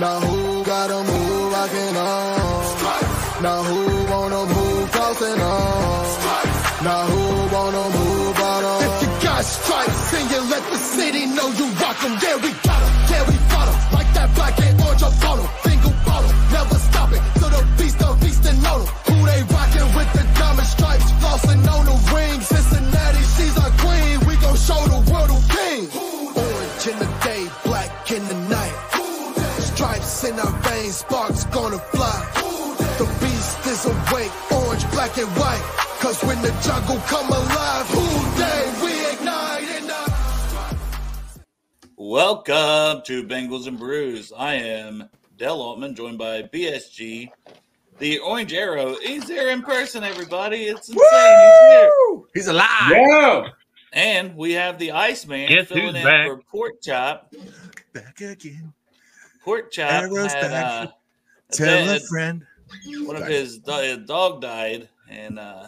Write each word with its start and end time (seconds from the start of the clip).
Now 0.00 0.18
who 0.18 0.64
got 0.64 0.90
a 0.90 1.00
move 1.04 1.52
rocking 1.52 1.94
on? 1.94 3.42
Now 3.42 3.62
who 3.68 3.80
wanna 4.10 4.42
move 4.46 4.90
crossing 4.92 5.40
on? 5.42 6.06
Now 6.88 7.02
who 7.10 7.54
wanna 7.54 7.84
move 7.98 8.38
out? 8.38 8.82
If 8.86 9.02
you 9.02 9.08
got 9.28 9.44
stripes 9.44 10.14
and 10.14 10.30
you 10.30 10.40
let 10.54 10.62
the 10.70 10.78
city 10.78 11.26
know 11.26 11.48
you 11.52 11.66
rock 11.82 12.02
'em, 12.02 12.12
yeah 12.24 12.36
we 12.44 12.50
got 12.68 12.80
'em, 12.86 12.92
yeah 13.10 13.28
we 13.28 13.36
got 13.52 13.68
'em. 13.68 13.76
Like 13.98 14.10
that 14.14 14.34
black 14.34 14.58
and 14.66 14.80
orange 14.80 15.02
up 15.02 15.24
on 15.30 15.38
'em, 15.40 15.48
Stripes 30.20 30.24
in 30.24 30.40
our 30.40 30.60
veins, 30.60 30.96
sparks 30.96 31.44
gonna 31.46 31.78
fly. 31.78 32.30
The 32.98 33.06
beast 33.20 33.66
is 33.66 33.86
awake, 33.86 34.52
orange, 34.52 34.90
black 34.90 35.16
and 35.16 35.28
white. 35.28 35.62
Cause 36.00 36.22
when 36.24 36.40
the 36.42 36.50
jungle 36.62 36.98
come 37.06 37.28
alive, 37.28 37.86
who 37.86 38.38
day 38.38 38.72
we 38.82 38.92
ignite 39.14 39.76
in 39.76 39.86
the 39.86 40.76
Welcome 41.96 43.02
to 43.06 43.24
Bengals 43.24 43.66
and 43.66 43.78
Brews. 43.78 44.32
I 44.36 44.54
am 44.54 45.08
Dell 45.38 45.60
Altman, 45.62 45.94
joined 45.94 46.18
by 46.18 46.42
BSG. 46.42 47.30
The 47.98 48.18
Orange 48.18 48.52
Arrow. 48.52 48.96
He's 49.02 49.26
there 49.26 49.50
in 49.50 49.62
person, 49.62 50.04
everybody. 50.04 50.64
It's 50.64 50.88
insane. 50.88 51.00
He's 51.02 51.70
here. 51.70 51.90
He's 52.34 52.46
alive. 52.48 52.90
Yeah. 52.90 53.48
And 53.92 54.36
we 54.36 54.52
have 54.52 54.78
the 54.78 54.92
Iceman 54.92 55.48
Guess 55.48 55.68
filling 55.68 55.96
in 55.96 56.04
back? 56.04 56.26
for 56.26 56.42
Pork 56.50 56.82
Chop. 56.82 57.34
Back 57.92 58.20
again. 58.20 58.72
Pork 59.50 59.72
Chop 59.72 59.90
Arrow's 59.90 60.32
had 60.32 60.50
back. 60.50 60.64
uh, 60.64 60.86
Tell 61.50 61.88
a- 61.90 61.96
a 61.96 62.00
friend. 62.00 62.46
one 63.04 63.16
of 63.16 63.26
his 63.26 63.58
dog 63.58 64.40
died, 64.40 64.88
and 65.08 65.40
uh, 65.40 65.66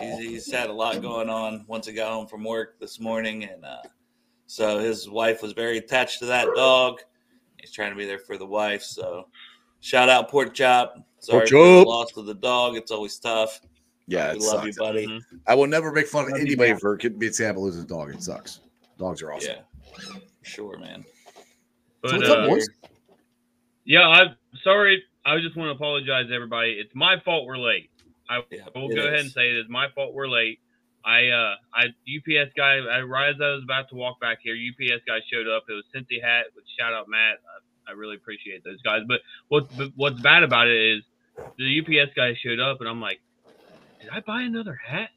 he's, 0.00 0.18
he's 0.18 0.52
had 0.52 0.68
a 0.68 0.72
lot 0.72 1.00
going 1.00 1.30
on 1.30 1.64
once 1.66 1.86
he 1.86 1.94
got 1.94 2.12
home 2.12 2.26
from 2.26 2.44
work 2.44 2.78
this 2.78 3.00
morning, 3.00 3.44
and 3.44 3.64
uh, 3.64 3.78
so 4.46 4.78
his 4.78 5.08
wife 5.08 5.40
was 5.42 5.52
very 5.54 5.78
attached 5.78 6.18
to 6.18 6.26
that 6.26 6.46
dog. 6.54 7.00
He's 7.56 7.72
trying 7.72 7.90
to 7.90 7.96
be 7.96 8.04
there 8.04 8.18
for 8.18 8.36
the 8.36 8.44
wife. 8.44 8.82
So 8.82 9.28
shout 9.80 10.10
out 10.10 10.28
Pork 10.28 10.52
Chop. 10.52 10.96
Sorry 11.20 11.38
Pork 11.40 11.48
for 11.48 11.56
the 11.56 11.84
loss 11.88 12.16
of 12.18 12.26
the 12.26 12.34
dog. 12.34 12.76
It's 12.76 12.90
always 12.90 13.18
tough. 13.18 13.60
yeah. 14.08 14.32
we 14.32 14.40
It 14.40 14.42
love 14.42 14.66
you, 14.66 14.72
sucks. 14.72 14.78
buddy. 14.86 15.06
Mhm. 15.06 15.20
I 15.46 15.54
will 15.54 15.68
never 15.68 15.90
make 15.90 16.06
fun 16.06 16.24
of 16.24 16.32
Love 16.32 16.40
you, 16.40 16.46
anybody 16.48 16.72
man. 16.72 16.80
for 16.80 16.96
being 16.98 17.32
sad 17.32 17.54
to 17.54 17.60
lose 17.60 17.78
a 17.78 17.84
dog. 17.86 18.10
It 18.14 18.22
sucks. 18.22 18.60
Dogs 18.98 19.22
are 19.22 19.32
awesome. 19.32 19.54
Yeah, 19.56 20.18
sure, 20.42 20.76
man. 20.78 21.02
But, 22.02 22.10
So 22.10 22.16
what's 22.16 22.28
up, 22.28 22.38
uh, 22.38 22.48
boys? 22.48 22.68
Yeah, 23.84 24.06
I'm 24.06 24.36
sorry. 24.62 25.02
I 25.24 25.38
just 25.40 25.56
want 25.56 25.68
to 25.68 25.72
apologize, 25.72 26.28
to 26.28 26.34
everybody. 26.34 26.72
It's 26.72 26.94
my 26.94 27.20
fault 27.24 27.46
we're 27.46 27.58
late. 27.58 27.90
I 28.28 28.42
Yeah, 28.50 28.62
We'll 28.74 28.90
it 28.90 28.96
go 28.96 29.06
ahead 29.06 29.20
and 29.20 29.30
say 29.30 29.50
it 29.50 29.56
is 29.56 29.66
my 29.68 29.88
fault 29.94 30.14
we're 30.14 30.28
late. 30.28 30.60
I, 31.04 31.28
uh, 31.28 31.54
I 31.74 31.86
UPS 31.86 32.52
guy. 32.56 32.78
I, 32.78 33.00
right 33.02 33.30
as 33.30 33.40
I 33.40 33.54
was 33.54 33.64
about 33.64 33.88
to 33.90 33.96
walk 33.96 34.20
back 34.20 34.38
here, 34.42 34.54
UPS 34.54 35.02
guy 35.06 35.18
showed 35.32 35.48
up. 35.48 35.64
It 35.68 35.72
was 35.72 35.84
Cincy 35.94 36.22
Hat. 36.22 36.46
With 36.54 36.64
shout 36.78 36.92
out 36.92 37.08
Matt. 37.08 37.38
I, 37.86 37.90
I 37.90 37.94
really 37.94 38.16
appreciate 38.16 38.62
those 38.64 38.80
guys. 38.82 39.02
But 39.06 39.20
what 39.48 39.68
what's 39.96 40.20
bad 40.20 40.42
about 40.42 40.68
it 40.68 40.96
is 40.96 41.02
the 41.58 41.80
UPS 41.80 42.12
guy 42.14 42.34
showed 42.34 42.60
up, 42.60 42.80
and 42.80 42.88
I'm 42.88 43.00
like, 43.00 43.20
did 44.00 44.10
I 44.10 44.20
buy 44.20 44.42
another 44.42 44.78
hat? 44.84 45.10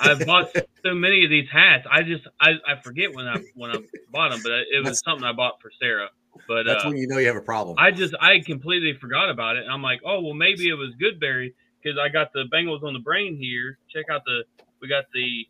I've 0.00 0.24
bought 0.26 0.50
so 0.84 0.94
many 0.94 1.24
of 1.24 1.30
these 1.30 1.48
hats. 1.50 1.86
I 1.90 2.02
just 2.02 2.26
I, 2.40 2.52
I 2.66 2.80
forget 2.82 3.14
when 3.14 3.26
I 3.26 3.42
when 3.54 3.70
I 3.70 3.78
bought 4.10 4.30
them, 4.30 4.40
but 4.42 4.52
it 4.52 4.84
was 4.84 5.00
something 5.00 5.24
I 5.24 5.32
bought 5.32 5.60
for 5.60 5.70
Sarah. 5.78 6.08
But 6.48 6.64
That's 6.64 6.84
uh, 6.84 6.88
when 6.88 6.96
you 6.96 7.06
know 7.06 7.18
you 7.18 7.26
have 7.26 7.36
a 7.36 7.40
problem. 7.40 7.76
I 7.78 7.90
just 7.90 8.14
I 8.20 8.40
completely 8.40 8.94
forgot 8.94 9.30
about 9.30 9.56
it. 9.56 9.64
And 9.64 9.72
I'm 9.72 9.82
like, 9.82 10.00
oh 10.04 10.20
well, 10.20 10.34
maybe 10.34 10.68
it 10.68 10.74
was 10.74 10.90
Goodberry 11.00 11.54
because 11.82 11.98
I 11.98 12.08
got 12.08 12.32
the 12.32 12.44
Bengals 12.52 12.82
on 12.82 12.92
the 12.92 12.98
brain 12.98 13.36
here. 13.36 13.78
Check 13.92 14.06
out 14.10 14.22
the 14.24 14.42
we 14.80 14.88
got 14.88 15.04
the 15.14 15.46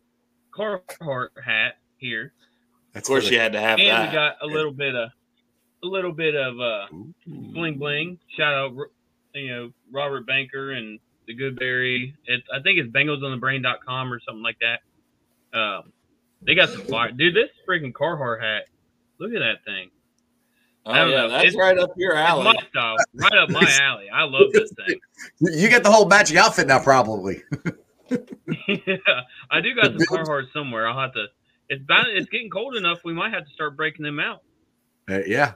Carhartt 0.53 1.29
hat 1.43 1.77
here, 1.97 2.25
Of 2.87 2.93
That's 2.93 3.07
course, 3.07 3.27
for 3.27 3.33
you 3.33 3.39
had 3.39 3.53
to 3.53 3.59
have 3.59 3.79
and 3.79 3.89
that. 3.89 4.09
we 4.09 4.13
got 4.13 4.35
a 4.41 4.47
little 4.47 4.71
bit 4.71 4.95
of 4.95 5.09
a 5.83 5.87
little 5.87 6.11
bit 6.13 6.35
of 6.35 6.59
uh 6.59 6.85
Ooh. 6.93 7.13
bling 7.27 7.77
bling. 7.77 8.19
Shout 8.37 8.53
out, 8.53 8.73
you 9.33 9.49
know, 9.49 9.71
Robert 9.91 10.25
Banker 10.25 10.71
and 10.71 10.99
the 11.27 11.35
Goodberry. 11.35 12.13
It 12.25 12.43
I 12.53 12.61
think 12.61 12.79
it's 12.79 12.89
BengalsOnTheBrain.com 12.91 14.13
or 14.13 14.19
something 14.21 14.43
like 14.43 14.57
that. 14.59 14.79
Um, 15.57 15.93
they 16.41 16.55
got 16.55 16.69
some 16.69 16.81
fire, 16.81 17.11
dude. 17.11 17.35
This 17.35 17.49
freaking 17.67 17.91
Carhartt 17.93 18.41
hat. 18.41 18.63
Look 19.19 19.33
at 19.33 19.39
that 19.39 19.63
thing. 19.65 19.89
I 20.87 20.91
oh 20.99 21.03
don't 21.05 21.09
yeah, 21.11 21.17
know. 21.17 21.29
that's 21.29 21.45
It's- 21.45 21.55
right 21.55 21.77
up 21.77 21.91
your 21.97 22.11
It's 22.11 22.19
alley. 22.29 22.43
my 22.43 22.55
style, 22.69 22.95
right 23.15 23.33
up 23.33 23.49
my 23.49 23.77
alley. 23.81 24.09
I 24.09 24.23
love 24.23 24.51
this 24.53 24.71
thing. 24.85 24.99
You 25.39 25.69
get 25.69 25.83
the 25.83 25.91
whole 25.91 26.05
matching 26.07 26.37
outfit 26.37 26.67
now, 26.67 26.79
probably. 26.79 27.41
yeah, 28.67 28.97
I 29.49 29.61
do 29.61 29.73
got 29.73 29.85
some 29.85 29.97
The 29.97 30.05
Carhartt 30.09 30.51
somewhere. 30.53 30.87
I'll 30.87 30.99
have 30.99 31.13
to. 31.13 31.25
It's 31.69 31.81
about. 31.83 32.07
It's 32.09 32.29
getting 32.29 32.49
cold 32.49 32.75
enough. 32.75 32.99
We 33.03 33.13
might 33.13 33.33
have 33.33 33.45
to 33.45 33.51
start 33.51 33.75
breaking 33.75 34.03
them 34.03 34.19
out. 34.19 34.41
Uh, 35.09 35.21
yeah. 35.25 35.53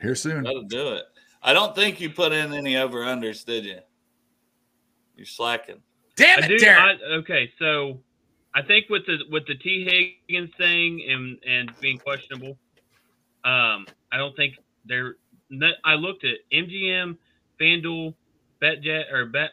Here 0.00 0.14
soon. 0.14 0.44
That'll 0.44 0.62
do 0.64 0.92
it. 0.94 1.04
I 1.42 1.52
don't 1.54 1.74
think 1.74 2.00
you 2.00 2.10
put 2.10 2.32
in 2.32 2.52
any 2.52 2.76
over 2.76 2.98
unders, 2.98 3.44
did 3.44 3.64
you? 3.64 3.78
You're 5.16 5.26
slacking. 5.26 5.80
Damn 6.16 6.42
I 6.42 6.46
it, 6.46 6.48
do. 6.48 6.56
Darren. 6.58 6.98
I, 7.00 7.14
okay, 7.18 7.50
so 7.58 8.00
I 8.54 8.60
think 8.62 8.88
with 8.90 9.06
the 9.06 9.18
with 9.30 9.46
the 9.46 9.54
T 9.54 10.18
Higgins 10.28 10.50
thing 10.58 11.06
and 11.08 11.38
and 11.46 11.72
being 11.80 11.98
questionable, 11.98 12.58
um, 13.44 13.86
I 14.12 14.16
don't 14.16 14.34
think 14.36 14.54
they're. 14.84 15.16
I 15.84 15.94
looked 15.94 16.24
at 16.24 16.36
MGM, 16.52 17.16
FanDuel, 17.60 18.14
BetJet 18.62 19.12
or 19.12 19.26
Bet 19.26 19.50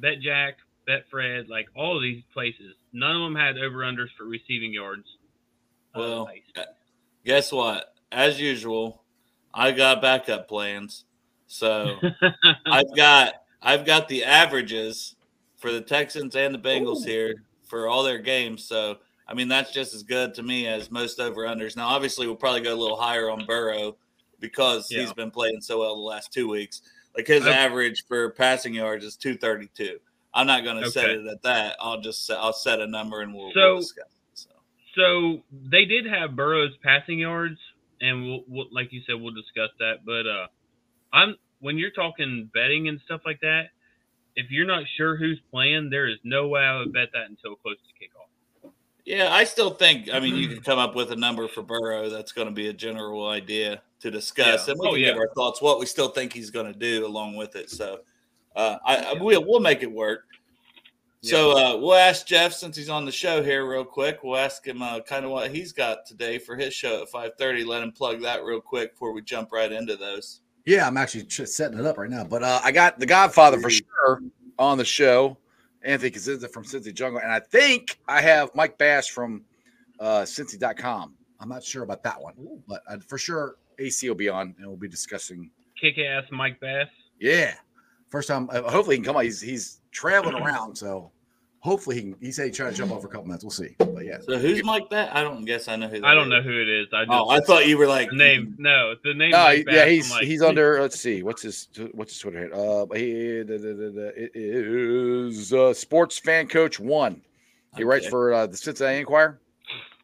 BetJack, 0.00 0.52
Betfred, 0.88 1.48
like 1.48 1.66
all 1.74 1.96
of 1.96 2.02
these 2.02 2.22
places. 2.32 2.74
None 2.92 3.16
of 3.16 3.22
them 3.22 3.34
had 3.34 3.58
over 3.58 3.78
unders 3.78 4.08
for 4.16 4.24
receiving 4.24 4.72
yards. 4.72 5.06
uh, 5.94 5.98
Well. 5.98 6.30
Guess 7.24 7.50
what? 7.50 7.92
As 8.12 8.40
usual, 8.40 9.02
I 9.52 9.72
got 9.72 10.00
backup 10.00 10.48
plans. 10.48 11.04
So 11.48 11.96
I've 12.66 12.94
got 12.94 13.34
I've 13.60 13.84
got 13.84 14.08
the 14.08 14.24
averages 14.24 15.16
for 15.56 15.72
the 15.72 15.80
Texans 15.80 16.36
and 16.36 16.54
the 16.54 16.58
Bengals 16.58 17.04
here 17.04 17.34
for 17.64 17.88
all 17.88 18.04
their 18.04 18.18
games. 18.18 18.64
So 18.64 18.98
I 19.28 19.34
mean 19.34 19.48
that's 19.48 19.72
just 19.72 19.94
as 19.94 20.02
good 20.02 20.34
to 20.34 20.42
me 20.42 20.66
as 20.66 20.90
most 20.90 21.18
over 21.20 21.42
unders. 21.42 21.76
Now 21.76 21.88
obviously 21.88 22.26
we'll 22.26 22.36
probably 22.36 22.60
go 22.60 22.74
a 22.74 22.76
little 22.76 22.96
higher 23.00 23.28
on 23.30 23.44
Burrow 23.46 23.96
because 24.40 24.88
he's 24.88 25.12
been 25.12 25.30
playing 25.30 25.60
so 25.60 25.80
well 25.80 25.94
the 25.96 26.00
last 26.02 26.32
two 26.32 26.48
weeks. 26.48 26.82
Like 27.16 27.26
his 27.26 27.42
Okay. 27.42 27.52
average 27.52 28.04
for 28.06 28.30
passing 28.30 28.74
yards 28.74 29.04
is 29.04 29.16
two 29.16 29.36
thirty 29.36 29.68
two. 29.74 29.98
I'm 30.34 30.46
not 30.46 30.64
going 30.64 30.82
to 30.82 30.90
set 30.90 31.08
it 31.08 31.26
at 31.26 31.42
that. 31.44 31.76
I'll 31.80 32.00
just 32.00 32.26
set, 32.26 32.36
I'll 32.38 32.52
set 32.52 32.78
a 32.80 32.86
number 32.86 33.22
and 33.22 33.34
we'll, 33.34 33.52
So- 33.52 33.72
we'll 33.74 33.80
discuss. 33.80 34.04
It, 34.04 34.38
so 34.38 34.50
So 34.94 35.42
they 35.70 35.86
did 35.86 36.04
have 36.06 36.36
Burrow's 36.36 36.76
passing 36.82 37.18
yards, 37.18 37.58
and 38.02 38.22
we'll, 38.26 38.44
we'll 38.46 38.66
like 38.70 38.92
you 38.92 39.00
said, 39.06 39.14
we'll 39.18 39.32
discuss 39.32 39.70
that. 39.78 40.04
But 40.04 40.26
uh, 40.26 40.46
I'm 41.12 41.36
when 41.60 41.78
you're 41.78 41.90
talking 41.90 42.50
betting 42.52 42.88
and 42.88 43.00
stuff 43.06 43.22
like 43.24 43.40
that. 43.40 43.70
If 44.38 44.50
you're 44.50 44.66
not 44.66 44.82
sure 44.98 45.16
who's 45.16 45.40
playing, 45.50 45.88
there 45.88 46.06
is 46.06 46.18
no 46.22 46.48
way 46.48 46.60
I 46.60 46.78
would 46.80 46.92
bet 46.92 47.08
that 47.14 47.30
until 47.30 47.56
close 47.56 47.76
to 47.76 48.04
kickoff. 48.04 48.25
Yeah, 49.06 49.32
I 49.32 49.44
still 49.44 49.70
think. 49.70 50.10
I 50.12 50.18
mean, 50.18 50.34
you 50.34 50.48
can 50.48 50.60
come 50.60 50.78
up 50.80 50.96
with 50.96 51.12
a 51.12 51.16
number 51.16 51.46
for 51.46 51.62
Burrow. 51.62 52.10
That's 52.10 52.32
going 52.32 52.48
to 52.48 52.52
be 52.52 52.68
a 52.68 52.72
general 52.72 53.28
idea 53.28 53.80
to 54.00 54.10
discuss, 54.10 54.66
Yeah. 54.66 54.72
and 54.72 54.80
we 54.80 54.88
Oh, 54.88 54.92
can 54.92 55.00
yeah. 55.00 55.06
give 55.12 55.18
our 55.18 55.28
thoughts, 55.34 55.62
what 55.62 55.78
we 55.78 55.86
still 55.86 56.08
think 56.08 56.32
he's 56.32 56.50
going 56.50 56.70
to 56.70 56.78
do 56.78 57.06
along 57.06 57.36
with 57.36 57.54
it. 57.54 57.70
So, 57.70 58.00
uh, 58.56 58.78
I, 58.84 58.96
I 58.96 59.12
Yeah. 59.12 59.22
we'll 59.22 59.44
we'll 59.46 59.60
make 59.60 59.82
it 59.82 59.90
work. 59.90 60.24
So 61.22 61.56
uh, 61.56 61.76
we'll 61.78 61.94
ask 61.94 62.26
Jeff 62.26 62.52
since 62.52 62.76
he's 62.76 62.88
on 62.88 63.04
the 63.04 63.10
show 63.12 63.42
here 63.42 63.68
real 63.68 63.84
quick. 63.84 64.20
We'll 64.22 64.36
ask 64.36 64.64
him 64.64 64.82
uh, 64.82 65.00
kind 65.00 65.24
of 65.24 65.30
what 65.32 65.50
he's 65.50 65.72
got 65.72 66.04
today 66.06 66.38
for 66.38 66.54
his 66.56 66.74
show 66.74 67.02
at 67.02 67.08
five 67.08 67.32
thirty. 67.38 67.64
Let 67.64 67.82
him 67.82 67.90
plug 67.92 68.20
that 68.22 68.44
real 68.44 68.60
quick 68.60 68.92
before 68.92 69.12
we 69.12 69.22
jump 69.22 69.50
right 69.50 69.72
into 69.72 69.96
those. 69.96 70.40
Yeah, 70.66 70.86
I'm 70.86 70.96
actually 70.96 71.28
setting 71.28 71.78
it 71.78 71.86
up 71.86 71.96
right 71.96 72.10
now. 72.10 72.24
But 72.24 72.42
uh, 72.42 72.60
I 72.62 72.70
got 72.72 72.98
the 72.98 73.06
Godfather 73.06 73.60
for 73.60 73.70
sure 73.70 74.20
on 74.58 74.78
the 74.78 74.84
show. 74.84 75.36
Anthony 75.86 76.10
Cosenza 76.10 76.48
from 76.48 76.64
Cincy 76.64 76.92
Jungle. 76.92 77.20
And 77.20 77.32
I 77.32 77.40
think 77.40 77.98
I 78.08 78.20
have 78.20 78.50
Mike 78.54 78.76
Bass 78.76 79.06
from 79.06 79.44
uh, 80.00 80.22
Cincy.com. 80.22 81.14
I'm 81.38 81.48
not 81.48 81.62
sure 81.62 81.82
about 81.82 82.02
that 82.02 82.20
one, 82.20 82.34
but 82.66 82.82
uh, 82.88 82.98
for 83.06 83.18
sure 83.18 83.56
AC 83.78 84.08
will 84.08 84.16
be 84.16 84.28
on 84.28 84.54
and 84.58 84.66
we'll 84.66 84.76
be 84.76 84.88
discussing. 84.88 85.50
Kick 85.80 85.98
ass 85.98 86.24
Mike 86.30 86.58
Bass. 86.60 86.88
Yeah. 87.20 87.54
First 88.08 88.28
time, 88.28 88.48
uh, 88.50 88.62
hopefully 88.62 88.96
he 88.96 88.98
can 88.98 89.04
come 89.04 89.16
on. 89.16 89.24
He's, 89.24 89.40
he's 89.40 89.80
traveling 89.92 90.34
around. 90.34 90.76
So 90.76 91.12
hopefully 91.60 91.96
he 91.96 92.02
can. 92.02 92.16
He 92.20 92.32
said 92.32 92.46
he 92.46 92.52
tried 92.52 92.70
to 92.70 92.76
jump 92.76 92.92
off 92.92 93.02
for 93.02 93.08
a 93.08 93.10
couple 93.10 93.26
minutes. 93.26 93.44
We'll 93.44 93.50
see. 93.50 93.74
But 93.78 94.04
yeah. 94.04 94.18
So 94.20 94.38
who's 94.38 94.62
Mike? 94.64 94.88
That 94.90 95.14
I 95.14 95.22
don't 95.22 95.44
guess 95.44 95.68
I 95.68 95.76
know 95.76 95.88
who. 95.88 96.00
That 96.00 96.06
I 96.06 96.14
don't 96.14 96.26
is. 96.26 96.30
know 96.30 96.42
who 96.42 96.60
it 96.60 96.68
is. 96.68 96.86
I 96.92 97.04
just 97.04 97.10
Oh, 97.12 97.28
I 97.28 97.40
thought 97.40 97.66
you 97.66 97.76
were 97.78 97.86
like 97.86 98.10
the 98.10 98.16
name. 98.16 98.54
No, 98.58 98.94
the 99.04 99.14
name. 99.14 99.30
No, 99.32 99.38
Mike 99.44 99.58
he- 99.58 99.64
Bass, 99.64 99.74
yeah, 99.74 99.82
I'm 99.82 99.88
he's 99.90 100.10
like, 100.10 100.24
he's 100.24 100.42
under. 100.42 100.80
Let's 100.80 100.98
see, 101.00 101.22
what's 101.22 101.42
his 101.42 101.68
what's 101.92 102.12
his 102.12 102.20
Twitter 102.20 102.40
handle? 102.40 102.88
Uh, 102.90 102.94
he 102.94 103.42
da, 103.44 103.56
da, 103.58 103.72
da, 103.72 103.90
da, 103.90 104.08
it 104.16 104.30
is 104.34 105.52
uh, 105.52 105.72
Sports 105.74 106.18
Fan 106.18 106.48
Coach 106.48 106.78
One. 106.80 107.22
He 107.76 107.84
writes 107.84 108.06
for 108.06 108.32
uh, 108.32 108.46
the 108.46 108.56
Cincinnati 108.56 108.98
Enquirer. 109.00 109.38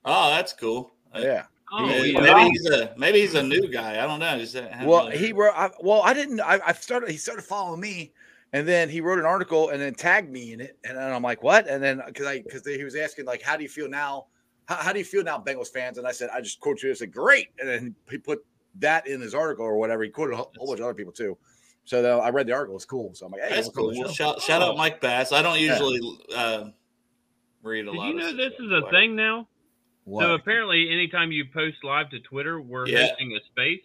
Oh, 0.05 0.31
that's 0.31 0.53
cool. 0.53 0.93
Uh, 1.15 1.21
Yeah, 1.21 1.45
Oh, 1.73 1.87
maybe, 1.87 2.11
yeah. 2.11 2.21
maybe 2.21 2.51
he's 2.51 2.67
a 2.69 2.95
maybe 2.99 3.21
he's 3.21 3.35
a 3.35 3.43
new 3.43 3.67
guy. 3.69 4.03
I 4.03 4.07
don't 4.07 4.21
know. 4.21 4.37
Just, 4.39 4.57
I 4.57 4.85
Well, 4.85 5.07
really- 5.07 5.19
he 5.19 5.33
wrote. 5.33 5.55
I, 5.57 5.71
well, 5.81 6.03
I 6.03 6.13
didn't. 6.13 6.41
I, 6.41 6.61
I 6.67 6.73
started. 6.73 7.11
He 7.11 7.17
started 7.17 7.43
following 7.43 7.81
me, 7.81 8.13
and 8.53 8.67
then 8.69 8.89
he 8.89 9.01
wrote 9.01 9.19
an 9.19 9.25
article 9.25 9.71
and 9.71 9.81
then 9.81 9.95
tagged 9.95 10.31
me 10.31 10.53
in 10.53 10.61
it, 10.61 10.79
and 10.85 10.97
then 10.97 11.13
I'm 11.13 11.23
like, 11.23 11.43
what? 11.43 11.67
And 11.69 11.83
then 11.83 12.03
because 12.07 12.27
I 12.27 12.41
because 12.43 12.67
he 12.67 12.85
was 12.85 12.95
asking 12.97 13.25
like, 13.27 13.43
how 13.43 13.57
do 13.57 13.63
you 13.63 13.69
feel 13.69 13.89
now? 13.89 14.27
How, 14.67 14.77
how 14.77 14.93
do 14.93 14.99
you 14.99 15.05
feel 15.05 15.25
now, 15.25 15.39
Bengals 15.39 15.69
fans? 15.73 15.99
And 15.99 16.07
I 16.07 16.13
said, 16.13 16.31
I 16.33 16.41
just 16.41 16.61
quoted 16.61 16.83
you. 16.85 16.91
I 16.91 16.95
said, 16.95 17.13
great. 17.13 17.49
And 17.59 17.69
then 17.69 17.95
he 18.11 18.19
put 18.19 18.45
that 18.79 19.07
in 19.09 19.21
his 19.21 19.35
article 19.35 19.65
or 19.65 19.77
whatever. 19.77 20.03
He 20.05 20.11
quoted 20.11 20.35
a 20.35 20.37
whole 20.37 20.53
whole 20.57 20.67
bunch 20.69 20.81
of 20.81 20.85
other 20.85 20.95
people 20.95 21.13
too. 21.13 21.37
So 21.85 22.01
then 22.01 22.21
I 22.21 22.29
read 22.31 22.47
the 22.47 22.53
article. 22.53 22.77
It's 22.77 22.85
cool. 22.85 23.13
So 23.15 23.27
I'm 23.27 23.33
like, 23.33 23.43
hey, 23.43 23.57
that's 23.57 23.69
cool. 23.71 23.93
Well, 23.93 24.09
shout, 24.13 24.41
shout 24.41 24.63
out. 24.63 24.77
Mike 24.77 25.01
Bass. 25.01 25.33
I 25.33 25.43
don't 25.43 25.59
Yeah. 25.59 25.73
usually 25.73 26.01
uh, 26.37 26.65
read 27.65 27.89
a 27.89 27.91
Did 27.91 27.97
lot. 27.97 28.09
you 28.09 28.15
know 28.15 28.27
stuff, 28.29 28.37
this 28.37 28.53
is 28.61 28.71
a 28.73 28.81
but- 28.83 28.91
thing 28.91 29.17
now? 29.17 29.49
What? 30.05 30.23
So 30.23 30.35
apparently, 30.35 30.91
anytime 30.91 31.31
you 31.33 31.45
post 31.53 31.77
live 31.85 32.11
to 32.11 32.21
Twitter, 32.21 32.61
we're 32.61 32.87
Yeah. 32.89 33.07
hosting 33.09 33.33
a 33.37 33.41
space. 33.47 33.83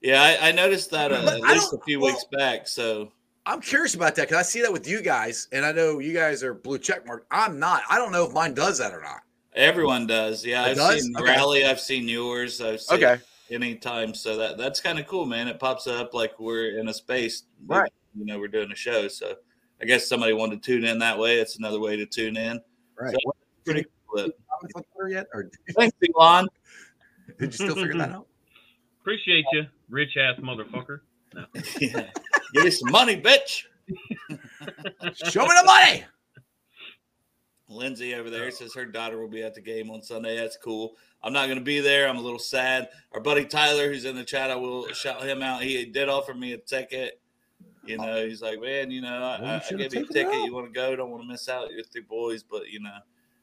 Yeah, 0.00 0.20
I, 0.22 0.48
I 0.48 0.52
noticed 0.52 0.90
that 0.92 1.12
uh, 1.12 1.16
at 1.26 1.40
least 1.40 1.72
a 1.72 1.78
few 1.84 1.98
well- 2.00 2.12
weeks 2.12 2.24
back. 2.32 2.66
So 2.68 3.12
I'm 3.44 3.60
curious 3.60 3.94
about 3.94 4.14
that 4.16 4.28
because 4.28 4.36
I 4.38 4.42
see 4.42 4.62
that 4.62 4.72
with 4.72 4.86
you 4.88 5.02
guys, 5.02 5.48
and 5.52 5.64
I 5.66 5.72
know 5.72 5.98
you 5.98 6.12
guys 6.12 6.42
are 6.44 6.54
blue 6.54 6.78
check 6.78 7.04
mark. 7.06 7.26
I'm 7.30 7.58
not. 7.58 7.82
I 7.90 7.96
don't 7.98 8.12
know 8.12 8.24
if 8.24 8.32
mine 8.32 8.54
does 8.54 8.78
that 8.78 8.92
or 8.92 9.00
not. 9.00 9.20
everyone 9.54 10.06
does. 10.06 10.46
Yeah, 10.46 10.64
It 10.66 10.70
I've 10.70 10.76
does? 10.76 11.02
seen 11.02 11.16
Okay. 11.16 11.24
Rally. 11.26 11.64
I've 11.66 11.80
seen 11.80 12.08
yours. 12.08 12.60
I've 12.60 12.80
seen 12.80 13.02
Okay. 13.04 13.20
anytime. 13.50 14.14
So 14.14 14.36
that 14.36 14.56
that's 14.58 14.80
kind 14.80 14.98
of 14.98 15.06
cool, 15.06 15.26
man. 15.26 15.48
It 15.48 15.58
pops 15.58 15.86
up 15.86 16.14
like 16.14 16.38
we're 16.40 16.78
in 16.78 16.88
a 16.88 16.94
space. 16.94 17.42
we- 17.66 17.76
Right. 17.76 17.92
You 18.14 18.24
know, 18.26 18.38
we're 18.38 18.48
doing 18.48 18.70
a 18.70 18.76
show. 18.76 19.08
So 19.08 19.34
I 19.80 19.84
guess 19.86 20.06
somebody 20.08 20.32
wanted 20.34 20.62
to 20.62 20.66
tune 20.72 20.84
in 20.84 20.98
that 21.00 21.18
way. 21.18 21.38
It's 21.38 21.56
another 21.58 21.80
way 21.80 21.96
to 21.96 22.06
tune 22.06 22.36
in. 22.36 22.60
Right. 22.98 23.12
So- 23.12 23.18
What, 23.24 23.36
Pretty 23.64 23.84
cool. 24.08 24.18
comments 24.50 24.74
on 24.76 24.82
Twitter 24.94 25.10
yet, 25.10 25.26
or 25.34 25.50
Thanks, 25.76 25.96
Elon. 26.16 26.46
did 27.38 27.46
you 27.46 27.52
still 27.52 27.74
figure 27.74 27.94
that 27.98 28.10
out? 28.12 28.26
Appreciate 29.00 29.44
you, 29.52 29.66
rich 29.90 30.16
ass 30.16 30.38
motherfucker. 30.40 31.00
yeah. 31.80 32.10
Give 32.54 32.64
me 32.64 32.70
some 32.70 32.90
money, 32.90 33.20
bitch. 33.20 33.64
Show 35.30 35.42
me 35.42 35.48
the 35.60 35.64
money. 35.64 36.04
Lindsay 37.68 38.14
over 38.14 38.28
there 38.28 38.50
says 38.50 38.74
her 38.74 38.84
daughter 38.84 39.18
will 39.18 39.28
be 39.28 39.42
at 39.42 39.54
the 39.54 39.60
game 39.60 39.90
on 39.90 40.02
Sunday. 40.02 40.36
That's 40.36 40.56
cool. 40.56 40.96
I'm 41.22 41.32
not 41.32 41.46
going 41.46 41.58
to 41.58 41.64
be 41.64 41.80
there. 41.80 42.08
I'm 42.08 42.18
a 42.18 42.22
little 42.22 42.38
sad. 42.38 42.88
Our 43.12 43.20
buddy 43.20 43.44
Tyler, 43.46 43.88
who's 43.88 44.04
in 44.04 44.16
the 44.16 44.24
chat, 44.24 44.50
I 44.50 44.56
will 44.56 44.88
shout 44.92 45.22
him 45.22 45.42
out. 45.42 45.62
He 45.62 45.84
did 45.86 46.08
offer 46.08 46.34
me 46.34 46.52
a 46.52 46.58
ticket. 46.58 47.20
You 47.84 47.96
know, 47.98 48.26
he's 48.26 48.42
like, 48.42 48.60
man, 48.60 48.90
you 48.90 49.00
know, 49.00 49.08
I, 49.22 49.40
Well, 49.40 49.62
you 49.70 49.76
I, 49.78 49.84
I 49.84 49.88
gave 49.88 49.94
you 49.94 50.04
a 50.04 50.06
ticket. 50.06 50.34
out." 50.34 50.44
You 50.44 50.54
want 50.54 50.66
to 50.66 50.72
go? 50.72 50.94
Don't 50.94 51.10
want 51.10 51.22
to 51.22 51.28
miss 51.28 51.48
out. 51.48 51.72
You're 51.72 51.82
three 51.84 52.02
boys, 52.02 52.42
but 52.42 52.68
you 52.68 52.80
know, 52.80 52.96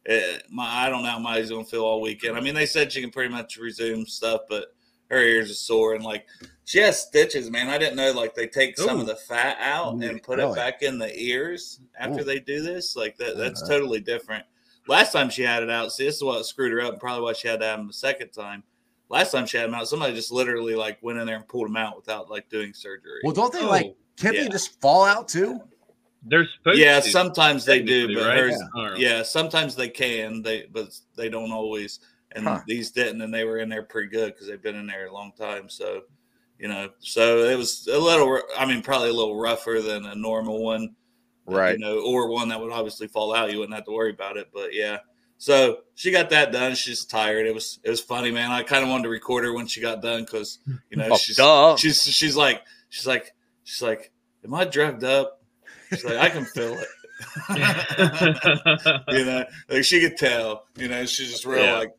eh, 0.06 0.38
my 0.50 0.63
I 0.63 0.89
don't 0.89 1.03
know 1.03 1.09
how 1.09 1.19
my 1.19 1.31
Molly's 1.31 1.50
going 1.50 1.65
to 1.65 1.69
feel 1.69 1.83
all 1.83 2.00
weekend. 2.01 2.38
I 2.38 2.41
mean, 2.41 2.56
they 2.56 2.65
said 2.65 2.91
she 2.91 3.01
can 3.01 3.12
pretty 3.12 3.33
much 3.33 3.57
resume 3.57 4.06
stuff, 4.06 4.41
but 4.47 4.68
her 5.09 5.19
ears 5.19 5.51
are 5.51 5.56
sore 5.56 5.95
and 5.95 6.03
like 6.03 6.25
she 6.69 6.77
has 6.77 7.01
stitches, 7.01 7.50
man. 7.50 7.68
I 7.68 7.80
didn't 7.80 7.95
know 7.95 8.12
like 8.12 8.36
they 8.36 8.45
take 8.45 8.77
some 8.77 9.00
of 9.00 9.07
the 9.07 9.16
fat 9.16 9.57
out 9.60 9.95
Ooh, 9.95 10.01
and 10.07 10.21
put 10.21 10.38
really? 10.38 10.51
it 10.51 10.56
back 10.56 10.83
in 10.83 11.00
the 11.00 11.12
ears 11.19 11.80
after 11.98 12.21
Ooh. 12.21 12.24
they 12.24 12.39
do 12.39 12.62
this. 12.62 12.95
Like 12.95 13.18
that, 13.18 13.38
that's 13.38 13.63
Uh-huh. 13.63 13.74
totally 13.74 14.00
different. 14.00 14.45
Last 14.88 15.12
time 15.12 15.31
she 15.31 15.42
had 15.42 15.63
it 15.63 15.71
out, 15.71 15.92
see, 15.92 16.06
this 16.06 16.18
is 16.18 16.24
what 16.24 16.45
screwed 16.45 16.71
her 16.71 16.81
up, 16.81 16.92
and 16.92 17.01
probably 17.01 17.24
why 17.24 17.33
she 17.33 17.48
had 17.48 17.60
to 17.62 17.66
have 17.66 17.80
them 17.80 17.88
the 17.88 17.94
second 17.94 18.30
time. 18.30 18.62
Last 19.10 19.31
time 19.31 19.48
she 19.48 19.57
had 19.57 19.66
them 19.66 19.74
out, 19.74 19.88
somebody 19.88 20.13
just 20.13 20.31
literally 20.31 20.75
like 20.75 21.01
went 21.01 21.18
in 21.18 21.25
there 21.25 21.38
and 21.38 21.48
pulled 21.48 21.66
them 21.66 21.75
out 21.75 21.95
without 21.95 22.30
like 22.30 22.48
doing 22.50 22.75
surgery. 22.75 23.22
Well, 23.24 23.33
don't 23.33 23.51
they 23.51 23.63
Oh, 23.63 23.69
like? 23.69 23.95
Can't 24.18 24.36
yeah. 24.36 24.44
they 24.44 24.50
just 24.50 24.80
fall 24.80 25.06
out 25.06 25.27
too? 25.27 25.60
They're 26.22 26.48
supposed 26.57 26.77
yeah, 26.77 27.00
to. 27.00 27.10
sometimes 27.10 27.65
they 27.65 27.81
do, 27.81 28.13
but 28.13 28.27
right? 28.27 28.38
hers, 28.38 28.62
I 28.75 28.95
yeah, 28.98 29.24
sometimes 29.24 29.75
they 29.75 29.89
can, 29.89 30.44
they 30.44 30.68
but 30.72 30.95
they 31.18 31.30
don't 31.30 31.51
always. 31.51 32.00
And 32.33 32.45
Huh. 32.48 32.62
these 32.68 32.92
didn't, 32.92 33.24
and 33.24 33.33
they 33.33 33.44
were 33.44 33.57
in 33.57 33.69
there 33.69 33.81
pretty 33.81 34.10
good 34.10 34.33
because 34.33 34.45
they've 34.45 34.62
been 34.62 34.75
in 34.75 34.86
there 34.86 35.07
a 35.07 35.12
long 35.13 35.31
time. 35.31 35.68
So, 35.68 36.04
you 36.60 36.68
know, 36.68 36.90
so 37.00 37.44
it 37.46 37.56
was 37.58 37.88
a 37.92 37.98
little. 37.98 38.42
I 38.58 38.66
mean, 38.66 38.82
probably 38.82 39.10
a 39.10 39.14
little 39.14 39.40
rougher 39.40 39.82
than 39.82 40.06
a 40.06 40.14
normal 40.16 40.62
one, 40.64 40.96
right? 41.46 41.74
You 41.74 41.80
know, 41.80 42.00
or 42.02 42.30
one 42.30 42.50
that 42.50 42.60
would 42.60 42.72
obviously 42.72 43.08
fall 43.08 43.34
out. 43.34 43.52
You 43.52 43.60
wouldn't 43.60 43.76
have 43.76 43.86
to 43.86 43.92
worry 43.92 44.12
about 44.12 44.36
it. 44.38 44.50
But 44.54 44.74
yeah, 44.74 44.98
so 45.38 45.80
she 45.96 46.12
got 46.12 46.30
that 46.32 46.52
done. 46.52 46.76
She's 46.76 47.06
tired. 47.06 47.48
It 47.48 47.54
was 47.54 47.80
it 47.84 47.90
was 47.90 48.02
funny, 48.02 48.30
man. 48.32 48.52
I 48.52 48.64
kind 48.64 48.84
of 48.84 48.90
wanted 48.90 49.04
to 49.04 49.10
record 49.10 49.46
her 49.46 49.54
when 49.54 49.68
she 49.68 49.80
got 49.82 50.02
done 50.02 50.26
because 50.26 50.60
you 50.90 50.98
know 50.98 51.08
Oh, 51.12 51.18
she's 51.18 51.38
duh. 51.38 51.76
she's 51.78 52.04
she's 52.04 52.36
like 52.36 52.62
she's 52.90 53.08
like 53.08 53.32
she's 53.64 53.82
like, 53.82 54.12
am 54.44 54.54
I 54.54 54.66
drugged 54.66 55.04
up? 55.06 55.42
She's 55.92 56.04
like, 56.04 56.18
I 56.18 56.30
can 56.30 56.46
feel 56.46 56.74
it. 56.78 56.88
you 59.10 59.26
know, 59.26 59.46
like 59.70 59.84
she 59.84 60.02
could 60.02 60.18
tell. 60.18 60.66
You 60.78 60.88
know, 60.88 61.06
she's 61.06 61.32
just 61.32 61.46
real 61.46 61.64
Yeah. 61.64 61.78
like 61.78 61.92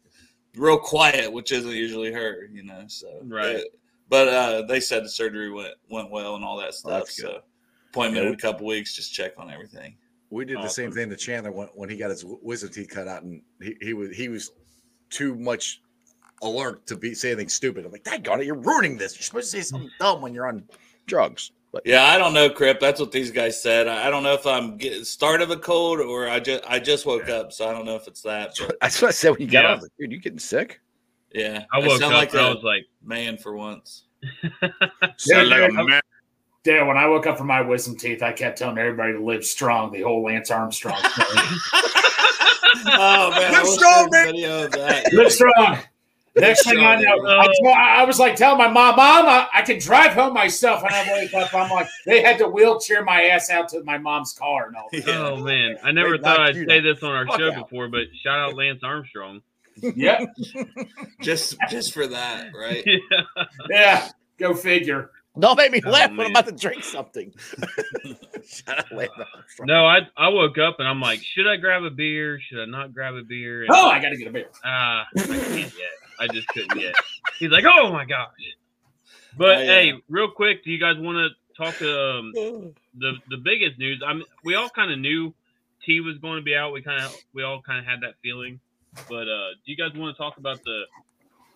real 0.57 0.79
quiet, 0.79 1.33
which 1.33 1.53
isn't 1.53 1.71
usually 1.73 2.13
her. 2.13 2.49
You 2.53 2.65
know, 2.65 2.85
so 2.89 3.09
Right. 3.23 3.63
But 4.11 4.29
uh, 4.29 4.63
they 4.63 4.81
said 4.81 5.05
the 5.05 5.09
surgery 5.09 5.51
went 5.51 5.75
went 5.89 6.11
well 6.11 6.35
and 6.37 6.45
all 6.45 6.59
that 6.59 6.75
stuff. 6.75 6.93
that's 7.05 7.19
good. 7.21 7.31
so 7.31 7.41
appointment 7.91 8.25
Yeah. 8.25 8.29
in 8.31 8.35
a 8.35 8.39
couple 8.39 8.67
weeks, 8.67 8.95
just 8.95 9.13
check 9.15 9.33
on 9.39 9.51
everything. 9.51 9.97
We 10.29 10.45
did 10.45 10.59
the 10.63 10.69
same 10.69 10.93
thing 10.93 11.09
to 11.11 11.17
Chandler 11.17 11.51
when, 11.51 11.67
when 11.75 11.89
he 11.89 11.97
got 11.97 12.11
his 12.11 12.25
wisdom 12.25 12.71
teeth 12.71 12.89
cut 12.91 13.09
out, 13.09 13.23
and 13.23 13.43
he, 13.63 13.75
he 13.81 13.95
was 13.95 14.15
he 14.15 14.29
was 14.29 14.53
too 15.09 15.35
much 15.35 15.81
alert 16.43 16.87
to 16.87 16.97
be 16.97 17.15
say 17.15 17.31
anything 17.31 17.49
stupid. 17.49 17.85
I'm 17.85 17.93
like, 17.93 18.05
"That 18.05 18.23
got 18.23 18.41
it! 18.41 18.47
You're 18.47 18.55
ruining 18.55 18.97
this. 18.97 19.15
You're 19.17 19.23
supposed 19.23 19.51
to 19.51 19.57
say 19.59 19.63
something 19.63 19.91
dumb 19.99 20.21
when 20.23 20.35
you're 20.35 20.47
on 20.47 20.65
drugs." 21.07 21.51
But 21.73 21.83
Yeah, 21.85 22.05
I 22.05 22.19
don't 22.19 22.33
know, 22.35 22.51
Crip. 22.51 22.81
That's 22.81 22.99
what 22.99 23.13
these 23.13 23.31
guys 23.31 23.61
said. 23.63 23.87
I, 23.87 24.09
I 24.09 24.11
don't 24.11 24.23
know 24.25 24.35
if 24.35 24.45
I'm 24.47 24.77
getting 24.77 25.05
start 25.05 25.41
of 25.41 25.51
a 25.51 25.57
cold 25.57 26.01
or 26.01 26.29
I 26.29 26.41
just 26.41 26.63
I 26.69 26.79
just 26.81 27.07
woke 27.07 27.29
up, 27.29 27.53
so 27.53 27.69
I 27.69 27.73
don't 27.73 27.85
know 27.85 27.95
if 27.97 28.07
it's 28.09 28.23
that. 28.23 28.53
But 28.59 28.77
that's 28.81 29.01
what 29.03 29.09
I 29.09 29.13
said 29.13 29.31
when 29.31 29.41
you 29.41 29.47
got 29.49 29.65
Yeah. 29.65 29.73
out. 29.73 29.83
Like, 29.83 29.91
Dude, 29.99 30.11
you 30.13 30.19
getting 30.21 30.39
sick? 30.39 30.81
Yeah, 31.33 31.65
I 31.73 31.79
woke 31.81 32.01
sound 32.01 32.15
up 32.15 32.21
like 32.21 32.33
and 32.33 32.41
I 32.41 32.49
a 32.51 32.55
was 32.55 32.65
like, 32.65 32.87
man 33.05 33.37
for 33.37 33.55
once. 33.57 34.05
Yeah, 35.27 35.43
like 35.43 35.71
a 35.71 35.73
man. 35.73 36.01
Dad, 36.63 36.87
when 36.87 36.99
I 36.99 37.07
woke 37.07 37.27
up 37.27 37.39
from 37.39 37.47
my 37.47 37.63
wisdom 37.63 37.97
teeth, 37.97 38.23
I 38.23 38.33
kept 38.33 38.59
telling 38.59 38.77
everybody 38.77 39.15
to 39.15 39.23
live 39.25 39.45
strong. 39.45 39.91
The 39.93 40.03
whole 40.03 40.23
Lance 40.25 40.51
Armstrong 40.51 40.95
story. 41.03 41.29
oh 42.87 43.31
man, 43.31 43.53
Live 43.53 43.67
strong, 43.67 44.09
man. 44.11 44.29
a 44.29 44.33
video 44.33 44.65
of 44.67 44.73
that. 44.73 45.13
live 45.13 45.33
strong. 45.33 45.79
Next 46.37 46.65
thing 46.65 46.79
I 46.79 46.95
know, 46.97 47.17
I, 47.27 47.47
told- 47.47 47.77
I 47.77 48.05
was 48.05 48.19
like 48.21 48.37
telling 48.37 48.59
my 48.59 48.69
mom, 48.69 48.97
"Mom, 48.97 49.27
I, 49.27 49.49
I 49.53 49.63
can 49.63 49.81
drive 49.81 50.13
home 50.13 50.33
myself." 50.33 50.83
When 50.83 50.93
I 50.93 51.05
wake 51.13 51.35
up, 51.35 51.53
I'm 51.53 51.69
like, 51.71 51.89
they 52.07 52.23
had 52.23 52.39
to 52.39 52.47
wheelchair 52.49 53.03
my 53.05 53.23
ass 53.25 53.51
out 53.51 53.69
to 53.71 53.83
my 53.83 53.99
mom's 53.99 54.33
car 54.33 54.69
and 54.69 54.77
all. 54.77 54.89
that. 54.93 55.07
Yeah. 55.07 55.19
oh 55.29 55.37
man, 55.43 55.77
I 55.83 55.91
never 55.91 56.17
They 56.19 56.23
thought 56.23 56.41
I'd 56.41 56.55
say 56.55 56.81
the 56.81 56.93
this 56.95 57.03
on 57.03 57.11
our 57.13 57.27
fuck 57.27 57.41
show 57.41 57.53
out. 57.53 57.65
before, 57.69 57.89
but 57.89 58.03
shout 58.23 58.39
out 58.39 58.55
Lance 58.57 58.83
Armstrong. 58.85 59.41
Yeah, 59.77 60.25
just 61.23 61.57
just 61.71 61.93
for 61.95 62.07
that, 62.07 62.51
right? 62.55 62.83
yeah. 62.87 63.45
yeah. 63.71 64.09
Go 64.39 64.55
figure. 64.55 65.11
Don't 65.39 65.57
make 65.57 65.71
me 65.71 65.81
Oh, 65.87 65.91
laugh 65.91 66.11
when. 66.11 66.21
I'm 66.27 66.31
about 66.33 66.47
to 66.47 66.53
drink 66.53 66.83
something. 66.83 67.33
Shut 68.47 68.79
up, 68.81 68.91
Lance 68.91 69.11
Armstrong. 69.35 69.67
No, 69.67 69.87
I 69.87 70.01
I 70.17 70.29
woke 70.29 70.59
up 70.59 70.77
and 70.81 70.89
I'm 70.89 71.01
like, 71.01 71.23
should 71.23 71.47
I 71.47 71.57
grab 71.57 71.85
a 71.85 71.91
beer? 71.91 72.41
Should 72.41 72.61
I 72.61 72.65
not 72.65 72.93
grab 72.93 73.15
a 73.15 73.23
beer? 73.23 73.63
And, 73.63 73.71
Oh, 73.73 73.89
I 73.89 74.01
got 74.01 74.09
to 74.11 74.17
get 74.17 74.29
a 74.29 74.33
beer. 74.33 74.49
Ah, 74.65 75.07
I 75.17 75.23
can't 75.23 75.55
yet. 75.55 75.91
I 76.19 76.27
just 76.29 76.49
couldn't 76.49 76.79
yet. 76.81 76.95
He's 77.39 77.51
like, 77.51 77.65
oh 77.67 77.93
my 77.93 78.05
gosh. 78.05 78.29
But 79.39 79.59
Oh, 79.59 79.61
yeah. 79.61 79.67
hey, 79.67 79.93
real 80.09 80.31
quick, 80.31 80.65
do 80.65 80.71
you 80.73 80.81
guys 80.81 80.97
want 80.99 81.17
to 81.17 81.55
talk 81.57 81.81
um, 81.83 82.33
the 82.99 83.13
the 83.31 83.37
biggest 83.37 83.79
news? 83.79 84.03
I 84.05 84.15
mean, 84.15 84.25
we 84.45 84.57
all 84.57 84.69
kind 84.71 84.91
of 84.91 84.99
knew 84.99 85.33
T 85.87 86.01
was 86.01 86.19
going 86.19 86.37
to 86.39 86.43
be 86.43 86.57
out. 86.57 86.73
We 86.73 86.83
kind 86.83 87.03
of 87.05 87.17
we 87.33 87.45
all 87.45 87.63
kind 87.63 87.79
of 87.79 87.85
had 87.85 88.01
that 88.03 88.15
feeling. 88.23 88.59
But 89.09 89.29
uh, 89.29 89.51
do 89.65 89.73
you 89.73 89.77
guys 89.77 89.97
want 89.97 90.17
to 90.17 90.23
talk 90.23 90.37
about 90.39 90.63
the 90.65 90.83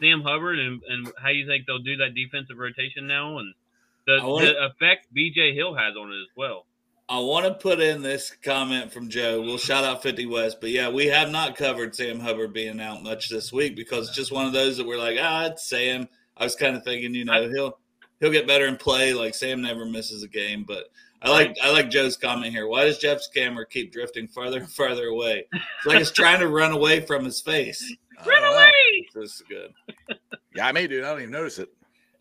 Sam 0.01 0.23
Hubbard 0.23 0.59
and, 0.59 0.83
and 0.89 1.13
how 1.23 1.31
you 1.31 1.47
think 1.47 1.67
they'll 1.67 1.79
do 1.79 1.97
that 1.99 2.15
defensive 2.15 2.59
rotation 2.59 3.07
now 3.07 3.39
and 3.39 3.55
the, 4.07 4.19
I 4.23 4.25
wanna- 4.25 4.47
the 4.47 4.67
effect 4.67 5.07
BJ 5.15 5.55
Hill 5.55 5.75
has 5.75 5.97
on 5.97 6.13
it 6.13 6.17
as 6.21 6.29
well? 6.37 6.67
I 7.07 7.19
want 7.19 7.45
to 7.45 7.53
put 7.53 7.81
in 7.81 8.01
this 8.01 8.33
comment 8.43 8.91
from 8.91 9.11
Joe. 9.11 9.43
We'll 9.43 9.59
shout 9.59 9.85
out 9.85 10.03
50 10.03 10.25
West, 10.25 10.57
but 10.59 10.71
yeah, 10.71 10.89
we 10.89 11.07
have 11.09 11.31
not 11.31 11.55
covered 11.55 11.95
Sam 11.95 12.19
Hubbard 12.19 12.55
being 12.55 12.81
out 12.81 13.03
much 13.03 13.29
this 13.29 13.53
week 13.53 13.77
because 13.77 14.09
it's 14.09 14.17
just 14.17 14.33
one 14.33 14.47
of 14.47 14.55
those 14.55 14.79
that 14.79 14.87
we're 14.87 14.97
like, 14.99 15.19
ah, 15.21 15.45
it's 15.47 15.69
Sam. 15.69 16.09
I 16.35 16.45
was 16.45 16.57
kind 16.57 16.75
of 16.75 16.83
thinking, 16.83 17.15
you 17.15 17.27
know, 17.27 17.47
he'll 17.51 17.79
he'll 18.21 18.33
get 18.33 18.47
better 18.47 18.65
and 18.65 18.79
play. 18.79 19.13
Like 19.13 19.35
Sam 19.35 19.61
never 19.61 19.85
misses 19.85 20.23
a 20.23 20.29
game, 20.29 20.65
but 20.67 20.85
I 21.25 21.31
like 21.31 21.57
I 21.63 21.71
like 21.71 21.91
Joe's 21.91 22.17
comment 22.17 22.53
here. 22.53 22.69
Why 22.69 22.85
does 22.85 22.99
Jeff's 22.99 23.29
camera 23.29 23.67
keep 23.67 23.93
drifting 23.93 24.29
farther 24.29 24.59
and 24.59 24.71
farther 24.71 25.07
away? 25.07 25.47
It's 25.53 25.87
like 25.87 26.01
it's 26.01 26.11
trying 26.11 26.41
to 26.41 26.49
run 26.49 26.73
away 26.73 27.01
from 27.01 27.25
his 27.25 27.41
face. 27.41 27.83
Run 28.27 28.43
don't 28.43 28.53
know. 28.53 28.59
Away! 28.59 29.09
This 29.15 29.35
is 29.35 29.43
good. 29.49 29.73
Yeah, 30.55 30.69
I 30.69 30.73
may, 30.73 30.87
dude. 30.87 31.03
I 31.03 31.11
don't 31.11 31.21
even 31.21 31.33
notice 31.33 31.59
it. 31.59 31.69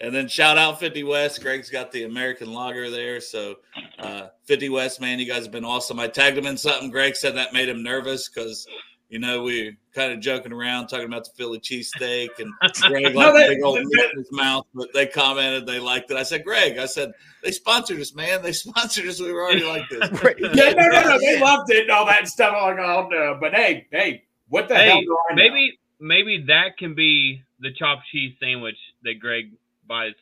And 0.01 0.13
then 0.13 0.27
shout 0.27 0.57
out 0.57 0.79
50 0.79 1.03
West. 1.03 1.41
Greg's 1.41 1.69
got 1.69 1.91
the 1.91 2.03
American 2.03 2.51
Lager 2.51 2.89
there. 2.89 3.21
So, 3.21 3.57
uh, 3.99 4.27
50 4.45 4.69
West, 4.69 4.99
man, 4.99 5.19
you 5.19 5.25
guys 5.25 5.43
have 5.43 5.51
been 5.51 5.63
awesome. 5.63 5.99
I 5.99 6.07
tagged 6.07 6.37
him 6.37 6.47
in 6.47 6.57
something. 6.57 6.89
Greg 6.89 7.15
said 7.15 7.35
that 7.35 7.53
made 7.53 7.69
him 7.69 7.83
nervous 7.83 8.27
because, 8.27 8.67
you 9.13 9.19
know, 9.19 9.43
we 9.43 9.65
were 9.65 9.71
kind 9.93 10.11
of 10.11 10.19
joking 10.21 10.51
around 10.51 10.87
talking 10.87 11.05
about 11.05 11.23
the 11.23 11.29
Philly 11.37 11.59
cheesesteak 11.59 12.29
and 12.39 12.51
Greg 12.81 13.13
No, 13.13 13.19
liked 13.31 13.35
they- 13.37 13.47
the 13.49 13.53
big 13.55 13.63
old 13.63 13.77
they- 13.77 13.81
in 13.81 14.17
his 14.17 14.31
mouth, 14.31 14.65
but 14.73 14.91
they 14.93 15.05
commented 15.05 15.67
they 15.67 15.79
liked 15.79 16.09
it. 16.09 16.17
I 16.17 16.23
said, 16.23 16.43
Greg, 16.43 16.79
I 16.79 16.87
said, 16.87 17.11
they 17.43 17.51
sponsored 17.51 17.99
us, 17.99 18.15
man. 18.15 18.41
They 18.41 18.51
sponsored 18.63 19.05
us. 19.05 19.21
We 19.21 19.31
were 19.31 19.43
already 19.43 19.63
like 19.65 19.87
this. 19.89 19.99
Yeah, 20.55 20.71
no, 20.73 20.87
no, 20.87 21.01
no. 21.03 21.19
They 21.19 21.39
loved 21.39 21.69
it 21.71 21.81
and 21.83 21.91
all 21.91 22.07
that 22.07 22.27
stuff. 22.27 22.55
I'm 22.57 22.75
like, 22.75 22.85
oh 22.85 23.07
no. 23.09 23.37
But 23.39 23.53
hey, 23.53 23.85
hey, 23.91 24.23
what 24.49 24.67
the 24.67 24.75
hell 24.75 24.95
Hey, 24.95 25.05
do 25.05 25.17
I 25.29 25.35
know? 25.35 25.43
maybe 25.43 25.79
maybe 25.99 26.43
that 26.47 26.77
can 26.79 26.95
be 26.95 27.43
the 27.59 27.71
chopped 27.71 28.07
cheese 28.11 28.35
sandwich 28.41 28.77
that 29.03 29.19
Greg 29.19 29.51
buys 29.87 30.13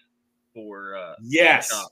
for 0.53 0.98
uh, 0.98 1.13
Yes. 1.24 1.69
Chop. 1.69 1.91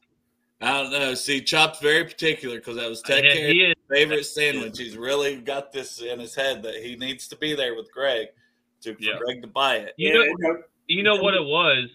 I 0.61 0.83
don't 0.83 0.91
know. 0.91 1.13
See, 1.13 1.39
Chop's 1.39 1.79
very 1.79 2.03
particular 2.03 2.57
because 2.57 2.75
that 2.75 2.89
was 2.89 3.01
tech 3.01 3.23
Yeah, 3.23 3.33
Carey's 3.33 3.53
he 3.53 3.61
is. 3.61 3.75
Favorite 3.89 4.23
sandwich. 4.25 4.77
He's 4.77 4.97
really 4.97 5.37
got 5.37 5.71
this 5.71 6.01
in 6.01 6.19
his 6.19 6.35
head 6.35 6.63
that 6.63 6.75
he 6.75 6.95
needs 6.95 7.27
to 7.29 7.35
be 7.37 7.55
there 7.55 7.75
with 7.75 7.91
Greg 7.91 8.27
to 8.81 8.95
for 8.95 9.01
Yeah. 9.01 9.17
Greg 9.17 9.41
to 9.41 9.47
buy 9.47 9.77
it. 9.77 9.93
You 9.97 10.13
know, 10.13 10.25
no, 10.39 10.61
you 10.87 11.03
know 11.03 11.15
what 11.17 11.33
it 11.33 11.43
was. 11.43 11.89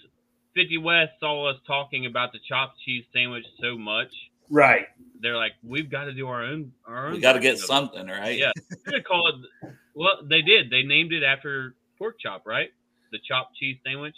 Fifty 0.54 0.78
West 0.78 1.12
saw 1.20 1.48
us 1.50 1.56
talking 1.66 2.06
about 2.06 2.32
the 2.32 2.38
chopped 2.48 2.78
cheese 2.84 3.04
sandwich 3.12 3.44
so 3.60 3.76
much. 3.78 4.12
right. 4.50 4.86
They're 5.20 5.36
like, 5.38 5.52
we've 5.62 5.90
got 5.90 6.04
to 6.04 6.12
do 6.12 6.28
our 6.28 6.42
own. 6.44 6.70
Our 6.86 7.06
own. 7.06 7.12
We 7.14 7.20
got 7.20 7.32
to 7.32 7.40
get 7.40 7.52
version 7.52 7.64
it." 7.64 7.66
something, 7.66 8.06
right? 8.08 8.38
Yeah, 8.38 8.52
we're 8.86 9.00
call 9.00 9.28
it. 9.28 9.70
Well, 9.94 10.18
they 10.28 10.42
did. 10.42 10.68
They 10.70 10.82
named 10.82 11.12
it 11.14 11.22
after 11.22 11.74
pork 11.98 12.16
chop, 12.20 12.46
right? 12.46 12.68
The 13.10 13.18
chopped 13.26 13.56
cheese 13.56 13.78
sandwich. 13.86 14.16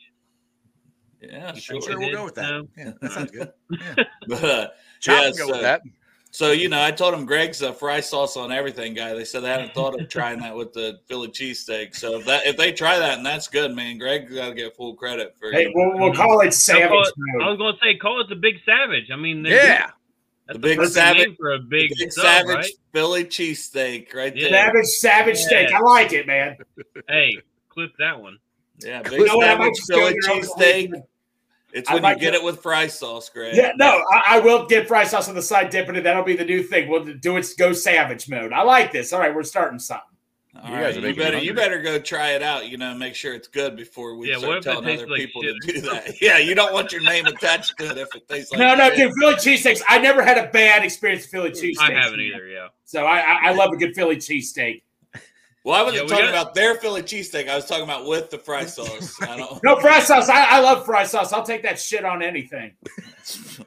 Yeah, 1.22 1.54
sure. 1.54 1.80
Sure, 1.80 1.98
we'll 1.98 2.08
did? 2.08 2.14
go 2.16 2.24
with 2.24 2.34
that. 2.34 2.50
No. 2.50 2.68
Yeah, 2.76 2.92
that 3.00 3.12
sounds 3.12 3.30
good. 3.30 3.52
But 4.28 4.44
uh, 4.44 4.68
Chop 5.00 5.24
Yeah, 5.24 5.30
go 5.30 5.36
so- 5.46 5.52
with 5.52 5.60
that. 5.62 5.82
So 6.36 6.52
you 6.52 6.68
know, 6.68 6.82
I 6.82 6.90
told 6.90 7.14
him 7.14 7.24
Greg's 7.24 7.62
a 7.62 7.72
fry 7.72 7.98
sauce 8.00 8.36
on 8.36 8.52
everything 8.52 8.92
guy. 8.92 9.14
They 9.14 9.24
said 9.24 9.42
they 9.42 9.48
hadn't 9.48 9.72
thought 9.72 9.98
of 9.98 10.06
trying 10.10 10.38
that 10.40 10.54
with 10.54 10.74
the 10.74 11.00
Philly 11.06 11.28
cheesesteak. 11.28 11.96
So 11.96 12.18
if 12.18 12.26
that 12.26 12.46
if 12.46 12.58
they 12.58 12.72
try 12.72 12.98
that 12.98 13.16
and 13.16 13.24
that's 13.24 13.48
good, 13.48 13.74
man, 13.74 13.96
Greg 13.96 14.28
got 14.34 14.50
to 14.50 14.54
get 14.54 14.76
full 14.76 14.96
credit 14.96 15.34
for. 15.38 15.48
It. 15.48 15.54
Hey, 15.54 15.72
we'll, 15.74 15.98
we'll 15.98 16.10
mm-hmm. 16.10 16.20
call 16.20 16.42
it 16.42 16.52
savage 16.52 16.90
call 16.90 17.02
it- 17.04 17.42
I 17.42 17.48
was 17.48 17.56
gonna 17.56 17.78
say, 17.82 17.96
call 17.96 18.20
it 18.20 18.28
the 18.28 18.36
Big 18.36 18.56
Savage. 18.66 19.10
I 19.10 19.16
mean, 19.16 19.42
they're- 19.42 19.54
Yeah. 19.54 19.90
that's 20.46 20.58
The 20.58 20.58
Big 20.58 20.84
Savage- 20.84 21.38
for 21.38 21.54
a 21.54 21.58
big, 21.58 21.90
Big 21.96 22.12
sub, 22.12 22.22
savage 22.22 22.54
right? 22.54 22.72
Philly 22.92 23.24
cheesesteak, 23.24 24.12
right 24.12 24.36
Yeah. 24.36 24.50
there. 24.50 24.60
Savage, 24.66 24.86
savage 24.86 25.38
steak. 25.38 25.72
I 25.72 25.80
like 25.80 26.12
it, 26.12 26.26
man. 26.26 26.58
Hey, 27.08 27.34
clip 27.70 27.92
that 27.98 28.20
one. 28.20 28.38
Yeah, 28.80 29.00
big 29.00 29.12
You 29.12 29.24
know 29.24 29.40
savage 29.40 29.58
might 29.58 29.76
Philly 29.88 30.16
there 30.20 30.32
over 30.32 30.40
the 30.42 30.46
cheesesteak. 30.46 31.02
Weekend. 31.76 31.82
It's 31.84 31.92
when 31.92 32.02
might 32.02 32.16
you 32.16 32.20
get 32.20 32.32
go- 32.32 32.38
it 32.38 32.44
with 32.44 32.62
fry 32.62 32.86
sauce, 32.86 33.28
Greg. 33.28 33.54
Yeah, 33.56 33.72
no, 33.76 34.02
I, 34.12 34.22
I 34.36 34.40
will 34.40 34.66
get 34.66 34.88
fry 34.88 35.04
sauce 35.04 35.28
on 35.28 35.34
the 35.34 35.42
side, 35.42 35.70
dip 35.70 35.88
it 35.88 35.96
in. 35.96 36.02
That'll 36.02 36.22
be 36.24 36.36
the 36.36 36.44
new 36.44 36.62
thing. 36.62 36.88
We'll 36.88 37.04
do 37.04 37.36
it. 37.36 37.46
Go 37.58 37.72
savage 37.72 38.28
mode. 38.28 38.52
I 38.52 38.62
like 38.62 38.92
this. 38.92 39.12
All 39.12 39.20
right, 39.20 39.34
we're 39.34 39.42
starting 39.42 39.78
something. 39.78 40.02
All 40.62 40.70
You 40.70 40.76
right, 40.76 40.96
you 40.96 41.14
better 41.14 41.38
you 41.38 41.52
better 41.52 41.82
go 41.82 41.98
try 41.98 42.30
it 42.30 42.42
out. 42.42 42.66
You 42.66 42.78
know, 42.78 42.94
make 42.94 43.14
sure 43.14 43.34
it's 43.34 43.46
good 43.46 43.76
before 43.76 44.16
we 44.16 44.30
Yeah, 44.30 44.38
start 44.38 44.62
telling 44.62 44.88
other 44.88 45.06
like 45.06 45.20
people 45.20 45.42
shit? 45.42 45.54
to 45.60 45.72
do 45.72 45.80
that. 45.82 46.14
Yeah, 46.22 46.38
you 46.38 46.54
don't 46.54 46.72
want 46.72 46.92
your 46.92 47.02
name 47.02 47.26
attached 47.26 47.76
to 47.76 47.90
it 47.90 47.98
if 47.98 48.08
it 48.14 48.26
tastes 48.26 48.52
like 48.52 48.60
no, 48.60 48.74
no, 48.74 48.88
shit. 48.88 48.96
dude. 48.96 49.12
Philly 49.20 49.34
cheesesteaks. 49.34 49.82
I 49.86 49.98
never 49.98 50.22
had 50.24 50.38
a 50.38 50.48
bad 50.50 50.82
experience 50.82 51.24
with 51.24 51.30
Philly 51.30 51.50
cheesesteaks. 51.50 51.80
I 51.80 51.92
haven't 51.92 52.20
either. 52.20 52.48
Yeah. 52.48 52.68
So 52.86 53.04
I, 53.04 53.18
I, 53.18 53.38
I 53.48 53.52
love 53.52 53.70
a 53.72 53.76
good 53.76 53.94
Philly 53.94 54.16
cheesesteak. 54.16 54.80
Well, 55.66 55.74
I 55.74 55.82
wasn't 55.82 56.04
Yeah, 56.04 56.08
talking 56.16 56.32
got- 56.32 56.42
about 56.42 56.54
their 56.54 56.76
Philly 56.76 57.02
cheesesteak. 57.02 57.48
I 57.48 57.56
was 57.56 57.66
talking 57.66 57.82
about 57.82 58.06
with 58.06 58.30
the 58.30 58.38
fry 58.38 58.64
sauce. 58.66 59.20
I 59.20 59.36
don't. 59.36 59.60
No 59.64 59.74
fry 59.80 59.98
sauce. 59.98 60.28
I, 60.28 60.44
I 60.58 60.60
love 60.60 60.86
fry 60.86 61.02
sauce. 61.02 61.32
I'll 61.32 61.42
take 61.42 61.64
that 61.64 61.80
shit 61.80 62.04
on 62.04 62.22
anything. 62.22 62.72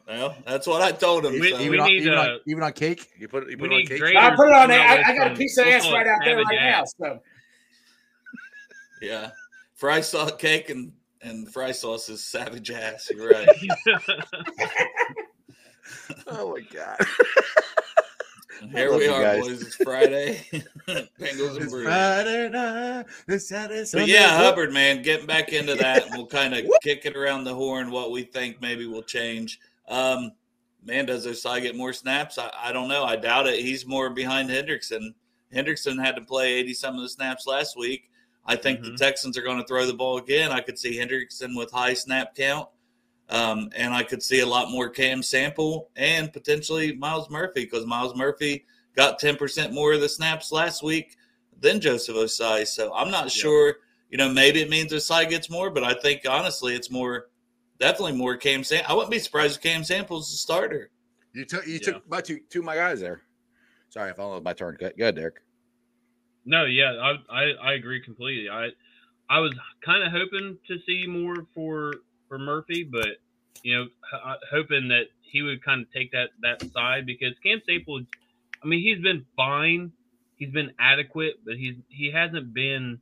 Well, 0.07 0.37
that's 0.47 0.65
what 0.65 0.81
I 0.81 0.93
told 0.93 1.25
him. 1.25 1.33
We- 1.33 1.51
so- 1.51 1.57
we 1.57 1.65
Even, 1.65 1.79
on, 1.81 1.87
need, 1.89 2.01
even, 2.03 2.13
uh, 2.13 2.21
on, 2.21 2.39
even 2.47 2.63
on 2.63 2.71
cake, 2.71 3.09
you 3.17 3.27
put 3.27 3.49
you 3.49 3.57
we 3.57 3.67
put 3.67 3.71
it 3.71 3.73
on 3.73 3.79
need 3.79 3.89
cake. 3.89 4.15
I 4.15 4.33
put 4.33 4.47
it 4.47 4.53
on 4.53 4.69
there. 4.69 4.79
Come 4.79 4.97
out 4.99 5.05
I, 5.05 5.11
I 5.11 5.17
got 5.17 5.31
a 5.33 5.35
piece 5.35 5.57
of 5.57 5.67
ass 5.67 5.91
right 5.91 6.07
out 6.07 6.19
there 6.23 6.35
savage 6.37 6.45
right 6.47 6.61
now. 6.61 6.83
So 6.85 7.19
yeah, 9.01 9.31
fry 9.75 9.99
sauce 9.99 10.31
cake 10.37 10.69
and 10.69 10.93
and 11.21 11.51
fry 11.51 11.73
sauce 11.73 12.07
is 12.07 12.23
savage 12.23 12.71
ass. 12.71 13.11
You're 13.13 13.27
right. 13.31 13.49
Oh 16.27 16.51
my 16.55 16.61
god! 16.71 16.97
Here 18.71 18.95
we 18.95 19.07
are, 19.07 19.21
guys. 19.21 19.41
boys. 19.47 19.61
It's 19.61 19.75
Friday. 19.75 20.41
Bengals 20.87 21.57
and. 21.61 21.71
Friday 21.71 22.49
night. 22.49 23.05
It's 23.27 23.47
Saturday. 23.47 23.85
But 23.93 24.07
yeah, 24.07 24.37
Hubbard, 24.37 24.73
man, 24.73 25.01
getting 25.01 25.25
back 25.27 25.49
into 25.53 25.75
that, 25.75 26.05
and 26.07 26.15
we'll 26.15 26.25
kind 26.27 26.53
of 26.53 26.65
kick 26.83 27.05
it 27.05 27.15
around 27.15 27.43
the 27.45 27.53
horn. 27.53 27.91
What 27.91 28.11
we 28.11 28.23
think 28.23 28.61
maybe 28.61 28.85
will 28.85 29.03
change. 29.03 29.59
Um, 29.87 30.31
man, 30.83 31.05
does 31.05 31.25
Ossai 31.25 31.61
get 31.61 31.75
more 31.75 31.93
snaps? 31.93 32.37
I, 32.37 32.51
I 32.61 32.71
don't 32.71 32.87
know. 32.89 33.03
I 33.05 33.15
doubt 33.15 33.47
it. 33.47 33.59
He's 33.59 33.85
more 33.85 34.09
behind 34.09 34.49
Hendrickson. 34.49 35.13
Hendrickson 35.53 36.03
had 36.03 36.15
to 36.15 36.21
play 36.21 36.53
eighty 36.53 36.73
some 36.73 36.95
of 36.95 37.01
the 37.01 37.09
snaps 37.09 37.47
last 37.47 37.77
week. 37.77 38.09
I 38.45 38.55
think 38.55 38.79
Mhm. 38.79 38.83
the 38.91 38.97
Texans 38.97 39.37
are 39.37 39.41
going 39.43 39.59
to 39.59 39.65
throw 39.67 39.85
the 39.85 39.93
ball 39.93 40.17
again. 40.17 40.51
I 40.51 40.61
could 40.61 40.77
see 40.79 40.97
Hendrickson 40.97 41.55
with 41.55 41.71
high 41.71 41.93
snap 41.93 42.35
count, 42.35 42.67
um, 43.29 43.69
and 43.75 43.93
I 43.93 44.03
could 44.03 44.23
see 44.23 44.39
a 44.41 44.45
lot 44.45 44.71
more 44.71 44.89
Cam 44.89 45.21
Sample 45.23 45.89
and 45.95 46.31
potentially 46.33 46.95
Myles 46.95 47.29
Murphy 47.29 47.65
because 47.65 47.85
Myles 47.85 48.15
Murphy 48.15 48.65
got 48.95 49.19
ten 49.19 49.35
percent 49.35 49.73
more 49.73 49.93
of 49.93 50.01
the 50.01 50.09
snaps 50.09 50.51
last 50.51 50.83
week 50.83 51.15
than 51.59 51.79
Joseph 51.79 52.15
Ossai. 52.15 52.65
So 52.65 52.93
I'm 52.93 53.11
not 53.11 53.25
Yeah. 53.25 53.41
sure. 53.41 53.75
You 54.09 54.17
know, 54.17 54.29
maybe 54.33 54.61
it 54.61 54.69
means 54.69 54.91
Ossai 54.91 55.29
gets 55.29 55.49
more, 55.49 55.69
but 55.69 55.83
I 55.83 55.93
think 55.93 56.21
honestly, 56.27 56.73
it's 56.73 56.89
more, 56.89 57.27
definitely 57.79 58.13
more 58.13 58.35
Cam 58.37 58.63
Sample. 58.63 58.91
I 58.91 58.95
wouldn't 58.95 59.11
be 59.11 59.19
surprised 59.19 59.57
if 59.57 59.61
Cam 59.61 59.83
Sample's 59.83 60.31
the 60.31 60.37
starter. 60.37 60.89
You 61.33 61.45
took 61.45 61.67
you 61.67 61.73
Yeah. 61.73 61.93
took 61.93 62.09
my 62.09 62.21
two 62.21 62.39
two 62.49 62.59
of 62.59 62.65
my 62.65 62.75
guys 62.75 62.99
there. 62.99 63.21
Sorry, 63.89 64.09
I 64.09 64.13
followed 64.13 64.43
my 64.43 64.53
turn. 64.53 64.77
Go 64.79 64.89
go 64.97 65.03
ahead, 65.05 65.15
Derek. 65.15 65.41
No, 66.45 66.65
yeah, 66.65 66.93
I, 66.99 67.13
I 67.29 67.43
I 67.61 67.73
agree 67.73 68.01
completely. 68.01 68.49
I 68.49 68.69
I 69.29 69.39
was 69.39 69.53
kind 69.85 70.01
of 70.03 70.11
hoping 70.11 70.57
to 70.67 70.77
see 70.87 71.05
more 71.07 71.45
for 71.53 71.93
for 72.29 72.39
Murphy, 72.39 72.87
but 72.89 73.19
you 73.63 73.75
know, 73.77 73.83
h- 73.85 74.21
uh, 74.25 74.35
hoping 74.51 74.89
that 74.89 75.07
he 75.21 75.43
would 75.43 75.63
kind 75.65 75.83
of 75.83 75.91
take 75.93 76.13
that 76.13 76.31
that 76.43 76.59
side 76.75 77.07
because 77.07 77.33
Cam 77.45 77.61
Sample, 77.67 78.01
I 78.63 78.67
mean, 78.67 78.81
he's 78.81 79.03
been 79.03 79.25
fine, 79.37 79.93
he's 80.37 80.51
been 80.51 80.73
adequate, 80.79 81.35
but 81.45 81.55
he's 81.57 81.75
he 81.89 82.11
hasn't 82.13 82.53
been 82.53 83.01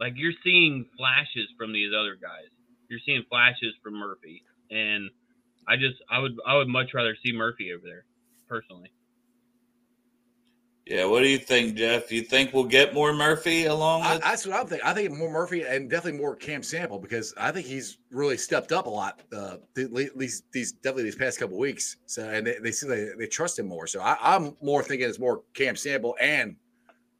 like 0.00 0.14
you're 0.16 0.32
seeing 0.44 0.86
flashes 0.98 1.48
from 1.58 1.72
these 1.72 1.92
other 1.98 2.16
guys. 2.20 2.48
You're 2.88 3.00
seeing 3.06 3.24
flashes 3.30 3.74
from 3.82 3.94
Murphy, 3.94 4.42
and 4.70 5.10
I 5.68 5.76
just 5.76 5.96
I 6.10 6.20
would 6.20 6.36
I 6.46 6.56
would 6.56 6.68
much 6.68 6.94
rather 6.94 7.16
see 7.22 7.32
Murphy 7.32 7.72
over 7.72 7.84
there 7.86 8.06
personally. 8.48 8.92
Yeah, 10.86 11.06
what 11.06 11.20
do 11.22 11.28
you 11.28 11.38
think, 11.38 11.76
Jeff? 11.76 12.12
You 12.12 12.20
think 12.20 12.52
we'll 12.52 12.64
get 12.64 12.92
more 12.92 13.14
Murphy 13.14 13.64
along 13.64 14.02
I, 14.02 14.14
with? 14.14 14.22
that's 14.22 14.46
what 14.46 14.54
I'm 14.56 14.66
thinking. 14.66 14.86
I 14.86 14.92
think 14.92 15.16
more 15.16 15.30
Murphy 15.30 15.62
and 15.62 15.88
definitely 15.88 16.20
more 16.20 16.36
Cam 16.36 16.62
Sample 16.62 16.98
because 16.98 17.32
I 17.38 17.52
think 17.52 17.66
he's 17.66 17.98
really 18.10 18.36
stepped 18.36 18.70
up 18.70 18.86
a 18.86 18.90
lot. 18.90 19.22
Uh, 19.32 19.56
th- 19.74 19.86
at 19.88 20.16
least 20.16 20.44
these 20.52 20.72
definitely 20.72 21.04
these 21.04 21.16
past 21.16 21.38
couple 21.38 21.58
weeks. 21.58 21.96
So 22.04 22.28
and 22.28 22.46
they, 22.46 22.58
they 22.62 22.70
see 22.70 22.86
they, 22.86 23.08
they 23.18 23.26
trust 23.26 23.58
him 23.58 23.66
more. 23.66 23.86
So 23.86 24.02
I, 24.02 24.18
I'm 24.20 24.56
more 24.60 24.82
thinking 24.82 25.08
it's 25.08 25.18
more 25.18 25.42
Cam 25.54 25.74
Sample 25.74 26.16
and 26.20 26.56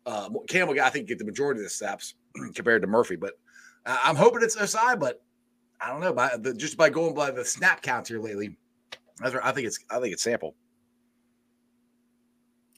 uh, 0.04 0.28
Cam 0.46 0.68
will 0.68 0.78
I 0.78 0.90
think 0.90 1.08
get 1.08 1.18
the 1.18 1.24
majority 1.24 1.60
of 1.60 1.64
the 1.64 1.70
snaps 1.70 2.16
compared 2.54 2.82
to 2.82 2.88
Murphy. 2.88 3.16
But 3.16 3.32
I- 3.86 4.00
I'm 4.04 4.16
hoping 4.16 4.42
it's 4.42 4.56
Ossai, 4.56 5.00
but 5.00 5.22
I 5.80 5.88
don't 5.88 6.02
know. 6.02 6.12
By 6.12 6.36
the, 6.36 6.52
just 6.52 6.76
by 6.76 6.90
going 6.90 7.14
by 7.14 7.30
the 7.30 7.46
snap 7.46 7.80
counts 7.80 8.10
here 8.10 8.20
lately, 8.20 8.58
that's 9.20 9.32
where 9.32 9.44
I 9.44 9.52
think 9.52 9.66
it's 9.66 9.78
I 9.90 10.00
think 10.00 10.12
it's 10.12 10.22
Sample. 10.22 10.54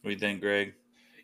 What 0.06 0.10
do 0.10 0.14
you 0.14 0.20
think, 0.20 0.40
Greg? 0.40 0.74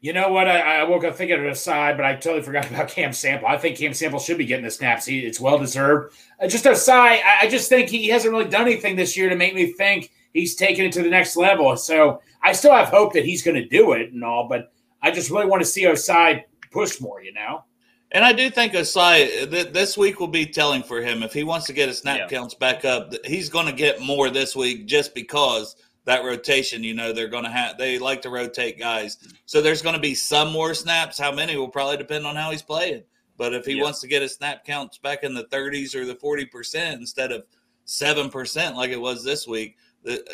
You 0.00 0.12
know 0.12 0.32
what? 0.32 0.48
I, 0.48 0.80
I 0.80 0.82
woke 0.82 1.04
up 1.04 1.14
thinking 1.14 1.38
of 1.38 1.44
Ossai, 1.44 1.96
but 1.96 2.04
I 2.04 2.14
totally 2.16 2.42
forgot 2.42 2.68
about 2.68 2.88
Cam 2.88 3.12
Sample. 3.12 3.46
I 3.46 3.56
think 3.56 3.78
Cam 3.78 3.94
Sample 3.94 4.18
should 4.18 4.38
be 4.38 4.44
getting 4.44 4.64
the 4.64 4.72
snaps. 4.72 5.06
He, 5.06 5.20
it's 5.20 5.38
well 5.38 5.56
deserved. 5.56 6.16
Uh, 6.42 6.48
just 6.48 6.66
aside, 6.66 7.20
I, 7.24 7.46
I 7.46 7.48
just 7.48 7.68
think 7.68 7.88
he 7.88 8.08
hasn't 8.08 8.32
really 8.32 8.50
done 8.50 8.62
anything 8.62 8.96
this 8.96 9.16
year 9.16 9.28
to 9.28 9.36
make 9.36 9.54
me 9.54 9.66
think 9.74 10.10
he's 10.34 10.56
taking 10.56 10.84
it 10.84 10.90
to 10.94 11.02
the 11.04 11.08
next 11.10 11.36
level. 11.36 11.76
So 11.76 12.22
I 12.42 12.50
still 12.54 12.72
have 12.72 12.88
hope 12.88 13.12
that 13.12 13.24
he's 13.24 13.44
going 13.44 13.54
to 13.54 13.68
do 13.68 13.92
it 13.92 14.12
and 14.12 14.24
all, 14.24 14.48
but 14.48 14.72
I 15.00 15.12
just 15.12 15.30
really 15.30 15.46
want 15.46 15.62
to 15.62 15.66
see 15.66 15.84
Ossai 15.84 16.42
push 16.72 17.00
more. 17.00 17.22
You 17.22 17.34
know? 17.34 17.62
And 18.10 18.24
I 18.24 18.32
do 18.32 18.50
think 18.50 18.72
Ossai 18.72 19.48
th- 19.48 19.72
this 19.72 19.96
week 19.96 20.18
will 20.18 20.26
be 20.26 20.44
telling 20.44 20.82
for 20.82 21.00
him 21.00 21.22
if 21.22 21.32
he 21.32 21.44
wants 21.44 21.66
to 21.66 21.72
get 21.72 21.86
his 21.86 21.98
snap 21.98 22.18
Yeah. 22.18 22.26
counts 22.26 22.54
back 22.54 22.84
up. 22.84 23.12
He's 23.24 23.48
going 23.48 23.66
to 23.66 23.72
get 23.72 24.00
more 24.00 24.28
this 24.28 24.56
week 24.56 24.86
just 24.86 25.14
because 25.14 25.76
that 26.04 26.24
rotation. 26.24 26.82
You 26.82 26.94
know, 26.94 27.12
they're 27.12 27.28
going 27.28 27.44
to 27.44 27.50
have 27.50 27.78
they 27.78 27.98
like 27.98 28.22
to 28.22 28.30
rotate 28.30 28.78
guys, 28.78 29.18
so 29.46 29.60
there's 29.60 29.82
going 29.82 29.94
to 29.94 30.00
be 30.00 30.14
some 30.14 30.52
more 30.52 30.74
snaps. 30.74 31.18
How 31.18 31.32
many 31.32 31.56
will 31.56 31.68
probably 31.68 31.96
depend 31.96 32.26
on 32.26 32.36
how 32.36 32.50
he's 32.50 32.62
playing. 32.62 33.02
But 33.36 33.54
if 33.54 33.64
he 33.64 33.74
Yeah. 33.74 33.84
wants 33.84 34.00
to 34.00 34.08
get 34.08 34.22
his 34.22 34.34
snap 34.34 34.64
counts 34.64 34.98
back 34.98 35.24
in 35.24 35.34
the 35.34 35.44
30s 35.44 35.94
or 35.94 36.04
the 36.04 36.14
40 36.14 36.46
percent 36.46 37.00
instead 37.00 37.32
of 37.32 37.44
seven 37.84 38.30
percent 38.30 38.76
like 38.76 38.90
it 38.90 39.00
was 39.00 39.24
this 39.24 39.46
week 39.46 39.76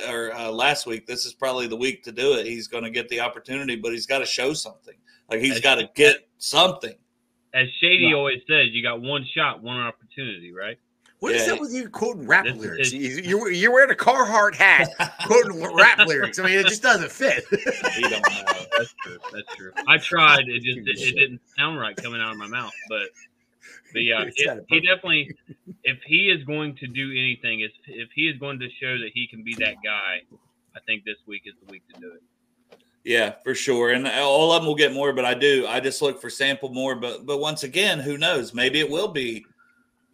or 0.09 0.33
uh, 0.35 0.51
last 0.51 0.87
week, 0.87 1.07
this 1.07 1.25
is 1.27 1.35
probably 1.35 1.67
the 1.67 1.77
week 1.77 2.03
to 2.05 2.13
do 2.13 2.35
it. 2.35 2.47
He's 2.47 2.67
going 2.69 2.85
to 2.85 2.91
get 2.91 3.09
the 3.09 3.21
opportunity, 3.21 3.77
but 3.77 3.93
he's 3.93 4.07
got 4.07 4.19
to 4.19 4.27
show 4.27 4.53
something. 4.55 4.95
Like 5.31 5.41
he's 5.41 5.61
got 5.61 5.77
to 5.77 5.89
get 5.95 6.29
something. 6.39 6.95
As 7.55 7.67
Shady 7.81 8.13
always 8.15 8.41
says, 8.49 8.69
you 8.73 8.83
got 8.83 9.01
one 9.01 9.27
shot, 9.35 9.63
one 9.63 9.79
opportunity, 9.79 10.53
right? 10.53 10.79
What 11.21 11.35
is 11.35 11.43
Yeah. 11.43 11.55
that 11.55 11.61
with 11.61 11.73
you 11.73 11.89
quoting 11.89 12.27
rap 12.27 12.45
This 12.45 12.57
lyrics? 12.57 12.89
is- 12.89 12.95
You, 12.95 13.23
you're, 13.23 13.51
you're 13.51 13.73
wearing 13.73 13.91
a 13.91 13.95
Carhartt 13.95 14.55
hat, 14.55 14.89
quoting 15.27 15.61
rap 15.75 16.07
lyrics. 16.07 16.39
I 16.39 16.45
mean, 16.45 16.59
it 16.59 16.67
just 16.67 16.83
doesn't 16.83 17.11
fit. 17.11 17.45
He 17.95 18.03
don't 18.03 18.13
know. 18.13 18.43
That's 18.79 18.95
true. 19.03 19.19
That's 19.33 19.55
true. 19.57 19.73
I 19.89 19.99
tried. 19.99 20.49
It 20.49 20.63
just 20.63 20.79
it, 20.79 21.09
it 21.09 21.17
didn't 21.17 21.41
sound 21.57 21.79
right 21.81 21.97
coming 21.97 22.21
out 22.21 22.33
of 22.33 22.39
my 22.39 22.47
mouth. 22.47 22.73
But 22.89 23.09
but 23.93 24.03
yeah, 24.03 24.23
It's 24.23 24.43
got 24.45 24.59
it, 24.59 24.61
it 24.61 24.67
he 24.69 24.81
definitely. 24.81 25.35
If 25.83 25.99
he 26.07 26.29
is 26.31 26.45
going 26.45 26.77
to 26.77 26.87
do 26.87 27.11
anything, 27.11 27.61
if 27.61 27.73
if 27.87 28.11
he 28.15 28.29
is 28.29 28.39
going 28.39 28.61
to 28.61 28.69
show 28.81 28.97
that 28.99 29.11
he 29.13 29.27
can 29.27 29.43
be 29.43 29.55
that 29.57 29.75
guy, 29.85 30.23
I 30.77 30.81
think 30.87 31.05
this 31.05 31.17
week 31.27 31.43
is 31.47 31.55
the 31.65 31.73
week 31.73 31.83
to 31.95 32.01
do 32.01 32.13
it. 32.13 32.23
Yeah, 33.05 33.35
for 33.43 33.55
sure. 33.55 33.91
And 33.91 34.07
uh, 34.07 34.11
all 34.23 34.53
of 34.53 34.61
them 34.63 34.67
will 34.67 34.75
get 34.75 34.93
more, 34.93 35.13
but 35.15 35.25
I 35.25 35.33
do. 35.35 35.67
I 35.67 35.81
just 35.81 36.03
look 36.03 36.21
for 36.21 36.29
sample 36.31 36.69
more. 36.69 36.95
But 36.95 37.27
but 37.27 37.39
once 37.39 37.63
again, 37.65 37.99
who 37.99 38.19
knows? 38.19 38.53
Maybe 38.55 38.79
it 38.81 38.89
will 38.91 39.09
be 39.09 39.45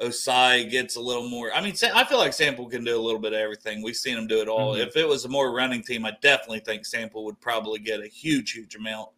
Ossai 0.00 0.68
gets 0.70 0.96
a 0.96 1.00
little 1.00 1.28
more. 1.28 1.52
I 1.54 1.60
mean, 1.60 1.74
I 1.94 2.04
feel 2.04 2.18
like 2.18 2.32
Sample 2.32 2.66
can 2.68 2.84
do 2.84 2.96
a 2.96 3.00
little 3.00 3.20
bit 3.20 3.32
of 3.32 3.38
everything. 3.38 3.82
We've 3.82 3.96
seen 3.96 4.16
him 4.18 4.26
do 4.26 4.40
it 4.40 4.48
all. 4.48 4.74
Mhm. 4.74 4.86
If 4.86 4.96
it 4.96 5.06
was 5.06 5.24
a 5.24 5.28
more 5.28 5.52
running 5.52 5.82
team, 5.82 6.04
I 6.04 6.12
definitely 6.20 6.60
think 6.60 6.84
Sample 6.84 7.24
would 7.24 7.40
probably 7.40 7.78
get 7.78 8.00
a 8.00 8.08
huge, 8.08 8.52
huge 8.52 8.74
amount. 8.74 9.10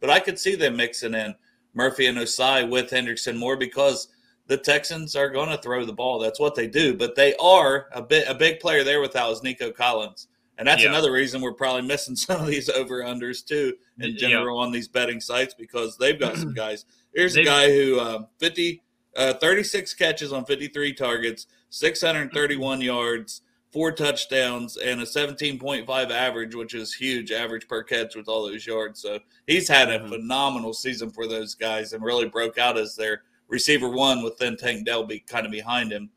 But 0.00 0.10
I 0.10 0.20
could 0.20 0.38
see 0.38 0.54
them 0.54 0.76
mixing 0.76 1.14
in 1.14 1.34
Murphy 1.74 2.06
and 2.06 2.18
Ossai 2.18 2.68
with 2.68 2.90
Hendrickson 2.90 3.36
more 3.36 3.56
because 3.56 4.08
the 4.46 4.56
Texans 4.56 5.14
are 5.14 5.28
going 5.28 5.48
to 5.50 5.58
throw 5.58 5.84
the 5.84 5.92
ball. 5.92 6.18
That's 6.18 6.40
what 6.40 6.54
they 6.54 6.66
do. 6.66 6.94
But 6.94 7.14
they 7.14 7.34
are 7.36 7.88
a 7.92 8.02
bit 8.02 8.26
a 8.26 8.34
big 8.34 8.58
player 8.58 8.82
there 8.84 9.00
without 9.00 9.30
is 9.32 9.42
Nico 9.42 9.70
Collins. 9.70 10.28
And 10.58 10.66
that's 10.68 10.82
Yeah. 10.82 10.88
another 10.90 11.12
reason 11.12 11.40
we're 11.40 11.52
probably 11.52 11.82
missing 11.82 12.16
some 12.16 12.40
of 12.40 12.46
these 12.46 12.68
over 12.68 13.02
unders 13.02 13.44
too 13.44 13.76
in 14.00 14.10
Yeah. 14.12 14.16
general 14.18 14.58
on 14.58 14.72
these 14.72 14.88
betting 14.88 15.20
sites 15.20 15.54
because 15.54 15.96
they've 15.98 16.18
got 16.18 16.36
some 16.36 16.52
guys. 16.54 16.84
Here's 17.14 17.34
a 17.34 17.36
They've- 17.36 17.44
guy 17.46 17.70
who 17.72 18.00
um, 18.00 18.26
50, 18.38 18.82
uh, 19.16 19.34
36 19.34 19.94
catches 19.94 20.32
on 20.32 20.44
53 20.44 20.92
targets, 20.94 21.46
631 21.70 22.80
yards, 22.80 23.42
four 23.72 23.92
touchdowns, 23.92 24.76
and 24.76 25.00
a 25.00 25.04
17.5 25.04 26.10
average, 26.10 26.54
which 26.54 26.74
is 26.74 26.92
huge 26.94 27.32
average 27.32 27.66
per 27.68 27.82
catch 27.82 28.14
with 28.14 28.28
all 28.28 28.46
those 28.46 28.66
yards. 28.66 29.00
So 29.00 29.18
he's 29.46 29.68
had 29.68 29.90
a 29.90 29.98
Mhm. 29.98 30.08
phenomenal 30.10 30.74
season 30.74 31.10
for 31.10 31.26
those 31.26 31.54
guys 31.54 31.92
and 31.92 32.04
really 32.04 32.26
broke 32.28 32.58
out 32.58 32.76
as 32.78 32.94
their 32.94 33.22
receiver 33.48 33.88
one 33.88 34.22
with 34.22 34.36
then 34.38 34.56
Tank 34.56 34.86
Dell 34.86 35.04
be 35.04 35.20
kind 35.20 35.46
of 35.46 35.52
behind 35.52 35.92
him. 35.92 36.10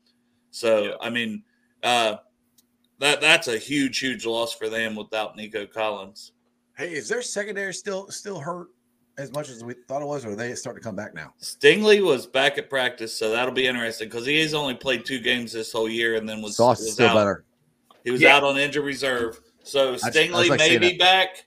So 0.50 0.84
Yeah. 0.84 0.96
I 1.00 1.10
mean, 1.10 1.44
uh, 1.82 2.18
that 2.98 3.20
that's 3.20 3.48
a 3.48 3.58
huge, 3.58 3.98
huge 3.98 4.24
loss 4.24 4.54
for 4.54 4.68
them 4.68 4.94
without 4.94 5.36
Nico 5.36 5.66
Collins. 5.66 6.32
Hey, 6.76 6.92
is 6.94 7.08
their 7.08 7.22
secondary 7.22 7.72
still 7.74 8.10
still 8.10 8.38
hurt 8.40 8.68
as 9.18 9.32
much 9.32 9.48
as 9.48 9.64
we 9.64 9.74
thought 9.88 10.02
it 10.02 10.06
was, 10.08 10.24
or 10.24 10.30
are 10.30 10.36
they 10.36 10.54
starting 10.54 10.80
to 10.82 10.84
come 10.86 10.96
back 10.96 11.14
now? 11.14 11.32
Stingley 11.40 12.04
was 12.04 12.26
back 12.26 12.58
at 12.58 12.68
practice, 12.68 13.16
so 13.16 13.30
that'll 13.30 13.54
be 13.54 13.66
interesting 13.66 14.08
because 14.08 14.26
he 14.26 14.38
has 14.40 14.52
only 14.54 14.74
played 14.74 15.04
two 15.06 15.18
games 15.20 15.52
this 15.52 15.72
whole 15.72 15.88
year 15.88 16.16
and 16.16 16.28
then 16.28 16.42
was, 16.42 16.56
Sauce 16.56 16.80
was 16.80 16.92
still 16.92 17.08
out. 17.08 17.14
better. 17.14 17.44
He 18.04 18.10
was 18.10 18.20
Yeah. 18.20 18.36
out 18.36 18.44
on 18.44 18.58
injury 18.58 18.82
reserve. 18.84 19.40
So 19.62 19.90
I 19.94 19.96
just 19.96 20.04
Stingley 20.06 20.48
like 20.48 20.58
may 20.58 20.78
be 20.78 20.90
that. 20.90 20.98
back, 20.98 21.46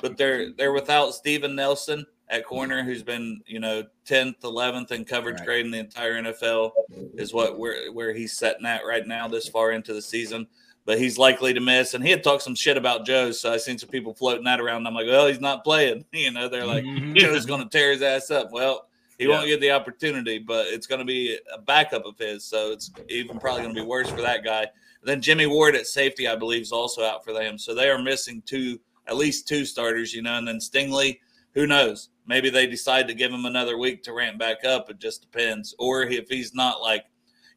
but 0.00 0.16
they're 0.16 0.52
they're 0.52 0.72
without 0.72 1.14
Steven 1.14 1.54
Nelson 1.54 2.06
at 2.30 2.44
corner, 2.46 2.82
who's 2.82 3.02
been 3.02 3.40
you 3.46 3.60
know 3.60 3.84
tenth, 4.06 4.36
eleventh 4.44 4.92
in 4.92 5.04
coverage 5.04 5.38
Right. 5.40 5.46
grade 5.46 5.64
in 5.66 5.70
the 5.70 5.78
entire 5.78 6.14
NFL, 6.22 6.72
is 7.18 7.34
what 7.34 7.58
where 7.58 7.92
where 7.92 8.14
he's 8.14 8.38
setting 8.38 8.64
at 8.64 8.86
right 8.86 9.06
now 9.06 9.28
this 9.28 9.48
far 9.48 9.72
into 9.72 9.92
the 9.92 10.00
season. 10.02 10.46
But 10.88 10.98
he's 10.98 11.18
likely 11.18 11.52
to 11.52 11.60
miss, 11.60 11.92
and 11.92 12.02
he 12.02 12.10
had 12.10 12.24
talked 12.24 12.42
some 12.42 12.54
shit 12.54 12.78
about 12.78 13.04
Joe. 13.04 13.30
So 13.30 13.52
I 13.52 13.58
seen 13.58 13.76
some 13.76 13.90
people 13.90 14.14
floating 14.14 14.44
that 14.44 14.58
around. 14.58 14.86
I'm 14.86 14.94
like, 14.94 15.06
well, 15.06 15.26
he's 15.26 15.38
not 15.38 15.62
playing. 15.62 16.06
You 16.14 16.30
know, 16.30 16.48
they're 16.48 16.64
like, 16.64 16.82
Mhm. 16.82 17.14
Joe's 17.18 17.44
going 17.44 17.62
to 17.62 17.68
tear 17.68 17.92
his 17.92 18.00
ass 18.00 18.30
up. 18.30 18.52
Well, 18.52 18.88
he 19.18 19.24
Yeah. 19.26 19.32
won't 19.32 19.48
get 19.48 19.60
the 19.60 19.72
opportunity, 19.72 20.38
but 20.38 20.68
it's 20.68 20.86
going 20.86 21.00
to 21.00 21.04
be 21.04 21.38
a 21.52 21.58
backup 21.60 22.06
of 22.06 22.16
his. 22.18 22.46
So 22.46 22.72
it's 22.72 22.90
even 23.10 23.38
probably 23.38 23.64
going 23.64 23.74
to 23.74 23.78
be 23.82 23.86
worse 23.86 24.08
for 24.08 24.22
that 24.22 24.42
guy. 24.42 24.68
then 25.02 25.20
Jimmy 25.20 25.44
Ward 25.44 25.76
at 25.76 25.86
safety, 25.86 26.26
I 26.26 26.36
believe, 26.36 26.62
is 26.62 26.72
also 26.72 27.04
out 27.04 27.22
for 27.22 27.34
them. 27.34 27.58
So 27.58 27.74
they 27.74 27.90
are 27.90 28.02
missing 28.02 28.42
two, 28.46 28.80
at 29.06 29.16
least 29.16 29.46
two 29.46 29.66
starters, 29.66 30.14
you 30.14 30.22
know. 30.22 30.38
And 30.38 30.48
then 30.48 30.58
Stingley, 30.58 31.20
who 31.52 31.66
knows? 31.66 32.08
Maybe 32.26 32.48
they 32.48 32.66
decide 32.66 33.08
to 33.08 33.14
give 33.14 33.30
him 33.30 33.44
another 33.44 33.76
week 33.76 34.02
to 34.04 34.14
ramp 34.14 34.38
back 34.38 34.64
up. 34.64 34.88
It 34.88 34.98
just 35.00 35.20
depends. 35.20 35.74
Or 35.78 36.02
if 36.04 36.30
he's 36.30 36.54
not 36.54 36.80
like, 36.80 37.04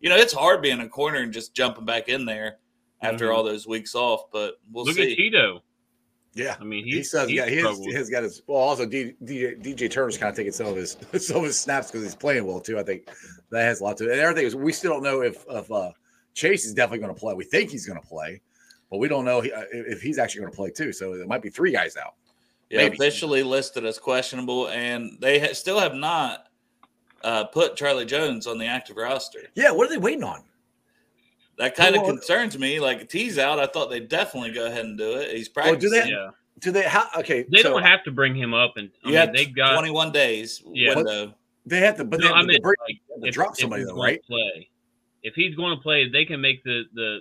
you 0.02 0.10
know, 0.10 0.18
it's 0.18 0.34
hard 0.34 0.62
being 0.62 0.82
a 0.82 0.90
corner 0.90 1.20
and 1.20 1.32
just 1.32 1.54
jumping 1.56 1.86
back 1.86 2.10
in 2.10 2.26
there 2.26 2.58
after 3.02 3.28
Mhm. 3.30 3.36
all 3.36 3.44
those 3.44 3.68
weeks 3.68 3.96
off. 3.96 4.32
But 4.32 4.56
we'll 4.72 4.86
see. 4.86 4.92
Look 4.92 4.98
see. 4.98 5.12
at 5.12 5.18
Tito. 5.18 5.64
Yeah. 6.34 6.56
I 6.60 6.64
mean, 6.64 6.86
He 6.86 6.92
he's, 6.98 7.10
still 7.10 7.22
has 7.22 7.30
he's 7.30 7.40
got, 7.40 7.50
he 7.50 7.56
has, 7.56 7.64
struggled. 7.66 7.88
he 7.88 7.94
has 7.94 8.10
got 8.10 8.24
his 8.24 8.42
well. 8.48 8.58
Also, 8.60 8.86
DJ, 8.86 9.16
DJ 9.62 9.92
Turner's 9.92 10.18
kind 10.18 10.30
of 10.30 10.36
taking 10.36 10.54
some 10.54 10.68
of 10.68 10.76
his 10.76 10.96
some 11.26 11.38
of 11.38 11.44
his 11.44 11.60
snaps 11.60 11.88
because 11.92 12.04
he's 12.04 12.16
playing 12.16 12.46
well 12.46 12.60
too. 12.62 12.80
I 12.80 12.84
think 12.84 13.08
that 13.50 13.64
has 13.64 13.82
a 13.82 13.84
lot 13.84 13.98
to 13.98 14.06
it. 14.08 14.12
And 14.12 14.20
everything 14.22 14.46
is 14.46 14.56
we 14.56 14.72
still 14.72 14.94
don't 14.94 15.04
know 15.04 15.22
if 15.22 15.44
if 15.50 15.70
uh, 15.72 15.92
Chase 16.34 16.66
is 16.66 16.74
definitely 16.74 17.00
going 17.00 17.14
to 17.14 17.20
play. 17.20 17.34
We 17.34 17.44
think 17.44 17.70
he's 17.70 17.86
going 17.86 18.00
to 18.00 18.08
play, 18.08 18.42
but 18.90 18.98
we 19.00 19.10
don't 19.10 19.26
know 19.26 19.42
he- 19.42 19.52
uh, 19.52 19.64
if 19.72 20.02
he's 20.02 20.18
actually 20.18 20.42
going 20.42 20.52
to 20.54 20.56
play 20.56 20.70
too. 20.72 20.94
So 20.94 21.14
it 21.14 21.28
might 21.28 21.42
be 21.42 21.50
three 21.50 21.72
guys 21.74 21.98
out. 21.98 22.14
Yeah, 22.70 22.84
Maybe. 22.84 22.96
officially 22.96 23.44
listed 23.44 23.84
as 23.86 24.00
questionable, 24.00 24.70
and 24.70 25.18
they 25.20 25.40
ha- 25.42 25.52
still 25.54 25.78
have 25.78 25.94
not 25.94 26.46
uh, 27.26 27.44
put 27.44 27.76
Charlie 27.76 28.06
Jones 28.06 28.48
on 28.48 28.58
the 28.58 28.66
active 28.68 28.96
roster. 28.96 29.42
Yeah, 29.56 29.72
what 29.72 29.88
are 29.88 29.90
they 29.90 29.98
waiting 29.98 30.24
on? 30.24 30.44
That 31.62 31.76
kind 31.76 31.96
of 31.96 32.02
Well, 32.02 32.12
concerns 32.14 32.58
me. 32.58 32.80
Like 32.80 33.08
tease 33.08 33.38
out, 33.38 33.60
I 33.60 33.68
thought 33.68 33.92
they'd 33.92 34.08
definitely 34.10 34.52
go 34.52 34.66
ahead 34.66 34.84
and 34.84 34.98
do 34.98 35.18
it. 35.18 35.36
He's 35.38 35.48
Well, 35.56 35.76
do 35.76 35.90
practicing. 35.90 35.92
they- 36.06 36.10
yeah, 36.10 36.32
Do 36.60 36.72
they? 36.72 36.82
How 36.82 37.08
okay? 37.20 37.46
they 37.52 37.62
so 37.62 37.70
don't 37.70 37.84
have 37.84 38.04
to 38.06 38.12
bring 38.12 38.36
him 38.36 38.52
up, 38.56 38.78
and 38.78 38.90
I 39.06 39.10
you 39.10 39.16
mean, 39.16 39.32
they've 39.32 39.56
got. 39.56 39.74
21 39.74 40.12
days 40.12 40.64
Yeah. 40.74 40.96
window. 40.96 41.36
They 41.68 41.78
have 41.82 41.98
to, 41.98 42.04
but 42.04 42.20
No, 42.20 42.28
they, 42.30 42.34
I 42.34 42.38
have 42.38 42.46
to 42.48 42.52
mean, 42.54 42.62
bring- 42.64 42.76
like, 42.88 42.98
to 43.22 43.28
if, 43.28 43.34
drop 43.36 43.56
somebody 43.56 43.84
he's 43.84 43.90
though, 43.90 44.02
right? 44.02 44.20
Play. 44.26 44.70
If 45.22 45.36
he's 45.36 45.54
going 45.54 45.78
to 45.78 45.82
play, 45.84 46.10
they 46.10 46.26
can 46.26 46.42
make 46.42 46.64
the 46.64 46.86
the 46.96 47.20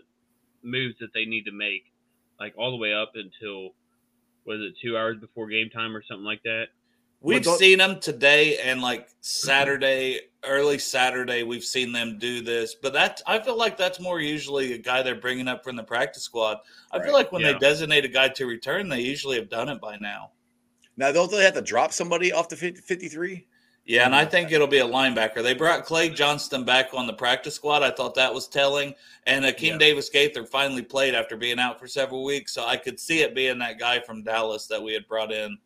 moves 0.63 0.95
that 1.01 1.13
they 1.13 1.27
need 1.27 1.45
to 1.45 1.53
make, 1.53 1.93
like 2.39 2.55
all 2.57 2.71
the 2.71 2.79
way 2.79 2.95
up 2.95 3.13
until 3.17 3.75
was 4.47 4.61
it 4.63 4.73
two 4.81 4.97
hours 4.97 5.19
before 5.21 5.49
game 5.49 5.69
time 5.69 5.95
or 5.95 6.03
something 6.03 6.25
like 6.25 6.43
that. 6.45 6.69
We've 7.21 7.43
don't- 7.43 7.59
seen 7.59 7.79
them 7.79 8.01
today 8.01 8.59
and 8.59 8.81
like 8.81 9.09
Saturday, 9.21 10.21
early 10.45 10.79
Saturday. 10.79 11.43
We've 11.43 11.65
seen 11.65 11.93
them 11.93 12.19
do 12.19 12.41
this, 12.41 12.75
but 12.75 12.95
that 12.95 13.21
I 13.27 13.39
feel 13.41 13.57
like 13.59 13.77
that's 13.77 14.01
more 14.01 14.21
usually 14.21 14.73
a 14.73 14.79
guy 14.79 15.03
they're 15.03 15.15
bringing 15.15 15.49
up 15.49 15.63
from 15.63 15.77
the 15.77 15.83
practice 15.83 16.23
squad. 16.23 16.59
I 16.91 16.97
Right. 16.97 17.05
feel 17.05 17.13
like 17.15 17.31
when 17.31 17.43
Yeah. 17.43 17.53
they 17.53 17.59
designate 17.59 18.05
a 18.07 18.09
guy 18.09 18.29
to 18.29 18.47
return, 18.47 18.89
they 18.89 19.01
usually 19.01 19.37
have 19.37 19.49
done 19.51 19.69
it 19.69 19.81
by 19.81 19.97
now. 19.99 20.33
now 20.97 21.11
don't 21.13 21.31
they 21.31 21.43
have 21.45 21.55
to 21.55 21.63
drop 21.63 21.93
somebody 21.93 22.31
off 22.31 22.49
the 22.51 22.57
53? 22.57 23.47
Yeah, 23.87 24.05
and 24.05 24.15
I 24.15 24.27
mm. 24.27 24.31
think 24.31 24.53
it'll 24.53 24.67
be 24.67 24.81
a 24.81 24.87
linebacker. 24.87 25.43
They 25.43 25.55
brought 25.55 25.87
Clay 25.87 26.11
Johnston 26.11 26.65
back 26.65 26.93
on 26.93 27.07
the 27.07 27.15
practice 27.15 27.55
squad. 27.55 27.83
I 27.83 27.91
thought 27.91 28.15
that 28.17 28.35
was 28.35 28.47
telling. 28.49 28.95
And 29.27 29.45
Akeem 29.45 29.63
Yeah. 29.63 29.79
Davis 29.79 30.11
Gaither 30.11 30.45
finally 30.45 30.83
played 30.83 31.15
after 31.15 31.37
being 31.37 31.59
out 31.59 31.79
for 31.79 31.87
several 31.87 32.23
weeks. 32.23 32.53
So 32.53 32.67
I 32.67 32.77
could 32.77 33.01
see 33.01 33.21
it 33.23 33.35
being 33.35 33.59
that 33.61 33.79
guy 33.79 34.01
from 34.01 34.23
Dallas 34.23 34.67
that 34.67 34.83
we 34.83 34.93
had 34.93 35.09
brought 35.09 35.33
in 35.33 35.57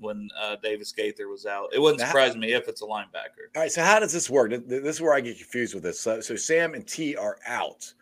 when 0.00 0.28
uh, 0.40 0.56
Davis 0.62 0.92
Gaither 0.92 1.28
was 1.28 1.46
out. 1.46 1.68
It 1.72 1.78
wouldn't 1.78 1.98
That- 2.00 2.08
surprise 2.08 2.34
me 2.36 2.52
if 2.54 2.66
it's 2.68 2.82
a 2.82 2.86
linebacker. 2.86 3.54
All 3.54 3.62
right, 3.62 3.70
so 3.70 3.82
how 3.82 4.00
does 4.00 4.12
this 4.12 4.28
work? 4.28 4.50
Th- 4.50 4.66
th- 4.66 4.82
This 4.82 4.96
is 4.96 5.00
where 5.02 5.14
I 5.14 5.20
get 5.20 5.36
confused 5.36 5.74
with 5.74 5.82
this. 5.82 6.00
So, 6.00 6.20
so 6.20 6.34
Sam 6.36 6.74
and 6.74 6.86
T 6.86 7.14
are 7.16 7.36
out. 7.46 7.92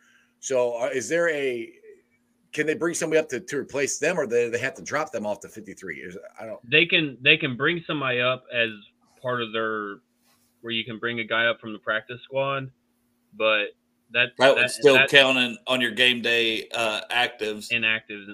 So, 0.40 0.80
uh, 0.82 0.86
is 0.92 1.08
there 1.08 1.28
a? 1.30 1.72
Can 2.52 2.66
they 2.66 2.74
bring 2.74 2.94
somebody 2.94 3.18
up 3.20 3.28
to, 3.28 3.40
to 3.40 3.58
replace 3.58 3.98
them, 3.98 4.18
or 4.18 4.26
they 4.26 4.48
they 4.48 4.58
have 4.58 4.74
to 4.74 4.82
drop 4.82 5.12
them 5.12 5.26
off 5.26 5.40
to 5.40 5.48
fifty 5.48 5.74
three? 5.74 6.10
I 6.40 6.46
don't. 6.46 6.70
They 6.70 6.86
can 6.86 7.18
they 7.20 7.36
can 7.36 7.56
bring 7.56 7.82
somebody 7.86 8.20
up 8.20 8.44
as 8.54 8.70
part 9.20 9.42
of 9.42 9.52
their 9.52 9.96
where 10.62 10.72
you 10.72 10.84
can 10.84 10.98
bring 10.98 11.20
a 11.20 11.24
guy 11.24 11.46
up 11.46 11.60
from 11.60 11.72
the 11.72 11.78
practice 11.78 12.20
squad, 12.24 12.70
but 13.36 13.66
that 14.12 14.30
That 14.38 14.54
would 14.54 14.70
still 14.70 14.94
that- 14.94 15.10
count 15.10 15.36
in, 15.38 15.56
on 15.66 15.80
your 15.80 15.90
game 15.90 16.22
day 16.22 16.66
uh, 16.74 17.02
actives. 17.10 17.70
inactive, 17.70 18.26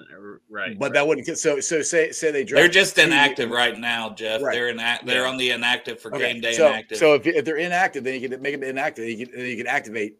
right? 0.49 0.77
But 0.79 0.93
that 0.93 1.05
wouldn't. 1.07 1.27
get 1.27 1.37
So, 1.37 1.59
so 1.59 1.81
say 1.81 2.11
say 2.11 2.31
they 2.31 2.43
drop. 2.43 2.59
They're 2.59 2.67
just 2.69 2.95
T- 2.95 3.01
inactive 3.01 3.49
right 3.49 3.77
now, 3.77 4.11
Jeff. 4.11 4.41
Right. 4.41 4.53
They're 4.53 4.73
inact- 4.73 5.05
They're 5.05 5.23
Yeah. 5.23 5.29
on 5.29 5.37
the 5.37 5.51
inactive 5.51 5.99
for 5.99 6.13
Okay, 6.15 6.33
game 6.33 6.41
day 6.41 6.53
so 6.53 6.67
inactive. 6.67 6.97
so 6.97 7.13
if, 7.15 7.27
if 7.27 7.43
they're 7.45 7.57
inactive, 7.57 8.03
then 8.03 8.19
you 8.21 8.29
can 8.29 8.41
make 8.41 8.53
them 8.53 8.63
inactive. 8.63 9.05
Then 9.05 9.17
you 9.17 9.25
can, 9.27 9.35
then 9.37 9.45
you 9.47 9.57
can 9.57 9.67
activate 9.67 10.17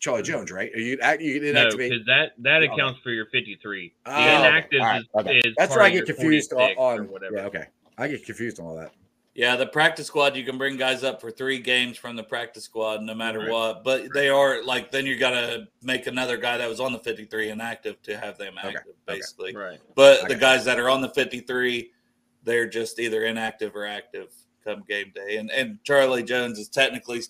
Charlie 0.00 0.22
Jones, 0.22 0.52
right? 0.52 0.70
Or 0.74 0.78
you 0.78 0.98
act, 1.02 1.20
you 1.22 1.40
can 1.40 1.54
no, 1.54 1.66
inactivate. 1.66 1.90
because 1.90 2.06
that 2.06 2.32
that 2.38 2.62
Okay. 2.62 2.72
accounts 2.72 3.00
for 3.02 3.10
your 3.10 3.26
fifty-three. 3.26 3.94
The 4.04 4.10
Oh, 4.12 4.20
inactive 4.20 4.80
All 4.80 4.86
right, 4.86 5.00
is, 5.00 5.06
okay. 5.16 5.38
is 5.38 5.54
That's 5.56 5.68
part 5.70 5.78
where 5.80 5.86
I 5.86 5.90
get 5.90 6.06
confused 6.06 6.52
on. 6.52 6.70
on 6.76 7.08
whatever. 7.08 7.36
yeah, 7.36 7.46
okay. 7.46 7.64
I 7.96 8.08
get 8.08 8.24
confused 8.24 8.60
on 8.60 8.66
all 8.66 8.76
that. 8.76 8.92
Yeah, 9.38 9.54
the 9.54 9.68
practice 9.68 10.08
squad, 10.08 10.34
you 10.34 10.42
can 10.42 10.58
bring 10.58 10.76
guys 10.76 11.04
up 11.04 11.20
for 11.20 11.30
three 11.30 11.60
games 11.60 11.96
from 11.96 12.16
the 12.16 12.24
practice 12.24 12.64
squad 12.64 13.02
no 13.02 13.14
matter 13.14 13.38
Right. 13.38 13.50
what. 13.50 13.84
But 13.84 14.12
they 14.12 14.28
are 14.28 14.64
like, 14.64 14.90
then 14.90 15.06
you 15.06 15.16
got 15.16 15.30
to 15.30 15.68
make 15.80 16.08
another 16.08 16.36
guy 16.36 16.56
that 16.56 16.68
was 16.68 16.80
on 16.80 16.92
the 16.92 16.98
53 16.98 17.50
inactive 17.50 18.02
to 18.02 18.18
have 18.18 18.36
them 18.36 18.54
active, 18.58 18.82
okay. 18.82 18.92
basically. 19.06 19.54
Right. 19.54 19.78
But 19.94 20.24
I 20.24 20.28
the 20.28 20.34
guys 20.34 20.64
that 20.64 20.80
are 20.80 20.90
on 20.90 21.02
the 21.02 21.10
53, 21.10 21.92
they're 22.42 22.66
just 22.66 22.98
either 22.98 23.26
inactive 23.26 23.76
or 23.76 23.86
active 23.86 24.32
come 24.64 24.82
game 24.88 25.12
day. 25.14 25.36
And, 25.36 25.52
and 25.52 25.78
Charlie 25.84 26.24
Jones 26.24 26.58
is 26.58 26.68
technically 26.68 27.22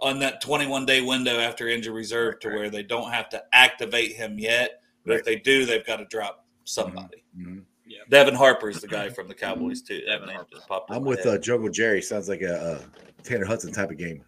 on 0.00 0.18
that 0.18 0.40
21 0.40 0.84
day 0.84 1.00
window 1.00 1.38
after 1.38 1.68
injury 1.68 1.94
reserve 1.94 2.40
to 2.40 2.48
where 2.48 2.70
they 2.70 2.82
don't 2.82 3.12
have 3.12 3.28
to 3.28 3.44
activate 3.52 4.16
him 4.16 4.36
yet. 4.40 4.82
But 5.04 5.18
if 5.18 5.24
they 5.24 5.36
do, 5.36 5.64
they've 5.64 5.86
got 5.86 5.98
to 5.98 6.06
drop 6.06 6.44
somebody. 6.64 7.22
Mhm. 7.38 7.62
Devin 8.08 8.34
Harper 8.34 8.68
is 8.70 8.80
the 8.80 8.86
guy 8.88 9.08
from 9.08 9.28
the 9.28 9.34
Cowboys, 9.34 9.82
too. 9.82 10.00
Devin 10.06 10.28
Harper. 10.28 10.48
just 10.52 10.68
popped 10.68 10.90
in 10.90 10.96
I'm 10.96 11.04
with 11.04 11.24
head. 11.24 11.34
uh, 11.34 11.38
Jungle 11.38 11.68
Jerry. 11.70 12.00
Sounds 12.02 12.28
like 12.28 12.42
a, 12.42 12.80
a 13.18 13.22
Tanner 13.22 13.44
Hudson 13.46 13.72
type 13.72 13.90
of 13.90 13.98
game. 13.98 14.22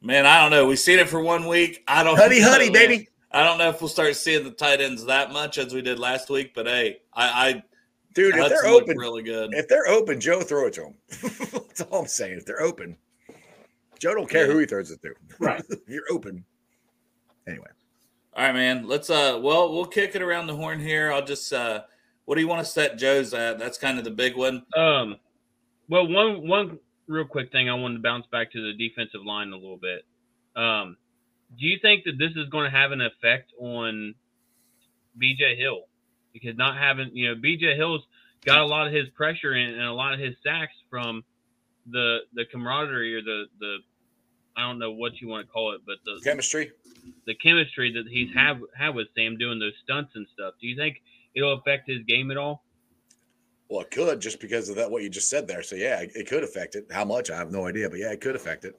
Man, 0.00 0.26
I 0.26 0.40
don't 0.42 0.50
know. 0.50 0.66
We've 0.66 0.78
seen 0.78 0.98
it 0.98 1.08
for 1.08 1.20
one 1.20 1.46
week. 1.46 1.82
I 1.88 2.02
don't 2.04 2.16
Huddy, 2.16 2.40
know, 2.40 2.50
huddy, 2.50 2.64
man. 2.66 2.72
baby. 2.72 3.08
I 3.32 3.42
don't 3.42 3.58
know 3.58 3.68
if 3.70 3.80
we'll 3.80 3.88
start 3.88 4.14
seeing 4.14 4.44
the 4.44 4.50
tight 4.52 4.80
ends 4.80 5.04
that 5.06 5.32
much 5.32 5.58
as 5.58 5.72
we 5.74 5.82
did 5.82 5.98
last 5.98 6.28
week, 6.30 6.52
but 6.54 6.66
hey, 6.66 6.98
I, 7.14 7.62
Dude, 8.14 8.34
I 8.34 8.36
if 8.36 8.42
Hudson 8.42 8.58
they're 8.62 8.72
open, 8.72 8.96
really 8.98 9.22
good. 9.24 9.54
if 9.54 9.66
they're 9.66 9.88
open, 9.88 10.20
Joe 10.20 10.40
throw 10.42 10.66
it 10.68 10.74
to 10.74 10.82
them. 10.82 10.94
That's 11.52 11.80
all 11.80 12.02
I'm 12.02 12.06
saying. 12.06 12.38
If 12.38 12.46
they're 12.46 12.62
open, 12.62 12.96
Joe 13.98 14.14
don't 14.14 14.30
care 14.30 14.46
Yeah. 14.46 14.52
who 14.52 14.58
he 14.60 14.66
throws 14.66 14.92
it 14.92 15.02
to. 15.02 15.14
Right. 15.40 15.60
you're 15.88 16.04
open. 16.12 16.44
Anyway, 17.48 17.66
All 18.36 18.44
right, 18.44 18.54
man. 18.54 18.86
Let's 18.86 19.10
uh 19.10 19.40
well, 19.42 19.72
we'll 19.72 19.84
kick 19.86 20.14
it 20.14 20.22
around 20.22 20.46
the 20.46 20.54
horn 20.54 20.78
here. 20.78 21.10
I'll 21.12 21.24
just 21.24 21.52
uh 21.52 21.82
what 22.24 22.36
do 22.36 22.40
you 22.40 22.48
want 22.48 22.64
to 22.64 22.70
set 22.70 22.98
Joe's 22.98 23.34
at? 23.34 23.58
That's 23.58 23.78
kind 23.78 23.98
of 23.98 24.04
the 24.04 24.10
big 24.10 24.36
one. 24.36 24.64
Um, 24.76 25.16
well, 25.88 26.06
one 26.08 26.48
one 26.48 26.78
real 27.06 27.26
quick 27.26 27.52
thing 27.52 27.68
I 27.68 27.74
wanted 27.74 27.96
to 27.96 28.02
bounce 28.02 28.26
back 28.32 28.52
to 28.52 28.72
the 28.72 28.72
defensive 28.76 29.24
line 29.24 29.52
a 29.52 29.56
little 29.56 29.76
bit. 29.76 30.04
Um, 30.56 30.96
do 31.58 31.66
you 31.66 31.78
think 31.80 32.04
that 32.04 32.18
this 32.18 32.32
is 32.36 32.48
going 32.48 32.64
to 32.64 32.76
have 32.76 32.92
an 32.92 33.00
effect 33.00 33.52
on 33.60 34.14
BJ 35.20 35.56
Hill? 35.58 35.82
Because 36.32 36.56
not 36.56 36.76
having, 36.78 37.10
you 37.14 37.28
know, 37.28 37.40
BJ 37.40 37.76
Hill's 37.76 38.02
got 38.44 38.60
a 38.60 38.66
lot 38.66 38.86
of 38.86 38.92
his 38.92 39.08
pressure 39.10 39.52
and, 39.52 39.74
and 39.74 39.84
a 39.84 39.92
lot 39.92 40.14
of 40.14 40.20
his 40.20 40.34
sacks 40.44 40.74
from 40.90 41.22
the 41.86 42.20
the 42.32 42.44
camaraderie 42.50 43.14
or 43.14 43.22
the 43.22 43.44
the 43.60 43.76
I 44.56 44.62
don't 44.62 44.78
know 44.78 44.92
what 44.92 45.20
you 45.20 45.28
want 45.28 45.46
to 45.46 45.52
call 45.52 45.74
it, 45.74 45.82
but 45.84 45.96
the 46.04 46.20
Chemistry. 46.24 46.70
the 47.26 47.34
chemistry 47.34 47.92
that 47.92 48.04
he's 48.10 48.32
have 48.34 48.58
had 48.76 48.94
with 48.94 49.08
Sam 49.16 49.36
doing 49.36 49.58
those 49.58 49.74
stunts 49.82 50.12
and 50.14 50.26
stuff. 50.32 50.54
Do 50.60 50.66
you 50.66 50.76
think 50.76 51.02
it'll 51.34 51.54
affect 51.54 51.88
his 51.88 52.02
game 52.06 52.30
at 52.30 52.36
all? 52.36 52.64
Well, 53.68 53.80
it 53.80 53.90
could 53.90 54.20
just 54.20 54.40
because 54.40 54.68
of 54.68 54.76
that 54.76 54.90
what 54.90 55.02
you 55.02 55.08
just 55.08 55.28
said 55.30 55.48
there. 55.48 55.62
So 55.62 55.76
yeah, 55.76 56.00
it, 56.00 56.12
it 56.14 56.28
could 56.28 56.44
affect 56.44 56.74
it. 56.74 56.86
How 56.90 57.04
much 57.04 57.30
I 57.30 57.36
have 57.36 57.50
no 57.50 57.66
idea, 57.66 57.88
but 57.88 57.98
yeah, 57.98 58.12
it 58.12 58.20
could 58.20 58.36
affect 58.36 58.64
it. 58.64 58.78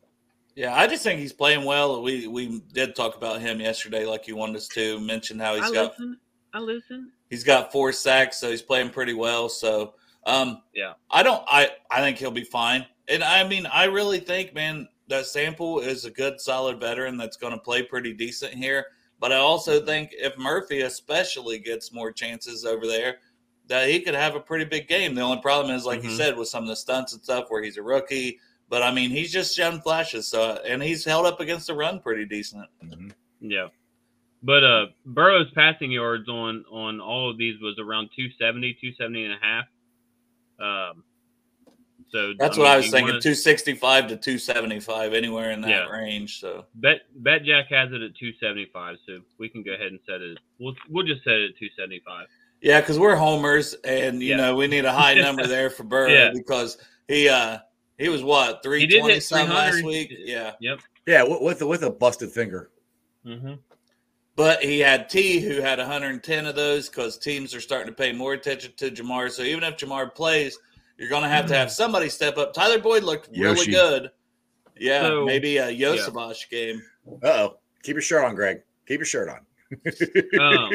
Yeah, 0.56 0.74
I 0.74 0.88
just 0.88 1.04
think 1.04 1.20
he's 1.20 1.34
playing 1.34 1.66
well. 1.66 2.02
We 2.02 2.28
we 2.28 2.62
did 2.72 2.96
talk 2.96 3.18
about 3.18 3.42
him 3.42 3.60
yesterday, 3.60 4.06
like 4.06 4.28
you 4.28 4.36
wanted 4.38 4.56
us 4.56 4.68
to 4.70 5.00
mention 5.02 5.38
how 5.38 5.56
he's 5.56 5.66
I 5.66 5.74
got 5.74 5.92
listen. 5.92 6.20
I 6.54 6.60
listen. 6.60 7.12
he's 7.30 7.44
got 7.44 7.72
four 7.74 7.92
sacks, 7.92 8.38
so 8.38 8.50
he's 8.50 8.62
playing 8.62 8.92
pretty 8.92 9.14
well. 9.14 9.50
So 9.50 9.96
um 10.26 10.62
Yeah. 10.74 10.94
I 11.12 11.24
don't 11.24 11.44
I 11.48 11.72
I 11.92 12.00
think 12.00 12.18
he'll 12.18 12.32
be 12.32 12.46
fine. 12.46 12.86
And 13.10 13.24
I 13.24 13.46
mean, 13.46 13.66
I 13.66 13.86
really 13.86 14.20
think, 14.20 14.54
man, 14.54 14.88
that 15.10 15.26
Sample 15.26 15.82
is 15.82 16.06
a 16.06 16.12
good 16.12 16.40
solid 16.40 16.80
veteran 16.80 17.18
that's 17.18 17.36
gonna 17.38 17.58
play 17.60 17.84
pretty 17.84 18.14
decent 18.14 18.54
here. 18.54 18.86
But 19.26 19.34
I 19.34 19.38
also 19.38 19.84
think 19.84 20.12
if 20.14 20.38
Murphy 20.38 20.82
especially 20.82 21.58
gets 21.58 21.92
more 21.92 22.12
chances 22.12 22.64
over 22.64 22.86
there, 22.86 23.18
that 23.66 23.90
he 23.90 24.00
could 24.00 24.14
have 24.14 24.36
a 24.36 24.40
pretty 24.40 24.66
big 24.66 24.88
game. 24.88 25.16
The 25.16 25.22
only 25.22 25.42
problem 25.42 25.76
is, 25.76 25.84
like 25.84 26.04
you 26.04 26.12
Mhm. 26.12 26.16
said, 26.18 26.38
with 26.38 26.48
some 26.48 26.62
of 26.62 26.70
the 26.70 26.76
stunts 26.76 27.12
and 27.14 27.24
stuff 27.24 27.50
where 27.50 27.64
he's 27.64 27.78
a 27.78 27.82
rookie. 27.82 28.40
But 28.70 28.84
I 28.84 28.92
mean, 28.94 29.10
he's 29.10 29.32
just 29.32 29.56
shown 29.56 29.82
flashes. 29.82 30.28
So 30.28 30.62
and 30.64 30.84
he's 30.84 31.04
held 31.04 31.26
up 31.26 31.40
against 31.40 31.66
the 31.66 31.74
run 31.74 32.02
pretty 32.02 32.26
decent. 32.26 32.70
Yeah. 33.42 33.70
But 34.44 34.64
uh 34.64 34.86
Burrow's 35.08 35.50
passing 35.56 35.92
yards 35.92 36.30
on 36.30 36.64
on 36.70 37.02
all 37.02 37.28
of 37.28 37.40
these 37.40 37.60
was 37.60 37.80
around 37.80 38.12
270, 38.16 38.76
270 38.76 39.24
and 39.26 39.34
a 39.34 39.40
half. 39.42 39.66
Um 40.60 41.04
so 42.10 42.34
That's 42.38 42.58
I 42.58 42.62
what 42.62 42.68
I 42.70 42.78
was 42.78 42.86
thinking. 42.92 43.08
wanna- 43.08 43.22
Two 43.22 43.36
sixty 43.36 43.74
five 43.74 44.08
to 44.08 44.16
two 44.18 44.38
seventy 44.38 44.80
five, 44.80 45.14
anywhere 45.14 45.52
in 45.52 45.62
that 45.62 45.70
Yeah. 45.70 45.86
range. 45.88 46.40
So 46.40 46.66
Bet 46.76 47.02
Bet 47.16 47.44
Jack 47.44 47.68
has 47.70 47.92
it 47.92 48.02
at 48.02 48.16
275, 48.16 48.98
so 49.06 49.20
we 49.38 49.50
can 49.50 49.64
go 49.64 49.74
ahead 49.74 49.88
and 49.88 50.00
set 50.08 50.22
it. 50.22 50.38
We'll 50.60 50.76
we'll 50.90 51.06
just 51.06 51.24
set 51.24 51.34
it 51.34 51.52
at 51.52 51.58
275. 51.58 52.28
yeah, 52.62 52.80
because 52.80 52.98
we're 53.00 53.16
homers, 53.16 53.74
and 53.84 54.22
you 54.22 54.30
Yeah. 54.30 54.38
know 54.38 54.56
we 54.56 54.68
need 54.68 54.86
a 54.86 54.94
high 54.94 55.14
number 55.16 55.46
there 55.48 55.70
for 55.70 55.84
Burrow 55.84 56.10
Yeah. 56.10 56.32
because 56.34 56.78
he 57.08 57.28
uh 57.30 57.60
he 57.98 58.10
was 58.10 58.24
what 58.24 58.62
three 58.64 58.82
He 58.82 58.88
did 58.88 59.00
twenty 59.00 59.16
hit 59.16 59.24
some 59.24 59.50
last 59.50 59.84
week. 59.84 60.14
Yeah, 60.18 60.54
Yep. 60.60 60.80
Yeah, 61.08 61.24
with 61.24 61.42
with 61.42 61.62
a, 61.62 61.68
with 61.68 61.84
a 61.84 61.90
busted 61.90 62.32
finger. 62.32 62.70
Mm-hmm. 63.26 63.54
but 64.36 64.62
he 64.64 64.80
had 64.80 65.10
T 65.10 65.40
who 65.40 65.62
had 65.62 65.80
one 65.80 65.88
hundred 65.88 66.10
and 66.10 66.24
ten 66.24 66.46
of 66.46 66.56
those 66.56 66.90
because 66.90 67.18
teams 67.18 67.56
are 67.56 67.62
starting 67.62 67.88
to 67.88 67.94
pay 67.94 68.12
more 68.12 68.34
attention 68.34 68.74
to 68.78 68.92
Ja'Marr. 68.92 69.32
So 69.32 69.42
even 69.44 69.64
if 69.64 69.78
Ja'Marr 69.78 70.14
plays, 70.14 70.58
you're 70.98 71.10
going 71.10 71.24
to 71.24 71.30
have 71.30 71.46
to 71.48 71.56
have 71.56 71.72
somebody 71.72 72.10
step 72.10 72.38
up. 72.38 72.54
Tyler 72.54 72.80
Boyd 72.80 73.04
looked 73.04 73.28
really 73.30 73.42
Yoshi. 73.42 73.72
good. 73.72 74.12
Yeah, 74.78 75.04
So- 75.04 75.26
maybe 75.26 75.58
a 75.58 75.68
Iosivas 75.68 76.50
game. 76.50 76.82
Uh 77.24 77.28
oh. 77.28 77.58
Keep 77.84 77.96
your 77.96 78.02
shirt 78.02 78.24
on, 78.26 78.34
Greg. 78.36 78.62
Keep 78.88 79.00
your 79.00 79.06
shirt 79.06 79.30
on. 79.30 79.40
um, 80.40 80.72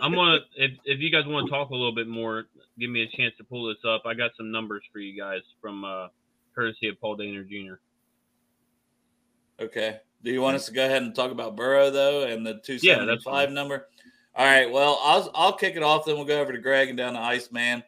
I'm 0.00 0.14
gonna 0.14 0.38
if 0.56 0.70
if 0.84 1.00
you 1.00 1.10
guys 1.10 1.24
want 1.26 1.46
to 1.46 1.50
talk 1.50 1.70
a 1.70 1.74
little 1.74 1.94
bit 1.94 2.06
more, 2.08 2.44
give 2.78 2.88
me 2.90 3.02
a 3.02 3.16
chance 3.16 3.34
to 3.38 3.44
pull 3.44 3.66
this 3.68 3.78
up. 3.86 4.02
I 4.06 4.14
got 4.14 4.30
some 4.36 4.50
numbers 4.52 4.82
for 4.92 4.98
you 5.00 5.18
guys 5.20 5.40
from 5.60 5.84
uh, 5.84 6.08
courtesy 6.54 6.88
of 6.88 7.00
Paul 7.00 7.16
Dehner 7.18 7.46
Jr. 7.48 7.74
Okay. 9.60 9.98
Do 10.22 10.30
you 10.30 10.40
want 10.40 10.56
us 10.56 10.66
to 10.66 10.72
go 10.72 10.84
ahead 10.84 11.02
and 11.02 11.14
talk 11.14 11.30
about 11.32 11.56
Burrow 11.56 11.90
though 11.90 12.24
and 12.26 12.46
the 12.46 12.60
two 12.64 12.78
seventy 12.78 12.80
five 12.80 12.82
Yeah, 12.82 12.94
seventy 12.94 13.12
that's 13.12 13.24
five 13.24 13.48
fine. 13.48 13.54
number? 13.54 13.88
All 14.34 14.44
right. 14.46 14.70
Well, 14.70 14.98
I'll 15.02 15.30
I'll 15.34 15.52
kick 15.52 15.76
it 15.76 15.82
off. 15.82 16.04
Then 16.06 16.16
we'll 16.16 16.24
go 16.24 16.40
over 16.40 16.52
to 16.52 16.58
Greg 16.58 16.88
and 16.88 16.96
down 16.98 17.14
to 17.14 17.20
Iceman. 17.20 17.82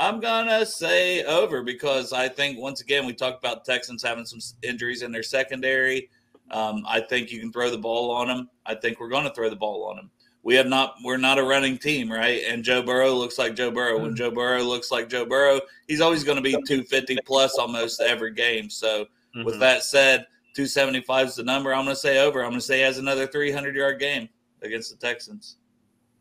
I'm 0.00 0.18
gonna 0.18 0.64
say 0.64 1.22
over 1.24 1.62
because 1.62 2.12
I 2.12 2.26
think 2.28 2.58
once 2.58 2.80
again 2.80 3.04
we 3.06 3.12
talked 3.12 3.44
about 3.44 3.64
Texans 3.66 4.02
having 4.02 4.24
some 4.24 4.40
injuries 4.62 5.02
in 5.02 5.12
their 5.12 5.22
secondary. 5.22 6.08
Um, 6.50 6.84
I 6.88 7.00
think 7.00 7.30
you 7.30 7.38
can 7.38 7.52
throw 7.52 7.70
the 7.70 7.78
ball 7.78 8.10
on 8.10 8.26
them. 8.26 8.50
I 8.66 8.74
think 8.74 8.98
we're 8.98 9.08
going 9.10 9.22
to 9.24 9.32
throw 9.34 9.48
the 9.50 9.54
ball 9.56 9.84
on 9.88 9.96
them. 9.96 10.10
We 10.42 10.54
have 10.56 10.66
not. 10.66 10.94
We're 11.04 11.16
not 11.18 11.38
a 11.38 11.44
running 11.44 11.76
team, 11.78 12.10
right? 12.10 12.42
And 12.48 12.64
Joe 12.64 12.82
Burrow 12.82 13.12
looks 13.12 13.38
like 13.38 13.54
Joe 13.54 13.70
Burrow. 13.70 13.98
Hmm. 13.98 14.02
When 14.04 14.16
Joe 14.16 14.30
Burrow 14.30 14.62
looks 14.62 14.90
like 14.90 15.08
Joe 15.08 15.26
Burrow, 15.26 15.60
he's 15.86 16.00
always 16.00 16.24
going 16.24 16.36
to 16.36 16.42
be 16.42 16.52
250 16.52 17.18
plus 17.26 17.56
almost 17.56 18.00
every 18.00 18.32
game. 18.32 18.68
So 18.70 19.06
with 19.44 19.56
Mhm. 19.56 19.60
that 19.60 19.82
said, 19.84 20.26
275 20.54 21.28
is 21.28 21.34
the 21.36 21.44
number. 21.44 21.72
I'm 21.74 21.84
going 21.84 21.94
to 21.94 22.00
say 22.00 22.18
over. 22.20 22.42
I'm 22.42 22.50
going 22.50 22.60
to 22.60 22.66
say 22.66 22.78
he 22.78 22.82
has 22.82 22.98
another 22.98 23.26
300 23.26 23.76
yard 23.76 24.00
game 24.00 24.28
against 24.62 24.90
the 24.90 24.96
Texans. 24.96 25.56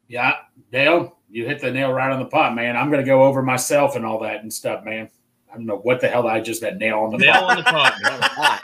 Yeah, 0.09 0.33
Dale, 0.71 1.17
you 1.29 1.45
hit 1.45 1.59
the 1.61 1.71
nail 1.71 1.91
right 1.91 2.11
on 2.11 2.19
the 2.19 2.25
pot, 2.25 2.55
man. 2.55 2.75
I'm 2.75 2.89
going 2.89 3.03
to 3.03 3.05
go 3.05 3.23
over 3.23 3.41
myself 3.41 3.95
and 3.95 4.05
all 4.05 4.19
that 4.19 4.41
and 4.41 4.51
stuff, 4.51 4.83
man. 4.83 5.09
I 5.51 5.55
don't 5.55 5.65
know 5.65 5.77
what 5.77 5.99
the 6.01 6.07
hell 6.07 6.27
I 6.27 6.39
just 6.41 6.61
that 6.61 6.77
nail 6.77 6.99
on 6.99 7.11
the 7.11 7.17
nail 7.17 7.33
pot. 7.33 7.57
on 7.57 8.19
the 8.19 8.29
pot. 8.29 8.61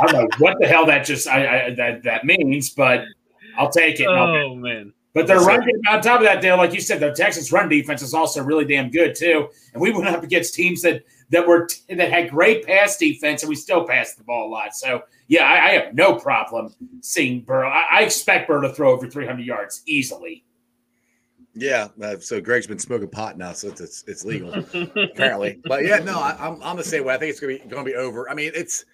I 0.00 0.06
don't 0.06 0.22
know 0.22 0.28
what 0.38 0.56
the 0.60 0.66
hell 0.66 0.86
that 0.86 1.04
just 1.04 1.28
I, 1.28 1.66
I 1.66 1.70
that 1.74 2.02
that 2.04 2.24
means, 2.24 2.70
but 2.70 3.04
I'll 3.56 3.70
take 3.70 4.00
it. 4.00 4.06
and 4.06 4.16
I'll- 4.18 4.28
oh 4.50 4.54
man, 4.54 4.92
But 5.12 5.26
their 5.26 5.40
run 5.40 5.62
sir. 5.62 5.92
on 5.92 6.00
top 6.00 6.20
of 6.20 6.24
that, 6.26 6.40
Dale, 6.42 6.56
like 6.56 6.72
you 6.74 6.80
said, 6.80 6.98
the 7.00 7.12
Texas 7.12 7.52
run 7.52 7.68
defense 7.68 8.02
is 8.02 8.14
also 8.14 8.42
really 8.42 8.64
damn 8.64 8.90
good 8.90 9.14
too. 9.14 9.48
And 9.72 9.80
we 9.80 9.90
went 9.92 10.08
up 10.08 10.22
against 10.22 10.54
teams 10.54 10.82
that 10.82 11.04
that 11.30 11.46
were 11.46 11.68
that 11.88 12.10
had 12.10 12.30
great 12.30 12.66
pass 12.66 12.96
defense, 12.96 13.42
and 13.42 13.48
we 13.48 13.54
still 13.54 13.86
passed 13.86 14.18
the 14.18 14.24
ball 14.24 14.48
a 14.48 14.50
lot. 14.50 14.74
So 14.74 15.02
yeah, 15.28 15.44
I, 15.44 15.66
I 15.66 15.70
have 15.72 15.94
no 15.94 16.16
problem 16.16 16.74
seeing 17.00 17.40
Burrow. 17.42 17.68
I, 17.68 17.84
I 17.90 18.02
expect 18.02 18.48
Burrow 18.48 18.62
to 18.62 18.74
throw 18.74 18.92
over 18.92 19.08
300 19.08 19.44
yards 19.44 19.82
easily. 19.86 20.44
Yeah. 21.54 21.88
Uh, 22.02 22.18
so 22.18 22.40
Greg's 22.40 22.66
been 22.66 22.78
smoking 22.78 23.08
pot 23.08 23.38
now, 23.38 23.52
so 23.52 23.68
it's 23.68 23.80
it's, 23.80 24.04
it's 24.06 24.24
legal 24.24 24.52
apparently. 25.12 25.60
But 25.64 25.84
yeah, 25.84 25.98
no, 25.98 26.18
I, 26.18 26.36
I'm 26.38 26.62
I'm 26.62 26.76
the 26.76 26.84
same 26.84 27.04
way. 27.04 27.14
I 27.14 27.18
think 27.18 27.30
it's 27.30 27.40
gonna 27.40 27.58
be 27.58 27.68
gonna 27.68 27.84
be 27.84 27.94
over. 27.94 28.28
I 28.28 28.34
mean, 28.34 28.52
it's 28.54 28.84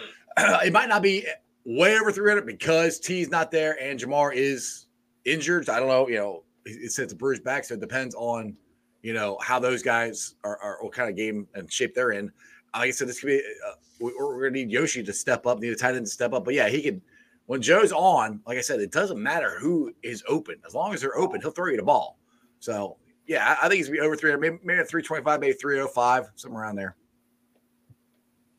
it 0.38 0.72
might 0.72 0.88
not 0.88 1.02
be 1.02 1.26
way 1.64 1.98
over 1.98 2.10
300 2.12 2.46
because 2.46 2.98
T's 3.00 3.30
not 3.30 3.50
there 3.50 3.80
and 3.82 3.98
Ja'Marr 3.98 4.34
is 4.34 4.86
injured. 5.24 5.68
I 5.68 5.78
don't 5.78 5.88
know. 5.88 6.08
You 6.08 6.16
know, 6.16 6.42
it 6.64 6.92
says 6.92 7.12
a 7.12 7.16
bruised 7.16 7.44
back, 7.44 7.64
so 7.64 7.74
it 7.74 7.80
depends 7.80 8.14
on 8.14 8.56
you 9.02 9.12
know 9.14 9.38
how 9.42 9.58
those 9.58 9.82
guys 9.82 10.34
are, 10.44 10.58
are 10.62 10.78
what 10.82 10.92
kind 10.92 11.08
of 11.08 11.16
game 11.16 11.46
and 11.54 11.72
shape 11.72 11.94
they're 11.94 12.12
in. 12.12 12.30
Like 12.74 12.88
I 12.88 12.90
said, 12.90 13.08
this 13.08 13.20
could 13.20 13.28
be. 13.28 13.38
Uh, 13.66 13.72
we- 14.00 14.14
we're 14.18 14.40
going 14.40 14.54
to 14.54 14.60
need 14.60 14.70
Yoshi 14.70 15.02
to 15.02 15.12
step 15.12 15.46
up, 15.46 15.58
need 15.58 15.72
a 15.72 15.76
tight 15.76 15.94
end 15.94 16.06
to 16.06 16.10
step 16.10 16.32
up. 16.32 16.44
But 16.44 16.54
yeah, 16.54 16.68
he 16.68 16.82
could. 16.82 17.02
When 17.50 17.60
Joe's 17.60 17.90
on, 17.90 18.40
like 18.46 18.58
I 18.58 18.60
said, 18.60 18.78
it 18.78 18.92
doesn't 18.92 19.20
matter 19.20 19.58
who 19.58 19.92
is 20.04 20.22
open. 20.28 20.54
As 20.64 20.72
long 20.72 20.94
as 20.94 21.00
they're 21.00 21.18
open, 21.18 21.40
he'll 21.40 21.50
throw 21.50 21.68
you 21.68 21.76
the 21.76 21.82
ball. 21.82 22.16
So 22.60 22.96
yeah, 23.26 23.56
I, 23.60 23.66
I 23.66 23.68
think 23.68 23.78
he's 23.78 23.88
gonna 23.88 23.98
be 23.98 24.06
over 24.06 24.14
300, 24.14 24.38
maybe, 24.38 24.58
maybe 24.62 24.84
325, 24.84 25.40
maybe 25.40 25.54
305, 25.54 26.30
somewhere 26.36 26.62
around 26.62 26.76
there. 26.76 26.94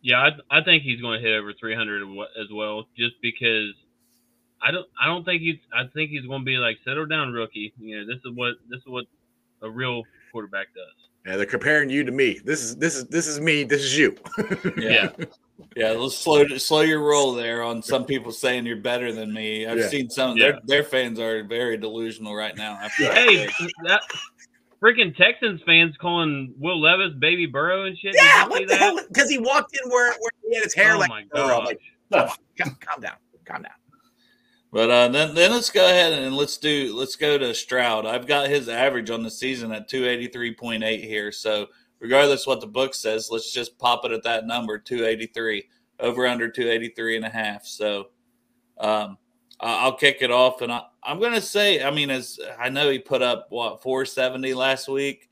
yeah, 0.02 0.18
I, 0.52 0.58
I 0.60 0.62
think 0.62 0.84
he's 0.84 1.00
going 1.00 1.22
to 1.22 1.26
hit 1.26 1.40
over 1.40 1.54
300 1.54 2.02
as 2.38 2.48
well, 2.52 2.86
just 2.98 3.16
because 3.22 3.74
I 4.62 4.72
don't 4.72 4.88
I 5.02 5.08
don't 5.08 5.24
think 5.24 5.42
he's 5.42 5.60
I 5.74 5.84
think 5.94 6.10
he's 6.12 6.26
going 6.26 6.42
to 6.42 6.46
be 6.46 6.58
like 6.58 6.78
settle 6.84 7.06
down 7.06 7.32
rookie. 7.32 7.72
You 7.80 8.02
know, 8.02 8.14
this 8.14 8.22
is 8.26 8.36
what 8.36 8.56
this 8.70 8.80
is 8.80 8.88
what 8.88 9.06
a 9.62 9.70
real 9.70 10.04
quarterback 10.34 10.68
does. 10.76 11.12
Yeah, 11.26 11.38
they're 11.38 11.46
comparing 11.46 11.90
you 11.90 12.04
to 12.04 12.12
me. 12.12 12.42
This 12.44 12.62
is 12.62 12.76
this 12.76 12.98
is 12.98 13.06
this 13.06 13.28
is 13.28 13.40
me. 13.40 13.64
This 13.64 13.84
is 13.84 13.98
you. 13.98 14.18
Yeah. 14.78 15.12
Yeah, 15.18 15.26
let's 15.76 16.18
slow 16.18 16.46
slow 16.58 16.82
your 16.82 17.00
roll 17.02 17.34
there 17.34 17.64
on 17.64 17.82
some 17.82 18.06
people 18.06 18.32
saying 18.32 18.66
you're 18.66 18.76
better 18.78 19.12
than 19.12 19.34
me. 19.34 19.66
I've 19.66 19.80
Yeah. 19.80 19.88
seen 19.88 20.10
some 20.10 20.38
Yeah. 20.38 20.52
their 20.52 20.60
their 20.66 20.84
fans 20.84 21.20
are 21.20 21.44
very 21.44 21.78
delusional 21.78 22.36
right 22.36 22.56
now. 22.56 22.80
Hey, 22.98 23.48
that 23.86 24.02
freaking 24.82 25.16
Texans 25.16 25.62
fans 25.66 25.96
calling 26.00 26.54
Will 26.58 26.80
Levis 26.82 27.14
baby 27.20 27.46
Burrow 27.46 27.86
and 27.86 27.98
shit. 27.98 28.16
Yeah, 28.16 28.48
what 28.48 28.62
the 28.62 28.66
that? 28.68 28.80
hell? 28.80 29.00
Because 29.08 29.30
he 29.30 29.38
walked 29.38 29.78
in 29.84 29.90
where, 29.90 30.12
where 30.12 30.32
he 30.48 30.56
had 30.56 30.64
his 30.64 30.74
hair 30.74 30.96
Oh 30.96 31.00
like. 31.00 31.10
my 31.10 31.24
Burrow. 31.32 31.48
God! 31.48 31.66
like, 31.66 31.82
come 32.12 32.22
on, 32.22 32.36
calm, 32.58 32.78
calm 32.80 33.02
down, 33.02 33.16
calm 33.46 33.62
down. 33.64 33.72
But 34.74 34.90
uh, 34.90 35.08
then 35.10 35.36
then 35.36 35.52
let's 35.52 35.70
go 35.70 35.84
ahead 35.86 36.14
and 36.14 36.36
let's 36.36 36.58
do 36.58 36.96
let's 36.96 37.18
go 37.18 37.38
to 37.38 37.54
Stroud. 37.54 38.06
I've 38.06 38.26
got 38.26 38.50
his 38.50 38.70
average 38.70 39.10
on 39.10 39.22
the 39.22 39.30
season 39.32 39.72
at 39.74 39.90
two 39.90 40.06
eighty 40.08 40.28
three 40.28 40.54
point 40.54 40.84
eight 40.84 41.04
here. 41.04 41.32
So 41.32 41.68
regardless 42.02 42.46
what 42.46 42.60
the 42.60 42.68
book 42.68 42.94
says, 42.94 43.30
let's 43.32 43.54
just 43.54 43.78
pop 43.80 44.04
it 44.04 44.12
at 44.12 44.24
that 44.24 44.46
number 44.46 44.78
two 44.78 45.06
eighty 45.06 45.28
three 45.28 45.70
over 46.02 46.28
under 46.28 46.50
283 46.50 47.18
and 47.18 47.26
a 47.26 47.30
half. 47.30 47.66
So 47.66 48.08
um, 48.80 49.18
I'll 49.60 49.96
kick 49.96 50.18
it 50.22 50.32
off, 50.32 50.62
and 50.62 50.72
I, 50.72 50.84
I'm 51.04 51.20
going 51.20 51.34
to 51.34 51.42
say, 51.42 51.84
I 51.84 51.92
mean, 51.92 52.10
as 52.10 52.40
I 52.60 52.70
know 52.70 52.90
he 52.90 53.00
put 53.00 53.22
up 53.22 53.48
what 53.50 53.82
470 53.82 54.54
last 54.54 54.88
week, 54.90 55.30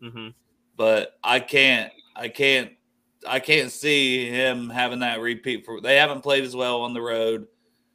hmm 0.00 0.28
but 0.76 1.18
I 1.22 1.38
can't, 1.38 1.92
I 2.16 2.28
can't, 2.28 2.72
I 3.26 3.40
can't 3.40 3.70
see 3.70 4.28
him 4.28 4.68
having 4.68 5.00
that 5.00 5.20
repeat. 5.20 5.64
For 5.64 5.80
they 5.80 5.96
haven't 5.96 6.22
played 6.22 6.44
as 6.44 6.56
well 6.56 6.80
on 6.80 6.94
the 6.94 7.00
road. 7.00 7.46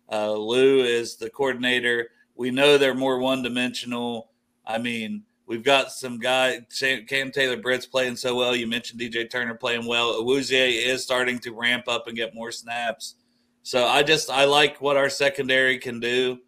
Uh, 0.10 0.34
Lou 0.34 0.80
is 0.80 1.18
the 1.18 1.30
coordinator. 1.30 2.10
We 2.36 2.52
know 2.52 2.78
they're 2.78 2.94
more 2.94 3.20
one 3.20 3.42
dimensional. 3.42 4.30
I 4.66 4.78
mean, 4.78 5.24
we've 5.48 5.64
got 5.64 5.92
some 5.92 6.20
guy, 6.20 6.60
Cam 7.08 7.32
Taylor 7.32 7.58
Britt's 7.58 7.86
playing 7.86 8.18
so 8.18 8.36
well. 8.36 8.56
You 8.56 8.68
mentioned 8.68 9.00
DJ 9.00 9.30
Turner 9.30 9.56
playing 9.56 9.88
well. 9.88 10.22
Awuzie 10.22 10.86
is 10.86 11.04
starting 11.04 11.40
to 11.40 11.54
ramp 11.54 11.88
up 11.88 12.08
and 12.08 12.16
get 12.16 12.36
more 12.36 12.52
snaps. 12.52 13.16
So 13.64 13.86
I 13.86 14.04
just 14.04 14.30
I 14.30 14.46
like 14.46 14.80
what 14.80 14.98
our 14.98 15.10
secondary 15.10 15.78
can 15.78 16.00
do. 16.00 16.40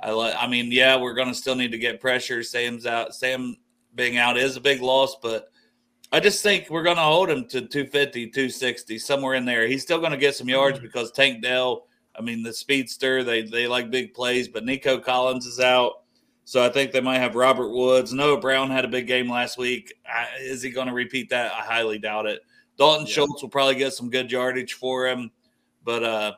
I 0.00 0.10
like. 0.10 0.34
I 0.38 0.46
mean, 0.46 0.70
yeah, 0.70 0.96
we're 0.96 1.14
going 1.14 1.28
to 1.28 1.34
still 1.34 1.56
need 1.56 1.72
to 1.72 1.78
get 1.78 2.00
pressure. 2.00 2.42
Sam's 2.42 2.86
out. 2.86 3.14
Sam 3.14 3.56
being 3.94 4.16
out 4.16 4.36
is 4.36 4.56
a 4.56 4.60
big 4.60 4.80
loss, 4.80 5.16
but 5.20 5.50
I 6.12 6.20
just 6.20 6.42
think 6.42 6.70
we're 6.70 6.84
going 6.84 6.96
to 6.96 7.02
hold 7.02 7.30
him 7.30 7.48
to 7.48 7.62
250, 7.62 8.26
260, 8.26 8.98
somewhere 8.98 9.34
in 9.34 9.44
there. 9.44 9.66
He's 9.66 9.82
still 9.82 9.98
going 9.98 10.12
to 10.12 10.18
get 10.18 10.36
some 10.36 10.48
yards 10.48 10.78
mm-hmm. 10.78 10.86
because 10.86 11.10
Tank 11.12 11.42
Dell. 11.42 11.86
I 12.16 12.20
mean, 12.20 12.42
the 12.42 12.52
speedster. 12.52 13.24
They 13.24 13.42
they 13.42 13.66
like 13.66 13.90
big 13.90 14.14
plays, 14.14 14.48
but 14.48 14.64
Nico 14.64 14.98
Collins 14.98 15.46
is 15.46 15.60
out. 15.60 16.02
So 16.48 16.64
I 16.64 16.70
think 16.70 16.92
they 16.92 17.02
might 17.02 17.18
have 17.18 17.34
Robert 17.34 17.68
Woods. 17.68 18.14
Noah 18.14 18.40
Brown 18.40 18.70
had 18.70 18.86
a 18.86 18.88
big 18.88 19.06
game 19.06 19.30
last 19.30 19.58
week. 19.58 19.92
I, 20.10 20.28
is 20.40 20.62
he 20.62 20.70
going 20.70 20.86
to 20.86 20.94
repeat 20.94 21.28
that? 21.28 21.52
I 21.52 21.60
highly 21.60 21.98
doubt 21.98 22.24
it. 22.24 22.40
Dalton 22.78 23.04
yeah. 23.04 23.12
Schultz 23.12 23.42
will 23.42 23.50
probably 23.50 23.74
get 23.74 23.92
some 23.92 24.08
good 24.08 24.32
yardage 24.32 24.72
for 24.72 25.06
him, 25.06 25.30
but 25.84 26.02
uh, 26.02 26.32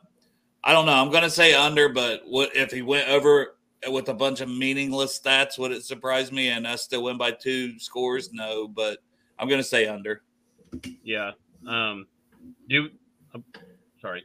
I 0.64 0.72
don't 0.72 0.86
know. 0.86 0.94
I'm 0.94 1.12
going 1.12 1.22
to 1.22 1.30
say 1.30 1.54
under, 1.54 1.88
but 1.88 2.22
what 2.26 2.56
if 2.56 2.72
he 2.72 2.82
went 2.82 3.08
over 3.08 3.54
with 3.88 4.08
a 4.08 4.12
bunch 4.12 4.40
of 4.40 4.48
meaningless 4.48 5.16
stats? 5.16 5.60
Would 5.60 5.70
it 5.70 5.84
surprise 5.84 6.32
me 6.32 6.48
and 6.48 6.66
us 6.66 6.82
still 6.82 7.04
win 7.04 7.16
by 7.16 7.30
two 7.30 7.78
scores? 7.78 8.32
No, 8.32 8.66
but 8.66 8.98
I'm 9.38 9.46
going 9.46 9.60
to 9.60 9.68
say 9.68 9.86
under. 9.86 10.22
Yeah. 11.04 11.30
Um, 11.68 12.08
do 12.68 12.88
uh, 13.32 13.38
sorry. 14.02 14.24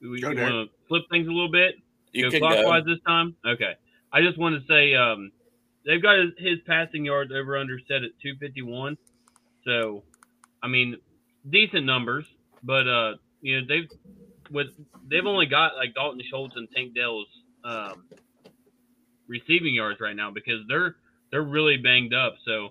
Do 0.00 0.10
we 0.12 0.22
want 0.22 0.38
to 0.38 0.66
flip 0.86 1.02
things 1.10 1.26
a 1.26 1.32
little 1.32 1.50
bit? 1.50 1.74
You 2.12 2.30
go 2.30 2.38
clockwise 2.38 2.84
go. 2.84 2.90
this 2.90 3.00
time. 3.04 3.34
Okay. 3.44 3.74
I 4.12 4.20
just 4.20 4.38
want 4.38 4.54
to 4.60 4.66
say 4.66 4.94
um, 4.94 5.32
they've 5.86 6.02
got 6.02 6.18
his, 6.18 6.30
his 6.38 6.58
passing 6.66 7.04
yards 7.04 7.32
over 7.32 7.56
under 7.56 7.78
set 7.88 8.02
at 8.02 8.10
251. 8.22 8.96
So, 9.64 10.02
I 10.62 10.68
mean, 10.68 10.96
decent 11.48 11.84
numbers, 11.86 12.24
but 12.62 12.86
uh, 12.86 13.14
you 13.40 13.60
know 13.60 13.66
they've 13.68 13.88
with 14.50 14.68
they've 15.08 15.26
only 15.26 15.46
got 15.46 15.76
like 15.76 15.94
Dalton 15.94 16.20
Schultz 16.30 16.54
and 16.56 16.68
Tank 16.74 16.94
Dell's 16.94 17.26
um, 17.64 18.04
receiving 19.28 19.74
yards 19.74 20.00
right 20.00 20.16
now 20.16 20.30
because 20.30 20.60
they're 20.68 20.96
they're 21.30 21.42
really 21.42 21.76
banged 21.76 22.14
up. 22.14 22.34
So 22.44 22.70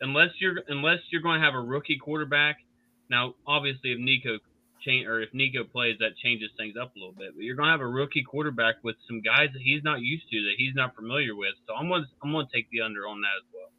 unless 0.00 0.30
you're 0.40 0.60
unless 0.68 0.98
you're 1.10 1.22
going 1.22 1.40
to 1.40 1.44
have 1.44 1.54
a 1.54 1.60
rookie 1.60 1.98
quarterback, 1.98 2.58
now 3.10 3.34
obviously 3.46 3.92
if 3.92 3.98
Nico 3.98 4.38
change 4.88 5.06
or 5.06 5.20
if 5.20 5.32
Nico 5.34 5.64
plays, 5.64 5.96
that 6.00 6.16
changes 6.16 6.50
things 6.56 6.74
up 6.80 6.94
a 6.96 6.98
little 6.98 7.14
bit. 7.14 7.34
But 7.34 7.44
you're 7.44 7.56
going 7.56 7.66
to 7.66 7.72
have 7.72 7.80
a 7.80 7.86
rookie 7.86 8.22
quarterback 8.22 8.76
with 8.82 8.96
some 9.06 9.20
guys 9.20 9.48
that 9.52 9.62
he's 9.62 9.82
not 9.84 10.00
used 10.00 10.28
to, 10.30 10.36
that 10.44 10.54
he's 10.56 10.74
not 10.74 10.94
familiar 10.96 11.36
with. 11.36 11.54
So 11.66 11.74
I'm 11.74 11.88
going 11.88 12.02
to, 12.02 12.08
I'm 12.22 12.32
to 12.32 12.46
take 12.52 12.70
the 12.70 12.80
under 12.80 13.06
on 13.06 13.20
that 13.20 13.36
as 13.38 13.44
well. 13.52 13.70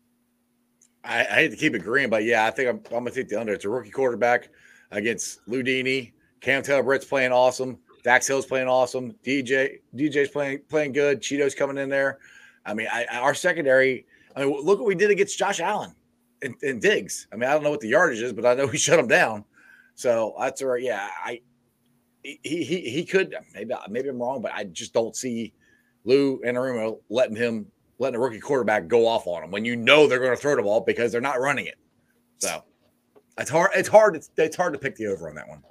I, 1.03 1.19
I 1.21 1.41
hate 1.41 1.51
to 1.51 1.57
keep 1.57 1.73
agreeing, 1.73 2.09
but 2.09 2.23
yeah, 2.23 2.45
I 2.45 2.51
think 2.51 2.69
I'm, 2.69 2.77
I'm 2.95 3.03
going 3.03 3.05
to 3.05 3.11
take 3.11 3.29
the 3.29 3.39
under. 3.39 3.53
It's 3.53 3.65
a 3.65 3.69
rookie 3.69 3.89
quarterback 3.89 4.49
against 4.91 5.45
Ludini. 5.47 6.11
Cam 6.41 6.63
Taylor 6.63 6.83
Britt's 6.83 7.05
playing 7.05 7.31
awesome. 7.31 7.77
Dax 8.03 8.27
Hill's 8.27 8.45
playing 8.45 8.67
awesome. 8.67 9.13
DJ 9.25 9.79
DJ's 9.95 10.29
playing 10.29 10.61
playing 10.69 10.93
good. 10.93 11.21
Chido's 11.21 11.53
coming 11.53 11.77
in 11.77 11.89
there. 11.89 12.19
I 12.65 12.73
mean, 12.73 12.87
I, 12.91 13.05
our 13.11 13.33
secondary. 13.33 14.05
I 14.35 14.45
mean, 14.45 14.55
look 14.63 14.79
what 14.79 14.87
we 14.87 14.95
did 14.95 15.11
against 15.11 15.37
Josh 15.37 15.59
Allen 15.59 15.93
and, 16.41 16.55
and 16.61 16.81
Diggs. 16.81 17.27
I 17.31 17.35
mean, 17.35 17.49
I 17.49 17.53
don't 17.53 17.63
know 17.63 17.71
what 17.71 17.81
the 17.81 17.89
yardage 17.89 18.21
is, 18.21 18.31
but 18.31 18.45
I 18.45 18.53
know 18.53 18.67
we 18.67 18.77
shut 18.77 18.99
him 18.99 19.07
down. 19.07 19.43
So 19.99 20.33
that's 20.39 20.61
right. 20.61 20.81
Yeah, 20.81 21.09
I 21.25 21.41
he 22.23 22.39
he 22.43 22.89
he 22.89 23.03
could 23.03 23.35
maybe 23.53 23.73
maybe 23.89 24.07
I'm 24.07 24.17
wrong, 24.17 24.41
but 24.41 24.53
I 24.53 24.63
just 24.63 24.93
don't 24.93 25.13
see 25.13 25.51
Lou 26.05 26.39
Anarumo 26.39 26.99
letting 27.09 27.35
him 27.35 27.65
letting 27.97 28.15
a 28.15 28.19
rookie 28.19 28.39
quarterback 28.39 28.87
go 28.87 29.05
off 29.05 29.27
on 29.27 29.43
him 29.43 29.51
when 29.51 29.65
you 29.65 29.75
know 29.75 30.07
they're 30.07 30.19
going 30.19 30.31
to 30.31 30.37
throw 30.37 30.55
the 30.55 30.61
ball 30.61 30.79
because 30.79 31.11
they're 31.11 31.19
not 31.19 31.41
running 31.41 31.65
it. 31.65 31.75
So 32.37 32.63
it's 33.37 33.49
hard. 33.49 33.71
It's 33.75 33.89
hard. 33.89 34.15
It's, 34.15 34.31
it's 34.37 34.55
hard 34.55 34.71
to 34.71 34.79
pick 34.79 34.95
the 34.95 35.07
over 35.07 35.27
on 35.27 35.35
that 35.35 35.49
one. 35.49 35.61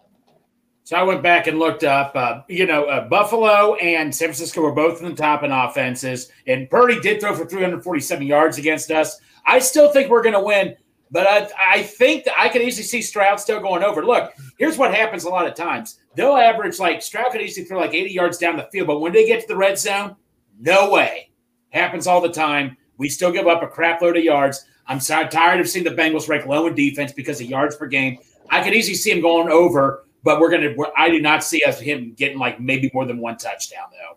So 0.84 0.96
I 0.96 1.04
went 1.04 1.22
back 1.22 1.46
and 1.46 1.58
looked 1.58 1.84
up. 1.84 2.12
Uh, 2.14 2.42
you 2.48 2.66
know, 2.66 2.84
uh, 2.84 3.08
Buffalo 3.08 3.76
and 3.76 4.14
San 4.14 4.28
Francisco 4.28 4.60
were 4.60 4.72
both 4.72 5.00
in 5.00 5.08
the 5.08 5.14
top 5.14 5.42
in 5.42 5.52
offenses, 5.52 6.30
and 6.46 6.68
Purdy 6.68 7.00
did 7.00 7.22
throw 7.22 7.34
for 7.34 7.46
347 7.46 8.26
yards 8.26 8.58
against 8.58 8.90
us. 8.90 9.18
I 9.46 9.58
still 9.58 9.90
think 9.90 10.10
we're 10.10 10.22
going 10.22 10.34
to 10.34 10.44
win 10.44 10.76
but 11.10 11.26
I, 11.26 11.48
I 11.58 11.82
think 11.82 12.24
that 12.24 12.38
I 12.38 12.48
could 12.48 12.62
easily 12.62 12.84
see 12.84 13.02
Stroud 13.02 13.40
still 13.40 13.60
going 13.60 13.82
over. 13.82 14.04
Look, 14.04 14.32
here's 14.58 14.76
what 14.76 14.94
happens 14.94 15.24
a 15.24 15.30
lot 15.30 15.46
of 15.46 15.54
times. 15.54 16.00
They'll 16.14 16.36
average 16.36 16.78
like 16.78 17.02
Stroud 17.02 17.32
could 17.32 17.40
easily 17.40 17.66
throw 17.66 17.78
like 17.78 17.94
80 17.94 18.12
yards 18.12 18.38
down 18.38 18.56
the 18.56 18.68
field, 18.72 18.86
but 18.86 19.00
when 19.00 19.12
they 19.12 19.26
get 19.26 19.40
to 19.42 19.48
the 19.48 19.56
red 19.56 19.78
zone, 19.78 20.16
no 20.58 20.90
way. 20.90 21.30
Happens 21.70 22.06
all 22.06 22.20
the 22.20 22.30
time. 22.30 22.76
We 22.96 23.08
still 23.08 23.30
give 23.30 23.46
up 23.46 23.62
a 23.62 23.68
crap 23.68 24.02
load 24.02 24.16
of 24.16 24.24
yards. 24.24 24.64
I'm 24.86 25.00
so 25.00 25.26
tired 25.26 25.60
of 25.60 25.68
seeing 25.68 25.84
the 25.84 25.90
Bengals 25.90 26.28
rank 26.28 26.46
low 26.46 26.66
in 26.66 26.74
defense 26.74 27.12
because 27.12 27.40
of 27.40 27.46
yards 27.46 27.76
per 27.76 27.86
game. 27.86 28.18
I 28.50 28.62
could 28.62 28.74
easily 28.74 28.94
see 28.94 29.10
him 29.10 29.20
going 29.20 29.50
over, 29.50 30.06
but 30.24 30.40
we're 30.40 30.50
gonna. 30.50 30.74
I 30.96 31.10
do 31.10 31.20
not 31.20 31.44
see 31.44 31.62
us 31.62 31.78
him 31.78 32.14
getting 32.16 32.38
like 32.38 32.58
maybe 32.58 32.90
more 32.94 33.04
than 33.04 33.18
one 33.18 33.36
touchdown 33.36 33.84
though. 33.92 34.16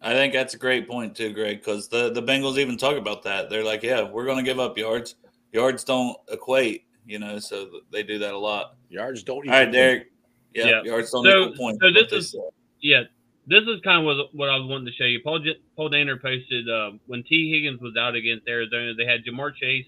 I 0.00 0.12
think 0.12 0.32
that's 0.32 0.54
a 0.54 0.58
great 0.58 0.88
point 0.88 1.16
too, 1.16 1.32
Greg, 1.32 1.58
because 1.58 1.88
the 1.88 2.10
the 2.10 2.22
Bengals 2.22 2.58
even 2.58 2.76
talk 2.76 2.96
about 2.96 3.22
that. 3.22 3.48
They're 3.48 3.64
like, 3.64 3.84
yeah, 3.84 4.02
we're 4.02 4.26
to 4.26 4.42
give 4.42 4.58
up 4.58 4.76
yards 4.76 5.14
yards 5.52 5.84
don't 5.84 6.16
equate, 6.28 6.84
you 7.06 7.18
know, 7.18 7.38
so 7.38 7.68
they 7.92 8.02
do 8.02 8.18
that 8.18 8.34
a 8.34 8.38
lot. 8.38 8.76
Yards 8.88 9.22
don't. 9.22 9.46
All 9.48 9.54
right, 9.54 9.70
Derek. 9.70 10.08
Yeah, 10.54 10.66
yeah. 10.66 10.82
yards 10.82 11.10
don't 11.10 11.24
so, 11.24 11.42
equal 11.42 11.56
points. 11.56 11.78
So 11.82 11.92
this 11.92 12.12
is 12.12 12.36
yeah, 12.80 13.02
this 13.46 13.62
is 13.62 13.80
kind 13.82 14.00
of 14.00 14.04
what, 14.04 14.34
what 14.34 14.48
I 14.48 14.56
was 14.56 14.68
wanting 14.68 14.86
to 14.86 14.92
show 14.92 15.04
you. 15.04 15.20
Paul 15.22 15.40
Paul 15.76 15.90
Dehner 15.90 16.20
posted 16.20 16.68
uh, 16.68 16.92
when 17.06 17.22
T 17.24 17.50
Higgins 17.52 17.80
was 17.80 17.94
out 17.98 18.14
against 18.14 18.48
Arizona, 18.48 18.94
they 18.94 19.06
had 19.06 19.24
Ja'Marr 19.24 19.54
Chase 19.54 19.86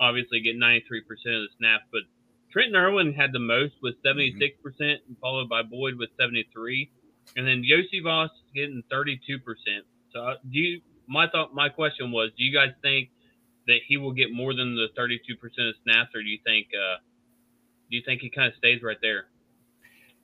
obviously 0.00 0.40
get 0.40 0.56
93% 0.56 0.82
of 0.82 1.08
the 1.24 1.48
snaps, 1.58 1.84
but 1.92 2.02
Trenton 2.52 2.76
Irwin 2.76 3.12
had 3.12 3.32
the 3.32 3.38
most 3.38 3.74
with 3.82 3.94
76%, 4.04 4.34
mm-hmm. 4.60 5.12
followed 5.20 5.48
by 5.48 5.62
Boyd 5.62 5.96
with 5.98 6.10
73, 6.18 6.90
and 7.36 7.46
then 7.46 7.62
Iosivas 7.62 8.28
getting 8.54 8.82
32%. 8.92 9.18
So 10.12 10.20
uh, 10.20 10.34
do 10.50 10.58
you? 10.58 10.80
My 11.08 11.28
thought, 11.28 11.54
my 11.54 11.68
question 11.68 12.10
was, 12.10 12.30
do 12.36 12.42
you 12.42 12.52
guys 12.52 12.70
think 12.82 13.10
that 13.66 13.78
he 13.86 13.96
will 13.96 14.12
get 14.12 14.32
more 14.32 14.54
than 14.54 14.74
the 14.74 14.88
32% 14.98 15.14
of 15.68 15.74
snaps, 15.82 16.14
or 16.14 16.22
do 16.22 16.28
you 16.28 16.38
think 16.44 16.68
uh, 16.74 16.98
do 17.90 17.96
you 17.96 18.02
think 18.04 18.20
he 18.20 18.30
kind 18.30 18.48
of 18.48 18.54
stays 18.56 18.82
right 18.82 18.98
there? 19.00 19.26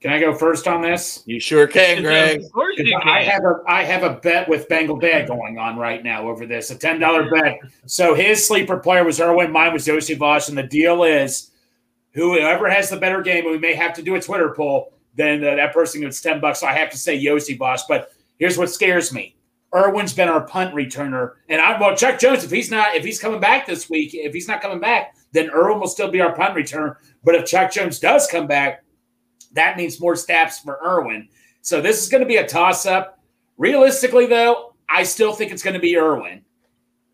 Can 0.00 0.12
I 0.12 0.18
go 0.18 0.34
first 0.34 0.66
on 0.66 0.82
this? 0.82 1.22
You 1.26 1.38
sure 1.38 1.68
can, 1.68 2.02
Greg. 2.02 2.42
Of 2.42 2.52
course 2.52 2.76
you 2.76 2.98
can. 2.98 3.08
I 3.08 3.22
have 3.22 3.44
a 3.44 3.62
I 3.68 3.84
have 3.84 4.02
a 4.02 4.14
bet 4.14 4.48
with 4.48 4.68
Bengal 4.68 4.96
Dad 4.96 5.28
going 5.28 5.58
on 5.58 5.76
right 5.76 6.02
now 6.02 6.28
over 6.28 6.44
this, 6.44 6.70
a 6.70 6.76
ten 6.76 6.98
dollar 6.98 7.30
bet. 7.30 7.60
So 7.86 8.14
his 8.14 8.44
sleeper 8.44 8.78
player 8.78 9.04
was 9.04 9.20
Irwin, 9.20 9.52
mine 9.52 9.72
was 9.72 9.86
Iosivas, 9.86 10.48
and 10.48 10.58
the 10.58 10.64
deal 10.64 11.04
is 11.04 11.52
whoever 12.14 12.68
has 12.68 12.90
the 12.90 12.96
better 12.96 13.22
game, 13.22 13.44
we 13.44 13.58
may 13.58 13.74
have 13.74 13.94
to 13.94 14.02
do 14.02 14.16
a 14.16 14.20
Twitter 14.20 14.52
poll, 14.54 14.92
then 15.14 15.44
uh, 15.44 15.54
that 15.54 15.72
person 15.72 16.00
gets 16.00 16.20
ten 16.20 16.40
bucks. 16.40 16.60
So 16.60 16.66
I 16.66 16.72
have 16.72 16.90
to 16.90 16.98
say 16.98 17.22
Iosivas. 17.24 17.82
But 17.88 18.12
here's 18.38 18.58
what 18.58 18.70
scares 18.70 19.12
me: 19.12 19.36
Irwin's 19.74 20.12
been 20.12 20.28
our 20.28 20.46
punt 20.46 20.74
returner, 20.74 21.32
and 21.48 21.60
I 21.60 21.80
well 21.80 21.96
Chuck 21.96 22.18
Jones. 22.18 22.44
If 22.44 22.50
he's 22.50 22.70
not, 22.70 22.94
if 22.94 23.04
he's 23.04 23.18
coming 23.18 23.40
back 23.40 23.66
this 23.66 23.88
week, 23.88 24.10
if 24.12 24.34
he's 24.34 24.48
not 24.48 24.60
coming 24.60 24.80
back, 24.80 25.16
then 25.32 25.50
Irwin 25.50 25.80
will 25.80 25.88
still 25.88 26.10
be 26.10 26.20
our 26.20 26.34
punt 26.34 26.54
returner. 26.54 26.96
But 27.24 27.36
if 27.36 27.46
Chuck 27.46 27.72
Jones 27.72 27.98
does 27.98 28.26
come 28.26 28.46
back, 28.46 28.84
that 29.52 29.76
means 29.76 30.00
more 30.00 30.14
snaps 30.14 30.58
for 30.58 30.78
Irwin. 30.84 31.28
So 31.62 31.80
this 31.80 32.02
is 32.02 32.08
going 32.08 32.22
to 32.22 32.26
be 32.26 32.36
a 32.36 32.46
toss 32.46 32.84
up. 32.84 33.18
Realistically, 33.56 34.26
though, 34.26 34.74
I 34.88 35.04
still 35.04 35.32
think 35.32 35.52
it's 35.52 35.62
going 35.62 35.74
to 35.74 35.80
be 35.80 35.96
Irwin 35.96 36.44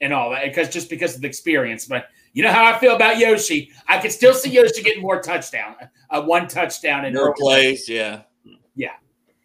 and 0.00 0.12
all 0.12 0.30
that 0.30 0.44
because 0.44 0.68
just 0.68 0.90
because 0.90 1.14
of 1.14 1.20
the 1.20 1.28
experience. 1.28 1.86
But 1.86 2.06
you 2.32 2.42
know 2.42 2.52
how 2.52 2.64
I 2.64 2.78
feel 2.78 2.96
about 2.96 3.18
Yoshi. 3.18 3.70
I 3.86 3.98
can 3.98 4.10
still 4.10 4.34
see 4.34 4.50
Yoshi 4.50 4.82
getting 4.82 5.02
more 5.02 5.20
touchdown, 5.20 5.76
uh, 6.10 6.22
one 6.22 6.48
touchdown 6.48 7.04
in 7.04 7.14
more 7.14 7.34
plays. 7.34 7.88
Yeah, 7.88 8.22
yeah 8.74 8.92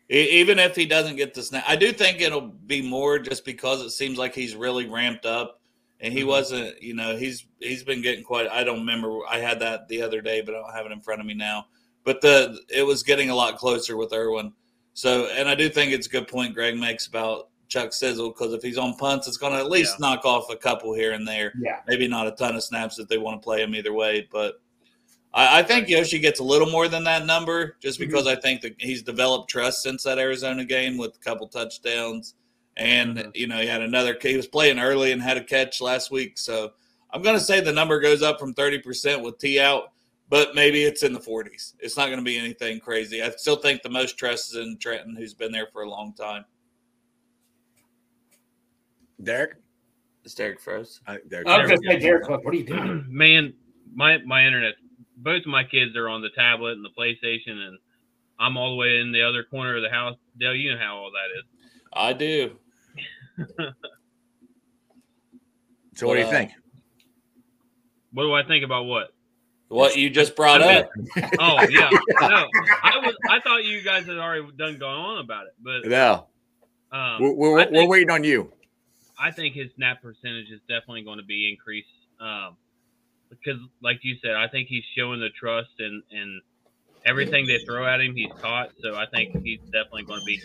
even 0.10 0.60
if 0.60 0.76
he 0.76 0.86
doesn't 0.86 1.16
get 1.16 1.34
the 1.34 1.44
snap, 1.44 1.64
I 1.68 1.76
do 1.76 1.92
think 1.92 2.22
it'll 2.22 2.42
be 2.42 2.82
more 2.82 3.20
just 3.20 3.46
because 3.46 3.82
it 3.82 3.92
seems 3.92 4.18
like 4.18 4.36
he's 4.36 4.56
really 4.56 4.88
ramped 4.88 5.26
up, 5.26 5.62
and 6.00 6.14
he 6.14 6.20
mm-hmm. 6.20 6.30
wasn't. 6.30 6.82
You 6.82 6.94
know, 6.96 7.16
he's 7.16 7.46
he's 7.60 7.84
been 7.84 8.02
getting 8.02 8.24
quite. 8.24 8.48
I 8.50 8.64
don't 8.64 8.80
remember. 8.80 9.20
I 9.30 9.40
had 9.40 9.60
that 9.62 9.88
the 9.88 10.02
other 10.02 10.22
day, 10.22 10.42
but 10.42 10.56
I 10.56 10.60
don't 10.60 10.74
have 10.74 10.86
it 10.86 10.92
in 10.92 11.02
front 11.02 11.22
of 11.22 11.28
me 11.28 11.34
now. 11.34 11.68
But 12.04 12.22
the 12.22 12.60
it 12.70 12.84
was 12.84 13.04
getting 13.04 13.30
a 13.30 13.36
lot 13.36 13.58
closer 13.58 13.98
with 13.98 14.14
Irwin. 14.14 14.54
So, 14.94 15.26
and 15.28 15.50
I 15.50 15.56
do 15.56 15.70
think 15.70 15.92
it's 15.92 16.08
a 16.08 16.10
good 16.10 16.28
point 16.28 16.54
Greg 16.54 16.78
makes 16.78 17.08
about 17.08 17.50
Chuck 17.68 17.94
Sizzle 17.94 18.30
because 18.30 18.54
if 18.54 18.62
he's 18.62 18.78
on 18.78 18.96
punts, 18.96 19.28
it's 19.28 19.38
going 19.38 19.54
to 19.54 19.60
at 19.60 19.72
least 19.72 19.96
yeah. 20.00 20.10
knock 20.10 20.26
off 20.26 20.52
a 20.52 20.56
couple 20.56 20.94
here 20.94 21.14
and 21.14 21.28
there. 21.28 21.54
Yeah, 21.58 21.80
maybe 21.88 22.08
not 22.08 22.28
a 22.28 22.32
ton 22.32 22.56
of 22.56 22.64
snaps 22.64 23.00
if 23.00 23.08
they 23.08 23.18
want 23.18 23.42
to 23.42 23.44
play 23.44 23.64
him 23.64 23.74
either 23.74 23.94
way, 23.94 24.28
but 24.32 24.62
I, 25.34 25.60
I, 25.60 25.64
think 25.64 25.90
Yoshi 25.90 26.20
gets 26.20 26.40
a 26.40 26.44
little 26.44 26.70
more 26.70 26.88
than 26.88 27.04
that 27.06 27.26
number 27.26 27.78
just 27.82 28.00
mm-hmm. 28.00 28.10
because 28.10 28.28
mm-hmm. 28.28 28.38
I 28.38 28.42
think 28.42 28.62
that 28.62 28.76
he's 28.80 29.02
developed 29.02 29.50
trust 29.50 29.82
since 29.82 30.04
that 30.04 30.20
Arizona 30.20 30.64
game 30.66 30.98
with 30.98 31.16
a 31.16 31.20
couple 31.20 31.48
touchdowns. 31.48 32.36
And, 32.78 33.18
mm-hmm. 33.18 33.30
you 33.34 33.48
know, 33.48 33.60
he 33.60 33.68
had 33.68 33.82
another, 33.82 34.18
he 34.22 34.36
was 34.36 34.48
playing 34.48 34.80
early 34.80 35.12
and 35.12 35.22
had 35.22 35.38
a 35.38 35.44
catch 35.44 35.82
last 35.82 36.12
week. 36.12 36.38
So 36.38 36.72
I'm 37.12 37.22
going 37.22 37.38
to 37.38 37.44
say 37.44 37.62
the 37.62 37.72
number 37.72 38.00
goes 38.00 38.22
up 38.22 38.40
from 38.40 38.54
30% 38.54 39.24
with 39.24 39.38
T 39.38 39.60
out, 39.60 39.92
but 40.30 40.56
maybe 40.56 40.84
it's 40.84 41.04
in 41.04 41.14
the 41.14 41.20
40s. 41.20 41.74
It's 41.80 41.98
not 41.98 42.08
going 42.08 42.20
to 42.20 42.24
be 42.24 42.38
anything 42.38 42.80
crazy. 42.80 43.22
I 43.22 43.30
still 43.32 43.56
think 43.56 43.82
the 43.82 43.90
most 43.90 44.18
trust 44.18 44.52
is 44.52 44.58
in 44.58 44.78
Trenton, 44.78 45.16
who's 45.16 45.34
been 45.34 45.52
there 45.52 45.68
for 45.72 45.84
a 45.84 45.90
long 45.90 46.14
time. 46.14 46.46
Derek? 49.22 49.56
It's 50.24 50.34
Derek 50.34 50.60
Frost. 50.60 51.02
I, 51.06 51.20
Derek, 51.28 51.48
I 51.48 51.60
was 51.60 51.68
going 51.68 51.82
to 51.82 51.88
say, 51.88 52.00
Derek, 52.00 52.30
what 52.30 52.46
are 52.46 52.54
you 52.54 52.66
doing? 52.66 53.06
Man, 53.10 53.54
my, 53.94 54.18
my 54.20 54.46
internet 54.46 54.76
both 55.18 55.42
of 55.42 55.48
my 55.48 55.64
kids 55.64 55.96
are 55.96 56.10
on 56.10 56.22
the 56.22 56.30
tablet 56.30 56.74
and 56.74 56.84
the 56.86 56.90
PlayStation, 56.98 57.52
and 57.68 57.78
I'm 58.40 58.58
all 58.58 58.72
the 58.72 58.76
way 58.78 59.00
in 59.00 59.12
the 59.12 59.22
other 59.24 59.44
corner 59.44 59.76
of 59.76 59.84
the 59.84 59.90
house 59.90 60.18
Dale, 60.40 60.56
you 60.56 60.72
know 60.74 60.80
how 60.80 60.96
all 60.98 61.12
that 61.12 61.38
is. 61.40 61.46
I 61.94 62.14
do. 62.14 62.58
So 65.96 66.08
what 66.08 66.16
do 66.16 66.22
you 66.22 66.26
Uh, 66.26 66.32
think? 66.32 66.52
What 68.14 68.24
do 68.24 68.34
I 68.34 68.44
think 68.44 68.64
about 68.66 68.86
what? 68.86 69.14
What 69.68 69.96
you 69.96 70.10
just 70.10 70.36
brought 70.36 70.62
I 70.62 70.80
up. 70.82 70.90
Oh 71.40 71.62
yeah, 71.70 71.90
no, 72.22 72.48
I 72.84 72.98
was. 73.04 73.16
I 73.30 73.40
thought 73.40 73.64
you 73.64 73.82
guys 73.82 74.06
had 74.06 74.18
already 74.18 74.48
done 74.58 74.78
going 74.78 74.96
on 74.96 75.18
about 75.24 75.46
it, 75.48 75.54
but 75.60 75.88
No, 75.90 76.28
um, 76.92 77.22
we're, 77.22 77.34
we're, 77.34 77.60
I 77.60 77.68
we're 77.72 77.88
waiting 77.88 78.12
on 78.12 78.24
you. 78.24 78.52
I 79.20 79.32
think 79.32 79.56
his 79.56 79.70
snap 79.76 80.02
percentage 80.02 80.50
is 80.52 80.60
definitely 80.68 81.04
going 81.04 81.18
to 81.20 81.26
be 81.26 81.50
increased. 81.52 81.88
Um, 82.20 82.58
because, 83.44 83.60
like 83.82 84.00
you 84.04 84.16
said, 84.22 84.36
I 84.36 84.48
think 84.48 84.68
he's 84.68 84.84
showing 84.98 85.20
the 85.20 85.30
trust 85.30 85.70
and 85.80 86.04
and 86.12 86.42
everything 87.06 87.48
they 87.48 87.60
throw 87.66 87.86
at 87.86 88.02
him, 88.02 88.16
he's 88.16 88.32
caught. 88.42 88.70
So 88.82 88.96
I 88.96 89.06
think 89.14 89.36
he's 89.44 89.60
definitely 89.72 90.04
going 90.04 90.20
to 90.20 90.26
be. 90.26 90.42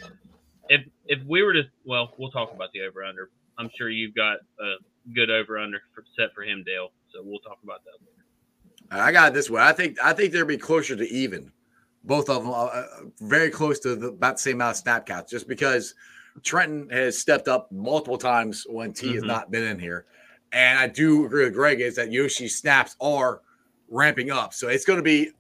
If 0.69 0.81
if 1.07 1.19
we 1.27 1.43
were 1.43 1.55
to, 1.55 1.63
well, 1.85 2.15
we'll 2.19 2.31
talk 2.31 2.53
about 2.55 2.71
the 2.73 2.83
over 2.83 3.05
under. 3.05 3.31
I'm 3.59 3.71
sure 3.77 3.89
you've 3.89 4.15
got 4.15 4.39
a 4.61 4.75
good 5.15 5.31
over 5.31 5.59
under 5.59 5.81
set 6.17 6.29
for 6.35 6.43
him, 6.43 6.63
Dale. 6.67 6.89
So 7.13 7.23
we'll 7.25 7.41
talk 7.41 7.59
about 7.65 7.81
that 7.85 7.93
later. 8.01 9.05
I 9.09 9.13
got 9.13 9.29
it 9.29 9.35
this 9.35 9.51
way. 9.51 9.63
I 9.63 9.73
think 9.73 9.97
I 10.03 10.13
think 10.13 10.33
they'll 10.33 10.45
be 10.45 10.57
closer 10.57 10.97
to 10.97 11.09
even. 11.09 11.53
Both 12.05 12.31
of 12.31 12.43
them 12.43 12.53
uh, 12.55 12.85
very 13.21 13.51
close 13.51 13.81
to 13.81 13.97
the, 13.97 14.09
about 14.09 14.37
the 14.37 14.43
same 14.43 14.57
amount 14.57 14.71
of 14.71 14.77
snap 14.77 15.05
counts, 15.07 15.31
just 15.31 15.49
because 15.49 15.95
Trenton 16.43 16.89
has 16.91 17.19
stepped 17.19 17.49
up 17.49 17.71
multiple 17.73 18.17
times 18.19 18.65
when 18.69 18.93
T 18.93 19.15
has 19.15 19.25
Mhm. 19.25 19.27
not 19.27 19.51
been 19.51 19.65
in 19.65 19.79
here. 19.79 20.07
And 20.53 20.79
I 20.79 20.87
do 20.87 21.27
agree 21.27 21.45
with 21.45 21.55
Greg 21.55 21.81
is 21.81 21.97
that 21.97 22.11
Yoshi's 22.11 22.57
snaps 22.57 22.97
are 23.01 23.43
ramping 23.91 24.31
up, 24.31 24.55
so 24.55 24.69
it's 24.69 24.85
going 24.85 24.99
to 24.99 25.03
be 25.03 25.31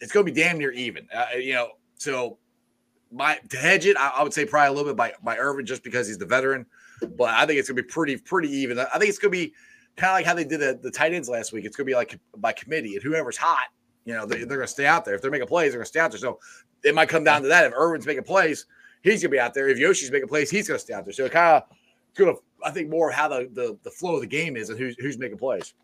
it's 0.00 0.12
going 0.12 0.26
to 0.26 0.32
be 0.32 0.38
damn 0.38 0.58
near 0.58 0.72
even. 0.72 1.08
Uh, 1.14 1.36
you 1.36 1.54
know, 1.54 1.70
so 1.96 2.38
my 3.10 3.38
to 3.48 3.56
hedge 3.56 3.86
it, 3.86 3.96
I, 3.96 4.08
I 4.16 4.22
would 4.22 4.34
say 4.34 4.44
probably 4.44 4.68
a 4.68 4.72
little 4.72 4.92
bit 4.92 4.96
by 4.96 5.12
by 5.22 5.38
Irwin 5.38 5.64
just 5.64 5.82
because 5.82 6.06
he's 6.08 6.18
the 6.18 6.26
veteran, 6.26 6.66
but 7.16 7.30
I 7.30 7.46
think 7.46 7.58
it's 7.58 7.68
going 7.68 7.76
to 7.76 7.82
be 7.82 7.88
pretty 7.88 8.16
pretty 8.16 8.50
even. 8.50 8.78
I 8.78 8.98
think 8.98 9.08
it's 9.08 9.18
going 9.18 9.32
to 9.32 9.38
be 9.38 9.54
kind 9.96 10.10
of 10.10 10.14
like 10.14 10.26
how 10.26 10.34
they 10.34 10.44
did 10.44 10.60
the, 10.60 10.78
the 10.82 10.90
tight 10.90 11.14
ends 11.14 11.28
last 11.28 11.52
week. 11.52 11.64
It's 11.64 11.76
going 11.76 11.86
to 11.86 11.90
be 11.90 11.94
like 11.94 12.18
by 12.36 12.52
committee, 12.52 12.94
and 12.94 13.02
whoever's 13.02 13.36
hot, 13.36 13.68
you 14.04 14.14
know, 14.14 14.26
they, 14.26 14.38
they're 14.38 14.58
going 14.58 14.60
to 14.60 14.66
stay 14.66 14.86
out 14.86 15.04
there. 15.04 15.14
If 15.14 15.22
they're 15.22 15.30
making 15.30 15.48
plays, 15.48 15.72
they're 15.72 15.78
going 15.78 15.84
to 15.84 15.88
stay 15.88 16.00
out 16.00 16.10
there. 16.10 16.20
So 16.20 16.38
it 16.82 16.94
might 16.94 17.08
come 17.08 17.24
down 17.24 17.42
to 17.42 17.48
that. 17.48 17.64
If 17.64 17.72
Irwin's 17.72 18.06
making 18.06 18.24
plays, 18.24 18.66
he's 19.02 19.22
going 19.22 19.30
to 19.30 19.36
be 19.36 19.40
out 19.40 19.54
there. 19.54 19.68
If 19.68 19.78
Yoshi's 19.78 20.10
making 20.10 20.28
plays, 20.28 20.50
he's 20.50 20.68
going 20.68 20.78
to 20.78 20.84
stay 20.84 20.94
out 20.94 21.04
there. 21.04 21.12
So 21.12 21.28
kind 21.28 21.62
of 21.62 21.62
going 22.14 22.34
to, 22.34 22.42
I 22.64 22.70
think, 22.70 22.88
more 22.90 23.10
of 23.10 23.14
how 23.14 23.28
the, 23.28 23.48
the 23.52 23.78
the 23.82 23.90
flow 23.90 24.14
of 24.14 24.20
the 24.20 24.26
game 24.26 24.56
is 24.56 24.70
and 24.70 24.78
who's 24.78 24.96
who's 24.98 25.18
making 25.18 25.38
plays. 25.38 25.74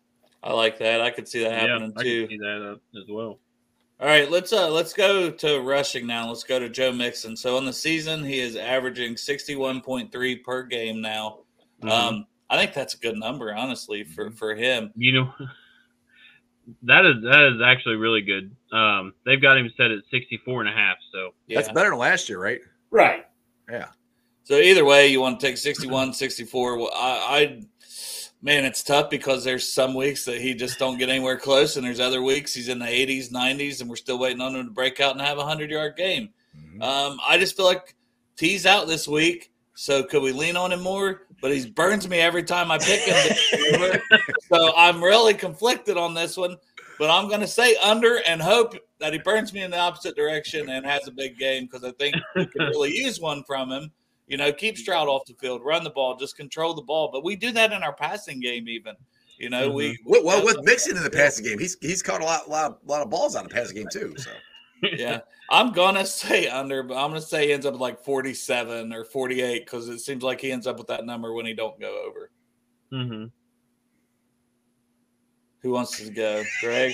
I 0.43 0.53
like 0.53 0.79
that. 0.79 1.01
I 1.01 1.11
could 1.11 1.27
see 1.27 1.43
that 1.43 1.51
happening 1.53 1.93
I 1.97 2.01
too. 2.03 2.27
see 2.27 2.37
that 2.37 2.71
uh, 2.95 2.99
as 2.99 3.07
well. 3.09 3.39
All 3.99 4.07
right, 4.07 4.29
let's 4.31 4.51
uh 4.51 4.69
let's 4.69 4.93
go 4.93 5.29
to 5.29 5.59
rushing 5.61 6.07
now. 6.07 6.27
Let's 6.27 6.43
go 6.43 6.57
to 6.59 6.69
Joe 6.69 6.91
Mixon. 6.91 7.37
So 7.37 7.55
on 7.57 7.65
the 7.65 7.73
season, 7.73 8.23
he 8.23 8.39
is 8.39 8.55
averaging 8.55 9.15
sixty 9.17 9.55
one 9.55 9.81
point 9.81 10.11
three 10.11 10.35
per 10.35 10.63
game 10.63 10.99
now. 11.01 11.39
Mhm. 11.83 11.89
Um, 11.89 12.25
I 12.49 12.57
think 12.57 12.73
that's 12.73 12.95
a 12.95 12.97
good 12.97 13.15
number, 13.17 13.53
honestly, 13.53 14.03
for 14.03 14.31
for 14.31 14.55
him. 14.55 14.91
you 14.95 15.11
know 15.13 15.31
that 16.83 17.05
is 17.05 17.15
that 17.23 17.53
is 17.55 17.61
actually 17.63 17.95
really 17.95 18.21
good 18.21 18.55
um 18.71 19.13
they've 19.25 19.41
got 19.41 19.57
him 19.57 19.69
set 19.77 19.91
at 19.91 19.99
64 20.11 20.61
and 20.61 20.69
a 20.69 20.71
half 20.71 20.95
so 21.11 21.31
Yeah. 21.47 21.59
That's 21.59 21.71
better 21.73 21.89
than 21.89 21.99
last 21.99 22.29
year, 22.29 22.39
right? 22.41 22.61
Right. 22.91 23.25
So 24.51 24.57
either 24.57 24.83
way, 24.83 25.07
you 25.07 25.21
want 25.21 25.39
to 25.39 25.47
take 25.47 25.55
61, 25.55 26.11
64. 26.11 26.77
Well, 26.77 26.91
I, 26.93 26.99
I 26.99 27.61
man, 28.41 28.65
it's 28.65 28.83
tough 28.83 29.09
because 29.09 29.45
there's 29.45 29.73
some 29.73 29.93
weeks 29.93 30.25
that 30.25 30.41
he 30.41 30.53
just 30.53 30.77
don't 30.77 30.97
get 30.97 31.07
anywhere 31.07 31.37
close, 31.37 31.77
and 31.77 31.85
there's 31.85 32.01
other 32.01 32.21
weeks 32.21 32.53
he's 32.53 32.67
in 32.67 32.77
the 32.77 32.85
80s, 32.85 33.31
90s, 33.31 33.79
and 33.79 33.89
we're 33.89 33.95
still 33.95 34.19
waiting 34.19 34.41
on 34.41 34.53
him 34.53 34.65
to 34.65 34.73
break 34.73 34.99
out 34.99 35.13
and 35.13 35.21
have 35.21 35.37
a 35.37 35.45
hundred 35.45 35.71
yard 35.71 35.95
game. 35.95 36.31
Um, 36.81 37.17
I 37.25 37.37
just 37.39 37.55
feel 37.55 37.65
like 37.65 37.95
T's 38.35 38.65
out 38.65 38.87
this 38.87 39.07
week, 39.07 39.53
so 39.73 40.03
could 40.03 40.21
we 40.21 40.33
lean 40.33 40.57
on 40.57 40.73
him 40.73 40.81
more? 40.81 41.27
But 41.41 41.55
he 41.55 41.69
burns 41.69 42.09
me 42.09 42.19
every 42.19 42.43
time 42.43 42.71
I 42.71 42.77
pick 42.77 43.03
him. 43.03 44.01
so 44.49 44.73
I'm 44.75 45.01
really 45.01 45.33
conflicted 45.33 45.95
on 45.95 46.13
this 46.13 46.35
one. 46.35 46.57
But 46.99 47.09
I'm 47.09 47.29
going 47.29 47.39
to 47.39 47.47
say 47.47 47.77
under 47.77 48.19
and 48.27 48.41
hope 48.41 48.75
that 48.99 49.13
he 49.13 49.19
burns 49.19 49.53
me 49.53 49.63
in 49.63 49.71
the 49.71 49.79
opposite 49.79 50.17
direction 50.17 50.69
and 50.69 50.85
has 50.85 51.07
a 51.07 51.11
big 51.11 51.39
game 51.39 51.67
because 51.67 51.85
I 51.85 51.93
think 51.93 52.15
we 52.35 52.45
can 52.47 52.67
really 52.67 52.93
use 52.93 53.17
one 53.17 53.45
from 53.45 53.71
him. 53.71 53.91
You 54.31 54.37
know, 54.37 54.53
keep 54.53 54.77
Stroud 54.77 55.09
off 55.09 55.25
the 55.25 55.33
field, 55.33 55.61
run 55.61 55.83
the 55.83 55.89
ball, 55.89 56.15
just 56.15 56.37
control 56.37 56.73
the 56.73 56.81
ball. 56.81 57.09
But 57.11 57.25
we 57.25 57.35
do 57.35 57.51
that 57.51 57.73
in 57.73 57.83
our 57.83 57.91
passing 57.91 58.39
game, 58.39 58.69
even. 58.69 58.95
You 59.37 59.49
know, 59.49 59.69
we 59.69 59.99
Well, 60.05 60.23
well, 60.23 60.45
with 60.45 60.63
Mixon 60.63 60.95
in 60.95 61.03
the 61.03 61.09
passing 61.09 61.43
game, 61.43 61.59
he's 61.59 61.75
he's 61.81 62.01
caught 62.01 62.21
a 62.21 62.23
lot, 62.23 62.49
lot, 62.49 62.71
of, 62.71 62.77
lot 62.85 63.01
of 63.01 63.09
balls 63.09 63.35
on 63.35 63.43
the 63.43 63.49
passing 63.49 63.75
game 63.75 63.87
too. 63.91 64.13
So 64.15 64.31
yeah. 64.83 65.19
I'm 65.49 65.73
gonna 65.73 66.05
say 66.05 66.47
under, 66.47 66.81
but 66.81 66.95
I'm 66.95 67.09
gonna 67.09 67.19
say 67.19 67.47
he 67.47 67.53
ends 67.53 67.65
up 67.65 67.77
like 67.77 68.01
47 68.05 68.93
or 68.93 69.03
48 69.03 69.65
because 69.65 69.89
it 69.89 69.99
seems 69.99 70.23
like 70.23 70.39
he 70.39 70.49
ends 70.49 70.65
up 70.65 70.77
with 70.77 70.87
that 70.87 71.05
number 71.05 71.33
when 71.33 71.45
he 71.45 71.53
don't 71.53 71.77
go 71.77 72.05
over. 72.07 72.31
Mm-hmm. 72.93 73.25
Who 75.63 75.71
wants 75.71 75.97
to 75.97 76.09
go, 76.09 76.41
Greg? 76.61 76.93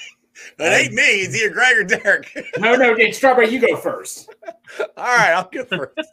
that 0.58 0.80
ain't 0.80 0.94
me. 0.94 1.02
It's 1.02 1.36
either 1.36 1.52
Greg 1.52 1.78
or 1.78 1.84
Derek. 1.84 2.32
No, 2.58 2.74
no, 2.74 2.94
it's 2.94 3.18
Strawberry, 3.18 3.50
you 3.50 3.60
go 3.60 3.76
first. 3.76 4.34
All 4.96 5.04
right, 5.04 5.32
I'll 5.32 5.48
go 5.50 5.64
first. 5.64 6.12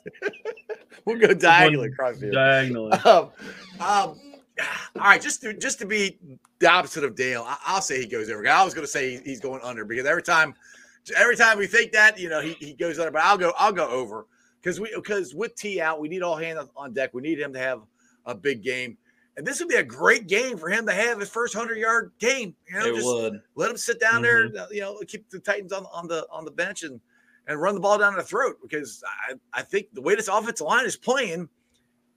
we'll 1.05 1.19
go 1.19 1.33
diagonally 1.33 1.89
across 1.89 2.19
here. 2.19 2.31
diagonally 2.31 2.91
Um, 3.05 3.29
um, 3.79 4.19
all 4.95 5.03
right, 5.03 5.21
just 5.21 5.41
to 5.41 5.53
just 5.53 5.79
to 5.79 5.85
be 5.85 6.17
the 6.59 6.69
opposite 6.69 7.03
of 7.03 7.15
Dale, 7.15 7.43
I, 7.47 7.57
I'll 7.65 7.81
say 7.81 7.99
he 8.01 8.07
goes 8.07 8.29
over. 8.29 8.45
I 8.47 8.63
was 8.63 8.73
going 8.73 8.85
to 8.85 8.91
say 8.91 9.11
he- 9.17 9.23
he's 9.23 9.39
going 9.39 9.61
under 9.63 9.85
because 9.85 10.05
every 10.05 10.23
time, 10.23 10.53
every 11.15 11.37
time 11.37 11.57
we 11.57 11.65
think 11.67 11.93
that, 11.93 12.19
you 12.19 12.27
know, 12.29 12.41
he, 12.41 12.53
he 12.59 12.73
goes 12.73 12.99
under. 12.99 13.11
But 13.11 13.21
I'll 13.23 13.37
go 13.37 13.53
I'll 13.57 13.71
go 13.71 13.87
over 13.87 14.25
because 14.61 14.79
we 14.79 14.91
because 14.95 15.33
with 15.33 15.55
T 15.55 15.79
out, 15.79 16.01
we 16.01 16.09
need 16.09 16.21
all 16.23 16.35
hands 16.35 16.59
on- 16.59 16.69
on 16.75 16.93
deck. 16.93 17.13
We 17.13 17.21
need 17.21 17.39
him 17.39 17.53
to 17.53 17.59
have 17.59 17.81
a 18.25 18.35
big 18.35 18.61
game, 18.61 18.97
and 19.37 19.47
this 19.47 19.59
would 19.61 19.69
be 19.69 19.75
a 19.75 19.83
great 19.83 20.27
game 20.27 20.57
for 20.57 20.67
him 20.69 20.85
to 20.87 20.91
have 20.91 21.21
his 21.21 21.29
first 21.29 21.53
hundred 21.55 21.77
yard 21.77 22.11
game. 22.19 22.53
You 22.67 22.79
know, 22.79 22.85
It 22.87 22.95
just 22.95 23.05
would. 23.05 23.41
let 23.55 23.71
him 23.71 23.77
sit 23.77 24.01
down 24.01 24.21
there, 24.21 24.49
uh, 24.59 24.65
you 24.71 24.81
know, 24.81 24.99
keep 25.07 25.29
the 25.29 25.39
Titans 25.39 25.71
on, 25.71 25.85
on 25.93 26.09
the 26.09 26.27
on 26.29 26.43
the 26.43 26.51
bench 26.51 26.83
and 26.83 26.99
and 27.49 27.59
run 27.59 27.73
the 27.73 27.81
ball 27.81 27.97
down 27.97 28.13
their 28.13 28.23
throat 28.23 28.57
because 28.61 29.03
I, 29.29 29.33
I 29.53 29.61
think 29.63 29.87
the 29.93 30.01
way 30.01 30.15
this 30.15 30.29
offensive 30.29 30.65
line 30.65 30.85
is 30.85 30.95
playing, 30.95 31.49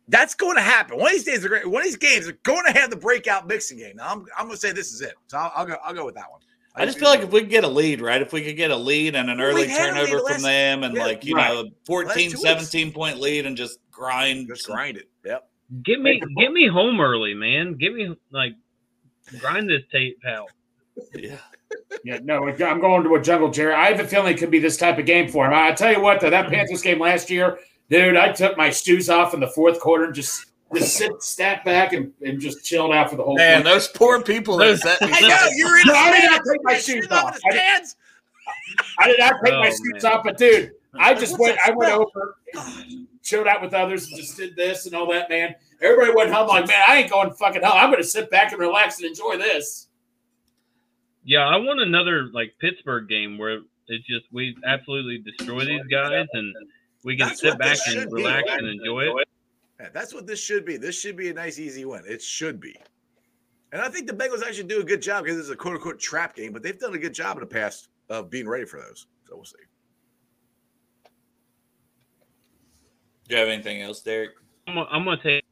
that's 0.09 0.35
going 0.35 0.55
to 0.57 0.63
happen. 0.63 0.99
One 0.99 1.07
of 1.07 1.13
these 1.13 1.25
days, 1.25 1.41
they're 1.41 1.51
going- 1.51 1.71
one 1.71 1.81
of 1.83 1.87
these 1.87 1.97
games, 1.97 2.27
they're 2.27 2.39
going 2.45 2.65
to 2.67 2.79
have 2.79 2.91
the 2.91 2.97
breakout 2.97 3.49
Mixon 3.49 3.79
game. 3.79 3.97
Now, 3.97 4.09
I'm, 4.13 4.27
I'm 4.39 4.47
going 4.47 4.57
to 4.57 4.61
say 4.61 4.71
this 4.73 4.93
is 4.93 5.01
it. 5.01 5.15
So 5.27 5.39
I'll, 5.39 5.53
I'll 5.57 5.67
go. 5.67 5.77
I'll 5.83 5.95
go 5.95 6.05
with 6.05 6.15
that 6.15 6.31
one. 6.31 6.41
I 6.75 6.87
just 6.87 6.99
feel 6.99 7.09
like 7.09 7.21
if 7.21 7.31
we 7.31 7.41
could 7.41 7.51
get 7.51 7.65
a 7.65 7.69
lead, 7.69 8.01
right? 8.01 8.23
If 8.23 8.33
we 8.33 8.43
could 8.43 8.57
get 8.57 8.71
a 8.71 8.77
lead 8.77 9.15
and 9.15 9.29
an 9.29 9.37
Well, 9.39 9.49
early 9.49 9.63
we've 9.63 9.71
had 9.71 9.91
a 9.91 10.01
lead 10.01 10.07
turnover 10.07 10.19
from 10.19 10.25
last- 10.27 10.43
them 10.43 10.85
and 10.85 10.95
yeah, 10.97 11.05
like, 11.05 11.25
you 11.25 11.35
right. 11.37 11.53
know, 11.53 11.71
14, 11.87 12.15
two 12.31 12.37
weeks. 12.39 12.43
17 12.43 12.93
point 12.93 13.19
lead 13.21 13.45
and 13.45 13.57
just 13.59 13.79
grind. 13.91 14.49
just 14.49 14.65
some- 14.65 14.75
grind 14.77 14.97
it. 14.97 15.09
Yep. 15.25 15.49
get 15.83 16.01
me 16.01 16.21
get 16.39 16.51
me 16.53 16.69
home 16.69 17.01
early 17.01 17.33
man 17.35 17.75
get 17.77 17.93
me 17.95 18.15
like 18.31 18.53
grind 19.39 19.69
this 19.71 19.83
tape 19.93 20.19
out 20.27 20.49
Yeah. 21.15 21.37
Yeah, 22.05 22.19
no, 22.23 22.47
I'm 22.49 22.81
going 22.81 23.03
to 23.05 23.15
a 23.15 23.23
jungle, 23.23 23.51
Jerry. 23.51 23.75
I 23.75 23.91
have 23.91 24.01
a 24.01 24.07
feeling 24.07 24.35
it 24.35 24.39
could 24.39 24.51
be 24.51 24.59
this 24.59 24.77
type 24.77 24.99
of 24.99 25.07
game 25.07 25.29
for 25.31 25.47
him. 25.47 25.53
I 25.55 25.73
tell 25.73 25.93
you 25.93 26.01
what, 26.01 26.21
though, 26.21 26.31
that 26.31 26.49
Panthers 26.49 26.83
game 26.83 26.99
last 26.99 27.31
year, 27.31 27.59
dude, 27.91 28.17
I 28.17 28.33
took 28.33 28.57
my 28.57 28.71
stews 28.71 29.09
off 29.11 29.35
in 29.35 29.41
the 29.41 29.49
fourth 29.49 29.81
quarter 29.81 30.05
and 30.05 30.15
just 30.15 30.47
just 30.75 30.97
sit, 30.97 31.23
sat 31.23 31.65
back 31.65 31.93
and, 31.93 32.13
and 32.25 32.41
just 32.41 32.65
chilled 32.65 32.93
out 32.93 33.11
for 33.11 33.17
the 33.17 33.23
whole. 33.23 33.37
Man, 33.37 33.63
fourth- 33.63 33.75
those 33.75 33.89
poor 33.89 34.23
people 34.23 34.57
that 34.59 34.79
set 34.79 34.99
I 35.03 35.21
know 35.21 35.49
you're 35.55 35.79
in. 35.79 35.87
No, 35.87 35.95
I 35.95 36.21
did 36.21 36.31
not 36.31 36.41
take 36.51 36.65
my 36.65 36.79
shoes 36.79 37.07
off. 37.11 37.39
I 37.47 37.53
did, 37.53 37.83
I 38.99 39.07
did, 39.09 39.19
not 39.19 39.35
take 39.45 39.55
my 39.55 39.69
Oh, 39.69 39.71
stews 39.71 40.03
man. 40.03 40.13
off, 40.13 40.25
but 40.25 40.39
dude, 40.39 40.73
I 40.95 41.15
just 41.15 41.39
What's 41.39 41.57
went. 41.57 41.59
I 41.65 41.71
went 41.73 41.93
over, 41.93 42.37
chilled 43.23 43.47
out 43.47 43.61
with 43.63 43.75
others, 43.75 44.09
and 44.09 44.17
just 44.17 44.37
did 44.37 44.57
this 44.57 44.87
and 44.87 44.95
all 44.95 45.11
that. 45.13 45.29
Man, 45.29 45.55
everybody 45.81 46.13
went 46.15 46.33
home 46.33 46.49
like, 46.49 46.67
man, 46.67 46.83
I 46.89 46.99
ain't 46.99 47.11
going 47.11 47.33
fucking 47.35 47.63
home. 47.63 47.75
I'm 47.77 47.91
going 47.91 48.03
to 48.03 48.09
sit 48.09 48.31
back 48.31 48.53
and 48.53 48.61
relax 48.61 48.99
and 48.99 49.07
enjoy 49.07 49.37
this. 49.37 49.89
Yeah 51.25 51.47
i 51.47 51.57
want 51.57 51.81
another 51.81 52.29
like 52.33 52.53
pittsburgh 52.61 53.09
game 53.09 53.39
where 53.39 53.61
it's 53.89 54.07
just 54.07 54.25
we 54.33 54.57
absolutely 54.67 55.19
destroy 55.19 55.65
these 55.65 55.85
guys 55.91 56.27
and 56.33 56.55
we 57.05 57.17
can 57.17 57.29
That's 57.29 57.41
sit 57.41 57.59
back 57.59 57.79
and 57.87 57.95
should 57.95 58.11
be, 58.11 58.23
relax 58.23 58.49
and 58.51 58.67
enjoy 58.67 59.01
it 59.03 59.29
Yeah, 59.81 59.89
that's 59.93 60.15
what 60.15 60.27
this 60.27 60.41
should 60.41 60.65
be. 60.65 60.77
This 60.77 60.99
should 60.99 61.17
be 61.17 61.31
a 61.31 61.35
nice, 61.35 61.59
easy 61.59 61.85
win. 61.85 62.03
It 62.07 62.23
should 62.23 62.61
be. 62.61 62.77
And 63.73 63.83
I 63.83 63.89
think 63.89 64.07
the 64.07 64.13
Bengals 64.13 64.45
actually 64.47 64.69
do 64.69 64.81
a 64.81 64.85
good 64.85 65.03
job 65.03 65.25
because 65.25 65.39
it's 65.39 65.49
a 65.49 65.57
quote 65.57 65.75
unquote 65.75 65.99
trap 65.99 66.37
game, 66.37 66.53
but 66.53 66.63
they've 66.63 66.79
done 66.79 66.95
a 66.95 66.99
good 66.99 67.15
job 67.15 67.37
in 67.37 67.41
the 67.41 67.47
past 67.47 67.89
of 68.09 68.31
being 68.31 68.49
ready 68.49 68.65
for 68.65 68.79
those. 68.79 69.07
So 69.29 69.35
we'll 69.35 69.45
see. 69.45 69.57
Do 73.29 73.35
you 73.35 73.41
have 73.41 73.49
anything 73.49 73.83
else, 73.83 74.01
Derek? 74.01 74.31
I'm, 74.69 74.75
gonna- 74.75 74.89
I'm 74.91 75.05
gonna 75.05 75.21
take 75.21 75.43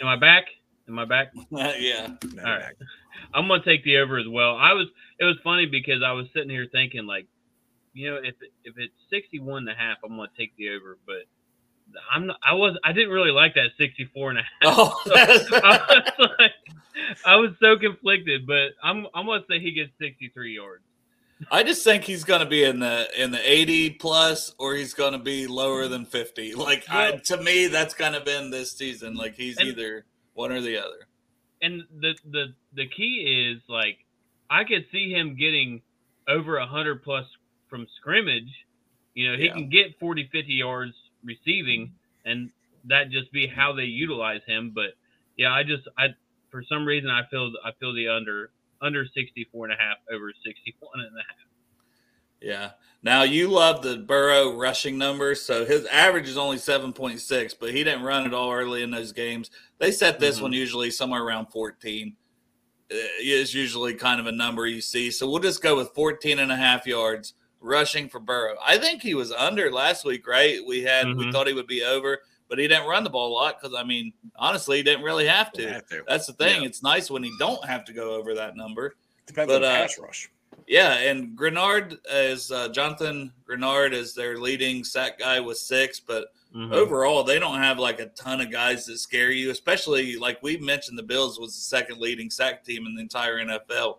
am 0.00 0.08
i 0.08 0.16
back 0.16 0.46
am 0.88 0.98
i 0.98 1.04
back 1.04 1.28
yeah. 1.50 2.08
No, 2.34 2.42
All 2.42 2.50
right. 2.50 2.74
I'm 3.34 3.48
gonna 3.48 3.64
take 3.64 3.84
the 3.84 3.98
over 3.98 4.18
as 4.18 4.26
well. 4.28 4.56
I 4.56 4.72
was 4.72 4.86
it 5.18 5.24
was 5.24 5.36
funny 5.44 5.66
because 5.66 6.02
I 6.04 6.12
was 6.12 6.26
sitting 6.34 6.50
here 6.50 6.66
thinking 6.70 7.06
like, 7.06 7.26
you 7.92 8.10
know, 8.10 8.16
if 8.16 8.34
if 8.64 8.74
it's 8.78 8.94
61 9.10 9.58
and 9.58 9.68
a 9.70 9.74
half, 9.74 9.98
I'm 10.04 10.16
gonna 10.16 10.28
take 10.38 10.56
the 10.56 10.70
over, 10.70 10.98
but 11.06 11.24
I'm 12.12 12.26
not, 12.26 12.36
I 12.44 12.54
was 12.54 12.78
I 12.84 12.92
didn't 12.92 13.10
really 13.10 13.32
like 13.32 13.54
that 13.54 13.70
64 13.78 14.30
and 14.30 14.38
a 14.38 14.42
half. 14.42 14.50
Oh, 14.78 15.02
I 15.14 15.26
was 16.18 16.30
like 16.38 16.52
I 17.26 17.36
was 17.36 17.50
so 17.60 17.78
conflicted, 17.78 18.46
but 18.46 18.70
I'm 18.82 19.06
I'm 19.14 19.26
gonna 19.26 19.42
say 19.48 19.58
he 19.60 19.72
gets 19.72 19.90
63 20.00 20.54
yards. 20.54 20.84
I 21.50 21.62
just 21.62 21.82
think 21.84 22.04
he's 22.04 22.24
going 22.24 22.40
to 22.40 22.46
be 22.46 22.64
in 22.64 22.80
the 22.80 23.08
in 23.16 23.30
the 23.30 23.40
80 23.40 23.90
plus 23.92 24.54
or 24.58 24.74
he's 24.74 24.92
going 24.92 25.14
to 25.14 25.18
be 25.18 25.46
lower 25.46 25.88
than 25.88 26.04
50. 26.04 26.54
Like 26.54 26.84
I, 26.90 27.12
to 27.12 27.42
me 27.42 27.66
that's 27.66 27.94
kind 27.94 28.14
of 28.14 28.26
been 28.26 28.50
this 28.50 28.72
season 28.72 29.14
like 29.14 29.36
he's 29.36 29.56
And- 29.56 29.68
either 29.68 30.04
one 30.34 30.52
or 30.52 30.60
the 30.60 30.76
other. 30.76 31.06
And 31.62 31.82
the 32.00 32.14
the 32.24 32.54
the 32.74 32.86
key 32.88 33.50
is 33.52 33.62
like 33.68 33.98
I 34.50 34.64
could 34.64 34.86
see 34.92 35.12
him 35.12 35.36
getting 35.36 35.82
over 36.28 36.56
a 36.58 36.66
hundred 36.66 37.02
plus 37.02 37.26
from 37.68 37.86
scrimmage. 37.96 38.50
You 39.14 39.30
know, 39.32 39.36
he 39.38 39.44
Yeah. 39.46 39.52
can 39.52 39.68
get 39.70 39.98
40, 39.98 40.24
50 40.32 40.52
yards 40.54 40.94
receiving, 41.24 41.92
and 42.24 42.50
that 42.84 43.10
just 43.10 43.32
be 43.32 43.46
how 43.46 43.72
they 43.74 43.84
utilize 43.84 44.42
him. 44.46 44.72
But 44.74 44.94
yeah, 45.36 45.52
I 45.52 45.62
just 45.62 45.86
I 45.98 46.08
for 46.50 46.62
some 46.68 46.86
reason 46.86 47.10
I 47.10 47.22
feel 47.30 47.52
I 47.64 47.72
feel 47.80 47.94
the 47.94 48.08
under 48.08 48.50
under 48.82 49.04
64 49.06 49.66
and 49.66 49.74
a 49.74 49.76
half 49.76 49.98
over 50.12 50.32
61 50.44 51.00
and 51.00 51.16
a 51.16 51.20
half. 51.20 51.36
Yeah. 52.40 52.70
Now 53.02 53.22
you 53.22 53.48
love 53.48 53.82
the 53.82 53.96
Burrow 53.96 54.56
rushing 54.56 54.98
numbers, 54.98 55.40
so 55.40 55.64
his 55.64 55.86
average 55.86 56.28
is 56.28 56.36
only 56.36 56.58
7.6, 56.58 57.54
but 57.58 57.70
he 57.70 57.82
didn't 57.82 58.02
run 58.02 58.26
at 58.26 58.34
all 58.34 58.52
early 58.52 58.82
in 58.82 58.90
those 58.90 59.12
games. 59.12 59.50
They 59.78 59.90
set 59.90 60.20
this 60.20 60.38
Mhm. 60.38 60.42
one 60.42 60.52
usually 60.52 60.90
somewhere 60.90 61.22
around 61.22 61.46
14. 61.46 62.16
Uh, 62.92 62.96
Is 63.20 63.54
usually 63.54 63.94
kind 63.94 64.20
of 64.20 64.26
a 64.26 64.32
number 64.32 64.66
you 64.66 64.80
see. 64.80 65.10
So 65.10 65.30
we'll 65.30 65.38
just 65.38 65.62
go 65.62 65.76
with 65.76 65.94
14 65.94 66.40
and 66.40 66.50
a 66.50 66.56
half 66.56 66.86
yards 66.86 67.34
rushing 67.60 68.08
for 68.08 68.18
Burrow. 68.20 68.56
I 68.62 68.78
think 68.78 69.00
he 69.02 69.14
was 69.14 69.30
under 69.32 69.70
last 69.70 70.04
week, 70.04 70.26
right? 70.26 70.58
We 70.66 70.82
had 70.82 71.06
we 71.14 71.26
Mhm. 71.26 71.32
thought 71.32 71.46
he 71.46 71.52
would 71.52 71.68
be 71.68 71.84
over, 71.84 72.20
but 72.48 72.58
he 72.58 72.66
didn't 72.66 72.86
run 72.88 73.04
the 73.04 73.10
ball 73.10 73.28
a 73.28 73.34
lot 73.34 73.60
because 73.60 73.76
I 73.76 73.84
mean, 73.84 74.12
honestly, 74.36 74.78
he 74.78 74.82
didn't 74.82 75.04
really 75.04 75.26
have 75.26 75.52
to. 75.52 75.72
Have 75.72 75.86
to. 75.86 76.02
That's 76.08 76.26
the 76.26 76.32
thing. 76.32 76.62
Yeah. 76.62 76.68
It's 76.68 76.82
nice 76.82 77.10
when 77.10 77.22
he 77.22 77.30
don't 77.38 77.64
have 77.64 77.84
to 77.86 77.92
go 77.92 78.14
over 78.14 78.34
that 78.34 78.56
number. 78.56 78.96
Depends 79.26 79.52
but, 79.52 79.62
on 79.62 79.70
uh, 79.70 79.74
pass 79.82 79.98
rush. 79.98 80.28
Yeah, 80.70 80.92
and 80.98 81.36
Greenard 81.36 81.98
is 82.08 82.52
uh, 82.52 82.68
Jonathan 82.68 83.32
Greenard 83.44 83.92
is 83.92 84.14
their 84.14 84.38
leading 84.38 84.84
sack 84.84 85.18
guy 85.18 85.40
with 85.40 85.58
six, 85.58 85.98
but 85.98 86.28
Mhm. 86.54 86.72
overall 86.72 87.22
they 87.24 87.38
don't 87.40 87.58
have 87.58 87.78
like 87.80 87.98
a 88.00 88.06
ton 88.06 88.40
of 88.40 88.50
guys 88.52 88.86
that 88.86 88.98
scare 88.98 89.32
you. 89.32 89.50
Especially 89.50 90.16
like 90.16 90.40
we 90.44 90.56
mentioned, 90.58 90.96
the 90.96 91.02
Bills 91.02 91.40
was 91.40 91.54
the 91.56 91.60
second 91.60 91.98
leading 92.00 92.30
sack 92.30 92.64
team 92.64 92.86
in 92.86 92.94
the 92.94 93.02
entire 93.02 93.38
NFL, 93.40 93.98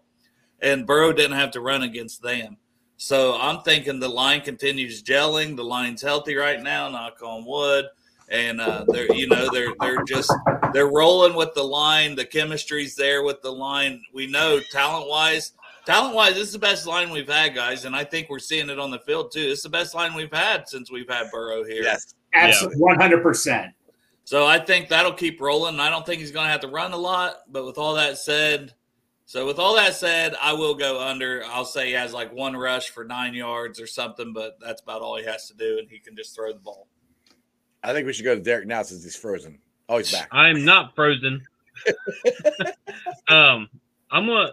and 0.62 0.88
Burrow 0.88 1.12
didn't 1.12 1.38
have 1.38 1.52
to 1.52 1.62
run 1.62 1.84
against 1.84 2.22
them. 2.22 2.56
So 2.96 3.38
I'm 3.38 3.62
thinking 3.64 4.00
the 4.00 4.08
line 4.08 4.40
continues 4.40 5.04
gelling. 5.04 5.58
The 5.58 5.64
line's 5.66 6.02
healthy 6.02 6.36
right 6.36 6.62
now, 6.62 6.88
knock 6.88 7.22
on 7.22 7.44
wood. 7.46 7.86
And 8.30 8.62
uh, 8.62 8.86
they're 8.88 9.12
you 9.14 9.28
know 9.28 9.50
they're 9.52 9.74
they're 9.82 10.04
just 10.06 10.32
they're 10.74 10.88
rolling 10.88 11.36
with 11.36 11.54
the 11.54 11.64
line. 11.64 12.16
The 12.16 12.24
chemistry's 12.26 12.96
there 12.96 13.24
with 13.24 13.42
the 13.42 13.52
line. 13.52 14.02
We 14.14 14.26
know 14.28 14.62
talent 14.72 15.10
wise, 15.10 15.52
talent 15.86 16.16
wise, 16.16 16.36
this 16.36 16.48
is 16.48 16.54
the 16.54 16.60
best 16.60 16.86
line 16.88 17.10
we've 17.10 17.30
had, 17.30 17.56
guys, 17.56 17.86
and 17.86 17.96
I 17.96 18.04
think 18.04 18.30
we're 18.30 18.40
seeing 18.40 18.70
it 18.70 18.80
on 18.80 18.92
the 18.92 19.00
field 19.00 19.32
too. 19.32 19.42
It's 19.42 19.64
the 19.64 19.70
best 19.70 19.96
line 19.96 20.14
we've 20.14 20.34
had 20.34 20.68
since 20.68 20.92
we've 20.92 21.10
had 21.10 21.32
Burrow 21.32 21.64
here. 21.64 21.84
Yes. 21.84 22.16
Absolutely, 22.34 22.80
one 22.80 23.00
hundred 23.00 23.22
percent. 23.22 23.74
So 24.24 24.46
I 24.46 24.60
think 24.60 24.88
that'll 24.88 25.14
keep 25.14 25.42
rolling. 25.42 25.80
I 25.80 25.90
don't 25.90 26.06
think 26.06 26.22
he's 26.22 26.32
going 26.32 26.46
to 26.46 26.52
have 26.52 26.62
to 26.62 26.68
run 26.68 26.94
a 26.94 26.98
lot, 26.98 27.38
but 27.50 27.66
with 27.66 27.78
all 27.78 27.96
that 27.96 28.18
said, 28.18 28.74
so 29.26 29.46
with 29.46 29.60
all 29.60 29.76
that 29.76 29.96
said, 29.96 30.36
I 30.42 30.54
will 30.54 30.76
go 30.76 31.02
under. 31.02 31.44
I'll 31.46 31.66
say 31.66 31.88
he 31.88 31.94
has 31.94 32.14
like 32.14 32.34
one 32.34 32.56
rush 32.56 32.90
for 32.90 33.04
nine 33.04 33.34
yards 33.34 33.80
or 33.80 33.88
something, 33.88 34.34
but 34.34 34.58
that's 34.62 34.82
about 34.82 35.02
all 35.02 35.18
he 35.18 35.26
has 35.26 35.48
to 35.48 35.54
do, 35.56 35.80
and 35.80 35.90
he 35.90 36.00
can 36.00 36.16
just 36.16 36.36
throw 36.36 36.54
the 36.54 36.60
ball. 36.60 36.88
I 37.84 37.94
think 37.94 38.06
we 38.06 38.14
should 38.14 38.26
go 38.26 38.36
to 38.36 38.42
Derek 38.42 38.68
now 38.68 38.84
since 38.84 39.04
he's 39.04 39.16
frozen. 39.16 39.60
Oh, 39.90 39.98
he's 39.98 40.12
back. 40.12 40.28
I'm 40.32 40.64
not 40.64 40.96
frozen. 40.96 41.44
um, 43.28 43.70
I'm 44.12 44.28
gonna 44.28 44.52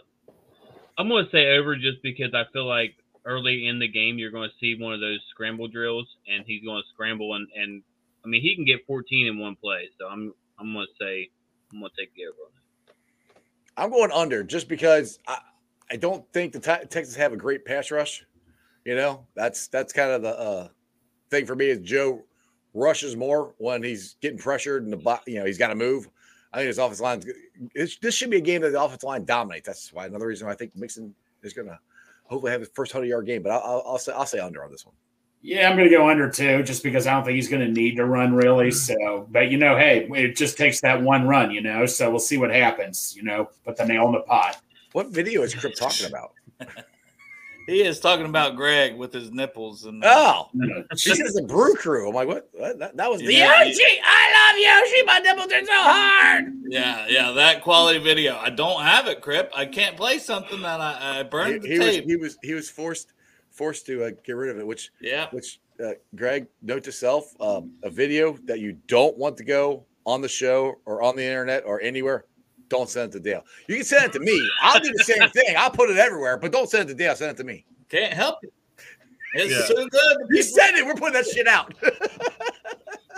I'm 0.99 1.09
gonna 1.09 1.29
say 1.31 1.57
over 1.57 1.77
just 1.77 2.03
because 2.03 2.35
I 2.35 2.43
feel 2.53 2.67
like 2.67 2.97
early 3.25 3.69
in 3.69 3.79
the 3.79 3.89
game 3.89 4.19
you're 4.19 4.31
going 4.31 4.49
to 4.49 4.55
see 4.59 4.81
one 4.81 4.95
of 4.95 5.01
those 5.01 5.21
scramble 5.31 5.69
drills, 5.69 6.09
and 6.27 6.45
he's 6.47 6.65
going 6.65 6.83
to 6.83 6.89
scramble 6.93 7.35
and 7.35 7.47
and 7.55 7.83
I 8.25 8.29
mean 8.29 8.43
he 8.43 8.55
can 8.55 8.65
get 8.65 8.87
14 8.87 9.27
in 9.27 9.39
one 9.39 9.57
play, 9.57 9.89
so 9.99 10.09
I'm 10.09 10.33
I'm 10.59 10.73
gonna 10.73 10.87
say 11.01 11.31
I'm 11.73 11.81
gonna 11.81 11.93
take 11.99 12.15
the 12.15 12.27
over 12.27 12.37
on. 12.47 12.59
I'm 13.77 13.91
going 13.91 14.11
under 14.11 14.43
just 14.43 14.69
because 14.69 15.21
I, 15.29 15.39
I 15.91 15.97
don't 15.97 16.31
think 16.33 16.53
the 16.53 16.59
Te- 16.59 16.87
Texans 16.89 17.15
have 17.15 17.33
a 17.33 17.37
great 17.37 17.65
pass 17.65 17.91
rush. 17.93 18.25
You 18.85 18.97
know, 18.97 19.27
that's 19.37 19.69
that's 19.69 19.93
kind 19.93 20.11
of 20.11 20.23
the 20.23 20.39
uh, 20.39 20.69
thing 21.31 21.47
for 21.47 21.55
me 21.55 21.67
is 21.67 21.79
Joe 21.81 22.25
rushes 22.75 23.17
more 23.17 23.55
when 23.59 23.83
he's 23.83 24.17
getting 24.21 24.39
pressured 24.39 24.85
and 24.85 24.93
the 24.93 25.21
you 25.27 25.39
know 25.39 25.45
he's 25.45 25.59
got 25.59 25.69
to 25.69 25.75
move. 25.75 26.09
I 26.53 26.59
think 26.59 26.69
his 26.69 26.79
offensive 26.79 27.03
line. 27.03 27.23
This 27.75 28.15
should 28.15 28.31
be 28.31 28.39
a 28.39 28.41
game 28.41 28.63
that 28.63 28.71
the 28.71 28.83
offensive 28.83 29.07
line 29.07 29.25
dominates. 29.25 29.67
That's 29.67 29.93
why 29.93 30.07
another 30.07 30.27
reason 30.27 30.47
why 30.47 30.55
I 30.55 30.57
think 30.57 30.75
Mixon 30.75 31.15
is 31.43 31.53
going 31.53 31.69
to 31.69 31.79
hopefully 32.25 32.53
have 32.53 32.61
his 32.61 32.71
first 32.75 32.93
hundred 32.93 33.07
yard 33.07 33.27
game. 33.27 33.43
But 33.43 33.53
I'll, 33.53 33.63
I'll, 33.63 33.85
I'll 33.87 33.99
say 33.99 34.13
I'll 34.13 34.27
say 34.27 34.39
under 34.39 34.65
on 34.65 34.71
this 34.71 34.87
one. 34.87 34.95
Yeah, 35.41 35.69
I'm 35.71 35.77
going 35.77 35.89
to 35.89 35.95
go 35.95 36.09
under 36.09 36.29
too, 36.29 36.65
just 36.65 36.83
because 36.83 37.07
I 37.07 37.15
don't 37.15 37.25
think 37.25 37.37
he's 37.37 37.49
going 37.49 37.65
to 37.65 37.71
need 37.71 37.97
to 37.97 38.05
run 38.05 38.35
really. 38.35 38.69
Mm-hmm. 38.69 38.95
So, 39.07 39.29
but 39.31 39.51
you 39.51 39.59
know, 39.59 39.77
hey, 39.77 40.09
it 40.15 40.37
just 40.37 40.59
takes 40.59 40.81
that 40.81 41.01
one 41.01 41.29
run, 41.29 41.51
you 41.51 41.61
know. 41.61 41.87
So 41.87 42.11
we'll 42.11 42.19
see 42.19 42.39
what 42.39 42.51
happens. 42.51 43.15
You 43.17 43.23
know, 43.23 43.51
put 43.65 43.77
the 43.77 43.85
nail 43.85 44.07
in 44.07 44.13
the 44.13 44.21
pot. 44.21 44.61
What 44.93 45.09
video 45.09 45.43
is 45.43 45.55
Crip 45.55 45.75
talking 45.75 46.07
about? 46.07 46.33
He 47.69 47.83
is 47.83 48.01
talking 48.01 48.25
about 48.25 48.57
Greg 48.57 48.97
with 48.97 49.13
his 49.13 49.31
nipples 49.31 49.85
and 49.85 50.03
Oh, 50.05 50.49
she 50.97 51.15
says 51.15 51.35
the 51.35 51.43
Brew 51.43 51.75
Crew. 51.75 52.09
I'm 52.09 52.15
like, 52.15 52.27
what? 52.27 52.49
what? 52.55 52.79
That, 52.79 52.97
that 52.97 53.11
was 53.11 53.21
the 53.21 53.31
Yeah, 53.33 53.63
Yoshi. 53.63 53.83
I 54.03 54.53
love 54.53 54.59
Yoshi. 54.59 55.03
My 55.05 55.19
nipples 55.19 55.53
are 55.53 55.67
so 55.67 55.73
hard. 55.83 56.45
yeah, 56.69 57.07
yeah, 57.11 57.31
that 57.33 57.63
quality 57.63 57.99
video. 57.99 58.39
I 58.39 58.49
don't 58.49 58.83
have 58.83 59.07
it, 59.07 59.21
Crip. 59.21 59.53
I 59.55 59.67
can't 59.67 59.99
play 59.99 60.19
something 60.19 60.63
that 60.63 60.81
I, 60.81 61.21
I 61.21 61.23
burned 61.25 61.63
He, 61.63 61.69
the 61.69 61.69
he 61.69 61.79
was 61.79 61.89
tape. 61.97 62.05
he 62.07 62.17
was 62.17 62.39
he 62.43 62.55
was 62.55 62.71
forced 62.71 63.13
forced 63.51 63.85
to 63.87 64.05
uh, 64.05 64.11
get 64.25 64.33
rid 64.37 64.49
of 64.51 64.59
it, 64.59 64.67
which 64.67 64.91
yeah, 65.03 65.27
which 65.33 65.61
uh, 65.85 65.91
Greg, 66.17 66.47
note 66.63 66.85
to 66.85 66.93
self: 66.93 67.39
um, 67.39 67.73
a 67.83 67.91
video 67.91 68.39
that 68.47 68.61
you 68.61 68.79
don't 68.87 69.17
want 69.19 69.37
to 69.37 69.45
go 69.45 69.85
on 70.07 70.23
the 70.23 70.29
show 70.29 70.77
or 70.87 71.03
on 71.03 71.17
the 71.17 71.23
internet 71.25 71.65
or 71.67 71.83
anywhere. 71.83 72.25
Don't 72.69 72.89
send 72.91 73.11
it 73.15 73.19
to 73.19 73.21
Dale. 73.21 73.45
You 73.67 73.77
can 73.77 73.85
send 73.85 74.05
it 74.05 74.13
to 74.13 74.21
me. 74.21 74.49
I'll 74.61 74.81
do 74.81 74.93
the 74.93 75.05
same 75.05 75.29
thing. 75.31 75.55
I'll 75.57 75.71
put 75.71 75.91
it 75.91 75.97
everywhere, 75.97 76.37
but 76.37 76.53
don't 76.53 76.69
send 76.69 76.89
it 76.89 76.93
to 76.93 76.99
Dale. 76.99 77.15
Send 77.17 77.31
it 77.31 77.37
to 77.39 77.45
me. 77.45 77.65
can't 77.89 78.13
help 78.13 78.39
it. 78.43 78.53
It's 79.35 79.53
Yeah. 79.53 79.67
so 79.67 79.75
good. 79.89 80.17
You 80.31 80.43
people- 80.43 80.43
said 80.43 80.75
it. 80.75 80.85
We're 80.87 80.95
putting 80.95 81.15
that 81.15 81.27
shit 81.27 81.47
out. 81.47 81.75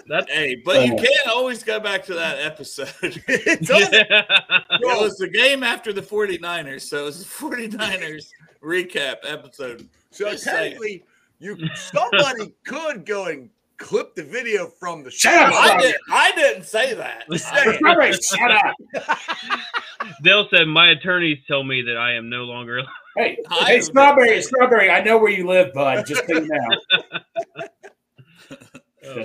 That's 0.09 0.31
Hey, 0.33 0.57
but 0.65 0.87
you 0.87 0.95
Uh. 0.95 0.99
can't 0.99 1.29
always 1.29 1.63
go 1.63 1.79
back 1.81 2.05
to 2.07 2.15
that 2.15 2.39
episode. 2.41 2.93
It 3.29 3.61
doesn't- 3.67 3.95
It 3.95 5.01
was 5.01 5.17
the 5.19 5.29
game 5.29 5.63
after 5.63 5.93
the 5.93 6.03
49ers, 6.03 6.83
so 6.83 7.03
it 7.03 7.05
was 7.07 7.19
the 7.21 7.25
49ers 7.25 8.27
recap 8.63 9.17
episode. 9.25 9.89
so 10.11 10.31
Just 10.31 10.45
saying. 10.45 10.73
technically, 10.73 11.05
you 11.39 11.57
somebody 11.75 12.53
could 12.67 13.07
go 13.07 13.27
and 13.27 13.49
clip 13.81 14.15
the 14.15 14.23
video 14.23 14.69
from 14.69 15.03
the 15.03 15.11
Shut 15.11 15.33
show. 15.33 15.39
up, 15.39 15.53
I, 15.53 15.81
did, 15.81 15.97
I 16.13 16.31
didn't 16.33 16.65
say 16.65 16.95
that. 16.95 17.25
I- 17.31 17.77
Strawberry, 17.77 18.13
shut 18.13 18.53
up. 18.53 18.77
Dale 20.23 20.47
said 20.51 20.69
my 20.69 20.91
attorneys 20.91 21.39
tell 21.49 21.65
me 21.65 21.83
that 21.83 21.97
I 21.97 22.15
am 22.15 22.29
no 22.29 22.45
longer 22.45 22.83
Hey, 23.17 23.39
I 23.51 23.65
hey, 23.67 23.81
strawberry, 23.81 24.31
gonna 24.31 24.43
strawberry. 24.43 24.91
I 24.91 25.03
know 25.03 25.19
where 25.19 25.31
you 25.31 25.47
live, 25.47 25.73
bud. 25.73 26.07
Just 26.07 26.27
so 26.27 26.35
you 26.35 26.49
know. 26.49 26.79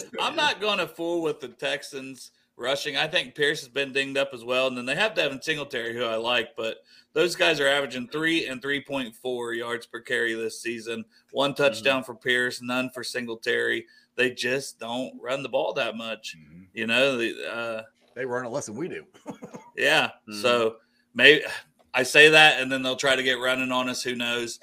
I'm 0.20 0.36
not 0.36 0.60
going 0.60 0.80
to 0.80 0.88
fool 0.88 1.22
with 1.22 1.40
the 1.40 1.50
Texans 1.50 2.32
rushing. 2.58 2.98
I 2.98 3.08
think 3.08 3.36
Pierce 3.36 3.60
has 3.60 3.70
been 3.70 3.94
dinged 3.94 4.18
up 4.18 4.32
as 4.34 4.44
well, 4.44 4.68
and 4.68 4.78
then 4.78 4.86
they 4.86 4.96
have 4.96 5.14
Devin 5.14 5.42
Singletary, 5.42 5.94
who 5.94 6.04
I 6.04 6.16
like, 6.16 6.56
but 6.56 6.78
those 7.14 7.36
guys 7.36 7.60
are 7.60 7.68
averaging 7.68 8.08
three 8.08 8.48
and 8.48 8.62
3.4 8.62 9.58
yards 9.58 9.86
per 9.86 10.00
carry 10.00 10.34
this 10.34 10.62
season. 10.62 11.06
One 11.32 11.54
mm-hmm. 11.54 11.62
touchdown 11.62 12.04
for 12.04 12.16
Pierce, 12.16 12.62
none 12.62 12.90
for 12.90 13.04
Singletary. 13.04 13.86
They 14.16 14.32
just 14.32 14.80
don't 14.80 15.20
run 15.22 15.44
the 15.44 15.50
ball 15.50 15.74
that 15.74 15.96
much. 15.98 16.36
Mhm. 16.38 16.68
You 16.74 16.88
know, 16.88 17.18
the, 17.18 17.52
uh, 17.52 17.82
They 18.16 18.26
run 18.26 18.46
it 18.46 18.50
less 18.50 18.66
than 18.68 18.76
we 18.78 18.88
do. 18.88 19.06
Yeah. 19.76 20.12
Mhm. 20.30 20.42
So 20.42 20.78
maybe 21.14 21.44
I 21.94 22.04
say 22.04 22.30
that, 22.30 22.62
and 22.62 22.72
then 22.72 22.82
they'll 22.82 22.96
try 22.96 23.16
to 23.16 23.24
get 23.24 23.40
running 23.40 23.72
on 23.72 23.90
us. 23.90 24.02
Who 24.04 24.16
knows? 24.16 24.60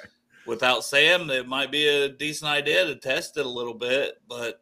Without 0.47 0.85
Sam, 0.85 1.31
it 1.31 1.47
might 1.47 1.71
be 1.71 1.87
a 1.87 2.09
decent 2.09 2.51
idea 2.51 2.85
to 2.87 2.97
test 2.97 3.37
it 3.37 3.47
a 3.47 3.49
little 3.49 3.75
bit, 3.75 4.21
but 4.29 4.61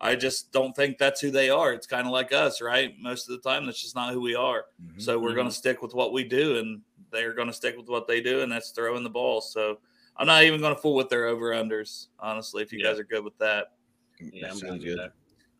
I 0.00 0.14
just 0.14 0.52
don't 0.52 0.74
think 0.74 0.98
that's 0.98 1.20
who 1.20 1.30
they 1.32 1.50
are. 1.50 1.72
It's 1.72 1.86
kind 1.88 2.06
of 2.06 2.12
like 2.12 2.32
us, 2.32 2.60
right? 2.62 2.94
Most 3.00 3.28
of 3.28 3.40
the 3.42 3.48
time, 3.48 3.66
that's 3.66 3.82
just 3.82 3.96
not 3.96 4.12
who 4.12 4.20
we 4.20 4.34
are. 4.36 4.66
Mhm. 4.80 5.02
So 5.02 5.18
we're 5.18 5.34
going 5.34 5.48
to 5.48 5.52
stick 5.54 5.82
with 5.82 5.92
what 5.94 6.12
we 6.12 6.22
do, 6.24 6.58
and 6.58 6.80
they're 7.10 7.34
going 7.34 7.48
to 7.48 7.52
stick 7.54 7.76
with 7.76 7.88
what 7.88 8.06
they 8.06 8.20
do, 8.20 8.40
and 8.42 8.50
that's 8.52 8.70
throwing 8.70 9.02
the 9.02 9.10
ball. 9.10 9.40
So 9.40 9.80
I'm 10.16 10.26
not 10.28 10.44
even 10.44 10.60
going 10.60 10.74
to 10.74 10.80
fool 10.80 10.94
with 10.94 11.08
their 11.08 11.26
over 11.26 11.50
unders, 11.50 12.06
honestly. 12.20 12.62
If 12.62 12.72
you 12.72 12.78
Yeah. 12.78 12.90
guys 12.90 12.98
are 13.00 13.04
good 13.04 13.24
with 13.24 13.36
that, 13.38 13.72
Yeah, 14.20 14.42
That 14.42 14.50
I'm 14.52 14.56
sounds 14.58 14.84
good 14.84 15.10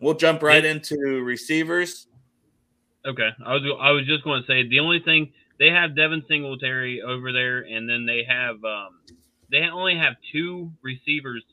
we'll 0.01 0.15
jump 0.15 0.43
right 0.43 0.65
into 0.65 0.97
receivers. 1.23 2.07
Okay, 3.07 3.29
I 3.45 3.55
was 3.55 3.63
I 3.81 3.91
was 3.91 4.07
just 4.07 4.25
going 4.25 4.43
to 4.43 4.47
say 4.47 4.69
the 4.69 4.81
only 4.81 5.01
thing 5.01 5.33
they 5.59 5.71
have 5.71 5.97
Devin 5.97 6.25
Singletary 6.29 7.03
over 7.03 7.33
there, 7.33 7.61
and 7.61 7.89
then 7.89 8.07
they 8.07 8.25
have 8.29 8.57
um, 8.65 9.01
they 9.51 9.63
only 9.63 9.97
have 9.97 10.15
two 10.33 10.71
receivers 10.83 11.45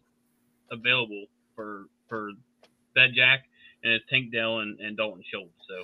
available 0.71 1.25
for 1.55 1.85
for 2.09 2.31
Bet 2.93 3.11
Jack, 3.13 3.45
and 3.83 3.93
it's 3.93 4.05
Tank 4.09 4.31
Dell 4.31 4.59
and, 4.59 4.79
and 4.79 4.97
Dalton 4.97 5.23
Schultz. 5.31 5.53
So 5.67 5.83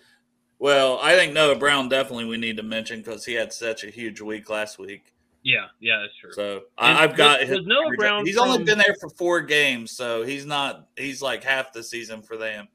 Well, 0.59 0.99
I 1.01 1.15
think 1.15 1.33
Noah 1.33 1.55
Brown 1.55 1.89
definitely 1.89 2.25
we 2.25 2.37
need 2.37 2.57
to 2.57 2.63
mention 2.63 2.99
because 2.99 3.25
he 3.25 3.33
had 3.33 3.53
such 3.53 3.83
a 3.83 3.89
huge 3.89 4.19
week 4.19 4.49
last 4.49 4.79
week. 4.79 5.13
Yeah, 5.43 5.65
yeah, 5.79 5.99
that's 6.01 6.15
true. 6.15 6.31
So 6.33 6.63
And 6.77 6.97
I've 6.97 7.15
got. 7.15 7.41
his 7.41 7.65
Noah 7.65 7.95
Brown 7.97 8.25
He's 8.25 8.37
only 8.37 8.63
been 8.63 8.77
there 8.77 8.95
for 8.99 9.09
four 9.09 9.41
games, 9.41 9.91
so 9.91 10.23
he's 10.23 10.45
not. 10.45 10.87
He's 10.95 11.21
like 11.21 11.43
half 11.43 11.73
the 11.73 11.83
season 11.83 12.21
for 12.21 12.37
them. 12.37 12.67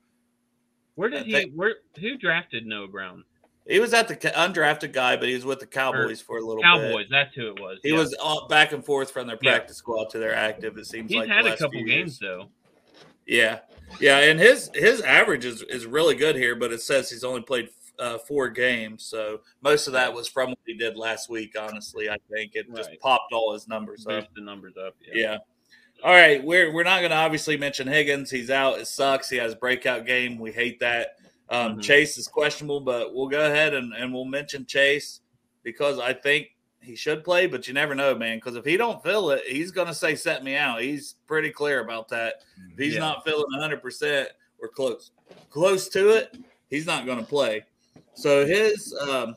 Where 0.97 1.09
I 1.09 1.19
did 1.19 1.27
he? 1.27 1.33
think- 1.33 1.53
Where 1.55 1.77
who 2.01 2.17
drafted 2.19 2.67
Noah 2.67 2.89
Brown? 2.89 3.25
He 3.69 3.81
was 3.81 3.93
at 3.95 4.07
the 4.09 4.17
undrafted 4.17 4.93
guy, 4.93 5.17
but 5.17 5.29
he 5.29 5.35
was 5.35 5.45
with 5.45 5.59
the 5.59 5.67
Cowboys 5.67 6.21
for 6.21 6.39
a 6.39 6.41
little 6.41 6.63
Cowboys. 6.63 7.05
bit. 7.07 7.11
That's 7.11 7.35
who 7.35 7.49
it 7.49 7.61
was. 7.61 7.79
He 7.83 7.91
yeah. 7.91 7.99
was 7.99 8.17
back 8.49 8.71
and 8.73 8.85
forth 8.85 9.11
from 9.11 9.27
their 9.27 9.39
Yeah. 9.43 9.51
practice 9.53 9.77
squad 9.77 10.11
to 10.11 10.19
their 10.19 10.35
active. 10.35 10.79
It 10.79 10.87
seems 10.87 11.11
He's 11.11 11.19
like 11.19 11.29
had 11.29 11.47
a 11.47 11.57
couple 11.57 11.81
games 11.85 11.89
years. 11.89 12.19
though. 12.21 12.49
Yeah, 13.27 13.59
yeah, 14.01 14.19
and 14.19 14.39
his 14.39 14.71
his 14.73 15.01
average 15.03 15.45
is 15.45 15.63
is 15.63 15.85
really 15.85 16.15
good 16.15 16.37
here, 16.37 16.55
but 16.55 16.73
it 16.73 16.81
says 16.81 17.11
he's 17.11 17.25
only 17.25 17.43
played 17.43 17.69
uh, 17.99 18.19
four 18.19 18.49
games, 18.49 19.05
so 19.05 19.41
most 19.63 19.87
of 19.87 19.93
that 19.95 20.13
was 20.13 20.29
from 20.29 20.51
what 20.51 20.59
he 20.67 20.75
did 20.75 20.97
last 20.97 21.29
week. 21.31 21.55
Honestly, 21.59 22.09
I 22.11 22.17
think 22.31 22.53
it 22.55 22.67
just 22.75 22.91
popped 23.01 23.33
all 23.33 23.53
his 23.53 23.67
numbers 23.69 24.07
up. 24.07 24.29
The 24.35 24.41
numbers 24.43 24.75
up. 24.77 24.95
Yeah. 25.01 25.13
Yeah. 25.15 25.39
All 26.05 26.13
right, 26.13 26.45
we're 26.45 26.73
we're 26.73 26.83
not 26.85 26.99
going 27.01 27.11
to 27.11 27.17
obviously 27.17 27.57
mention 27.57 27.89
Higgins. 27.89 28.31
He's 28.31 28.51
out. 28.51 28.79
It 28.79 28.87
sucks. 28.87 29.31
He 29.31 29.37
has 29.39 29.55
a 29.55 29.57
breakout 29.57 30.05
game. 30.05 30.39
We 30.39 30.53
hate 30.53 30.79
that. 30.81 31.17
Um, 31.49 31.77
Mhm. 31.77 31.83
Chase 31.83 32.19
is 32.19 32.29
questionable, 32.29 32.81
but 32.81 33.15
we'll 33.15 33.29
go 33.29 33.47
ahead 33.47 33.73
and, 33.73 33.95
and 33.95 34.13
we'll 34.13 34.25
mention 34.27 34.67
Chase 34.67 35.21
because 35.63 35.99
I 35.99 36.13
think 36.13 36.49
he 36.83 36.95
should 36.97 37.25
play, 37.25 37.47
but 37.47 37.67
you 37.67 37.73
never 37.75 37.95
know, 37.95 38.15
man. 38.15 38.37
Because 38.37 38.57
if 38.57 38.65
he 38.65 38.77
don't 38.77 39.03
feel 39.03 39.31
it, 39.31 39.43
he's 39.47 39.71
going 39.71 39.87
to 39.89 39.95
say 39.95 40.15
set 40.17 40.45
me 40.45 40.55
out. 40.55 40.83
He's 40.83 41.15
pretty 41.27 41.51
clear 41.51 41.81
about 41.81 42.09
that. 42.11 42.43
If 42.73 42.79
he's 42.79 42.95
Yeah. 42.95 43.01
not 43.01 43.25
feeling 43.25 43.47
100 43.53 43.81
percent 43.81 44.29
or 44.59 44.69
close 44.69 45.13
close 45.51 45.89
to 45.89 46.11
it, 46.11 46.37
he's 46.69 46.85
not 46.87 47.07
going 47.07 47.19
to 47.19 47.25
play. 47.25 47.65
So 48.17 48.47
his 48.47 48.95
um, 49.09 49.37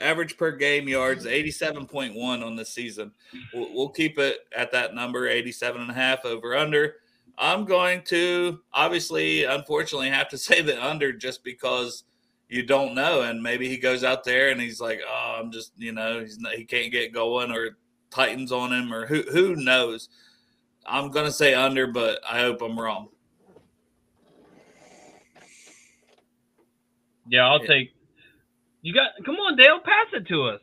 average 0.00 0.36
per 0.36 0.52
game 0.52 0.88
yards 0.88 1.24
87.1 1.24 2.44
on 2.44 2.56
this 2.56 2.70
season. 2.70 3.12
We'll, 3.54 3.72
we'll 3.72 3.88
keep 3.88 4.18
it 4.18 4.40
at 4.54 4.72
that 4.72 4.94
number 4.94 5.26
87 5.26 5.80
and 5.80 5.90
a 5.90 5.94
half 5.94 6.24
over 6.24 6.56
under. 6.56 6.96
I'm 7.38 7.64
going 7.64 8.02
to 8.04 8.60
obviously, 8.72 9.44
unfortunately, 9.44 10.10
have 10.10 10.28
to 10.30 10.38
say 10.38 10.62
the 10.62 10.82
under 10.84 11.12
just 11.12 11.44
because 11.44 12.04
you 12.48 12.62
don't 12.62 12.94
know, 12.94 13.22
and 13.22 13.42
maybe 13.42 13.68
he 13.68 13.76
goes 13.76 14.04
out 14.04 14.22
there 14.22 14.50
and 14.50 14.60
he's 14.60 14.80
like, 14.80 15.00
"Oh, 15.04 15.40
I'm 15.40 15.50
just, 15.50 15.72
you 15.76 15.90
know, 15.90 16.20
he's 16.20 16.38
not, 16.38 16.54
he 16.54 16.64
can't 16.64 16.92
get 16.92 17.12
going, 17.12 17.50
or 17.50 17.76
Titans 18.10 18.52
on 18.52 18.72
him, 18.72 18.94
or 18.94 19.04
who 19.06 19.22
who 19.32 19.56
knows." 19.56 20.08
I'm 20.86 21.10
gonna 21.10 21.32
say 21.32 21.54
under, 21.54 21.88
but 21.88 22.20
I 22.28 22.38
hope 22.38 22.62
I'm 22.62 22.78
wrong. 22.78 23.08
Yeah, 27.28 27.48
I'll 27.48 27.60
Yeah. 27.62 27.66
take. 27.68 27.92
You 28.82 28.94
got. 28.94 29.10
Come 29.24 29.36
on, 29.36 29.56
Dale. 29.56 29.80
Pass 29.80 30.06
it 30.14 30.26
to 30.28 30.42
us. 30.44 30.60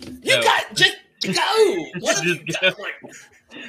You 0.00 0.36
No. 0.36 0.42
got 0.42 0.74
just 0.74 0.96
go. 1.22 1.86
What 2.00 2.16
have 2.16 2.24
you 2.26 2.36
Just 2.44 2.60
done? 2.60 2.74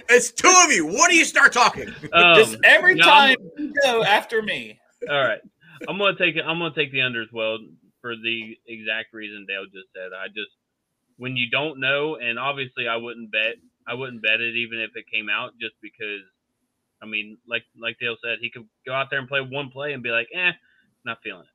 It's 0.09 0.31
two 0.31 0.51
of 0.65 0.71
you. 0.71 0.85
What 0.87 1.09
do 1.11 1.15
you 1.15 1.25
start 1.25 1.53
talking? 1.53 1.89
Um, 2.11 2.35
just 2.37 2.57
every 2.63 2.97
yeah, 2.97 3.05
I'm- 3.07 3.35
time 3.37 3.51
you 3.57 3.73
go 3.83 4.03
after 4.03 4.41
me. 4.41 4.79
All 5.09 5.23
right, 5.23 5.41
I'm 5.87 5.97
gonna 5.97 6.17
take 6.17 6.35
it. 6.35 6.43
I'm 6.45 6.57
gonna 6.59 6.73
take 6.73 6.91
the 6.91 7.01
under 7.01 7.21
as 7.21 7.27
well 7.31 7.57
for 8.01 8.15
the 8.15 8.57
exact 8.67 9.13
reason 9.13 9.45
Dale 9.47 9.65
just 9.65 9.87
said. 9.95 10.11
I 10.13 10.27
just 10.27 10.49
when 11.17 11.35
you 11.37 11.49
don't 11.49 11.79
know, 11.79 12.15
and 12.17 12.37
obviously 12.39 12.87
I 12.87 12.95
wouldn't 12.97 13.31
bet. 13.31 13.55
I 13.87 13.93
wouldn't 13.93 14.21
bet 14.23 14.41
it 14.41 14.55
even 14.55 14.79
if 14.79 14.91
it 14.95 15.05
came 15.11 15.29
out, 15.29 15.51
just 15.59 15.75
because. 15.81 16.21
I 17.01 17.05
mean, 17.07 17.37
like 17.47 17.63
like 17.79 17.97
Dale 17.99 18.15
said, 18.23 18.39
he 18.41 18.49
could 18.49 18.65
go 18.87 18.93
out 18.93 19.09
there 19.11 19.19
and 19.19 19.27
play 19.27 19.41
one 19.41 19.69
play 19.69 19.93
and 19.93 20.01
be 20.01 20.09
like, 20.09 20.27
"Eh, 20.33 20.51
not 21.03 21.19
feeling 21.23 21.43
it." 21.43 21.47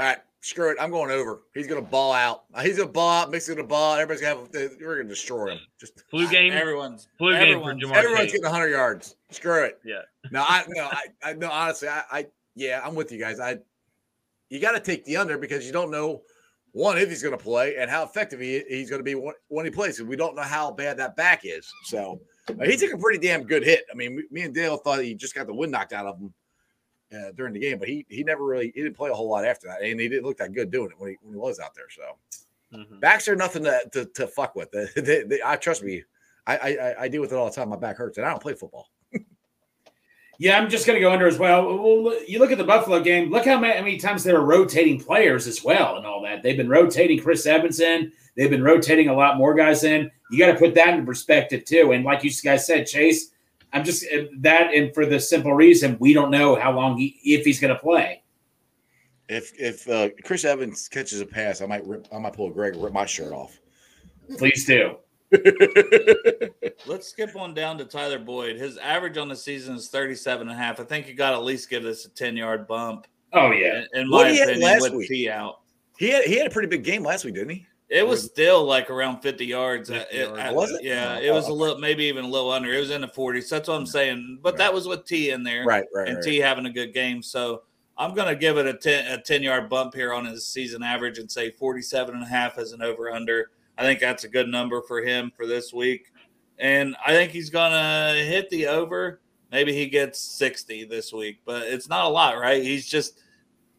All 0.00 0.06
right, 0.06 0.18
screw 0.40 0.70
it. 0.70 0.78
I'm 0.80 0.90
going 0.90 1.10
over. 1.10 1.42
He's 1.52 1.66
gonna 1.66 1.82
ball 1.82 2.12
out. 2.14 2.44
He's 2.62 2.78
gonna 2.78 2.90
ball 2.90 3.10
out, 3.10 3.30
mixing 3.30 3.56
the 3.56 3.62
ball. 3.64 3.94
Everybody's 3.96 4.22
gonna 4.22 4.40
have. 4.40 4.76
We're 4.80 4.96
gonna 4.96 5.08
destroy 5.10 5.50
him. 5.52 5.58
Just 5.78 6.00
Flu 6.08 6.26
game, 6.26 6.52
Everyone's 6.54 7.06
flu 7.18 7.32
game 7.32 7.40
for 7.40 7.46
everyone's- 7.70 7.84
Ja'Marr 7.84 7.96
everyone's 7.96 8.20
Chase. 8.22 8.32
getting 8.32 8.44
100 8.46 8.68
yards. 8.68 9.16
Screw 9.30 9.64
it. 9.64 9.78
Yeah. 9.84 10.00
No, 10.30 10.42
I 10.48 10.64
no, 10.68 10.84
I, 10.84 11.02
I 11.22 11.32
no. 11.34 11.50
Honestly, 11.50 11.88
I, 11.88 12.02
I 12.10 12.26
yeah, 12.54 12.80
I'm 12.82 12.94
with 12.94 13.12
you 13.12 13.18
guys. 13.18 13.38
I 13.40 13.58
you 14.48 14.58
got 14.58 14.72
to 14.72 14.80
take 14.80 15.04
the 15.04 15.16
under 15.18 15.36
because 15.38 15.66
you 15.66 15.72
don't 15.72 15.90
know 15.90 16.22
one 16.72 16.96
if 16.98 17.08
he's 17.08 17.22
going 17.22 17.36
to 17.36 17.42
play 17.42 17.76
and 17.76 17.90
how 17.90 18.02
effective 18.04 18.40
he, 18.40 18.62
he's 18.68 18.88
going 18.90 19.00
to 19.00 19.04
be 19.04 19.14
when, 19.14 19.34
when 19.48 19.64
he 19.64 19.70
plays. 19.70 20.00
We 20.00 20.16
don't 20.16 20.34
know 20.34 20.42
how 20.42 20.70
bad 20.72 20.96
that 20.96 21.14
back 21.16 21.42
is. 21.44 21.70
So 21.84 22.20
uh, 22.48 22.64
he 22.64 22.76
took 22.76 22.92
a 22.92 22.98
pretty 22.98 23.18
damn 23.24 23.44
good 23.44 23.62
hit. 23.64 23.84
I 23.92 23.94
mean, 23.94 24.16
me, 24.16 24.22
me 24.30 24.40
and 24.42 24.54
Dale 24.54 24.76
thought 24.76 25.02
he 25.04 25.14
just 25.14 25.34
got 25.34 25.46
the 25.46 25.54
wind 25.54 25.70
knocked 25.72 25.92
out 25.92 26.06
of 26.06 26.18
him 26.18 26.32
uh, 27.14 27.32
during 27.36 27.52
the 27.54 27.60
game, 27.60 27.78
but 27.78 27.88
he 27.88 28.06
he 28.08 28.22
never 28.24 28.44
really 28.44 28.72
he 28.74 28.82
didn't 28.82 28.96
play 28.96 29.10
a 29.10 29.14
whole 29.14 29.28
lot 29.28 29.44
after 29.44 29.66
that, 29.68 29.82
and 29.82 30.00
he 30.00 30.08
didn't 30.08 30.24
look 30.24 30.38
that 30.38 30.52
good 30.52 30.70
doing 30.70 30.90
it 30.90 30.98
when 30.98 31.10
he 31.10 31.16
when 31.22 31.34
he 31.34 31.38
was 31.38 31.58
out 31.60 31.74
there. 31.74 31.88
So 31.90 32.02
Mhm. 32.78 33.00
backs 33.00 33.26
are 33.28 33.34
nothing 33.36 33.64
to 33.64 33.80
to, 33.92 34.04
to 34.06 34.26
fuck 34.28 34.54
with. 34.54 34.70
They, 34.72 34.86
they, 35.00 35.22
they- 35.24 35.42
I 35.44 35.56
trust 35.56 35.82
me. 35.82 36.04
I, 36.46 36.56
I 36.56 36.94
I- 37.02 37.08
deal 37.08 37.20
with 37.20 37.32
it 37.32 37.36
all 37.36 37.46
the 37.46 37.54
time. 37.54 37.68
My 37.68 37.76
back 37.76 37.96
hurts, 37.96 38.16
and 38.18 38.26
I 38.26 38.30
don't 38.30 38.42
play 38.42 38.54
football. 38.54 38.88
Yeah, 40.38 40.56
I'm 40.58 40.70
just 40.70 40.86
going 40.86 40.96
to 40.96 41.00
go 41.02 41.12
under 41.12 41.26
as 41.26 41.36
well. 41.38 41.66
well. 41.66 42.18
You 42.26 42.38
look 42.38 42.50
at 42.50 42.56
the 42.56 42.64
Buffalo 42.64 42.98
game. 43.02 43.30
Look 43.30 43.44
how 43.44 43.58
many, 43.60 43.74
how 43.76 43.82
many 43.84 43.98
times 43.98 44.24
they 44.24 44.32
were 44.32 44.40
rotating 44.44 44.98
players 44.98 45.46
as 45.46 45.62
well, 45.62 45.96
and 45.98 46.06
all 46.06 46.22
that. 46.22 46.42
They've 46.42 46.56
been 46.56 46.68
rotating 46.70 47.20
Chris 47.20 47.44
Evans 47.44 47.78
in. 47.80 48.10
They've 48.38 48.48
been 48.48 48.62
rotating 48.64 49.08
a 49.08 49.14
lot 49.14 49.36
more 49.36 49.52
guys 49.52 49.84
in. 49.84 50.10
You 50.30 50.38
got 50.38 50.52
to 50.52 50.58
put 50.58 50.74
that 50.76 50.88
into 50.94 51.04
perspective 51.04 51.66
too. 51.66 51.92
And 51.92 52.04
like 52.06 52.24
you 52.24 52.30
guys 52.42 52.66
said, 52.66 52.86
Chase, 52.86 53.32
I'm 53.72 53.84
just 53.84 54.04
uh, 54.12 54.24
that, 54.38 54.74
and 54.74 54.92
for 54.94 55.06
the 55.06 55.20
simple 55.20 55.54
reason 55.54 55.96
we 56.00 56.12
don't 56.12 56.30
know 56.30 56.56
how 56.56 56.72
long 56.72 56.96
he, 56.98 57.18
if 57.24 57.44
he's 57.44 57.60
going 57.60 57.74
to 57.74 57.80
play. 57.80 58.22
If 59.28 59.52
if 59.60 59.88
uh, 59.88 60.08
Chris 60.24 60.44
Evans 60.44 60.88
catches 60.88 61.20
a 61.20 61.26
pass, 61.26 61.60
I 61.60 61.66
might 61.66 61.86
rip. 61.86 62.08
I 62.12 62.18
might 62.18 62.32
pull 62.32 62.48
a 62.48 62.52
Greg 62.52 62.74
rip 62.76 62.92
my 62.92 63.06
shirt 63.06 63.32
off. 63.32 63.58
Please 64.38 64.64
do. 64.66 64.96
Let's 66.86 67.08
skip 67.08 67.36
on 67.36 67.54
down 67.54 67.78
to 67.78 67.84
Tyler 67.84 68.18
Boyd. 68.18 68.56
His 68.56 68.76
average 68.78 69.16
on 69.16 69.28
the 69.28 69.36
season 69.36 69.76
is 69.76 69.88
37 69.88 70.48
and 70.48 70.50
a 70.50 70.60
half. 70.60 70.80
I 70.80 70.84
think 70.84 71.06
you 71.06 71.14
got 71.14 71.30
to 71.30 71.36
at 71.36 71.44
least 71.44 71.70
give 71.70 71.84
this 71.84 72.04
a 72.04 72.10
10 72.10 72.36
yard 72.36 72.66
bump. 72.66 73.06
Oh 73.32 73.52
yeah. 73.52 73.84
In, 73.94 74.00
in 74.02 74.10
What 74.10 74.24
my 74.26 74.32
he 74.32 74.38
had 74.38 74.48
opinion, 74.48 74.68
last 74.72 74.82
with 74.82 74.92
week? 74.94 75.08
T 75.08 75.28
out. 75.30 75.60
he 75.98 76.10
had 76.10 76.24
he 76.24 76.36
had 76.36 76.48
a 76.48 76.50
pretty 76.50 76.66
big 76.68 76.82
game 76.82 77.04
last 77.04 77.24
week, 77.24 77.34
didn't 77.34 77.50
he? 77.50 77.66
It 77.90 78.06
was 78.06 78.22
still 78.24 78.64
like 78.64 78.88
around 78.88 79.20
50 79.20 79.44
yards. 79.44 79.90
50 79.90 80.16
It- 80.16 80.28
yards. 80.28 80.40
it- 80.40 80.54
Was 80.54 80.70
it? 80.70 80.84
Yeah, 80.84 81.16
Oh, 81.18 81.22
it 81.22 81.32
was 81.32 81.48
a 81.48 81.50
oh, 81.50 81.54
little, 81.54 81.78
maybe 81.78 82.04
even 82.04 82.24
a 82.24 82.28
little 82.28 82.50
under. 82.52 82.72
It 82.72 82.78
was 82.78 82.90
in 82.90 83.00
the 83.00 83.08
40s. 83.08 83.48
That's 83.48 83.68
what 83.68 83.74
I'm 83.74 83.86
saying. 83.86 84.38
But 84.42 84.56
that 84.58 84.72
was 84.72 84.86
with 84.86 85.04
T 85.06 85.30
in 85.30 85.42
there. 85.42 85.64
Right, 85.64 85.84
right, 85.92 86.06
and 86.06 86.16
right. 86.18 86.24
T 86.24 86.36
having 86.38 86.66
a 86.66 86.70
good 86.70 86.94
game. 86.94 87.20
So 87.20 87.62
I'm 87.98 88.14
going 88.14 88.28
to 88.28 88.36
give 88.36 88.58
it 88.58 88.66
a 88.66 88.74
10, 88.74 89.06
a 89.12 89.20
10 89.20 89.42
yard 89.42 89.68
bump 89.68 89.94
here 89.94 90.12
on 90.12 90.24
his 90.24 90.46
season 90.46 90.82
average 90.84 91.18
and 91.18 91.30
say 91.30 91.50
47 91.50 92.14
and 92.14 92.22
a 92.22 92.26
half 92.28 92.58
as 92.58 92.70
an 92.72 92.80
over 92.80 93.10
under. 93.10 93.50
I 93.76 93.82
think 93.82 93.98
that's 93.98 94.22
a 94.24 94.28
good 94.28 94.48
number 94.48 94.82
for 94.82 95.02
him 95.02 95.32
for 95.36 95.46
this 95.46 95.72
week. 95.72 96.12
And 96.58 96.94
I 97.04 97.12
think 97.12 97.32
he's 97.32 97.50
going 97.50 97.72
to 97.72 98.22
hit 98.24 98.50
the 98.50 98.68
over. 98.68 99.20
Maybe 99.50 99.72
he 99.72 99.86
gets 99.86 100.20
60 100.20 100.84
this 100.84 101.12
week, 101.12 101.40
but 101.44 101.62
it's 101.62 101.88
not 101.88 102.04
a 102.04 102.08
lot, 102.08 102.38
right? 102.38 102.62
He's 102.62 102.86
just, 102.86 103.18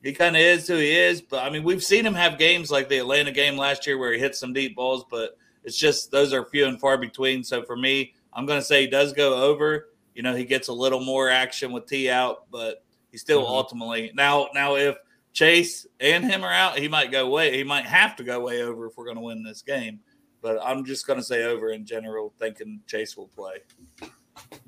he 0.03 0.13
kind 0.13 0.35
of 0.35 0.41
is 0.41 0.67
who 0.67 0.75
he 0.75 0.91
is. 0.91 1.21
But 1.21 1.43
I 1.45 1.49
mean, 1.49 1.63
we've 1.63 1.83
seen 1.83 2.05
him 2.05 2.13
have 2.15 2.37
games 2.37 2.71
like 2.71 2.89
the 2.89 2.97
Atlanta 2.97 3.31
game 3.31 3.57
last 3.57 3.85
year 3.87 3.97
where 3.97 4.13
he 4.13 4.19
hit 4.19 4.35
some 4.35 4.53
deep 4.53 4.75
balls, 4.75 5.05
but 5.09 5.37
it's 5.63 5.77
just 5.77 6.11
those 6.11 6.33
are 6.33 6.45
few 6.45 6.65
and 6.67 6.79
far 6.79 6.97
between. 6.97 7.43
So 7.43 7.63
for 7.63 7.75
me, 7.75 8.13
I'm 8.33 8.45
going 8.45 8.59
to 8.59 8.65
say 8.65 8.81
he 8.81 8.87
does 8.87 9.13
go 9.13 9.41
over. 9.43 9.89
You 10.15 10.23
know, 10.23 10.35
he 10.35 10.43
gets 10.45 10.67
a 10.67 10.73
little 10.73 11.03
more 11.03 11.29
action 11.29 11.71
with 11.71 11.85
T 11.87 12.09
out, 12.09 12.49
but 12.51 12.83
he 13.11 13.17
still 13.17 13.43
Mhm. 13.43 13.49
ultimately 13.49 14.11
now 14.15 14.49
now 14.53 14.75
if 14.75 14.97
Chase 15.33 15.85
and 15.99 16.25
him 16.25 16.43
are 16.43 16.51
out, 16.51 16.77
he 16.77 16.87
might 16.89 17.11
go 17.11 17.29
way. 17.29 17.55
He 17.55 17.63
might 17.63 17.85
have 17.85 18.15
to 18.17 18.23
go 18.23 18.39
way 18.41 18.63
over 18.63 18.87
if 18.87 18.97
we're 18.97 19.05
going 19.05 19.15
to 19.17 19.21
win 19.23 19.43
this 19.43 19.61
game. 19.61 19.99
But 20.41 20.59
I'm 20.61 20.83
just 20.83 21.05
going 21.07 21.19
to 21.19 21.23
say 21.23 21.43
over 21.43 21.69
in 21.69 21.85
general, 21.85 22.33
thinking 22.39 22.81
Chase 22.87 23.15
will 23.15 23.27
play. 23.29 23.59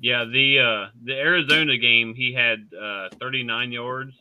Yeah, 0.00 0.24
the 0.24 0.58
uh, 0.60 0.86
the 1.02 1.14
Arizona 1.18 1.76
game, 1.76 2.14
he 2.14 2.32
had 2.32 2.68
uh, 2.80 3.08
39 3.20 3.72
yards, 3.72 4.14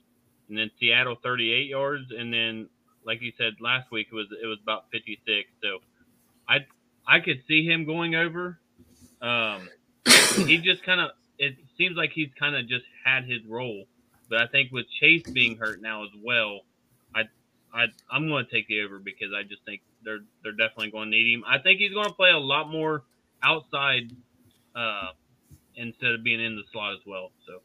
and 0.49 0.57
then 0.57 0.71
Seattle 0.79 1.15
38 1.21 1.67
yards, 1.67 2.11
and 2.17 2.33
then 2.33 2.69
like 3.05 3.21
you 3.21 3.31
said 3.37 3.53
last 3.59 3.91
week, 3.91 4.07
it 4.11 4.15
was 4.15 4.27
it 4.41 4.45
was 4.45 4.59
about 4.61 4.85
56. 4.91 5.49
So 5.61 5.79
I 6.47 6.65
I 7.07 7.19
could 7.19 7.41
see 7.47 7.65
him 7.65 7.85
going 7.85 8.15
over. 8.15 8.59
Um, 9.21 9.69
he 10.45 10.57
just 10.57 10.83
kind 10.83 11.01
of 11.01 11.11
it 11.37 11.55
seems 11.77 11.95
like 11.97 12.11
he's 12.11 12.29
kind 12.39 12.55
of 12.55 12.67
just 12.67 12.85
had 13.03 13.25
his 13.25 13.43
role, 13.47 13.85
but 14.29 14.39
I 14.39 14.47
think 14.47 14.71
with 14.71 14.85
Chase 14.99 15.23
being 15.29 15.57
hurt 15.57 15.81
now 15.81 16.03
as 16.03 16.11
well, 16.21 16.61
I 17.15 17.23
I 17.73 17.85
I'm 18.11 18.27
going 18.27 18.45
to 18.45 18.51
take 18.51 18.67
the 18.67 18.81
over 18.81 18.99
because 18.99 19.29
I 19.35 19.43
just 19.43 19.63
think 19.65 19.81
they're 20.03 20.23
they're 20.43 20.51
definitely 20.51 20.91
going 20.91 21.11
to 21.11 21.17
need 21.17 21.33
him. 21.33 21.43
I 21.47 21.57
think 21.59 21.79
he's 21.79 21.93
going 21.93 22.07
to 22.07 22.13
play 22.13 22.31
a 22.31 22.39
lot 22.39 22.69
more 22.69 23.03
outside. 23.41 24.11
Uh, 24.75 25.09
instead 25.75 26.11
of 26.11 26.23
being 26.23 26.39
in 26.39 26.55
the 26.55 26.63
slot 26.71 26.93
as 26.93 26.99
well. 27.05 27.31
So 27.47 27.61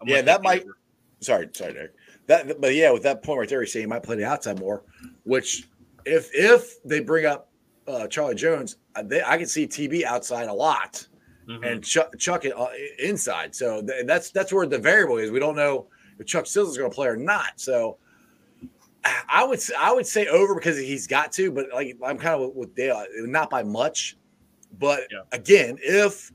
I'm 0.00 0.08
Yeah, 0.08 0.22
that 0.22 0.42
might- 0.42 0.62
over. 0.62 0.76
Sorry, 1.20 1.48
sorry, 1.52 1.74
Derek. 1.74 1.94
That, 2.30 2.60
but 2.60 2.74
yeah, 2.74 2.92
with 2.92 3.02
that 3.02 3.22
point 3.24 3.40
right 3.40 3.48
there, 3.48 3.60
he's 3.60 3.72
saying 3.72 3.82
he 3.82 3.88
might 3.88 4.04
play 4.04 4.14
the 4.16 4.24
outside 4.24 4.60
more. 4.60 4.84
Which, 5.24 5.68
if 6.06 6.30
if 6.32 6.80
they 6.84 7.00
bring 7.00 7.26
up 7.26 7.50
uh, 7.88 8.06
Charlie 8.06 8.36
Jones, 8.36 8.76
uh, 8.94 9.02
they, 9.02 9.20
I 9.22 9.36
can 9.36 9.46
see 9.46 9.66
TB 9.66 10.04
outside 10.04 10.48
a 10.48 10.52
lot 10.52 11.06
Mhm. 11.48 11.66
and 11.72 11.84
Chuck, 11.84 12.16
Chuck 12.18 12.44
it 12.44 12.56
uh, 12.56 12.68
inside. 13.02 13.54
So 13.54 13.82
th- 13.82 14.06
that's 14.06 14.30
that's 14.30 14.52
where 14.52 14.64
the 14.66 14.78
variable 14.78 15.16
is. 15.18 15.32
We 15.32 15.40
don't 15.40 15.56
know 15.56 15.88
if 16.20 16.26
Chuck 16.26 16.46
Sills 16.46 16.70
is 16.70 16.78
going 16.78 16.90
to 16.90 16.94
play 16.94 17.08
or 17.08 17.16
not. 17.16 17.54
So 17.56 17.98
I 19.28 19.42
would 19.44 19.58
I 19.78 19.92
would 19.92 20.06
say 20.06 20.26
over 20.28 20.54
because 20.54 20.78
he's 20.78 21.06
got 21.08 21.32
to, 21.32 21.50
but 21.50 21.66
like 21.74 21.96
I'm 22.04 22.18
kind 22.18 22.34
of 22.40 22.48
with, 22.50 22.54
with 22.56 22.74
Dale, 22.76 23.04
not 23.22 23.50
by 23.50 23.62
much. 23.64 24.16
But 24.78 25.00
Yeah. 25.10 25.22
again, 25.32 25.78
if 25.82 26.30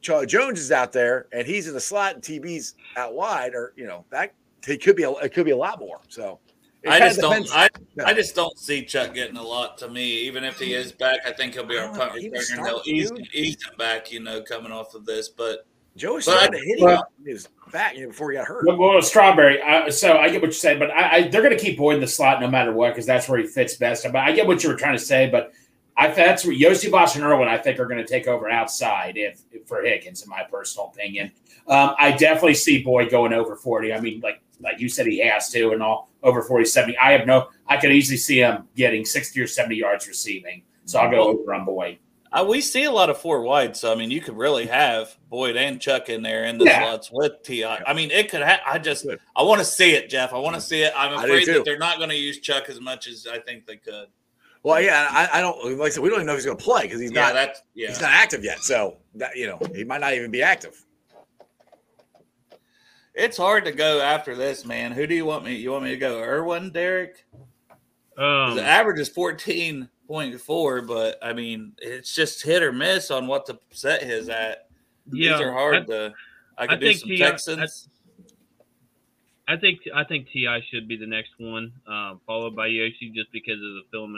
Charlie 0.00 0.26
Jones 0.26 0.58
is 0.58 0.72
out 0.72 0.92
there 0.92 1.28
and 1.32 1.46
he's 1.46 1.68
in 1.68 1.74
the 1.74 1.80
slot 1.80 2.14
and 2.14 2.22
TB's 2.24 2.74
out 2.96 3.14
wide, 3.14 3.54
or 3.54 3.72
you 3.76 3.86
know 3.86 4.04
that 4.10 4.32
he 4.66 4.76
could 4.76 4.96
be 4.96 5.04
a, 5.04 5.10
it 5.12 5.32
could 5.32 5.44
be 5.44 5.50
a 5.52 5.56
lot 5.56 5.78
more. 5.80 6.00
So 6.08 6.40
I 6.88 6.98
just 7.00 7.20
don't. 7.20 7.48
I, 7.54 7.68
Yeah. 7.96 8.04
I 8.06 8.14
just 8.14 8.34
don't 8.34 8.56
see 8.58 8.84
Chuck 8.84 9.14
getting 9.14 9.36
a 9.36 9.42
lot. 9.42 9.78
To 9.78 9.88
me, 9.88 10.04
even 10.26 10.44
if 10.44 10.58
he 10.58 10.74
is 10.74 10.92
back, 10.92 11.20
I 11.26 11.32
think 11.32 11.54
he'll 11.54 11.66
be 11.66 11.76
our 11.78 11.92
I 11.92 11.96
punt 11.96 12.18
he 12.20 12.28
was 12.30 12.50
returner. 12.50 12.56
and 12.58 12.66
They'll 12.66 12.82
ease, 12.86 13.12
ease 13.32 13.56
him 13.64 13.76
back. 13.76 14.12
You 14.12 14.20
know, 14.20 14.42
coming 14.42 14.72
off 14.72 14.94
of 14.94 15.04
this, 15.04 15.28
but 15.28 15.66
Joe 15.96 16.14
was 16.14 16.26
but 16.26 16.34
I- 16.36 16.38
starting 16.44 16.60
to 16.60 16.66
hit 16.66 16.78
him 16.78 16.84
well- 16.84 17.08
in 17.20 17.26
his 17.32 17.48
back 17.72 17.96
you 17.96 18.02
know, 18.02 18.08
before 18.08 18.30
he 18.30 18.36
got 18.38 18.46
hurt. 18.46 18.64
Well, 18.66 18.76
well, 18.78 19.02
Strawberry. 19.02 19.60
Uh, 19.60 19.90
so 19.90 20.16
I 20.18 20.28
get 20.30 20.40
what 20.40 20.48
you 20.48 20.52
said, 20.52 20.78
but 20.78 20.90
I, 20.90 21.16
I, 21.16 21.28
they're 21.28 21.42
going 21.42 21.56
to 21.56 21.62
keep 21.62 21.76
Boyd 21.76 21.96
in 21.96 22.00
the 22.00 22.06
slot 22.06 22.40
no 22.40 22.48
matter 22.48 22.72
what 22.72 22.90
because 22.90 23.04
that's 23.06 23.28
where 23.28 23.38
he 23.40 23.46
fits 23.46 23.74
best. 23.74 24.04
But 24.04 24.16
I 24.16 24.32
get 24.32 24.46
what 24.46 24.62
you 24.62 24.70
were 24.70 24.76
trying 24.76 24.96
to 24.96 25.02
say, 25.04 25.28
but 25.28 25.52
I 25.96 26.06
that's 26.08 26.46
where 26.46 26.54
Iosivas 26.54 27.16
and 27.16 27.24
Irwin 27.24 27.48
I 27.48 27.58
think 27.58 27.80
are 27.80 27.86
going 27.86 27.98
to 27.98 28.06
take 28.06 28.28
over 28.28 28.48
outside 28.48 29.14
if, 29.16 29.40
if 29.50 29.66
for 29.66 29.82
Higgins, 29.82 30.22
in 30.22 30.28
my 30.28 30.44
personal 30.48 30.92
opinion. 30.94 31.32
Um, 31.66 31.94
I 31.98 32.12
definitely 32.12 32.54
see 32.54 32.82
Boyd 32.84 33.10
going 33.10 33.32
over 33.32 33.56
forty. 33.56 33.92
I 33.92 34.00
mean, 34.00 34.20
like 34.20 34.40
like 34.60 34.80
you 34.80 34.88
said, 34.88 35.06
he 35.06 35.18
has 35.26 35.50
to, 35.50 35.70
and 35.72 35.82
all 35.82 36.10
over 36.22 36.42
40, 36.42 36.64
70. 36.64 36.96
I 36.98 37.12
have 37.12 37.26
no. 37.26 37.48
I 37.66 37.76
could 37.76 37.92
easily 37.92 38.16
see 38.16 38.38
him 38.38 38.66
getting 38.76 39.04
sixty 39.04 39.40
or 39.40 39.46
seventy 39.46 39.76
yards 39.76 40.06
receiving. 40.08 40.62
So 40.84 40.98
I'll 40.98 41.10
go 41.10 41.28
over 41.28 41.52
on 41.54 41.64
Boyd. 41.64 41.98
uh, 42.32 42.44
we 42.48 42.60
see 42.60 42.84
a 42.84 42.90
lot 42.90 43.08
of 43.10 43.18
four 43.18 43.42
wide. 43.42 43.76
So 43.76 43.92
I 43.92 43.94
mean, 43.94 44.10
you 44.10 44.20
could 44.20 44.36
really 44.36 44.66
have 44.66 45.16
Boyd 45.30 45.56
and 45.56 45.80
Chuck 45.80 46.08
in 46.08 46.22
there 46.22 46.44
in 46.46 46.58
the 46.58 46.64
Yeah. 46.64 46.80
slots 46.82 47.10
with 47.12 47.42
Ti. 47.42 47.64
I 47.64 47.92
mean, 47.94 48.10
it 48.10 48.30
could. 48.30 48.42
Ha- 48.42 48.60
I 48.66 48.78
just 48.78 49.04
Good. 49.04 49.18
I 49.36 49.42
want 49.42 49.60
to 49.60 49.64
see 49.64 49.92
it, 49.92 50.08
Jeff. 50.10 50.32
I 50.32 50.38
want 50.38 50.54
to 50.56 50.60
see 50.60 50.82
it. 50.82 50.92
I'm 50.96 51.12
afraid 51.12 51.46
that 51.48 51.64
they're 51.64 51.78
not 51.78 51.98
going 51.98 52.10
to 52.10 52.16
use 52.16 52.40
Chuck 52.40 52.68
as 52.68 52.80
much 52.80 53.06
as 53.06 53.26
I 53.30 53.38
think 53.38 53.66
they 53.66 53.76
could. 53.76 54.06
Well, 54.64 54.80
yeah, 54.80 55.06
I, 55.10 55.38
I 55.38 55.40
don't 55.40 55.78
like 55.78 55.86
I 55.86 55.90
said 55.90 56.02
we 56.02 56.08
don't 56.08 56.18
even 56.18 56.26
know 56.26 56.32
if 56.32 56.38
he's 56.38 56.46
going 56.46 56.58
to 56.58 56.64
play 56.64 56.82
because 56.82 57.00
he's 57.00 57.12
Yeah, 57.12 57.20
not 57.26 57.34
that's 57.34 57.62
yeah. 57.74 57.88
he's 57.88 58.00
not 58.00 58.10
active 58.10 58.42
yet. 58.42 58.58
So 58.60 58.96
that 59.14 59.36
you 59.36 59.46
know 59.46 59.58
he 59.74 59.84
might 59.84 60.00
not 60.00 60.14
even 60.14 60.30
be 60.30 60.42
active. 60.42 60.84
It's 63.18 63.36
hard 63.36 63.64
to 63.64 63.72
go 63.72 64.00
after 64.00 64.34
this, 64.36 64.64
man. 64.64 64.92
Who 64.92 65.06
do 65.06 65.14
you 65.14 65.24
want 65.26 65.44
me? 65.44 65.56
You 65.56 65.72
want 65.72 65.84
me 65.84 65.90
to 65.90 65.96
go 65.96 66.20
Irwin, 66.22 66.70
Derek? 66.70 67.24
Um, 68.16 68.54
the 68.56 68.62
average 68.64 69.00
is 69.00 69.08
fourteen 69.08 69.88
point 70.06 70.40
four, 70.40 70.82
but 70.82 71.18
I 71.22 71.32
mean, 71.32 71.72
it's 71.78 72.14
just 72.14 72.42
hit 72.44 72.62
or 72.62 72.72
miss 72.72 73.10
on 73.10 73.26
what 73.26 73.46
to 73.46 73.58
set 73.70 74.02
his 74.02 74.28
at. 74.28 74.68
yeah, 75.12 75.32
These 75.32 75.40
are 75.46 75.52
hard 75.52 75.86
to. 75.88 76.14
I 76.56 76.66
could 76.68 76.80
do 76.80 76.86
think 76.86 77.00
some 77.00 77.08
T- 77.10 77.24
I- 77.24 77.30
Texans. 77.30 77.88
I 79.48 79.56
think 79.56 79.80
I 79.94 80.04
think 80.04 80.28
Ti 80.30 80.60
should 80.70 80.86
be 80.86 80.96
the 80.96 81.06
next 81.06 81.30
one, 81.38 81.72
um, 81.86 82.20
followed 82.26 82.54
by 82.54 82.66
Yoshi, 82.68 83.10
just 83.14 83.32
because 83.32 83.54
of 83.56 83.60
the 83.60 83.82
film, 83.90 84.14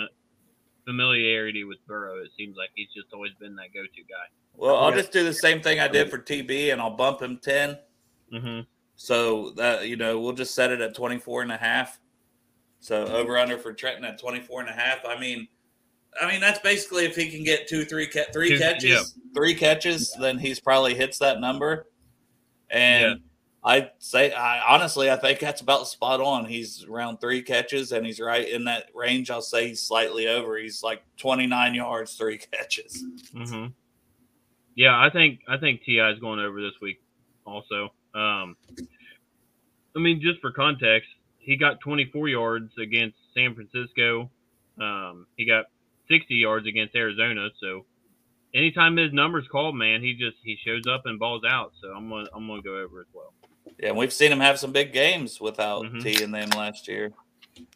familiarity 0.85 1.65
with 1.65 1.79
Burrow. 1.87 2.19
It 2.23 2.31
seems 2.37 2.57
like 2.57 2.71
he's 2.75 2.89
just 2.95 3.13
always 3.15 3.33
been 3.41 3.55
that 3.57 3.73
go-to 3.73 4.03
guy. 4.03 4.27
well, 4.57 4.77
I'll 4.77 4.91
Yeah. 4.91 4.97
just 4.97 5.13
do 5.13 5.23
the 5.25 5.33
same 5.33 5.63
thing 5.63 5.79
I 5.79 5.87
did 5.89 6.11
for 6.11 6.19
TB, 6.19 6.71
and 6.73 6.81
I'll 6.83 6.91
bump 6.97 7.23
him 7.23 7.39
ten. 7.39 7.79
hmm 8.31 8.61
So 9.03 9.53
that 9.53 9.89
you 9.89 9.97
know, 9.97 10.21
we'll 10.21 10.35
just 10.35 10.55
set 10.55 10.71
it 10.71 10.83
at 10.83 10.95
24 10.95 11.41
and 11.41 11.51
a 11.53 11.57
half. 11.57 11.99
So 12.81 13.07
over 13.07 13.39
under 13.39 13.57
for 13.57 13.73
Trenton 13.73 14.05
at 14.05 14.19
24 14.21 14.61
and 14.61 14.69
a 14.69 14.75
half. 14.75 14.99
I 15.09 15.19
mean, 15.19 15.49
I 16.21 16.31
mean 16.31 16.39
that's 16.39 16.59
basically 16.59 17.07
if 17.07 17.17
he 17.17 17.31
can 17.31 17.43
get 17.43 17.67
two, 17.67 17.87
three, 17.87 18.07
ca- 18.07 18.31
three 18.31 18.51
Two- 18.51 18.59
catches, 18.59 18.91
yeah. 18.91 19.01
three 19.35 19.55
catches, 19.55 20.15
then 20.21 20.39
he's 20.39 20.61
probably 20.61 20.95
hits 20.95 21.17
that 21.21 21.41
number. 21.41 21.87
And 22.69 23.23
I'd 23.65 23.91
say, 24.01 24.33
I 24.35 24.75
honestly, 24.75 25.11
I 25.11 25.17
think 25.17 25.39
that's 25.41 25.63
about 25.63 25.89
spot 25.89 26.21
on. 26.21 26.45
He's 26.45 26.85
around 26.85 27.23
three 27.23 27.41
catches, 27.41 27.93
and 27.93 28.05
he's 28.05 28.21
right 28.21 28.47
in 28.47 28.65
that 28.65 28.89
range. 28.95 29.31
I'll 29.31 29.41
say 29.41 29.69
he's 29.69 29.81
slightly 29.81 30.29
over. 30.29 30.59
He's 30.59 30.83
like 30.83 31.03
29 31.17 31.75
yards, 31.75 32.17
three 32.17 32.37
catches. 32.53 33.03
hmm 33.35 33.69
Yeah, 34.75 34.95
I 34.95 35.09
think 35.09 35.41
I 35.49 35.57
think 35.57 35.85
Ti 35.85 35.99
is 36.01 36.19
going 36.21 36.39
over 36.39 36.61
this 36.61 36.75
week. 36.83 37.03
Also, 37.47 37.95
um, 38.15 38.57
I 39.97 39.99
mean, 39.99 40.21
just 40.21 40.41
for 40.41 40.53
context, 40.53 41.09
he 41.39 41.57
got 41.57 41.81
24 41.81 42.29
yards 42.29 42.73
against 42.79 43.17
San 43.35 43.55
Francisco. 43.55 44.31
Um, 44.81 45.27
he 45.37 45.45
got 45.45 45.67
60 46.09 46.35
yards 46.35 46.67
against 46.67 46.95
Arizona. 46.95 47.49
So, 47.61 47.85
anytime 48.55 48.97
his 48.97 49.13
numbers 49.13 49.47
called, 49.51 49.77
man, 49.77 50.01
he 50.03 50.15
just 50.15 50.37
he 50.43 50.57
shows 50.65 50.83
up 50.87 51.03
and 51.07 51.19
balls 51.19 51.43
out. 51.49 51.73
So 51.81 51.89
I'm 51.89 52.09
gonna 52.09 52.29
I'm 52.35 52.47
gonna 52.47 52.63
go 52.63 52.77
over 52.77 53.01
as 53.01 53.07
well. 53.13 53.33
Yeah, 53.79 53.89
and 53.91 53.97
we've 53.97 54.13
seen 54.13 54.33
him 54.33 54.41
have 54.41 54.59
some 54.59 54.73
big 54.73 54.93
games 54.93 55.41
without 55.41 55.85
Mhm. 55.85 56.03
T 56.03 56.23
in 56.23 56.31
them 56.31 56.51
last 56.51 56.89
year. 56.89 57.13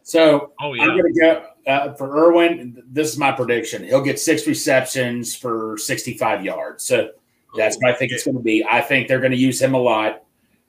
So 0.02 0.52
Oh 0.60 0.74
I'm 0.74 0.98
going 0.98 1.12
to 1.14 1.20
go 1.20 1.46
uh, 1.66 1.94
for 1.94 2.16
Irwin. 2.16 2.82
This 2.86 3.12
is 3.12 3.18
my 3.18 3.32
prediction. 3.32 3.84
He'll 3.84 4.02
get 4.02 4.18
six 4.18 4.46
receptions 4.46 5.34
for 5.34 5.76
65 5.78 6.44
yards. 6.44 6.84
So 6.84 7.10
that's 7.56 7.76
what 7.76 7.94
I 7.94 7.96
think 7.96 8.12
it's 8.12 8.24
going 8.24 8.36
to 8.36 8.42
be. 8.42 8.64
I 8.64 8.80
think 8.80 9.08
they're 9.08 9.20
going 9.20 9.32
to 9.32 9.38
use 9.38 9.60
him 9.60 9.74
a 9.74 9.78
lot. 9.78 10.23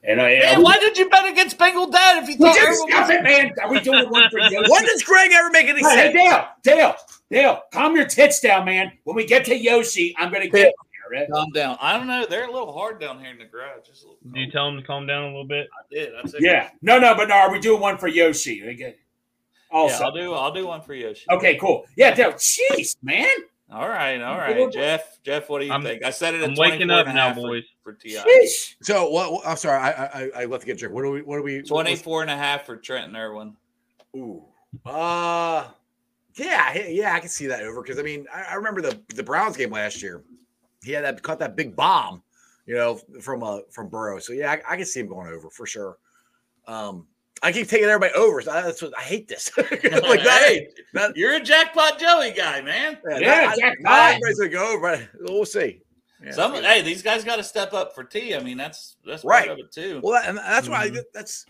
And 0.08 0.20
I, 0.22 0.38
Man, 0.38 0.62
why 0.62 0.78
did 0.78 0.96
you 0.96 1.08
bet 1.10 1.26
against 1.28 1.58
Bengal 1.58 1.88
Dad 1.90 2.22
if 2.22 2.28
you 2.28 2.36
We 2.38 2.46
thought 2.46 2.54
did 2.54 2.64
Irwin 2.64 2.76
stuff 2.90 3.08
was- 3.08 3.10
it, 3.10 3.22
man. 3.24 3.52
Are 3.62 3.70
we 3.70 3.80
doing 3.80 4.08
one 4.08 4.30
for 4.30 4.38
Yoshi? 4.50 4.70
When 4.70 4.84
does 4.84 5.02
Greg 5.02 5.30
ever 5.34 5.50
make 5.50 5.66
any 5.66 5.80
Hey, 5.80 6.12
sense? 6.12 6.14
Dale, 6.14 6.48
Dale, 6.62 6.94
Dale, 7.30 7.62
calm 7.72 7.96
your 7.96 8.06
tits 8.06 8.38
down, 8.40 8.64
man. 8.66 8.92
When 9.04 9.16
we 9.16 9.26
get 9.26 9.44
to 9.46 9.56
Yoshi, 9.56 10.14
I'm 10.18 10.30
going 10.30 10.42
to 10.42 10.48
get 10.48 10.72
there. 11.10 11.26
Calm 11.32 11.50
down. 11.52 11.76
I 11.80 11.96
don't 11.96 12.06
know. 12.08 12.26
They're 12.28 12.48
a 12.48 12.52
little 12.52 12.72
hard 12.72 13.00
down 13.00 13.20
here 13.20 13.30
in 13.30 13.38
the 13.38 13.44
garage. 13.44 13.86
Just 13.86 14.02
a 14.04 14.06
little 14.08 14.18
do 14.32 14.40
you 14.40 14.50
tell 14.50 14.68
him 14.68 14.76
to 14.76 14.82
calm 14.82 15.06
down 15.06 15.22
a 15.22 15.26
little 15.26 15.44
bit? 15.46 15.68
I 15.72 15.94
did. 15.94 16.12
I 16.14 16.26
said, 16.28 16.40
Yeah. 16.40 16.70
No, 16.82 16.98
no, 16.98 17.14
but 17.14 17.28
no, 17.28 17.34
are 17.36 17.50
we 17.52 17.60
doing 17.60 17.80
one 17.80 17.96
for 17.98 18.08
Yoshi? 18.08 18.60
Okay. 18.62 18.76
Yeah, 18.78 19.76
Also. 19.76 20.04
I'll 20.04 20.12
do. 20.12 20.32
I'll 20.34 20.52
do 20.52 20.66
one 20.66 20.82
for 20.82 20.94
Yoshi. 20.94 21.24
okay, 21.30 21.56
cool. 21.58 21.84
Yeah, 21.96 22.12
Dale. 22.14 22.32
Jeez, 22.32 22.96
man. 23.02 23.28
All 23.70 23.88
right. 23.88 24.20
All 24.22 24.38
right. 24.38 24.72
Jeff. 24.72 25.20
Jeff, 25.24 25.48
what 25.48 25.58
do 25.60 25.66
you 25.66 25.72
I'm- 25.72 25.82
think? 25.82 26.04
I 26.04 26.10
said 26.10 26.34
it. 26.34 26.42
At 26.42 26.50
I'm 26.50 26.54
waking 26.56 26.90
up 26.90 27.06
a 27.06 27.12
now, 27.12 27.28
half 27.28 27.34
for- 27.36 27.42
boys. 27.42 27.64
For, 27.82 27.92
Ti. 27.94 28.16
Sheesh. 28.16 28.74
So 28.82 29.08
what? 29.10 29.32
what- 29.32 29.46
I'm 29.46 29.56
sorry, 29.56 29.78
I 29.80 29.90
I, 29.90 30.30
I 30.36 30.44
left 30.44 30.62
the 30.62 30.66
get 30.66 30.78
jerk. 30.78 30.92
What 30.92 31.02
do 31.02 31.10
we? 31.10 31.22
What 31.22 31.36
do 31.38 31.42
we? 31.42 31.62
24 31.62 32.22
and 32.22 32.30
a 32.30 32.36
half 32.36 32.64
for 32.66 32.76
Trenton 32.76 33.16
Irwin. 33.16 33.56
Ooh. 34.16 34.44
Uh 34.84 35.68
yeah, 36.34 36.76
yeah, 36.86 37.14
I 37.14 37.20
can 37.20 37.28
see 37.30 37.46
that 37.46 37.62
over 37.62 37.82
because 37.82 37.98
I 37.98 38.02
mean 38.02 38.26
I, 38.32 38.42
I 38.50 38.54
remember 38.54 38.82
the 38.82 39.00
the 39.14 39.22
Browns 39.22 39.56
game 39.56 39.70
last 39.70 40.02
year. 40.02 40.22
He 40.84 40.92
had 40.92 41.04
that 41.04 41.22
caught 41.22 41.38
that 41.40 41.56
big 41.56 41.74
bomb, 41.74 42.22
you 42.66 42.74
know, 42.74 43.00
from 43.20 43.42
uh 43.42 43.60
from 43.70 43.88
Burrow. 43.88 44.18
So 44.20 44.32
yeah, 44.32 44.52
I, 44.52 44.74
I 44.74 44.76
can 44.76 44.84
see 44.86 45.00
him 45.00 45.08
going 45.08 45.28
over 45.32 45.48
for 45.50 45.66
sure. 45.66 45.98
Um, 46.68 47.06
I 47.42 47.52
keep 47.52 47.68
taking 47.68 47.86
everybody 47.88 48.12
over. 48.14 48.40
So 48.42 48.52
that's 48.52 48.80
what 48.82 48.96
I 48.98 49.02
hate 49.02 49.28
this. 49.28 49.50
like 49.58 49.68
that, 49.70 50.42
hey, 50.46 50.68
that- 50.94 51.16
you're 51.16 51.34
a 51.34 51.40
jackpot 51.40 51.98
Joey 51.98 52.32
guy, 52.32 52.60
man. 52.62 52.98
yeah, 53.08 53.18
Yeah, 53.18 53.44
not- 53.46 53.58
Jack 53.58 53.80
not 53.80 54.10
everybody's 54.14 54.38
gonna 54.38 54.50
go 54.50 54.72
over, 54.74 54.80
but 54.80 55.30
we'll 55.32 55.44
see. 55.44 55.80
Yeah. 56.24 56.30
Some 56.32 56.54
hey, 56.54 56.80
these 56.80 57.02
guys 57.02 57.24
got 57.24 57.36
to 57.36 57.44
step 57.44 57.74
up 57.74 57.94
for 57.94 58.02
T. 58.02 58.34
I 58.34 58.40
mean, 58.40 58.56
that's 58.56 58.96
that's 59.04 59.22
Right. 59.22 59.48
part 59.48 59.60
of 59.60 59.66
it 59.66 59.70
too. 59.70 60.00
Well, 60.02 60.14
that, 60.20 60.28
and 60.28 60.38
that's 60.38 60.66
why 60.68 60.88
Mhm. 60.88 60.98
I, 60.98 61.02
that's. 61.12 61.44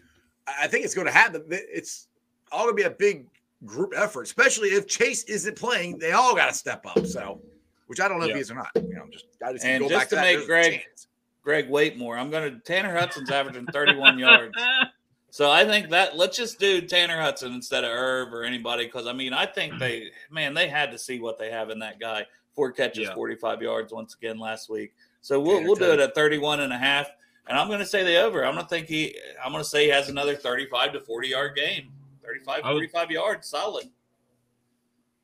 I 0.49 0.66
think 0.66 0.84
it's 0.84 0.95
going 0.95 1.07
to 1.07 1.12
happen. 1.12 1.45
It's 1.51 2.09
all 2.53 2.64
going 2.64 2.76
to 2.76 2.82
be 2.82 2.87
a 2.87 2.91
big 2.91 3.26
group 3.64 3.93
effort, 3.97 4.22
especially 4.22 4.70
if 4.70 4.87
Chase 4.89 5.22
isn't 5.24 5.57
playing. 5.57 5.99
They 5.99 6.12
all 6.12 6.34
got 6.37 6.49
to 6.49 6.55
step 6.55 6.84
up. 6.84 7.07
So, 7.07 7.41
which 7.87 8.01
I 8.01 8.09
don't 8.09 8.18
know 8.18 8.24
if 8.26 8.30
Yeah. 8.30 8.34
he 8.37 8.41
is 8.43 8.51
or 8.51 8.55
not. 8.57 8.70
You 8.74 8.95
know, 8.95 9.07
just 9.11 9.24
I 9.45 9.53
just 9.53 9.64
And 9.64 9.82
go 9.82 9.89
just 9.89 9.99
back 10.01 10.09
to 10.11 10.14
that. 10.16 10.22
make 10.22 10.34
There's 10.39 10.45
a 10.45 10.47
Greg- 10.47 10.72
chance. 10.82 11.07
Greg 11.43 11.68
Waitmore. 11.70 12.18
I'm 12.18 12.30
gonna 12.30 12.59
Tanner 12.64 12.93
Hudson's 12.97 13.30
averaging 13.30 13.66
31 13.66 14.18
yards. 14.18 14.53
So 15.37 15.51
I 15.51 15.66
think 15.66 15.91
that 15.91 16.16
let's 16.16 16.34
just 16.34 16.59
do 16.59 16.80
Tanner 16.80 17.20
Hudson 17.20 17.53
instead 17.53 17.84
of 17.84 17.91
Irv 17.91 18.32
or 18.32 18.43
anybody 18.43 18.87
because 18.87 19.07
I 19.07 19.12
mean 19.12 19.34
I 19.34 19.45
think 19.45 19.74
mm. 19.74 19.78
they 19.78 20.09
man 20.30 20.55
they 20.55 20.66
had 20.66 20.91
to 20.93 20.99
see 20.99 21.20
what 21.20 21.39
they 21.39 21.51
have 21.51 21.68
in 21.68 21.78
that 21.80 22.01
guy. 22.01 22.24
Four 22.55 22.72
catches, 22.72 23.09
Yeah. 23.09 23.14
45 23.14 23.61
yards 23.61 23.93
once 23.93 24.14
again 24.14 24.39
last 24.39 24.70
week. 24.70 24.95
So 25.20 25.39
we'll 25.39 25.57
Tanner 25.57 25.66
we'll 25.66 25.76
do 25.76 25.93
it 25.93 26.01
at 26.01 26.14
31 26.14 26.61
and 26.61 26.72
a 26.72 26.78
half. 26.78 27.11
And 27.49 27.59
I'm 27.59 27.68
going 27.68 27.80
to 27.80 27.84
say 27.84 28.03
the 28.03 28.16
over. 28.16 28.47
I'm 28.47 28.55
going 28.55 28.64
to 28.64 28.70
think 28.70 28.87
he 28.87 29.14
I'm 29.45 29.53
going 29.53 29.62
to 29.62 29.68
say 29.68 29.84
he 29.84 29.91
has 29.91 30.09
another 30.09 30.37
35 30.37 30.95
to 30.95 31.01
40 31.01 31.28
yard 31.28 31.55
game. 31.55 31.93
35 32.24 32.61
I 32.64 32.72
would- 32.72 32.91
45 32.91 33.11
yards 33.11 33.47
solid. 33.47 33.91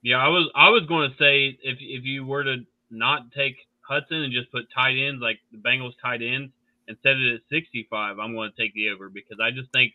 Yeah, 0.02 0.18
I 0.18 0.28
was 0.28 0.50
I 0.54 0.68
was 0.68 0.84
going 0.88 1.10
to 1.10 1.16
say 1.16 1.58
if 1.62 1.78
if 1.80 2.04
you 2.04 2.26
were 2.26 2.44
to 2.44 2.66
not 2.90 3.32
take 3.32 3.56
Hudson 3.80 4.18
and 4.18 4.30
just 4.30 4.52
put 4.52 4.64
tight 4.74 4.98
ends 4.98 5.22
like 5.22 5.38
the 5.52 5.56
Bengals 5.56 5.94
tight 6.02 6.20
ends 6.20 6.52
and 6.86 6.98
set 7.02 7.16
it 7.16 7.34
at 7.34 7.40
65, 7.48 8.18
I'm 8.18 8.34
going 8.34 8.50
to 8.50 8.56
take 8.62 8.74
the 8.74 8.90
over 8.90 9.08
because 9.08 9.38
I 9.42 9.50
just 9.50 9.72
think 9.72 9.94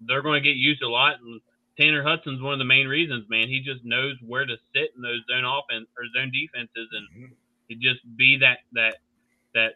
they're 0.00 0.22
going 0.22 0.42
to 0.42 0.48
get 0.48 0.56
used 0.56 0.82
a 0.82 0.88
lot. 0.88 1.14
And 1.20 1.40
Tanner 1.78 2.02
Hudson's 2.02 2.42
one 2.42 2.52
of 2.52 2.58
the 2.58 2.64
main 2.64 2.86
reasons, 2.86 3.28
man. 3.28 3.48
He 3.48 3.60
just 3.60 3.84
knows 3.84 4.16
where 4.26 4.44
to 4.44 4.56
sit 4.74 4.90
in 4.96 5.02
those 5.02 5.20
zone 5.30 5.44
offense 5.44 5.88
or 5.96 6.04
zone 6.16 6.32
defenses 6.32 6.88
and 6.92 7.08
mm-hmm. 7.10 7.32
he 7.68 7.76
just 7.76 8.00
be 8.16 8.38
that 8.38 8.58
that 8.72 8.96
that. 9.54 9.72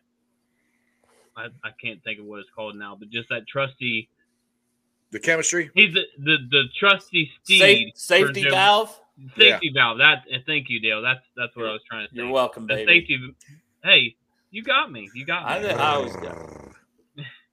I, 1.34 1.46
I 1.64 1.70
can't 1.82 2.04
think 2.04 2.20
of 2.20 2.26
what 2.26 2.40
it's 2.40 2.50
called 2.54 2.76
now, 2.76 2.94
but 2.94 3.08
just 3.08 3.30
that 3.30 3.48
trusty. 3.48 4.10
The 5.12 5.18
chemistry. 5.18 5.70
He's 5.74 5.94
the 5.94 6.02
the, 6.18 6.36
the 6.50 6.64
trusty 6.78 7.30
steed. 7.42 7.58
Safe, 7.58 7.88
safety 7.94 8.42
zone- 8.42 8.50
valve. 8.50 9.00
Safety 9.38 9.70
valve. 9.74 9.98
That. 9.98 10.24
and 10.30 10.44
Thank 10.44 10.68
you, 10.68 10.80
Dale. 10.80 11.00
That's 11.00 11.24
that's 11.36 11.56
what 11.56 11.66
I 11.66 11.72
was 11.72 11.80
trying 11.88 12.06
to 12.06 12.14
say. 12.14 12.22
You're 12.22 12.32
welcome, 12.32 12.66
The 12.66 12.74
baby. 12.74 13.00
safety. 13.00 13.34
Hey, 13.82 14.16
you 14.50 14.62
got 14.62 14.92
me. 14.92 15.08
You 15.14 15.24
got 15.24 15.44
I, 15.46 15.60
me. 15.60 15.68
I 15.70 15.94
always 15.94 16.14
got 16.16 16.36
it. 16.36 16.71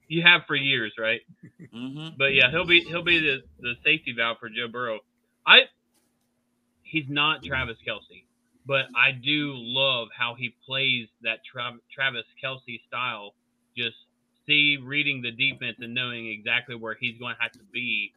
You 0.09 0.23
have 0.23 0.41
for 0.47 0.55
years, 0.55 0.93
right? 0.99 1.21
hmm 1.71 2.09
But 2.17 2.33
yeah, 2.33 2.49
he'll 2.51 2.65
be 2.65 2.81
he'll 2.81 3.03
be 3.03 3.19
the, 3.19 3.37
the 3.61 3.75
safety 3.85 4.11
valve 4.11 4.37
for 4.39 4.49
Joe 4.49 4.67
Burrow. 4.67 4.99
I 5.47 5.59
he's 6.83 7.05
not 7.07 7.43
Travis 7.43 7.77
Kelce, 7.87 8.23
but 8.65 8.85
I 8.97 9.11
do 9.11 9.53
love 9.55 10.07
how 10.17 10.33
he 10.35 10.53
plays 10.65 11.07
that 11.21 11.39
Tra- 11.49 11.77
Travis 11.93 12.25
Kelce 12.43 12.81
style. 12.87 13.35
Just 13.77 13.95
see 14.47 14.77
reading 14.83 15.21
the 15.21 15.31
defense 15.31 15.77
and 15.79 15.93
knowing 15.93 16.27
exactly 16.27 16.75
where 16.75 16.95
he's 16.99 17.17
going 17.19 17.35
to 17.35 17.41
have 17.41 17.51
to 17.51 17.59
be 17.71 18.11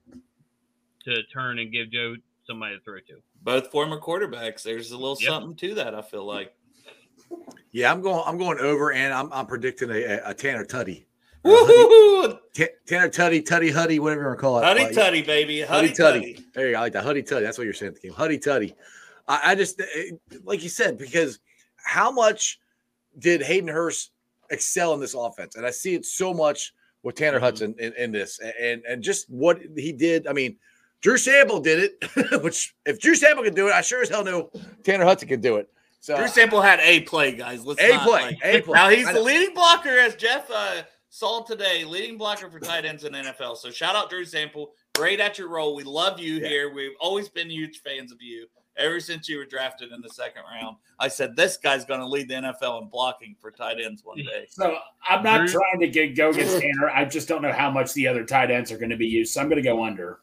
to 1.04 1.22
turn 1.24 1.58
and 1.58 1.70
give 1.70 1.90
Joe 1.92 2.16
somebody 2.46 2.76
to 2.76 2.82
throw 2.82 2.96
to. 3.00 3.20
Both 3.42 3.70
former 3.70 4.00
quarterbacks. 4.00 4.62
There's 4.62 4.92
a 4.92 4.96
little 4.96 5.18
Yep. 5.20 5.28
something 5.28 5.56
to 5.56 5.74
that. 5.74 5.94
I 5.94 6.00
feel 6.02 6.24
like. 6.24 6.54
Yeah, 7.70 7.92
I'm 7.92 8.00
going. 8.02 8.22
I'm 8.26 8.38
going 8.38 8.58
over, 8.58 8.92
and 8.92 9.12
I'm, 9.12 9.32
I'm 9.32 9.46
predicting 9.46 9.90
a, 9.90 10.20
a 10.24 10.34
Tanner 10.34 10.64
Tutty. 10.64 11.04
Woohoo! 11.44 12.38
T- 12.54 12.66
Tanner 12.86 13.08
Tutty, 13.08 13.42
Tutty 13.42 13.70
Huddy, 13.72 13.98
whatever 13.98 14.20
you 14.22 14.26
want 14.28 14.38
to 14.38 14.40
call 14.40 14.58
it. 14.58 14.64
Huddy 14.64 14.84
Like, 14.84 14.92
tutty, 14.94 15.26
baby. 15.26 15.60
Huddy 15.62 15.88
Huddy 15.88 16.20
Tutty. 16.20 16.36
tutty. 16.36 16.44
There 16.54 16.66
you 16.66 16.72
go. 16.72 16.78
I 16.78 16.82
like 16.82 16.92
that. 16.92 17.04
Huddy 17.04 17.22
Tutty. 17.22 17.42
That's 17.42 17.58
what 17.58 17.64
you're 17.64 17.72
saying 17.74 17.90
at 17.90 17.94
the 18.00 18.08
game. 18.08 18.12
Huddy 18.16 18.38
Tutty. 18.38 18.74
I, 19.28 19.40
I 19.52 19.54
just, 19.54 19.76
it- 19.80 20.20
like 20.44 20.62
you 20.62 20.68
said, 20.68 20.98
because 20.98 21.40
how 21.76 22.10
much 22.12 22.58
did 23.18 23.42
Hayden 23.42 23.68
Hurst 23.68 24.12
excel 24.50 24.94
in 24.94 25.00
this 25.00 25.14
offense? 25.14 25.56
And 25.56 25.66
I 25.66 25.70
see 25.70 25.94
it 25.94 26.04
so 26.06 26.32
much 26.34 26.72
with 27.02 27.16
Tanner 27.16 27.38
Mhm. 27.38 27.42
Hudson 27.42 27.74
in, 27.78 27.92
in 27.94 28.12
this 28.12 28.38
and, 28.60 28.82
and 28.88 29.02
just 29.02 29.28
what 29.28 29.60
he 29.76 29.92
did. 29.92 30.26
I 30.26 30.32
mean, 30.32 30.56
Drew 31.00 31.16
Sample 31.16 31.58
did 31.58 31.90
it, 32.02 32.42
which 32.44 32.74
if 32.86 33.00
Drew 33.00 33.16
Sample 33.16 33.42
could 33.42 33.56
do 33.56 33.66
it, 33.68 33.72
I 33.72 33.80
sure 33.80 34.02
as 34.02 34.08
hell 34.08 34.22
knew 34.22 34.48
Tanner 34.84 35.04
Hudson 35.04 35.28
could 35.28 35.40
do 35.40 35.56
it. 35.56 35.68
So 35.98 36.16
Drew 36.16 36.28
Sample 36.28 36.60
had 36.62 36.78
a 36.80 37.00
play, 37.00 37.32
guys. 37.34 37.64
Let's 37.64 37.80
a 37.80 37.98
play, 37.98 38.22
like- 38.22 38.38
a 38.44 38.60
play. 38.60 38.74
Now 38.74 38.88
he's 38.88 39.12
the 39.12 39.20
leading 39.20 39.52
blocker, 39.54 39.88
as 39.98 40.14
Jeff 40.14 40.48
uh, 40.52 40.82
saw 41.14 41.42
today, 41.42 41.84
leading 41.84 42.16
blocker 42.16 42.48
for 42.50 42.58
tight 42.58 42.86
ends 42.86 43.04
in 43.04 43.12
the 43.12 43.18
NFL. 43.18 43.54
So 43.58 43.70
shout 43.70 43.94
out 43.94 44.08
Drew 44.08 44.24
Sample. 44.24 44.72
Great 44.94 45.20
at 45.20 45.36
your 45.38 45.48
role. 45.50 45.74
We 45.76 45.82
love 45.84 46.18
you 46.18 46.36
Yeah. 46.36 46.48
here. 46.48 46.72
We've 46.72 46.96
always 47.00 47.28
been 47.28 47.50
huge 47.50 47.82
fans 47.82 48.12
of 48.12 48.22
you. 48.22 48.46
Ever 48.78 48.98
since 48.98 49.28
you 49.28 49.36
were 49.36 49.44
drafted 49.44 49.92
in 49.92 50.00
the 50.00 50.08
second 50.08 50.44
round, 50.50 50.78
I 50.98 51.08
said 51.08 51.36
this 51.36 51.58
guy's 51.58 51.84
going 51.84 52.00
to 52.00 52.06
lead 52.06 52.28
the 52.28 52.36
NFL 52.36 52.80
in 52.80 52.88
blocking 52.88 53.36
for 53.38 53.50
tight 53.50 53.78
ends 53.78 54.02
one 54.02 54.16
day. 54.16 54.46
So 54.48 54.78
I'm 55.06 55.22
not 55.22 55.40
Drew- 55.46 55.48
trying 55.60 55.80
to 55.80 55.88
get 55.88 56.16
go 56.16 56.30
against 56.30 56.58
Tanner. 56.58 56.88
I 56.88 57.04
just 57.04 57.28
don't 57.28 57.42
know 57.42 57.52
how 57.52 57.70
much 57.70 57.92
the 57.92 58.08
other 58.08 58.24
tight 58.24 58.50
ends 58.50 58.72
are 58.72 58.78
going 58.78 58.88
to 58.88 58.96
be 58.96 59.06
used. 59.06 59.34
So 59.34 59.42
I'm 59.42 59.50
going 59.50 59.62
to 59.62 59.68
go 59.68 59.84
under. 59.84 60.20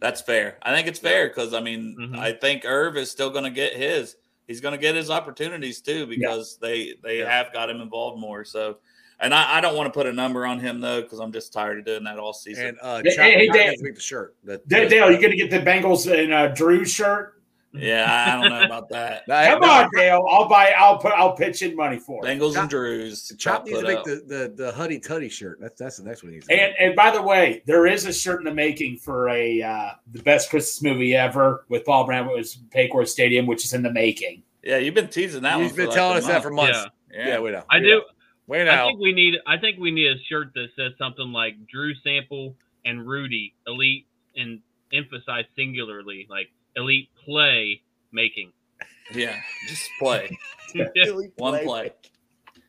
That's 0.00 0.22
fair. 0.22 0.56
I 0.62 0.74
think 0.74 0.88
it's 0.88 0.98
fair 0.98 1.28
because 1.28 1.52
I 1.52 1.60
mean 1.60 1.96
Mhm. 2.00 2.18
I 2.18 2.32
think 2.32 2.64
Irv 2.64 2.96
is 2.96 3.10
still 3.10 3.28
going 3.28 3.44
to 3.44 3.50
get 3.50 3.74
his. 3.74 4.16
He's 4.46 4.62
going 4.62 4.72
to 4.72 4.78
get 4.80 4.94
his 4.94 5.10
opportunities 5.10 5.82
too 5.82 6.06
because 6.06 6.56
they 6.56 6.94
they 7.02 7.18
Yeah. 7.18 7.30
have 7.30 7.52
got 7.52 7.68
him 7.68 7.82
involved 7.82 8.18
more. 8.18 8.46
So, 8.46 8.78
and 9.24 9.34
I, 9.34 9.56
I 9.58 9.60
don't 9.60 9.76
want 9.76 9.86
to 9.86 9.96
put 9.96 10.06
a 10.06 10.12
number 10.12 10.46
on 10.46 10.60
him 10.60 10.80
though 10.80 11.02
because 11.02 11.18
I'm 11.18 11.32
just 11.32 11.52
tired 11.52 11.78
of 11.78 11.84
doing 11.84 12.04
that 12.04 12.18
all 12.18 12.32
season. 12.32 12.66
and 12.66 12.78
uh, 12.82 13.02
Hey, 13.04 13.10
hey, 13.16 13.46
Chop 13.46 13.56
Dan. 13.56 13.68
needs 13.70 13.78
to 13.80 13.84
make 13.84 13.94
the 13.96 14.00
shirt. 14.00 14.36
That, 14.44 14.66
Dale, 14.68 14.88
Dale, 14.88 15.10
you 15.10 15.18
going 15.18 15.30
to 15.30 15.36
get 15.36 15.50
the 15.50 15.58
Bengals 15.58 16.06
and 16.12 16.32
uh, 16.32 16.48
Drew's 16.48 16.90
shirt? 16.92 17.32
yeah, 17.76 18.06
I 18.28 18.40
don't 18.40 18.50
know 18.50 18.62
about 18.64 18.88
that. 18.90 19.24
Come 19.28 19.60
no, 19.60 19.68
on, 19.68 19.88
Dale. 19.96 20.24
I'll 20.30 20.48
buy. 20.48 20.72
I'll 20.78 20.96
put. 20.98 21.10
I'll 21.12 21.34
pitch 21.34 21.60
in 21.62 21.74
money 21.74 21.98
for 21.98 22.24
it. 22.24 22.28
Bengals 22.28 22.52
Chop- 22.54 22.60
and 22.62 22.70
Drews. 22.70 23.32
Chop 23.36 23.64
needs 23.66 23.80
to 23.80 23.84
make 23.84 23.98
up. 23.98 24.04
the, 24.04 24.22
the 24.28 24.54
the 24.64 24.72
Huddy 24.72 25.00
Tutty 25.00 25.28
shirt. 25.28 25.58
That's 25.60 25.80
that's 25.80 25.96
the 25.96 26.04
next 26.04 26.22
one. 26.22 26.30
He 26.30 26.36
needs 26.36 26.46
to 26.46 26.54
And 26.54 26.72
and 26.78 26.94
by 26.94 27.10
the 27.10 27.20
way, 27.20 27.64
there 27.66 27.88
is 27.88 28.06
a 28.06 28.12
shirt 28.12 28.38
in 28.38 28.44
the 28.44 28.54
making 28.54 28.98
for 28.98 29.28
a 29.28 29.60
uh, 29.60 29.90
the 30.12 30.22
best 30.22 30.50
Christmas 30.50 30.82
movie 30.82 31.16
ever 31.16 31.64
with 31.68 31.84
Paul 31.84 32.04
Brown 32.06 32.28
was 32.28 32.58
Paycor 32.72 33.08
Stadium, 33.08 33.44
which 33.46 33.64
is 33.64 33.72
in 33.72 33.82
the 33.82 33.92
making. 33.92 34.44
Yeah, 34.62 34.76
you've 34.78 34.94
been 34.94 35.08
teasing 35.08 35.42
that 35.42 35.58
He's 35.60 35.70
one. 35.72 35.76
been 35.76 35.84
for 35.86 35.90
like 35.90 35.96
telling 35.96 36.14
a 36.14 36.18
us 36.20 36.26
that 36.28 36.42
for 36.44 36.50
months. 36.50 36.78
Yeah, 37.12 37.18
Yeah, 37.18 37.28
Yeah, 37.34 37.40
we 37.40 37.50
know. 37.50 37.64
I 37.70 37.78
We 37.78 37.82
do. 37.86 37.90
know. 37.90 38.02
Wait 38.46 38.68
I 38.68 38.86
think 38.86 39.00
we 39.00 39.12
need. 39.12 39.36
I 39.46 39.56
think 39.56 39.78
we 39.78 39.90
need 39.90 40.08
a 40.08 40.18
shirt 40.28 40.52
that 40.54 40.68
says 40.76 40.92
something 40.98 41.32
like 41.32 41.54
Drew 41.66 41.94
Sample 41.96 42.54
and 42.84 43.06
Rudy 43.06 43.54
Elite 43.66 44.06
and 44.36 44.60
emphasize 44.92 45.44
singularly, 45.56 46.26
like 46.28 46.50
elite 46.76 47.08
play 47.24 47.80
making. 48.12 48.52
yeah. 49.14 49.36
Just 49.68 49.88
play 49.98 50.36
one 51.36 51.62
play. 51.64 51.90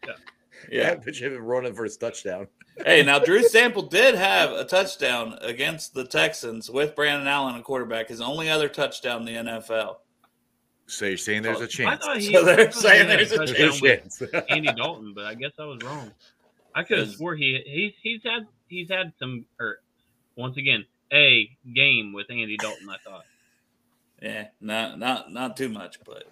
Yeah. 0.05 0.13
Yeah, 0.71 0.81
Yeah. 0.81 0.95
picture 0.95 1.33
him 1.33 1.43
running 1.43 1.73
for 1.73 1.83
his 1.83 1.97
touchdown. 1.97 2.47
hey, 2.85 3.03
now 3.03 3.19
Drew 3.19 3.43
Sample 3.43 3.83
did 3.83 4.15
have 4.15 4.51
a 4.51 4.63
touchdown 4.65 5.37
against 5.41 5.93
the 5.93 6.05
Texans 6.05 6.69
with 6.69 6.95
Brandon 6.95 7.27
Allen, 7.27 7.55
a 7.55 7.61
quarterback. 7.61 8.09
His 8.09 8.21
only 8.21 8.49
other 8.49 8.69
touchdown 8.69 9.27
in 9.27 9.45
the 9.45 9.51
NFL. 9.51 9.97
So 10.87 11.05
you're 11.05 11.17
saying 11.17 11.41
there's 11.43 11.61
a 11.61 11.63
I 11.63 11.67
chance? 11.67 12.05
thought 12.05 12.17
he, 12.17 12.33
So 12.33 12.43
they're 12.43 12.59
I 12.59 12.65
thought 12.67 12.73
he 12.75 12.79
saying 12.81 13.07
there's 13.07 13.31
a 13.31 13.37
touchdown 13.37 13.55
There's 13.57 13.81
with 13.81 14.21
chance. 14.21 14.45
Andy 14.49 14.71
Dalton, 14.73 15.13
but 15.15 15.25
I 15.25 15.33
guess 15.33 15.51
I 15.59 15.65
was 15.65 15.81
wrong. 15.83 16.11
I 16.75 16.83
could 16.83 16.99
have 16.99 17.11
swore 17.11 17.35
he 17.35 17.61
he's 17.65 17.93
he's 18.03 18.21
had 18.23 18.45
he's 18.67 18.89
had 18.89 19.13
some 19.17 19.45
or 19.59 19.79
once 20.35 20.57
again 20.57 20.85
a 21.11 21.49
game 21.73 22.13
with 22.13 22.27
Andy 22.29 22.57
Dalton. 22.57 22.89
I 22.89 22.97
thought. 23.03 23.25
Yeah, 24.21 24.47
not 24.61 24.99
not 24.99 25.31
not 25.31 25.57
too 25.57 25.69
much, 25.69 25.99
but 26.05 26.25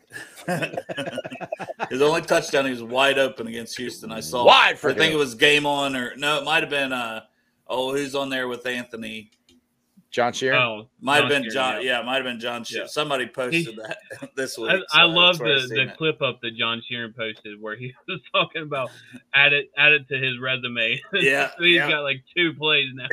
his 1.89 2.01
only 2.01 2.22
touchdown 2.22 2.66
he 2.66 2.72
was 2.72 2.84
wide 2.84 3.18
open 3.18 3.47
against 3.47 3.78
Houston. 3.78 4.12
I 4.12 4.20
saw. 4.20 4.45
Wide 4.45 4.78
for 4.80 4.89
I 4.91 4.93
think 4.93 5.12
him. 5.12 5.18
it 5.18 5.20
was 5.20 5.36
game 5.36 5.66
on, 5.66 5.95
or 5.95 6.16
no, 6.16 6.39
it 6.39 6.45
might 6.45 6.62
have 6.64 6.70
been. 6.70 6.93
uh 6.93 7.22
Oh, 7.66 7.95
who's 7.95 8.14
on 8.14 8.30
there 8.30 8.47
with 8.49 8.66
Anthony? 8.68 9.32
John 10.14 10.32
Sheeran. 10.32 10.61
Oh, 10.61 10.88
Might 11.01 11.22
have 11.22 11.30
been 11.30 11.43
Sheeran, 11.43 11.51
John. 11.53 11.76
yeah. 11.82 11.97
Yeah, 11.99 12.05
might 12.05 12.16
have 12.18 12.24
been 12.24 12.39
John. 12.39 12.64
Sheeran. 12.64 12.78
Yeah. 12.82 12.86
Somebody 12.86 13.26
posted 13.28 13.76
that 13.78 13.97
this 14.36 14.57
week. 14.59 14.70
I, 14.70 14.78
so 14.78 14.84
I 14.93 15.03
love 15.05 15.39
that's 15.39 15.66
I 15.66 15.68
the, 15.68 15.76
the 15.76 15.82
it. 15.91 15.97
clip 15.97 16.22
up 16.22 16.39
that 16.41 16.55
John 16.55 16.84
Sheeran 16.89 17.16
posted 17.16 17.59
where 17.59 17.76
he 17.76 17.91
was 18.07 18.20
talking 18.32 18.61
about 18.61 18.91
add 19.34 19.53
it 19.53 19.72
add 19.76 19.91
it 19.91 20.07
to 20.09 20.18
his 20.18 20.39
resume. 20.39 21.01
Yeah, 21.14 21.49
he's 21.57 21.78
yeah. 21.78 21.89
got 21.89 22.01
like 22.03 22.24
two 22.38 22.53
plays 22.53 22.89
now. 22.93 23.07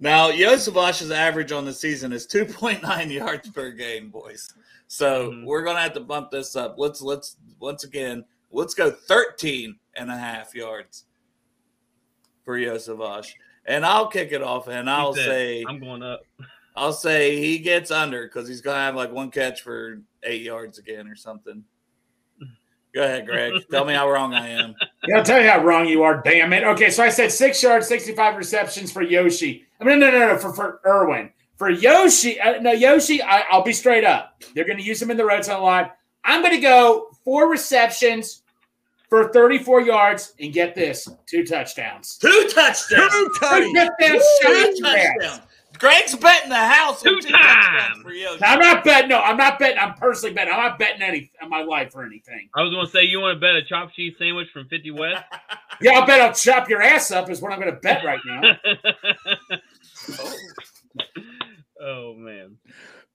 now, 0.00 0.30
Iosivas's 0.30 1.10
average 1.10 1.52
on 1.52 1.64
the 1.64 1.72
season 1.72 2.12
is 2.12 2.26
2.9 2.26 3.12
yards 3.12 3.50
per 3.50 3.70
game, 3.70 4.08
boys. 4.10 4.52
So 4.88 5.30
Mhm. 5.32 5.44
we're 5.44 5.64
gonna 5.64 5.80
have 5.80 5.92
to 5.94 6.00
bump 6.00 6.30
this 6.30 6.56
up. 6.56 6.76
Let's 6.78 7.00
let's 7.02 7.36
once 7.60 7.84
again 7.84 8.24
let's 8.52 8.72
go 8.74 8.90
13 8.90 9.78
and 9.96 10.10
a 10.10 10.16
half 10.16 10.54
yards 10.54 11.04
for 12.44 12.58
Iosivas. 12.58 13.32
And 13.66 13.84
I'll 13.84 14.08
kick 14.08 14.32
it 14.32 14.42
off 14.42 14.68
and 14.68 14.90
I'll 14.90 15.14
said, 15.14 15.24
say 15.26 15.64
I'm 15.66 15.80
going 15.80 16.02
up. 16.02 16.22
I'll 16.76 16.92
say 16.92 17.40
he 17.40 17.58
gets 17.58 17.90
under 17.90 18.24
because 18.24 18.48
he's 18.48 18.60
gonna 18.60 18.78
have 18.78 18.96
like 18.96 19.12
one 19.12 19.30
catch 19.30 19.62
for 19.62 20.00
eight 20.22 20.42
yards 20.42 20.78
again 20.78 21.06
or 21.06 21.16
something. 21.16 21.64
Go 22.94 23.02
ahead, 23.02 23.26
Greg. 23.26 23.54
Tell 23.70 23.84
me 23.84 23.92
how 23.94 24.08
wrong 24.08 24.34
I 24.34 24.48
am. 24.48 24.74
Yeah, 25.06 25.18
I'll 25.18 25.24
tell 25.24 25.42
you 25.42 25.50
how 25.50 25.62
wrong 25.64 25.86
you 25.86 26.04
are. 26.04 26.22
Damn 26.22 26.52
it. 26.52 26.62
Okay, 26.62 26.90
so 26.90 27.02
I 27.02 27.08
said 27.08 27.32
six 27.32 27.60
yards, 27.62 27.88
sixty-five 27.88 28.36
receptions 28.36 28.92
for 28.92 29.02
Yoshi. 29.02 29.66
I 29.80 29.84
mean, 29.84 29.98
no, 29.98 30.10
no, 30.10 30.18
no, 30.28 30.38
for 30.38 30.52
for 30.52 30.80
Irwin. 30.86 31.30
For 31.56 31.70
Yoshi, 31.70 32.40
uh, 32.40 32.60
no, 32.60 32.70
Yoshi. 32.70 33.20
I, 33.20 33.40
I'll 33.50 33.64
be 33.64 33.72
straight 33.72 34.04
up. 34.04 34.42
They're 34.54 34.64
going 34.64 34.78
to 34.78 34.84
use 34.84 35.02
him 35.02 35.10
in 35.10 35.16
the 35.16 35.24
red 35.24 35.44
zone 35.44 35.62
line. 35.62 35.90
I'm 36.24 36.40
going 36.40 36.54
to 36.54 36.60
go 36.60 37.10
four 37.24 37.50
receptions 37.50 38.42
for 39.08 39.32
34 39.32 39.80
yards 39.82 40.34
and 40.40 40.52
get 40.52 40.74
this 40.74 41.08
two 41.26 41.44
touchdowns. 41.44 42.16
Two 42.18 42.48
touchdowns. 42.52 42.88
Two 42.88 43.08
Two 43.08 43.32
touchdowns. 43.40 44.24
Two 44.42 44.74
Two 44.76 44.82
touchdowns. 44.82 45.40
Greg's 45.78 46.14
betting 46.14 46.50
the 46.50 46.56
house 46.56 47.02
Two 47.02 47.20
two 47.20 47.28
touchdowns 47.32 47.76
times. 47.76 48.02
for 48.02 48.12
Yoshi. 48.12 48.42
I'm 48.44 48.60
not 48.60 48.84
betting. 48.84 49.08
No, 49.10 49.18
I'm 49.20 49.36
not 49.36 49.58
betting. 49.58 49.78
I'm 49.78 49.94
personally 49.94 50.32
betting. 50.32 50.52
I'm 50.54 50.60
not 50.60 50.78
betting 50.78 51.02
any 51.02 51.32
in 51.42 51.48
my 51.50 51.62
life 51.62 51.94
or 51.96 52.04
anything. 52.06 52.48
I 52.54 52.62
was 52.62 52.70
going 52.70 52.86
to 52.86 52.92
say 52.92 53.02
you 53.02 53.20
want 53.20 53.34
to 53.36 53.40
bet 53.40 53.56
a 53.56 53.62
chopped 53.62 53.94
cheese 53.94 54.14
sandwich 54.18 54.48
from 54.52 54.68
50 54.68 54.90
West. 54.92 55.24
Yeah, 55.80 55.98
I'll 55.98 56.06
bet 56.06 56.20
I'll 56.20 56.32
chop 56.32 56.68
your 56.68 56.80
ass 56.80 57.10
up. 57.10 57.28
Is 57.28 57.42
what 57.42 57.52
I'm 57.52 57.58
going 57.60 57.74
to 57.74 57.80
bet 57.80 58.04
right 58.04 58.20
now. 58.24 58.56
oh 61.80 62.14
man. 62.14 62.56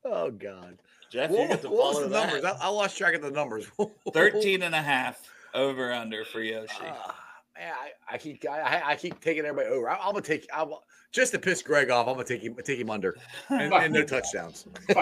Oh 0.03 0.29
God. 0.31 0.77
Jeff, 1.09 1.31
What, 1.31 1.41
you 1.41 1.47
get 1.47 1.61
to 1.61 1.69
what 1.69 1.95
was 1.95 2.03
the 2.03 2.09
numbers? 2.09 2.43
I, 2.43 2.51
I 2.59 2.67
lost 2.67 2.97
track 2.97 3.13
of 3.15 3.21
the 3.21 3.31
numbers. 3.31 3.65
13 4.13 4.61
and 4.61 4.75
a 4.75 4.81
half 4.81 5.21
over 5.59 5.91
under 5.93 6.25
for 6.25 6.41
Yoshi. 6.41 6.69
Ah, 6.83 7.15
man, 7.57 7.73
I, 7.73 8.13
I 8.15 8.17
keep 8.17 8.43
I, 8.49 8.59
I- 8.61 8.89
I 8.91 8.95
keep 8.95 9.19
taking 9.21 9.45
everybody 9.45 9.73
over. 9.75 9.89
I, 9.89 9.95
I'm 9.97 10.13
gonna 10.13 10.21
take 10.21 10.47
I'm, 10.53 10.69
just 11.11 11.31
to 11.33 11.39
piss 11.39 11.61
Greg 11.61 11.89
off. 11.91 12.07
I'm 12.07 12.13
gonna 12.15 12.25
take 12.25 12.41
him 12.41 12.55
take 12.63 12.79
him 12.79 12.89
under 12.89 13.15
and, 13.49 13.73
and 13.73 13.93
no 13.93 14.03
touchdowns. 14.03 14.65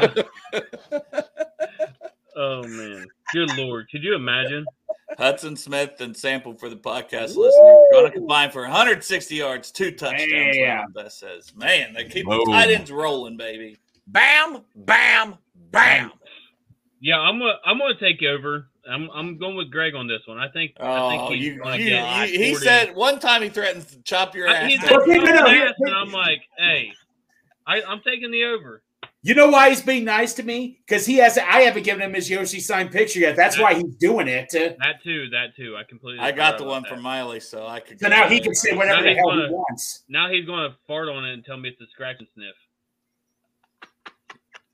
Oh 2.40 2.62
man. 2.68 3.08
Good 3.34 3.58
lord. 3.58 3.90
Could 3.90 4.04
you 4.04 4.14
imagine? 4.14 4.64
Hudson 5.18 5.56
Smith 5.56 6.00
and 6.02 6.16
Sample 6.16 6.54
for 6.54 6.70
the 6.70 6.76
podcast 6.76 7.36
listener. 7.36 7.86
Going 7.92 8.06
to 8.06 8.12
combine 8.12 8.52
for 8.52 8.62
160 8.62 9.34
yards, 9.36 9.72
two 9.72 9.90
touchdowns. 9.92 10.56
Yeah. 10.56 10.82
Ron 10.82 10.92
Best 10.92 11.20
says, 11.20 11.56
man, 11.56 11.94
they 11.94 12.04
keep 12.06 12.28
Boom. 12.28 12.42
the 12.46 12.52
tight 12.52 12.70
ends 12.70 12.92
rolling, 12.92 13.38
baby. 13.38 13.78
Bam, 14.06 14.64
bam, 14.76 15.36
bam. 15.72 16.12
Yeah, 17.02 17.20
I'm 17.20 17.40
gonna 17.40 17.54
I'm 17.66 17.80
gonna 17.80 17.98
take 18.00 18.22
over. 18.24 18.68
I'm 18.90 19.10
I'm 19.14 19.38
going 19.38 19.56
with 19.56 19.70
Greg 19.72 19.96
on 19.96 20.08
this 20.08 20.22
one. 20.26 20.38
I 20.38 20.48
think 20.50 20.72
I 20.80 21.10
think 21.10 21.22
Oh, 21.24 21.32
he's 21.34 21.46
you, 21.46 21.60
gonna 21.62 21.78
you, 21.78 21.90
get 21.90 22.30
you- 22.32 22.40
he 22.40 22.56
said 22.56 22.96
one 22.96 23.20
time 23.20 23.42
he 23.42 23.50
threatened 23.50 23.88
to 23.90 24.02
chop 24.04 24.36
your 24.36 24.48
I- 24.48 24.54
ass. 24.56 24.70
he's 24.72 24.84
Okay, 24.84 24.96
like, 24.96 25.08
no, 25.08 25.36
no, 25.44 25.50
here- 25.50 25.74
and 25.78 25.94
I'm 25.96 26.12
like, 26.12 26.42
hey, 26.58 26.92
I, 27.66 27.82
I'm 27.82 28.02
taking 28.02 28.32
the 28.32 28.44
over. 28.46 28.82
You 29.24 29.36
know 29.36 29.50
why 29.50 29.70
he's 29.70 29.82
being 29.82 30.06
nice 30.06 30.34
to 30.36 30.44
me? 30.44 30.80
Because 30.88 31.06
he 31.06 31.18
has. 31.18 31.38
I 31.38 31.62
haven't 31.62 31.84
given 31.84 32.02
him 32.02 32.14
his 32.14 32.30
Yoshi 32.30 32.62
signed 32.62 32.92
picture 32.92 33.20
yet. 33.20 33.36
That's 33.36 33.60
why 33.60 33.74
he's 33.74 33.96
doing 33.98 34.28
it. 34.30 34.50
That 34.52 35.04
too, 35.04 35.28
that 35.32 35.56
too. 35.56 35.76
I 35.76 35.84
completely. 35.84 36.20
I 36.24 36.32
got 36.32 36.58
the 36.58 36.64
one 36.64 36.84
that. 36.84 36.90
from 36.90 37.02
Miley, 37.02 37.42
so 37.42 37.68
I 37.68 37.82
could. 37.82 38.00
So 38.00 38.08
now 38.08 38.30
he 38.30 38.40
can 38.40 38.56
say 38.56 38.74
whatever 38.74 38.98
Now 38.98 39.02
the 39.04 39.10
he's 39.10 39.18
hell 39.18 39.32
he 39.32 39.38
gonna- 39.42 39.52
wants. 39.52 40.04
Now 40.08 40.30
he's 40.32 40.46
going 40.46 40.70
to 40.72 40.78
fart 40.88 41.10
on 41.10 41.26
it 41.26 41.34
and 41.34 41.44
tell 41.44 41.58
me 41.58 41.70
it's 41.70 41.82
a 41.82 41.88
scratch 41.92 42.16
and 42.20 42.28
sniff. 42.36 42.56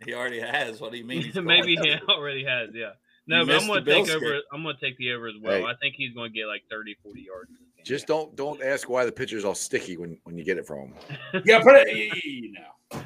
He 0.05 0.13
already 0.13 0.39
has. 0.41 0.79
What 0.81 0.91
do 0.91 0.97
you 0.97 1.05
mean? 1.05 1.31
Maybe 1.43 1.75
he 1.75 1.95
already 2.09 2.43
has. 2.45 2.69
Yeah. 2.73 2.91
No, 3.27 3.45
but 3.45 3.55
I'm 3.61 3.67
gonna 3.67 3.85
take 3.85 4.09
over. 4.09 4.19
game. 4.19 4.41
I'm 4.51 4.63
going 4.63 4.75
to 4.75 4.81
take 4.81 4.97
the 4.97 5.11
over 5.13 5.27
as 5.27 5.35
well. 5.41 5.59
Hey. 5.59 5.63
I 5.65 5.73
think 5.81 5.95
he's 5.95 6.13
going 6.13 6.31
to 6.31 6.37
get 6.37 6.45
like 6.47 6.63
30, 6.69 6.95
40 7.01 7.21
yards. 7.21 7.49
in 7.51 7.55
this 7.55 7.73
game. 7.77 7.85
Just 7.85 8.05
don't 8.07 8.35
don't 8.35 8.61
ask 8.61 8.89
why 8.89 9.05
the 9.05 9.11
picture's 9.11 9.45
all 9.45 9.55
sticky 9.55 9.95
when 9.97 10.17
when 10.23 10.37
you 10.37 10.43
get 10.43 10.57
it 10.57 10.67
from 10.67 10.79
him. 10.89 10.93
Yeah, 11.45 11.61
put 11.61 11.75
it. 11.77 12.23
You 12.25 12.53
know. 12.53 13.01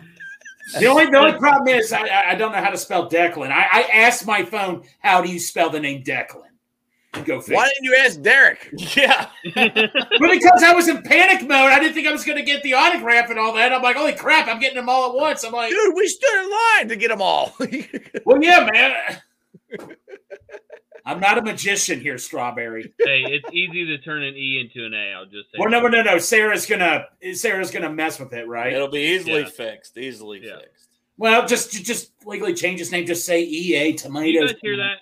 The 0.80 0.86
only 0.88 1.05
the 1.05 1.18
only 1.18 1.38
problem 1.39 1.68
is 1.68 1.93
I, 1.93 2.07
I- 2.07 2.32
I 2.32 2.36
don't 2.36 2.51
know 2.51 2.61
how 2.61 2.70
to 2.72 2.78
spell 2.78 3.09
Declan. 3.09 3.51
I, 3.51 3.68
I 3.72 3.82
asked 3.93 4.26
my 4.26 4.43
phone, 4.43 4.84
"How 4.99 5.22
do 5.22 5.30
you 5.32 5.39
spell 5.39 5.70
the 5.70 5.80
name 5.80 6.03
Declan?" 6.03 6.41
Go 7.24 7.39
figure. 7.39 7.55
Why 7.55 7.70
didn't 7.70 7.84
you 7.86 7.95
ask 8.03 8.22
Derek? 8.22 8.72
Yeah. 8.95 9.30
Well, 9.55 10.32
because 10.32 10.61
I 10.63 10.74
was 10.74 10.88
in 10.88 11.01
panic 11.03 11.41
mode. 11.47 11.72
I 11.72 11.80
didn't 11.80 11.93
think 11.93 12.05
I 12.05 12.11
was 12.11 12.24
going 12.26 12.38
to 12.38 12.43
get 12.43 12.61
the 12.63 12.74
autograph 12.74 13.30
and 13.30 13.39
all 13.39 13.53
that. 13.53 13.72
I'm 13.74 13.82
like, 13.82 13.95
holy 13.95 14.13
crap, 14.13 14.47
I'm 14.47 14.59
getting 14.59 14.76
them 14.76 14.89
all 14.89 15.09
at 15.09 15.15
once. 15.15 15.43
I'm 15.43 15.53
like, 15.53 15.72
Dude, 15.72 15.95
we 15.95 16.07
stood 16.07 16.43
in 16.43 16.51
line 16.51 16.88
to 16.89 16.95
get 16.95 17.07
them 17.07 17.22
all. 17.22 17.55
well, 18.26 18.43
yeah, 18.43 18.70
man. 18.72 19.18
I'm 21.05 21.19
not 21.21 21.38
a 21.38 21.41
magician 21.41 22.01
here, 22.01 22.17
Strawberry. 22.17 22.93
hey, 22.99 23.23
it's 23.25 23.49
easy 23.53 23.85
to 23.85 23.97
turn 23.99 24.23
an 24.23 24.35
E 24.35 24.59
into 24.59 24.85
an 24.85 24.93
A. 24.93 25.13
I'll 25.13 25.25
just 25.25 25.51
say. 25.51 25.57
Well, 25.57 25.69
no, 25.69 25.79
no, 25.81 25.88
no, 25.88 26.01
no. 26.01 26.17
Sarah's 26.17 26.65
gonna 26.65 27.05
Sarah's 27.33 27.71
gonna 27.71 27.89
mess 27.91 28.19
with 28.19 28.33
it, 28.33 28.47
right? 28.47 28.73
It'll 28.73 28.89
be 28.89 28.99
easily 29.15 29.41
Yeah. 29.41 29.49
fixed. 29.49 29.97
Easily 29.97 30.41
Yeah. 30.43 30.59
fixed. 30.59 30.89
Well, 31.17 31.47
just 31.47 31.71
just 31.85 32.11
legally 32.25 32.53
change 32.53 32.79
his 32.79 32.91
name. 32.91 33.05
Just 33.05 33.25
say 33.25 33.41
EA 33.41 33.91
Do 33.93 33.97
Tomatoes. 33.99 34.33
you 34.33 34.47
guys 34.47 34.55
hear 34.61 34.77
that? 34.77 34.97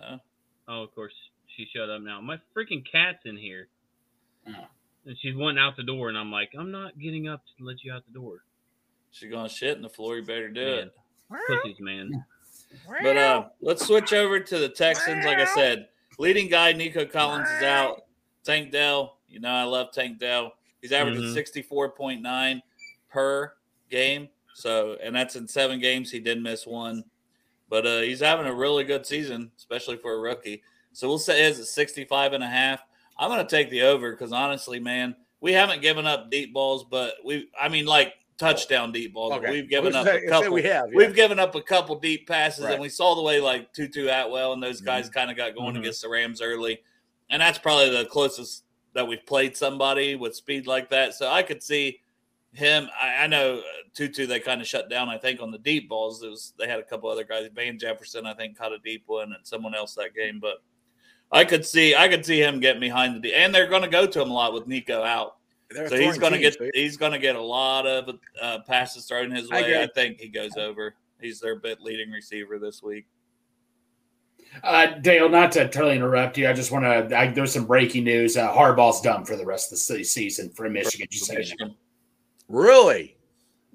Uh, 0.00 0.18
Oh, 0.68 0.82
of 0.82 0.94
course. 0.94 1.14
She 1.56 1.66
shut 1.74 1.90
up 1.90 2.00
now. 2.02 2.20
My 2.20 2.38
freaking 2.56 2.84
cat's 2.90 3.24
in 3.24 3.36
here. 3.36 3.68
Oh. 4.48 4.66
And 5.06 5.16
she's 5.20 5.34
wanting 5.34 5.58
out 5.58 5.76
the 5.76 5.82
door, 5.82 6.08
and 6.08 6.16
I'm 6.16 6.30
like, 6.30 6.50
I'm 6.56 6.70
not 6.70 6.98
getting 6.98 7.26
up 7.28 7.42
to 7.58 7.64
let 7.64 7.82
you 7.82 7.92
out 7.92 8.04
the 8.06 8.12
door. 8.12 8.44
she's 9.10 9.30
gonna 9.30 9.48
shit 9.48 9.74
in 9.76 9.82
the 9.82 9.88
floor. 9.88 10.16
You 10.18 10.22
better 10.24 10.48
do 10.48 10.60
Man. 10.64 10.78
it. 10.88 10.94
Pussies, 11.62 11.80
man. 11.80 12.24
But 13.02 13.16
uh, 13.16 13.48
let's 13.60 13.86
switch 13.86 14.12
over 14.12 14.40
to 14.40 14.58
the 14.58 14.68
Texans. 14.68 15.24
Like 15.24 15.38
I 15.38 15.44
said, 15.54 15.88
leading 16.18 16.48
guy 16.48 16.72
Nico 16.72 17.04
Collins 17.04 17.48
is 17.48 17.62
out. 17.62 18.02
Tank 18.44 18.70
Dell, 18.72 19.18
you 19.28 19.40
know 19.40 19.50
I 19.50 19.64
love 19.64 19.92
Tank 19.92 20.18
Dell. 20.18 20.54
He's 20.80 20.92
averaging 20.92 21.22
Mhm. 21.22 21.34
sixty 21.34 21.62
four 21.62 21.90
point 21.90 22.22
nine 22.22 22.62
per 23.10 23.52
game. 23.90 24.28
So, 24.54 24.96
and 25.02 25.14
that's 25.14 25.36
in 25.36 25.46
seven 25.48 25.80
games. 25.80 26.10
He 26.10 26.20
did 26.20 26.42
miss 26.42 26.66
one, 26.66 27.04
but 27.68 27.86
uh, 27.86 28.00
he's 28.00 28.20
having 28.20 28.46
a 28.46 28.54
really 28.54 28.84
good 28.84 29.06
season, 29.06 29.50
especially 29.56 29.96
for 29.96 30.14
a 30.14 30.18
rookie. 30.18 30.62
So 30.92 31.08
we'll 31.08 31.18
say 31.18 31.44
his 31.44 31.58
at 31.60 31.66
65 31.66 32.32
and 32.32 32.42
a 32.44 32.48
half. 32.48 32.82
I'm 33.18 33.30
going 33.30 33.46
to 33.46 33.48
take 33.56 33.70
the 33.70 33.82
over 33.82 34.10
because 34.10 34.32
honestly, 34.32 34.80
man, 34.80 35.14
we 35.40 35.52
haven't 35.52 35.82
given 35.82 36.06
up 36.06 36.30
deep 36.30 36.52
balls, 36.52 36.84
but 36.84 37.14
we, 37.24 37.48
I 37.58 37.68
mean, 37.68 37.86
like 37.86 38.14
touchdown 38.40 38.90
deep 38.90 39.12
balls. 39.14 39.38
but 39.40 39.50
We've 39.50 39.68
given 39.68 39.94
up 39.94 40.06
a 40.06 40.26
couple. 40.26 40.52
We 40.52 40.62
have. 40.62 40.86
yeah. 40.90 40.96
We've 40.96 41.14
given 41.14 41.38
up 41.38 41.54
a 41.54 41.62
couple 41.62 41.94
deep 42.00 42.26
passes, 42.26 42.64
Right. 42.64 42.72
and 42.72 42.82
we 42.82 42.88
saw 42.88 43.14
the 43.14 43.22
way 43.22 43.38
like 43.40 43.72
Tutu 43.72 44.08
Atwell 44.08 44.54
and 44.54 44.62
those 44.62 44.80
guys 44.80 45.08
kind 45.10 45.30
of 45.30 45.36
got 45.36 45.54
going 45.54 45.74
Mhm. 45.76 45.80
against 45.80 46.02
the 46.02 46.08
Rams 46.08 46.40
early, 46.40 46.82
and 47.30 47.40
that's 47.42 47.58
probably 47.58 47.90
the 47.90 48.06
closest 48.06 48.64
that 48.94 49.06
we've 49.06 49.24
played 49.26 49.56
somebody 49.56 50.16
with 50.16 50.34
speed 50.34 50.66
like 50.66 50.88
that. 50.88 51.14
So 51.14 51.28
I 51.30 51.42
could 51.44 51.62
see 51.62 52.00
him. 52.52 52.88
I, 53.00 53.24
I 53.24 53.26
know 53.28 53.58
uh, 53.58 53.62
Tutu 53.94 54.26
they 54.26 54.40
kind 54.40 54.60
of 54.60 54.66
shut 54.66 54.88
down. 54.90 55.08
I 55.08 55.18
think 55.18 55.40
on 55.40 55.50
the 55.52 55.58
deep 55.58 55.88
balls, 55.88 56.22
it 56.24 56.28
was 56.30 56.52
they 56.58 56.66
had 56.66 56.80
a 56.80 56.82
couple 56.82 57.08
other 57.08 57.22
guys. 57.24 57.48
Van 57.54 57.78
Jefferson 57.78 58.26
I 58.26 58.34
think 58.34 58.58
caught 58.58 58.72
a 58.72 58.78
deep 58.78 59.04
one, 59.06 59.32
and 59.32 59.46
someone 59.46 59.74
else 59.74 59.94
that 59.94 60.14
game. 60.14 60.40
But 60.40 60.62
I 61.30 61.44
could 61.44 61.64
see 61.64 61.94
I 61.94 62.08
could 62.08 62.26
see 62.26 62.40
him 62.42 62.58
getting 62.58 62.80
behind 62.80 63.14
the 63.14 63.20
deep, 63.20 63.34
and 63.36 63.54
they're 63.54 63.68
going 63.68 63.82
to 63.82 63.88
go 63.88 64.06
to 64.06 64.20
him 64.22 64.30
a 64.30 64.34
lot 64.34 64.52
with 64.52 64.66
Nico 64.66 65.02
out. 65.04 65.36
They're 65.70 65.88
So 65.88 65.96
he's 65.96 66.18
going 66.18 66.32
to 66.32 66.38
teams, 66.38 66.56
get 66.56 66.58
baby. 66.58 66.82
he's 66.82 66.96
going 66.96 67.12
to 67.12 67.18
get 67.18 67.36
a 67.36 67.42
lot 67.42 67.86
of 67.86 68.18
uh, 68.40 68.58
passes 68.66 69.06
thrown 69.06 69.30
his 69.30 69.48
way. 69.50 69.58
I, 69.58 69.60
agree. 69.60 69.90
think 69.94 70.20
he 70.20 70.28
goes 70.28 70.56
over. 70.56 70.94
He's 71.20 71.40
their 71.40 71.56
bit 71.56 71.80
leading 71.80 72.10
receiver 72.10 72.58
this 72.58 72.82
week. 72.82 73.06
Uh, 74.64 74.86
Dale, 74.98 75.28
not 75.28 75.52
to 75.52 75.68
totally 75.68 75.94
interrupt 75.94 76.36
you, 76.36 76.48
I 76.48 76.52
just 76.52 76.72
want 76.72 76.84
to. 76.84 77.32
There's 77.34 77.52
some 77.52 77.66
breaking 77.66 78.04
news. 78.04 78.36
Uh, 78.36 78.52
Harbaugh's 78.52 79.00
done 79.00 79.24
for 79.24 79.36
the 79.36 79.44
rest 79.46 79.72
of 79.72 79.78
the 79.78 80.04
season 80.04 80.50
for 80.50 80.68
Michigan. 80.68 81.06
Just 81.08 81.26
so. 81.26 81.34
Michigan. 81.34 81.76
Really? 82.48 83.16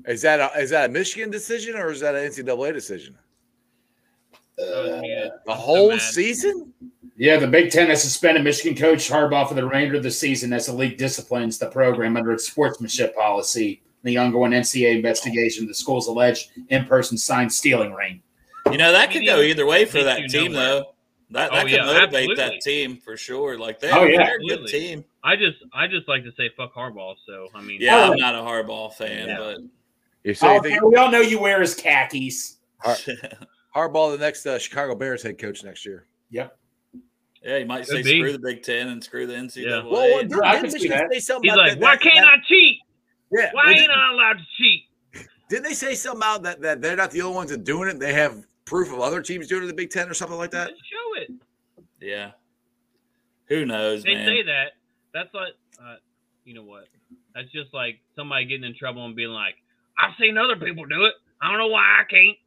Is 0.05 0.21
that 0.23 0.39
a, 0.41 0.59
is 0.59 0.71
that 0.71 0.89
a 0.89 0.93
Michigan 0.93 1.31
decision 1.31 1.75
or 1.77 1.91
is 1.91 2.01
that 2.01 2.13
an 2.15 2.29
NCAA 2.29 2.73
decision? 2.73 3.17
Yeah. 4.57 5.29
The 5.45 5.53
whole 5.53 5.91
mad. 5.91 6.01
season? 6.01 6.73
Yeah, 7.17 7.37
the 7.37 7.47
Big 7.47 7.71
Ten 7.71 7.87
has 7.87 8.01
suspended 8.03 8.43
Michigan 8.43 8.75
coach 8.77 9.09
Harbaugh 9.09 9.47
for 9.47 9.53
the 9.53 9.63
remainder 9.65 9.95
of 9.95 10.03
the 10.03 10.11
season 10.11 10.51
as 10.51 10.65
the 10.65 10.73
league 10.73 10.97
disciplines 10.97 11.57
the 11.57 11.67
program 11.67 12.17
under 12.17 12.31
its 12.33 12.45
sportsmanship 12.47 13.15
policy. 13.15 13.81
The 14.03 14.17
ongoing 14.17 14.51
NCAA 14.51 14.97
investigation 14.97 15.63
of 15.63 15.67
the 15.69 15.73
school's 15.73 16.07
alleged 16.07 16.51
in-person 16.69 17.17
sign 17.17 17.49
stealing 17.49 17.93
ring. 17.93 18.21
You 18.71 18.77
know 18.77 18.91
that 18.91 19.11
could 19.11 19.25
go 19.25 19.39
either 19.41 19.65
way 19.65 19.85
for 19.85 20.03
that 20.03 20.29
team, 20.29 20.51
nowhere. 20.51 20.67
though. 20.81 20.83
That 21.31 21.51
Oh, 21.51 21.55
that 21.55 21.61
could 21.63 21.71
yeah, 21.71 21.85
motivate 21.85 22.05
absolutely. 22.31 22.35
that 22.35 22.61
team 22.61 22.97
for 22.97 23.17
sure. 23.17 23.57
Like 23.57 23.79
they, 23.79 23.91
Oh, 23.91 24.03
yeah. 24.03 24.17
they're 24.25 24.35
a 24.35 24.39
good 24.57 24.67
team. 24.67 25.03
I 25.23 25.35
just, 25.35 25.57
I 25.73 25.87
just 25.87 26.07
like 26.07 26.23
to 26.23 26.31
say 26.37 26.49
fuck 26.55 26.73
Harbaugh. 26.75 27.15
So 27.25 27.47
I 27.55 27.61
mean, 27.61 27.79
Yeah, 27.81 27.95
Oh. 28.09 28.11
I'm 28.11 28.17
not 28.17 28.35
a 28.35 28.39
Harbaugh 28.39 28.93
fan, 28.93 29.27
Yeah. 29.29 29.55
You 30.23 30.33
say 30.35 30.47
Oh, 30.47 30.53
you 30.55 30.61
think 30.61 30.81
we 30.83 30.95
all 30.97 31.09
know 31.09 31.21
you 31.21 31.39
wear 31.39 31.61
his 31.61 31.73
khakis. 31.75 32.57
but 32.83 33.07
Harbaugh 33.75 34.11
the 34.11 34.17
next 34.23 34.45
uh, 34.45 34.59
Chicago 34.59 34.93
Bears 34.95 35.23
head 35.23 35.37
coach 35.39 35.63
next 35.63 35.85
year? 35.85 36.05
Yep. 36.29 36.55
Yeah, 37.45 37.57
you 37.57 37.65
might 37.65 37.85
say 37.87 38.01
be. 38.01 38.19
screw 38.19 38.31
the 38.31 38.39
Big 38.39 38.63
Ten 38.63 38.87
and 38.89 39.03
screw 39.03 39.27
the 39.27 39.33
NCAA. 39.33 39.65
Yeah. 39.65 39.83
Well, 39.83 40.19
and- 40.19 40.29
didn't 40.29 40.43
I 40.43 40.59
can 40.59 40.69
see 40.71 40.77
Michigan 40.89 41.07
say 41.11 41.19
something 41.19 41.43
he's 41.49 41.53
about 41.53 41.67
like, 41.67 41.73
that- 41.73 41.81
why 41.81 41.95
that- 41.95 42.01
can't 42.01 42.15
that- 42.15 42.27
I 42.29 42.37
cheat? 42.47 42.79
Yeah. 43.31 43.49
Why 43.53 43.65
well, 43.65 43.73
ain't 43.75 43.91
I 43.91 44.11
allowed 44.11 44.33
to 44.39 44.45
cheat? 44.57 44.83
didn't 45.49 45.63
they 45.63 45.73
say 45.73 45.93
something 45.95 46.23
out 46.23 46.43
that, 46.43 46.61
that 46.61 46.81
they're 46.81 46.95
not 46.95 47.11
the 47.11 47.21
only 47.21 47.35
ones 47.35 47.51
that 47.51 47.63
doing 47.63 47.89
it? 47.89 47.99
They 47.99 48.13
have 48.13 48.45
proof 48.65 48.91
of 48.91 48.99
other 48.99 49.21
teams 49.21 49.47
doing 49.47 49.61
it 49.61 49.65
in 49.65 49.67
the 49.69 49.75
Big 49.75 49.89
Ten 49.91 50.09
or 50.09 50.13
something 50.13 50.37
like 50.37 50.51
that? 50.51 50.69
Just 50.69 50.81
show 50.89 51.21
it. 51.21 51.31
yeah. 52.01 52.31
Who 53.47 53.63
knows, 53.65 54.03
They 54.03 54.15
man? 54.15 54.25
say 54.27 54.41
that. 54.43 54.71
That's 55.13 55.31
like, 55.33 55.53
uh, 55.79 55.97
you 56.45 56.55
know 56.55 56.63
what? 56.63 56.87
That's 57.35 57.51
just 57.51 57.73
like 57.73 57.99
somebody 58.15 58.45
getting 58.45 58.63
in 58.63 58.75
trouble 58.75 59.05
and 59.05 59.15
being 59.15 59.29
like, 59.29 59.55
I've 59.99 60.13
seen 60.19 60.37
other 60.37 60.55
people 60.55 60.85
do 60.85 61.05
it. 61.05 61.13
I 61.41 61.49
don't 61.49 61.59
know 61.59 61.67
why 61.67 61.99
I 62.01 62.03
can't. 62.09 62.37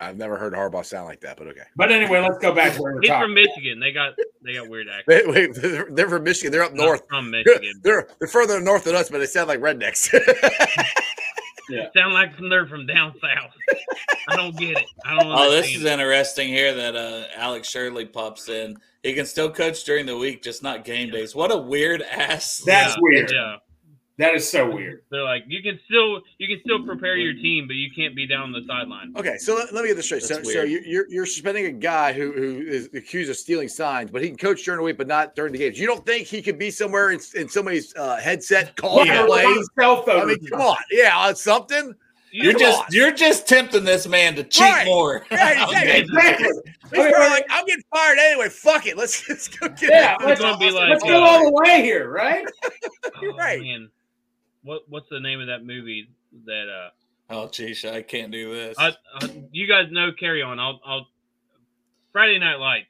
I've 0.00 0.16
never 0.16 0.36
heard 0.36 0.52
Harbaugh 0.52 0.84
sound 0.86 1.06
like 1.06 1.20
that, 1.22 1.36
but 1.36 1.48
okay. 1.48 1.62
But 1.74 1.90
anyway, 1.90 2.20
let's 2.20 2.38
go 2.38 2.54
back 2.54 2.74
to 2.74 2.82
where 2.82 2.94
we're 2.94 3.00
He's 3.00 3.08
talking. 3.10 3.24
from 3.26 3.34
Michigan. 3.34 3.80
They 3.80 3.90
got 3.92 4.14
they 4.44 4.54
got 4.54 4.68
weird 4.68 4.88
accents. 4.88 5.06
Wait, 5.08 5.28
wait 5.28 5.54
they're, 5.56 5.88
they're 5.90 6.08
from 6.08 6.22
Michigan. 6.22 6.52
They're 6.52 6.62
up 6.62 6.72
Not 6.74 6.84
north. 6.84 7.02
from 7.08 7.30
Michigan. 7.30 7.80
they're 7.82 8.08
they're 8.20 8.28
further 8.28 8.60
north 8.60 8.84
than 8.84 8.94
us, 8.94 9.10
but 9.10 9.18
they 9.18 9.26
sound 9.26 9.48
like 9.48 9.60
rednecks. 9.60 10.12
yeah. 11.68 11.88
Sound 11.96 12.14
like 12.14 12.30
they're 12.48 12.66
from 12.66 12.86
down 12.86 13.12
south. 13.20 13.50
I 14.28 14.36
don't 14.36 14.56
get 14.56 14.78
it. 14.78 14.84
I 15.04 15.16
don't. 15.16 15.32
Oh, 15.32 15.50
this 15.50 15.66
is 15.68 15.76
understand 15.76 16.00
interesting 16.00 16.48
here 16.48 16.74
that 16.74 16.96
uh, 16.96 17.24
Alex 17.36 17.68
Shirley 17.68 18.04
pops 18.06 18.48
in. 18.48 18.76
He 19.02 19.14
can 19.14 19.26
still 19.26 19.50
coach 19.50 19.84
during 19.84 20.06
the 20.06 20.16
week, 20.16 20.42
just 20.42 20.62
not 20.62 20.84
game 20.84 21.10
days. 21.10 21.34
What 21.34 21.52
a 21.52 21.56
weird 21.56 22.02
ass. 22.02 22.62
That's 22.66 22.94
Yeah, 22.94 23.00
weird. 23.00 23.30
Yeah, 23.32 23.56
That 24.18 24.34
is 24.34 24.50
so 24.50 24.68
weird. 24.68 25.02
they're 25.12 25.22
like 25.22 25.44
you 25.46 25.62
can 25.62 25.78
still 25.86 26.20
you 26.38 26.48
can 26.48 26.60
still 26.64 26.84
prepare 26.84 27.16
your 27.16 27.34
team, 27.34 27.68
but 27.68 27.76
you 27.76 27.88
can't 27.94 28.16
be 28.16 28.26
down 28.26 28.50
the 28.50 28.62
sideline. 28.66 29.12
okay, 29.16 29.36
so 29.38 29.54
let, 29.54 29.72
let 29.72 29.82
me 29.82 29.88
get 29.90 29.96
this 29.96 30.06
straight. 30.06 30.22
So, 30.24 30.34
That's 30.34 30.52
so 30.52 30.58
weird. 30.60 30.70
you- 30.70 30.82
you're 30.84 31.08
you're 31.08 31.26
suspending 31.26 31.66
a 31.66 31.70
guy 31.72 32.12
who 32.12 32.32
who 32.32 32.58
is 32.66 32.88
accused 32.94 33.30
of 33.30 33.36
stealing 33.36 33.68
signs, 33.68 34.10
but 34.10 34.20
he 34.20 34.28
can 34.28 34.36
coach 34.36 34.64
during 34.64 34.78
the 34.78 34.84
week, 34.84 34.98
but 34.98 35.06
not 35.06 35.36
during 35.36 35.52
the 35.52 35.58
games. 35.58 35.78
You 35.78 35.86
don't 35.86 36.04
think 36.04 36.26
he 36.26 36.42
could 36.42 36.58
be 36.58 36.70
somewhere 36.72 37.10
in, 37.12 37.20
in 37.36 37.48
somebody's 37.48 37.94
uh, 37.94 38.16
headset 38.16 38.74
calling 38.76 39.06
Yeah, 39.06 39.24
plays? 39.26 39.68
cell 39.78 40.02
phone. 40.02 40.20
I 40.22 40.24
mean, 40.24 40.44
come 40.50 40.62
on, 40.62 40.76
yeah, 40.90 41.16
on 41.16 41.36
something. 41.36 41.94
You're 42.30 42.52
Come 42.52 42.60
just 42.60 42.78
on. 42.80 42.86
you're 42.90 43.12
just 43.12 43.48
tempting 43.48 43.84
this 43.84 44.06
man 44.06 44.34
to 44.34 44.42
cheat 44.44 44.62
Right. 44.62 44.84
more. 44.84 45.24
Yeah, 45.30 45.50
exactly. 45.70 46.00
Exactly. 46.16 46.48
He's 46.92 47.12
probably 47.12 47.28
like, 47.30 47.46
I'm 47.50 47.64
getting 47.66 47.82
fired 47.94 48.18
anyway. 48.18 48.48
Fuck 48.50 48.86
it. 48.86 48.96
Let's, 48.98 49.26
let's 49.30 49.48
go 49.48 49.68
get 49.68 49.90
Yeah, 49.90 50.16
it. 50.20 50.26
let's, 50.26 50.40
gonna 50.40 50.58
be 50.58 50.70
like, 50.70 50.90
let's 50.90 51.04
uh, 51.04 51.06
go 51.06 51.22
all 51.22 51.44
the 51.44 51.52
way 51.52 51.82
here, 51.82 52.10
right? 52.10 52.44
Oh, 53.22 53.34
Right. 53.36 53.60
Man. 53.60 53.88
What 54.68 54.82
what's 54.88 55.08
the 55.08 55.18
name 55.20 55.40
of 55.40 55.46
that 55.46 55.64
movie 55.64 56.10
that 56.44 56.66
uh 56.68 56.90
Oh, 57.30 57.48
geez, 57.48 57.84
I 57.86 58.02
can't 58.02 58.30
do 58.32 58.52
this. 58.54 58.76
I, 58.78 58.92
I, 59.20 59.42
you 59.52 59.66
guys 59.66 59.86
know 59.90 60.10
carry 60.18 60.42
on. 60.42 60.58
I'll 60.60 60.78
I'll 60.84 61.06
Friday 62.12 62.38
Night 62.38 62.56
Lights, 62.56 62.86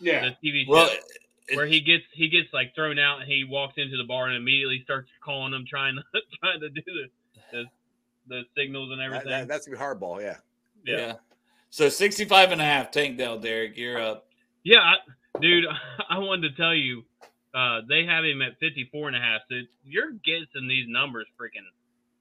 Yeah. 0.00 0.30
the 0.42 0.48
TV 0.48 0.64
show. 0.64 0.72
well, 0.72 0.90
it- 0.90 1.56
where 1.56 1.66
he 1.66 1.80
gets 1.80 2.04
he 2.12 2.28
gets 2.28 2.48
like 2.52 2.74
thrown 2.74 2.98
out 2.98 3.20
and 3.20 3.28
he 3.30 3.44
walks 3.44 3.74
into 3.78 3.96
the 3.98 4.04
bar 4.04 4.26
and 4.28 4.36
immediately 4.36 4.80
starts 4.84 5.08
calling 5.24 5.50
them 5.52 5.64
trying 5.68 5.96
to 5.96 6.02
trying 6.42 6.60
to 6.60 6.68
do 6.70 6.82
the 6.86 7.08
the, 7.52 7.64
the 8.28 8.42
signals 8.56 8.90
and 8.90 9.00
That, 9.00 9.04
everything. 9.06 9.28
that, 9.30 9.48
that's 9.48 9.66
gonna 9.66 9.76
be 9.78 9.82
hardball. 9.82 10.20
Yeah. 10.22 10.36
yeah. 10.84 10.96
yeah. 10.98 11.12
So 11.70 11.88
65 11.90 12.52
and 12.52 12.60
a 12.60 12.64
half, 12.64 12.90
Tank 12.90 13.16
Dell, 13.18 13.38
Derek, 13.38 13.76
you're 13.78 14.00
up. 14.00 14.26
Yeah, 14.64 14.78
I, 14.80 14.94
dude, 15.40 15.64
I 16.10 16.18
wanted 16.18 16.50
to 16.50 16.56
tell 16.56 16.74
you, 16.74 17.04
uh, 17.58 17.80
they 17.88 18.04
have 18.04 18.24
him 18.24 18.40
at 18.42 18.58
54 18.60 19.08
and 19.08 19.16
a 19.16 19.20
half. 19.20 19.40
So 19.50 19.56
you're 19.84 20.12
guessing 20.24 20.68
these 20.68 20.86
numbers 20.88 21.26
freaking 21.40 21.66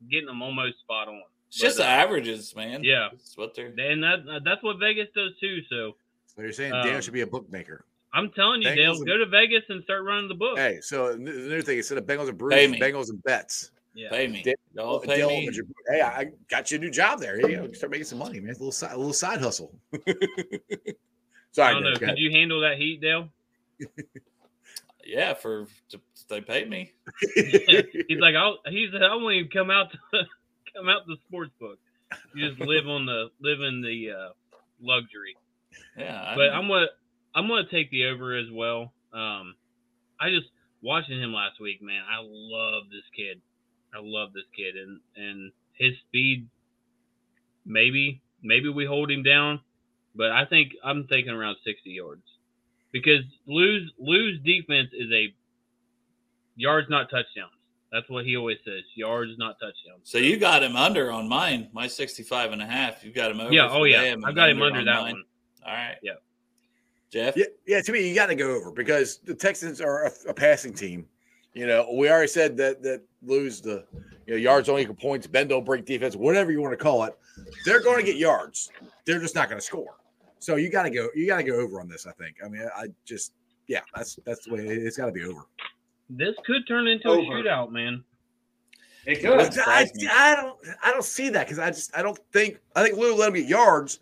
getting 0.09 0.27
them 0.27 0.41
almost 0.41 0.79
spot 0.79 1.07
on. 1.07 1.21
It's 1.49 1.57
just 1.59 1.77
But, 1.77 1.83
the 1.83 1.89
uh, 1.89 1.93
averages, 1.93 2.55
man. 2.55 2.83
Yeah, 2.83 3.09
That's 3.11 3.38
what 3.38 3.55
they're. 3.55 3.67
and 3.67 4.03
that 4.03 4.41
that's 4.43 4.63
what 4.63 4.79
Vegas 4.79 5.07
does 5.15 5.31
too. 5.39 5.59
So 5.69 5.95
So 6.35 6.41
you're 6.41 6.51
saying 6.51 6.71
Daniel 6.73 6.95
Um, 6.95 7.01
should 7.01 7.13
be 7.13 7.21
a 7.21 7.27
bookmaker. 7.27 7.85
I'm 8.13 8.31
telling 8.31 8.61
you, 8.61 8.69
Bengals 8.69 8.75
Dale, 8.75 8.95
and- 8.95 9.05
go 9.07 9.17
to 9.17 9.25
Vegas 9.27 9.63
and 9.69 9.83
start 9.83 10.03
running 10.03 10.27
the 10.27 10.33
book. 10.35 10.57
Hey, 10.57 10.79
so 10.81 11.13
the 11.13 11.17
new 11.19 11.61
thing 11.61 11.77
instead 11.77 11.97
of 11.97 12.05
Bengals 12.05 12.29
and 12.29 12.38
Pay 12.39 12.67
Bruins, 12.67 12.71
me. 12.73 12.79
Bengals 12.79 13.09
and 13.09 13.21
bets. 13.23 13.71
Yeah. 13.93 14.09
Pay 14.09 14.27
me. 14.27 14.41
Dale- 14.43 14.53
Y'all 14.75 14.99
pay 14.99 15.17
Dale, 15.17 15.29
me. 15.29 15.49
Hey, 15.89 16.01
I 16.01 16.27
got 16.49 16.69
you 16.71 16.77
a 16.77 16.81
new 16.81 16.91
job 16.91 17.19
there. 17.19 17.38
Here 17.39 17.49
you 17.49 17.55
go. 17.67 17.71
Start 17.73 17.91
making 17.91 18.05
some 18.05 18.19
money, 18.19 18.39
man. 18.39 18.51
A 18.51 18.53
little 18.53 18.71
side, 18.71 18.91
a 18.91 18.97
little 18.97 19.13
side 19.13 19.39
hustle. 19.41 19.73
I 19.93 19.99
Sorry, 21.51 21.73
don't 21.73 21.83
know. 21.83 21.95
Could 21.95 22.17
you 22.17 22.29
handle 22.31 22.61
that 22.61 22.77
heat, 22.77 23.01
Dale? 23.01 23.29
Yeah, 25.08 25.34
for 25.36 25.68
to, 25.91 26.01
they 26.30 26.41
pay 26.41 26.66
me. 26.66 26.91
He's 27.36 28.20
like, 28.20 28.36
I'll. 28.36 28.58
He's. 28.68 28.89
I 28.93 29.16
won't 29.16 29.36
even 29.36 29.49
come 29.49 29.72
out 29.72 29.91
to 29.91 29.97
come 30.76 30.89
out 30.89 31.05
to 31.08 31.16
the 31.16 31.18
sports 31.28 31.51
book. 31.60 31.80
You 32.36 32.49
just 32.49 32.60
live 32.60 32.88
on 32.88 33.05
the 33.05 33.30
live 33.41 33.62
in 33.62 33.82
the 33.82 34.12
uh, 34.12 34.30
luxury. 34.82 35.38
Yeah, 35.97 36.22
I 36.22 36.36
But 36.36 36.49
I'm 36.49 36.68
gonna 36.68 36.88
I'm 37.34 37.47
gonna 37.47 37.70
take 37.72 37.89
the 37.89 38.08
over 38.08 38.36
as 38.38 38.47
well. 38.51 38.91
Um, 39.14 39.55
I 40.20 40.30
just 40.30 40.47
watching 40.82 41.22
him 41.22 41.34
last 41.34 41.60
week, 41.62 41.82
man. 41.82 42.01
I 42.03 42.20
love 42.22 42.84
this 42.89 43.08
kid. 43.16 43.41
I 43.95 43.99
love 44.01 44.34
this 44.34 44.47
kid, 44.55 44.76
and 44.76 44.99
and 45.16 45.51
his 45.74 45.93
speed. 46.08 46.49
Maybe 47.66 48.22
maybe 48.43 48.68
we 48.68 48.86
hold 48.86 49.10
him 49.10 49.24
down, 49.24 49.62
but 50.16 50.32
I 50.32 50.45
think 50.45 50.74
I'm 50.84 51.08
thinking 51.08 51.34
around 51.34 51.58
60 51.66 51.89
yards 51.91 52.24
because 52.91 53.23
Lou's 53.45 53.91
Lou's 53.99 54.39
defense 54.43 54.89
is 54.93 55.11
a 55.11 55.33
yards 56.55 56.89
not 56.89 57.09
touchdowns. 57.09 57.51
That's 57.91 58.09
what 58.09 58.25
he 58.25 58.35
always 58.35 58.57
says. 58.65 58.83
Yards 58.95 59.31
not 59.38 59.59
touchdowns. 59.59 60.01
So 60.03 60.17
you 60.17 60.38
got 60.38 60.61
him 60.61 60.75
under 60.75 61.11
on 61.11 61.27
mine, 61.27 61.69
my 61.71 61.88
65 61.88 62.51
and 62.51 62.61
a 62.61 62.65
half. 62.65 63.03
You 63.03 63.11
got 63.11 63.31
him 63.31 63.39
over. 63.39 63.53
yeah. 63.53 63.69
Oh 63.71 63.85
yeah. 63.85 64.03
them 64.03 64.25
I've 64.25 64.35
got 64.35 64.49
him 64.49 64.61
under 64.61 64.79
on 64.79 64.85
that 64.85 65.01
mine. 65.01 65.13
one. 65.13 65.23
All 65.65 65.73
right. 65.73 65.95
Yeah. 66.03 66.13
Jeff? 67.09 67.38
yeah, 67.38 67.45
yeah. 67.65 67.81
To 67.81 67.91
me, 67.93 68.07
you 68.07 68.13
got 68.13 68.25
to 68.25 68.35
go 68.35 68.55
over 68.55 68.71
because 68.71 69.19
the 69.19 69.33
Texans 69.33 69.79
are 69.79 70.07
a, 70.07 70.11
a 70.29 70.33
passing 70.33 70.73
team. 70.73 71.05
You 71.53 71.65
know, 71.65 71.88
we 71.93 72.09
already 72.09 72.27
said 72.27 72.57
that 72.57 72.83
that 72.83 73.01
lose 73.23 73.61
the 73.61 73.85
you 74.25 74.33
know 74.33 74.35
yards 74.35 74.67
only 74.67 74.81
equal 74.81 74.95
points, 74.95 75.25
bend 75.25 75.49
don't 75.49 75.65
break 75.65 75.85
defense, 75.85 76.15
whatever 76.15 76.51
you 76.51 76.61
want 76.61 76.77
to 76.77 76.83
call 76.83 77.03
it. 77.05 77.17
They're 77.65 77.81
going 77.81 77.97
to 77.97 78.03
get 78.03 78.17
yards. 78.17 78.69
They're 79.05 79.19
just 79.19 79.35
not 79.35 79.47
going 79.47 79.59
to 79.59 79.65
score. 79.65 79.95
So 80.39 80.55
you 80.55 80.69
got 80.69 80.83
to 80.83 80.89
go. 80.89 81.09
You 81.15 81.27
got 81.27 81.38
to 81.38 81.43
go 81.43 81.59
over 81.59 81.79
on 81.79 81.88
this. 81.88 82.05
I 82.05 82.11
think. 82.11 82.38
I 82.43 82.47
mean, 82.47 82.67
I 82.75 82.88
just 83.05 83.33
yeah. 83.67 83.81
That's 83.95 84.17
that's 84.25 84.45
the 84.45 84.53
way 84.53 84.59
it, 84.61 84.85
it's 84.85 84.97
got 84.97 85.07
to 85.07 85.11
be 85.11 85.23
over. 85.23 85.45
This 86.09 86.35
could 86.45 86.67
turn 86.67 86.88
into 86.88 87.09
Over. 87.09 87.21
a 87.21 87.25
shootout, 87.25 87.71
man. 87.71 88.03
It 89.05 89.21
could. 89.21 89.39
I, 89.39 89.49
surprise. 89.49 89.91
I 90.11 90.35
don't 90.35 90.57
I 90.83 90.91
don't 90.91 91.03
see 91.03 91.29
that 91.29 91.45
because 91.45 91.59
I 91.59 91.69
just 91.69 91.95
I 91.95 92.01
don't 92.01 92.19
think 92.31 92.59
I 92.75 92.83
think 92.83 92.97
Lou 92.97 93.15
let 93.15 93.29
him 93.29 93.35
get 93.35 93.47
yards, 93.47 93.99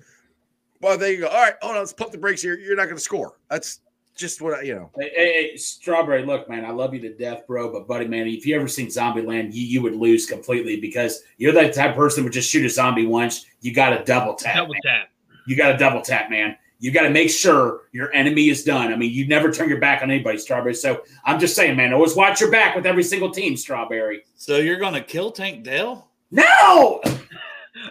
but 0.81 0.97
they 0.97 1.17
go 1.17 1.27
all 1.27 1.41
right. 1.41 1.55
Hold 1.61 1.75
on, 1.75 1.81
let's 1.81 1.93
pump 1.93 2.11
the 2.11 2.17
brakes 2.17 2.41
here. 2.41 2.57
You're 2.57 2.75
not 2.75 2.85
going 2.85 2.97
to 2.97 3.01
score. 3.01 3.39
That's 3.49 3.81
just 4.15 4.41
what 4.41 4.53
I, 4.53 4.61
you 4.61 4.73
know. 4.73 4.89
Hey, 4.97 5.11
hey, 5.13 5.49
hey, 5.51 5.57
Strawberry, 5.57 6.25
look, 6.25 6.49
man, 6.49 6.65
I 6.65 6.71
love 6.71 6.93
you 6.93 7.01
to 7.01 7.13
death, 7.13 7.45
bro. 7.47 7.71
But, 7.71 7.87
buddy, 7.87 8.07
man, 8.07 8.27
if 8.27 8.45
you 8.45 8.55
ever 8.55 8.67
seen 8.67 8.87
Zombieland, 8.87 9.53
you, 9.53 9.61
you 9.61 9.81
would 9.81 9.95
lose 9.95 10.25
completely 10.25 10.79
because 10.79 11.23
you're 11.37 11.51
that 11.51 11.73
type 11.73 11.91
of 11.91 11.95
person 11.97 12.21
who 12.21 12.25
would 12.25 12.33
just 12.33 12.49
shoot 12.49 12.65
a 12.65 12.69
zombie 12.69 13.05
once. 13.05 13.45
You 13.61 13.73
got 13.73 13.89
to 13.89 14.03
double 14.05 14.33
tap. 14.33 14.55
Double 14.55 14.73
man. 14.73 14.81
tap. 14.85 15.09
You 15.47 15.55
got 15.55 15.71
to 15.71 15.77
double 15.77 16.01
tap, 16.01 16.29
man. 16.29 16.57
You 16.79 16.91
got 16.91 17.03
to 17.03 17.09
make 17.09 17.29
sure 17.29 17.81
your 17.93 18.13
enemy 18.13 18.49
is 18.49 18.63
done. 18.63 18.91
I 18.91 18.97
mean, 18.97 19.11
you 19.11 19.27
never 19.27 19.51
turn 19.51 19.69
your 19.69 19.79
back 19.79 20.03
on 20.03 20.11
anybody, 20.11 20.37
Strawberry. 20.37 20.73
So 20.73 21.03
I'm 21.23 21.39
just 21.39 21.55
saying, 21.55 21.77
man, 21.77 21.93
always 21.93 22.15
watch 22.15 22.41
your 22.41 22.51
back 22.51 22.75
with 22.75 22.85
every 22.85 23.03
single 23.03 23.31
team, 23.31 23.55
Strawberry. 23.55 24.23
So 24.35 24.57
you're 24.57 24.77
going 24.77 24.93
to 24.93 25.01
kill 25.01 25.31
Tank 25.31 25.63
Dell? 25.63 26.09
No! 26.31 27.01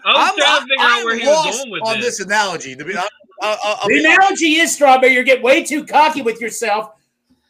I 0.04 0.32
was 0.32 0.42
trying 0.42 0.60
to 0.60 0.66
figure 0.66 0.84
out 0.84 1.04
where 1.04 1.18
he 1.18 1.26
was 1.26 1.56
going 1.58 1.70
with 1.70 1.82
on 1.82 2.00
this. 2.00 2.18
this 2.18 2.26
analogy. 2.26 2.74
To 2.76 2.84
be, 2.84 2.96
I, 2.96 3.08
I, 3.40 3.56
I'll 3.64 3.88
The 3.88 3.94
be- 3.94 4.04
analogy 4.04 4.56
is 4.56 4.74
strawberry. 4.74 5.12
You're 5.14 5.24
getting 5.24 5.44
way 5.44 5.64
too 5.64 5.84
cocky 5.84 6.22
with 6.22 6.40
yourself. 6.40 6.90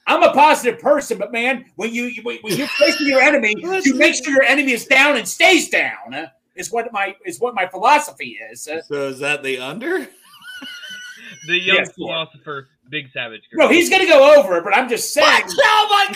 I'm 0.07 0.23
a 0.23 0.33
positive 0.33 0.81
person, 0.81 1.17
but 1.19 1.33
man, 1.33 1.65
when 1.77 1.95
you 1.95 2.13
when 2.23 2.39
when 2.43 2.57
you're 2.57 2.67
facing 2.67 3.07
your 3.07 3.23
enemy, 3.23 3.55
you 3.59 3.95
make 3.95 4.15
sure 4.15 4.33
your 4.33 4.43
enemy 4.43 4.73
is 4.73 4.85
down 4.87 5.17
and 5.17 5.27
stays 5.27 5.71
down. 5.71 6.29
Is 6.57 6.71
what 6.71 6.93
my 6.93 7.15
is 7.25 7.41
what 7.41 7.55
my 7.55 7.67
philosophy 7.67 8.39
is. 8.51 8.69
Uh, 8.69 8.81
So 8.83 9.09
is 9.09 9.19
that 9.21 9.43
the 9.43 9.59
under? 9.59 10.09
The 11.47 11.59
young 11.59 11.77
Yes, 11.79 11.91
Lord. 11.99 12.29
philosopher, 12.29 12.69
Big 12.91 13.11
Savage. 13.13 13.43
no, 13.53 13.69
he's 13.69 13.91
gonna 13.91 14.07
go 14.07 14.39
over 14.39 14.57
it, 14.59 14.65
but 14.65 14.75
I'm 14.75 14.89
just 14.89 15.13
saying. 15.13 15.43
Oh 15.47 15.87
my 15.91 16.07
No, 16.09 16.15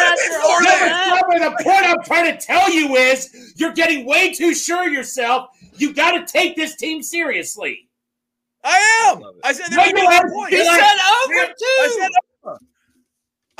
but 0.00 0.18
Strawberry, 0.18 1.40
the 1.40 1.64
point 1.64 1.86
I'm 1.86 2.02
trying 2.04 2.36
to 2.36 2.38
tell 2.46 2.70
you 2.70 2.96
is 2.96 3.54
you're 3.56 3.72
getting 3.72 4.04
way 4.06 4.32
too 4.32 4.54
sure 4.54 4.86
of 4.86 4.92
yourself. 4.92 5.50
You 5.76 5.94
got 5.94 6.12
to 6.12 6.30
take 6.30 6.56
this 6.56 6.76
team 6.76 7.02
seriously. 7.02 7.88
I 8.62 9.06
am. 9.10 9.20
love 9.20 9.34
it. 9.36 9.40
I 9.44 9.52
said 9.52 9.70
No, 9.70 9.76
there 9.76 9.88
you 9.88 9.94
was 9.94 10.20
no 10.22 10.34
point. 10.34 10.52
You 10.52 10.64
said 10.64 10.76
said 10.76 10.98
over 11.24 11.34
I 11.34 11.96
said 11.98 12.10
over. 12.44 12.58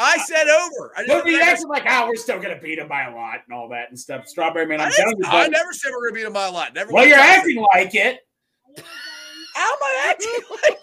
I 0.00 0.16
uh, 0.18 0.22
said 0.24 0.46
over. 0.48 0.92
I, 0.96 1.04
Don't 1.04 1.24
be 1.24 1.32
didn't- 1.32 1.48
acting 1.48 1.68
like, 1.68 1.84
oh, 1.88 2.06
we're 2.06 2.16
still 2.16 2.40
gonna 2.40 2.58
beat 2.60 2.78
him 2.78 2.88
by 2.88 3.04
a 3.04 3.14
lot 3.14 3.40
and 3.46 3.56
all 3.56 3.68
that 3.68 3.90
and 3.90 3.98
stuff. 3.98 4.26
Strawberry 4.26 4.66
man, 4.66 4.80
I, 4.80 4.86
I'm 4.86 4.92
telling 4.92 5.18
you. 5.18 5.24
I 5.26 5.48
never 5.48 5.72
said 5.72 5.90
we're 5.90 6.08
going 6.08 6.14
to 6.14 6.14
beat 6.20 6.26
him 6.26 6.32
by 6.32 6.46
a 6.46 6.50
lot. 6.50 6.74
Never. 6.74 6.92
Well, 6.92 7.06
you're 7.06 7.18
once 7.18 7.28
I 7.30 7.36
acting 7.36 7.66
like 7.74 7.94
it. 7.94 8.18
How 9.54 9.72
am 9.72 9.78
I 9.82 10.06
acting 10.10 10.32
like 10.62 10.78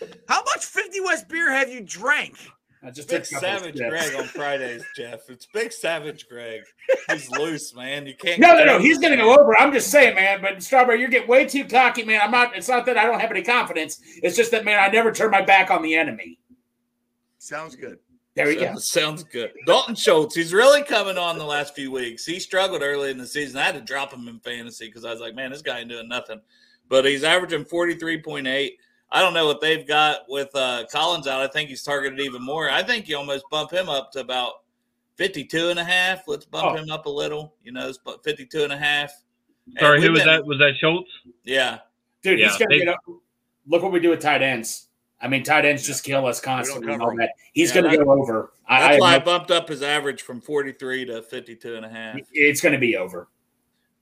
it? 0.00 0.18
How 0.28 0.42
much 0.42 0.64
50 0.64 1.00
West 1.00 1.28
beer 1.28 1.52
have 1.52 1.70
you 1.70 1.80
drank? 1.80 2.36
I 2.84 2.90
just 2.90 3.08
Big 3.08 3.22
took 3.22 3.40
Savage. 3.40 3.76
Greg 3.76 4.14
on 4.16 4.24
Fridays, 4.24 4.84
Jeff. 4.96 5.30
It's 5.30 5.46
Big 5.54 5.72
Savage 5.72 6.26
Greg. 6.28 6.62
He's 7.10 7.30
loose, 7.38 7.74
man. 7.76 8.06
You 8.06 8.14
can't. 8.16 8.40
No, 8.40 8.56
no, 8.56 8.64
no. 8.64 8.78
He's 8.80 8.98
going 8.98 9.12
to 9.12 9.16
go 9.16 9.38
over. 9.38 9.56
I'm 9.56 9.72
just 9.72 9.90
saying, 9.90 10.16
man. 10.16 10.40
But 10.42 10.60
Strawberry, 10.62 10.98
you're 10.98 11.08
getting 11.08 11.28
way 11.28 11.44
too 11.44 11.64
cocky, 11.64 12.02
man. 12.02 12.20
I'm 12.24 12.32
not. 12.32 12.56
It's 12.56 12.68
not 12.68 12.84
that 12.86 12.98
I 12.98 13.04
don't 13.04 13.20
have 13.20 13.30
any 13.30 13.42
confidence. 13.42 14.00
It's 14.22 14.36
just 14.36 14.50
that, 14.50 14.64
man, 14.64 14.80
I 14.80 14.88
never 14.88 15.12
turn 15.12 15.30
my 15.30 15.42
back 15.42 15.70
on 15.70 15.82
the 15.82 15.94
enemy. 15.94 16.40
Sounds 17.42 17.74
good. 17.74 17.98
There 18.36 18.50
you 18.52 18.60
go. 18.60 18.66
Sounds, 18.66 18.86
sounds 18.90 19.24
good. 19.24 19.50
Dalton 19.66 19.96
Schultz, 19.96 20.36
he's 20.36 20.52
really 20.54 20.84
coming 20.84 21.18
on 21.18 21.38
the 21.38 21.44
last 21.44 21.74
few 21.74 21.90
weeks. 21.90 22.24
He 22.24 22.38
struggled 22.38 22.82
early 22.82 23.10
in 23.10 23.18
the 23.18 23.26
season. 23.26 23.58
I 23.58 23.64
had 23.64 23.74
to 23.74 23.80
drop 23.80 24.12
him 24.12 24.28
in 24.28 24.38
fantasy 24.38 24.86
because 24.86 25.04
I 25.04 25.10
was 25.10 25.20
like, 25.20 25.34
man, 25.34 25.50
this 25.50 25.60
guy 25.60 25.80
ain't 25.80 25.90
doing 25.90 26.08
nothing. 26.08 26.40
But 26.88 27.04
he's 27.04 27.24
averaging 27.24 27.64
43.8. 27.64 28.70
I 29.10 29.20
don't 29.20 29.34
know 29.34 29.44
what 29.46 29.60
they've 29.60 29.86
got 29.86 30.20
with 30.28 30.54
uh, 30.54 30.84
Collins 30.92 31.26
out. 31.26 31.40
I 31.40 31.48
think 31.48 31.68
he's 31.68 31.82
targeted 31.82 32.20
even 32.20 32.42
more. 32.44 32.70
I 32.70 32.82
think 32.84 33.08
you 33.08 33.16
almost 33.18 33.44
bump 33.50 33.72
him 33.72 33.88
up 33.88 34.12
to 34.12 34.20
about 34.20 34.52
52 35.16 35.70
and 35.70 35.80
a 35.80 35.84
half. 35.84 36.22
Let's 36.28 36.46
bump 36.46 36.78
Oh. 36.78 36.80
him 36.80 36.90
up 36.92 37.06
a 37.06 37.10
little. 37.10 37.54
You 37.64 37.72
know, 37.72 37.88
it's 37.88 37.98
about 37.98 38.22
52 38.22 38.62
and 38.62 38.72
a 38.72 38.78
half. 38.78 39.12
And 39.66 39.78
Sorry, 39.80 39.98
we've 39.98 40.06
who 40.06 40.12
was 40.12 40.20
been- 40.20 40.28
that? 40.28 40.46
Was 40.46 40.58
that 40.58 40.74
Schultz? 40.80 41.10
Yeah. 41.42 41.80
Dude, 42.22 42.38
Yeah, 42.38 42.48
he's 42.50 42.56
going 42.56 42.70
to 42.70 42.78
get 42.78 42.88
up. 42.88 43.00
Look 43.66 43.82
what 43.82 43.90
we 43.92 43.98
do 44.00 44.10
with 44.10 44.20
tight 44.20 44.42
ends. 44.42 44.88
I 45.22 45.28
mean, 45.28 45.44
tight 45.44 45.64
ends 45.64 45.86
just 45.86 46.02
kill 46.04 46.26
us 46.26 46.40
constantly. 46.40 46.92
and 46.92 47.00
all 47.02 47.16
that. 47.16 47.30
He's 47.52 47.74
Yeah, 47.74 47.82
going 47.82 47.98
to 47.98 48.04
go 48.04 48.10
over. 48.12 48.52
I, 48.66 48.96
I 48.96 48.98
why 48.98 49.10
I 49.10 49.12
have 49.12 49.22
no- 49.22 49.38
bumped 49.38 49.50
up 49.52 49.68
his 49.68 49.82
average 49.82 50.22
from 50.22 50.40
43 50.40 51.04
to 51.06 51.22
52 51.22 51.76
and 51.76 51.84
a 51.86 51.88
half. 51.88 52.18
it's 52.32 52.60
going 52.60 52.72
to 52.72 52.78
be 52.78 52.96
over. 52.96 53.28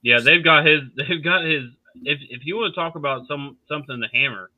Yeah, 0.02 0.20
they've 0.20 0.42
got 0.42 0.64
his. 0.66 0.80
They've 0.96 1.22
got 1.22 1.44
his. 1.44 1.64
If 2.04 2.20
if 2.30 2.46
you 2.46 2.56
want 2.56 2.72
to 2.74 2.80
talk 2.80 2.94
about 2.94 3.26
some 3.26 3.58
something 3.68 4.00
to 4.00 4.08
hammer, 4.16 4.50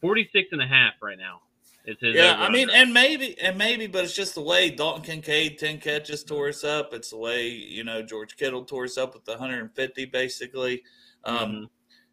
46 0.00 0.48
and 0.52 0.60
a 0.62 0.66
half 0.66 0.94
right 1.00 1.16
now. 1.18 1.42
It's 1.84 2.00
his. 2.00 2.16
Yeah, 2.16 2.36
I 2.38 2.50
mean, 2.50 2.68
and 2.70 2.92
maybe, 2.92 3.38
and 3.40 3.56
maybe, 3.56 3.86
but 3.86 4.04
it's 4.04 4.14
just 4.16 4.34
the 4.34 4.42
way 4.42 4.68
Dalton 4.70 5.02
Kincaid 5.02 5.58
ten 5.58 5.78
catches 5.78 6.24
tore 6.24 6.48
us 6.48 6.64
up. 6.64 6.92
It's 6.92 7.10
the 7.10 7.18
way 7.18 7.48
you 7.48 7.84
know 7.84 8.02
George 8.02 8.36
Kittle 8.36 8.64
tore 8.64 8.84
us 8.84 8.98
up 8.98 9.14
with 9.14 9.24
the 9.24 9.32
150, 9.32 10.06
basically. 10.06 10.82
Um, 11.24 11.36
Mhm. 11.36 11.68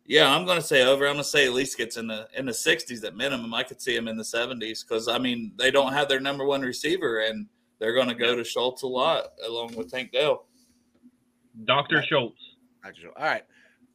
Yeah, 0.08 0.34
I'm 0.34 0.46
going 0.46 0.58
to 0.58 0.66
say 0.66 0.84
over. 0.84 1.06
I'm 1.06 1.16
going 1.16 1.24
to 1.24 1.30
say 1.30 1.46
at 1.46 1.54
least 1.54 1.78
gets 1.78 1.98
in 1.98 2.08
the 2.08 2.30
in 2.36 2.46
the 2.46 2.54
60s 2.54 3.04
at 3.04 3.16
minimum. 3.16 3.54
I 3.54 3.64
could 3.64 3.82
see 3.82 3.94
him 3.94 4.08
in 4.08 4.16
the 4.16 4.24
70s 4.24 4.88
because 4.88 5.10
I 5.10 5.18
mean 5.18 5.52
they 5.58 5.70
don't 5.70 5.92
have 5.92 6.08
their 6.08 6.22
number 6.22 6.46
one 6.46 6.62
receiver, 6.62 7.20
and 7.20 7.46
they're 7.80 7.94
going 7.94 8.08
to 8.08 8.16
go 8.16 8.34
to 8.34 8.44
Schultz 8.44 8.84
a 8.84 8.88
lot 8.88 9.34
along 9.46 9.76
with 9.76 9.92
Tank 9.92 10.14
Dell. 10.14 10.46
Doctor 11.66 12.02
Schultz. 12.08 12.40
Actually, 12.86 13.10
All 13.18 13.26
right, 13.26 13.44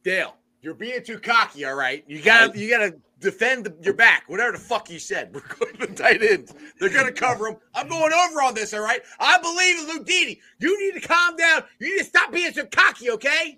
Dale, 0.03 0.35
you're 0.61 0.75
being 0.75 1.03
too 1.03 1.17
cocky. 1.17 1.65
All 1.65 1.73
right, 1.73 2.03
you 2.07 2.21
got 2.21 2.53
to 2.53 2.59
you 2.59 2.69
got 2.69 2.79
to 2.79 2.95
defend 3.19 3.65
the, 3.65 3.75
your 3.81 3.95
back. 3.95 4.25
Whatever 4.27 4.51
the 4.51 4.59
fuck 4.59 4.91
you 4.91 4.99
said, 4.99 5.31
we're 5.33 5.41
going 5.41 5.77
to 5.77 5.95
tight 5.95 6.21
ends. 6.21 6.53
They're 6.79 6.89
going 6.89 7.07
to 7.07 7.11
cover 7.11 7.45
them. 7.45 7.55
I'm 7.73 7.87
going 7.87 8.13
over 8.13 8.43
on 8.43 8.53
this. 8.53 8.71
All 8.75 8.81
right, 8.81 9.01
I 9.19 9.39
believe 9.39 9.79
in 9.79 9.87
Luke 9.87 10.05
Didi. 10.05 10.39
You 10.59 10.79
need 10.79 11.01
to 11.01 11.07
calm 11.07 11.35
down. 11.37 11.63
You 11.79 11.95
need 11.95 12.03
to 12.03 12.05
stop 12.05 12.31
being 12.31 12.53
so 12.53 12.65
cocky. 12.65 13.09
Okay. 13.09 13.57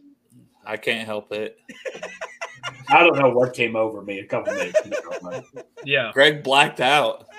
I 0.65 0.77
can't 0.77 1.05
help 1.05 1.31
it. 1.31 1.57
I 2.89 3.03
don't 3.03 3.17
know 3.17 3.29
what 3.29 3.53
came 3.53 3.75
over 3.75 4.01
me 4.01 4.19
a 4.19 4.25
couple 4.25 4.53
minutes 4.53 4.79
ago. 4.85 5.43
Yeah. 5.83 6.11
Greg 6.13 6.43
blacked 6.43 6.81
out. 6.81 7.27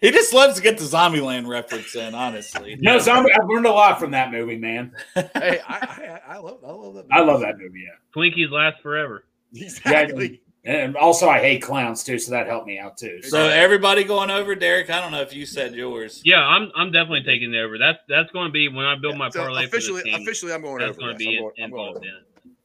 He 0.00 0.10
just 0.10 0.32
loves 0.32 0.56
to 0.56 0.62
get 0.62 0.78
the 0.78 0.84
Zombieland 0.84 1.46
reference 1.46 1.94
in, 1.94 2.14
honestly. 2.14 2.76
No, 2.80 2.98
zombie. 2.98 3.30
I've 3.32 3.46
learned 3.46 3.66
a 3.66 3.70
lot 3.70 4.00
from 4.00 4.12
that 4.12 4.32
movie, 4.32 4.56
man. 4.56 4.92
hey, 5.14 5.60
I, 5.68 6.20
I, 6.28 6.34
I 6.34 6.38
love 6.38 6.60
I 6.64 6.70
love 6.70 6.94
that. 6.94 7.06
I 7.12 7.20
love 7.20 7.40
that 7.40 7.58
movie. 7.58 7.84
Yeah. 7.84 8.16
Twinkies 8.16 8.50
last 8.50 8.80
forever. 8.82 9.24
Exactly. 9.54 10.40
And 10.64 10.94
also, 10.96 11.26
I 11.28 11.38
hate 11.38 11.62
clowns 11.62 12.04
too, 12.04 12.18
so 12.18 12.32
that 12.32 12.46
helped 12.46 12.66
me 12.66 12.78
out 12.78 12.98
too. 12.98 13.22
So 13.22 13.48
everybody 13.48 14.04
going 14.04 14.30
over, 14.30 14.54
Derek. 14.54 14.90
I 14.90 15.00
don't 15.00 15.10
know 15.10 15.22
if 15.22 15.32
you 15.34 15.46
said 15.46 15.74
yours. 15.74 16.20
Yeah, 16.22 16.42
I'm 16.46 16.70
I'm 16.76 16.92
definitely 16.92 17.22
taking 17.22 17.54
it 17.54 17.58
over. 17.58 17.78
That's 17.78 17.98
that's 18.08 18.30
going 18.32 18.48
to 18.48 18.52
be 18.52 18.68
when 18.68 18.84
I 18.84 18.94
build 18.96 19.16
my 19.16 19.30
So 19.30 19.40
parlay 19.40 19.64
officially, 19.64 20.00
for 20.00 20.04
this 20.06 20.14
team. 20.16 20.22
officially, 20.22 20.52
I'm 20.52 20.60
going 20.60 20.78
that's 20.80 20.90
over. 20.90 21.00
going 21.00 21.16
to 21.18 21.24
yes. 21.24 21.30
be 21.30 21.36
I'm 21.38 21.42
going- 21.42 21.52
I'm 21.64 21.70
going 21.70 21.86
involved 21.86 22.04
in 22.04 22.10
it. 22.12 22.56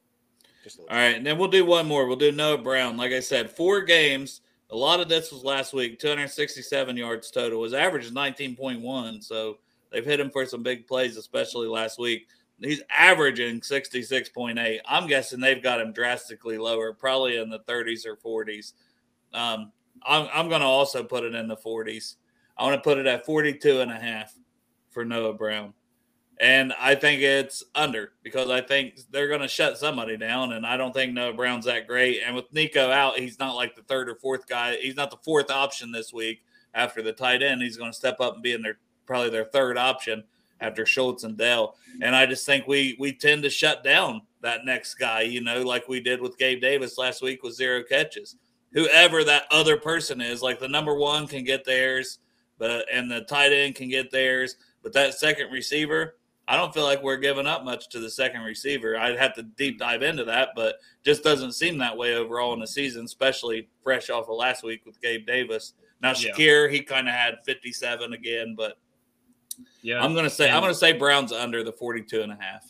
Just. 0.62 0.80
All 0.80 0.86
right, 0.90 1.14
and 1.16 1.24
then 1.24 1.38
we'll 1.38 1.48
do 1.48 1.64
one 1.64 1.86
more. 1.86 2.06
We'll 2.06 2.16
do 2.16 2.32
Noah 2.32 2.58
Brown. 2.58 2.96
Like 2.98 3.12
I 3.12 3.20
said, 3.20 3.50
four 3.50 3.80
games. 3.82 4.42
A 4.70 4.76
lot 4.76 5.00
of 5.00 5.08
this 5.08 5.30
was 5.32 5.44
last 5.44 5.72
week. 5.72 5.98
267 6.00 6.96
yards 6.96 7.30
total. 7.30 7.62
His 7.62 7.72
average 7.72 8.04
is 8.04 8.10
19.1. 8.12 9.22
So 9.22 9.58
they've 9.92 10.04
hit 10.04 10.18
him 10.20 10.28
for 10.28 10.44
some 10.44 10.62
big 10.64 10.86
plays, 10.88 11.16
especially 11.16 11.68
last 11.68 11.98
week. 12.00 12.26
He's 12.60 12.82
averaging 12.90 13.60
66.8. 13.60 14.80
I'm 14.86 15.06
guessing 15.06 15.40
they've 15.40 15.62
got 15.62 15.80
him 15.80 15.92
drastically 15.92 16.56
lower, 16.56 16.92
probably 16.92 17.36
in 17.36 17.50
the 17.50 17.60
30s 17.60 18.06
or 18.06 18.16
40s. 18.16 18.72
Um, 19.34 19.72
I'm, 20.02 20.28
I'm 20.32 20.48
going 20.48 20.62
to 20.62 20.66
also 20.66 21.02
put 21.02 21.24
it 21.24 21.34
in 21.34 21.48
the 21.48 21.56
40s. 21.56 22.16
I 22.56 22.64
want 22.64 22.76
to 22.76 22.88
put 22.88 22.98
it 22.98 23.06
at 23.06 23.26
42 23.26 23.80
and 23.80 23.90
a 23.90 23.98
half 23.98 24.34
for 24.90 25.04
Noah 25.04 25.34
Brown. 25.34 25.74
And 26.38 26.72
I 26.78 26.94
think 26.94 27.22
it's 27.22 27.62
under 27.74 28.12
because 28.22 28.50
I 28.50 28.60
think 28.60 29.00
they're 29.10 29.28
going 29.28 29.40
to 29.40 29.48
shut 29.48 29.78
somebody 29.78 30.16
down. 30.16 30.52
And 30.52 30.66
I 30.66 30.76
don't 30.76 30.92
think 30.92 31.12
Noah 31.12 31.32
Brown's 31.32 31.64
that 31.64 31.86
great. 31.86 32.20
And 32.24 32.34
with 32.34 32.52
Nico 32.52 32.90
out, 32.90 33.18
he's 33.18 33.38
not 33.38 33.56
like 33.56 33.74
the 33.74 33.82
third 33.82 34.08
or 34.08 34.16
fourth 34.16 34.46
guy. 34.46 34.76
He's 34.76 34.96
not 34.96 35.10
the 35.10 35.16
fourth 35.18 35.50
option 35.50 35.92
this 35.92 36.12
week 36.12 36.42
after 36.74 37.02
the 37.02 37.12
tight 37.12 37.42
end. 37.42 37.62
He's 37.62 37.78
going 37.78 37.90
to 37.90 37.96
step 37.96 38.20
up 38.20 38.34
and 38.34 38.42
be 38.42 38.52
in 38.52 38.62
their 38.62 38.78
probably 39.06 39.30
their 39.30 39.44
third 39.44 39.78
option 39.78 40.24
after 40.60 40.86
Schultz 40.86 41.24
and 41.24 41.36
Dell. 41.36 41.76
And 42.02 42.14
I 42.14 42.26
just 42.26 42.46
think 42.46 42.66
we 42.66 42.96
we 42.98 43.12
tend 43.12 43.42
to 43.44 43.50
shut 43.50 43.84
down 43.84 44.22
that 44.42 44.64
next 44.64 44.94
guy, 44.94 45.22
you 45.22 45.40
know, 45.40 45.62
like 45.62 45.88
we 45.88 46.00
did 46.00 46.20
with 46.20 46.38
Gabe 46.38 46.60
Davis 46.60 46.98
last 46.98 47.22
week 47.22 47.42
with 47.42 47.54
zero 47.54 47.82
catches. 47.82 48.36
Whoever 48.72 49.24
that 49.24 49.44
other 49.50 49.76
person 49.76 50.20
is, 50.20 50.42
like 50.42 50.58
the 50.60 50.68
number 50.68 50.94
one 50.94 51.26
can 51.26 51.44
get 51.44 51.64
theirs, 51.64 52.18
but 52.58 52.86
and 52.92 53.10
the 53.10 53.22
tight 53.22 53.52
end 53.52 53.74
can 53.74 53.88
get 53.88 54.10
theirs, 54.10 54.56
but 54.82 54.92
that 54.92 55.14
second 55.14 55.50
receiver, 55.50 56.16
I 56.48 56.56
don't 56.56 56.72
feel 56.72 56.84
like 56.84 57.02
we're 57.02 57.16
giving 57.16 57.46
up 57.46 57.64
much 57.64 57.88
to 57.90 57.98
the 57.98 58.10
second 58.10 58.42
receiver. 58.42 58.96
I'd 58.96 59.18
have 59.18 59.34
to 59.34 59.42
deep 59.42 59.78
dive 59.78 60.02
into 60.02 60.24
that, 60.24 60.50
but 60.54 60.76
just 61.04 61.24
doesn't 61.24 61.52
seem 61.52 61.78
that 61.78 61.96
way 61.96 62.14
overall 62.14 62.54
in 62.54 62.60
the 62.60 62.66
season, 62.66 63.04
especially 63.04 63.68
fresh 63.82 64.10
off 64.10 64.28
of 64.28 64.36
last 64.36 64.62
week 64.62 64.86
with 64.86 65.00
Gabe 65.00 65.26
Davis. 65.26 65.72
Now 66.00 66.12
Yeah. 66.16 66.32
Shakir, 66.32 66.70
he 66.70 66.80
kind 66.82 67.08
of 67.08 67.14
had 67.14 67.38
57 67.44 68.12
again, 68.12 68.54
but 68.56 68.78
Yeah, 69.82 70.02
I'm 70.02 70.14
gonna 70.14 70.30
say 70.30 70.50
I'm 70.50 70.60
gonna 70.60 70.74
say 70.74 70.92
Brown's 70.92 71.32
under 71.32 71.62
the 71.62 71.72
42 71.72 72.22
and 72.22 72.32
a 72.32 72.38
half. 72.40 72.64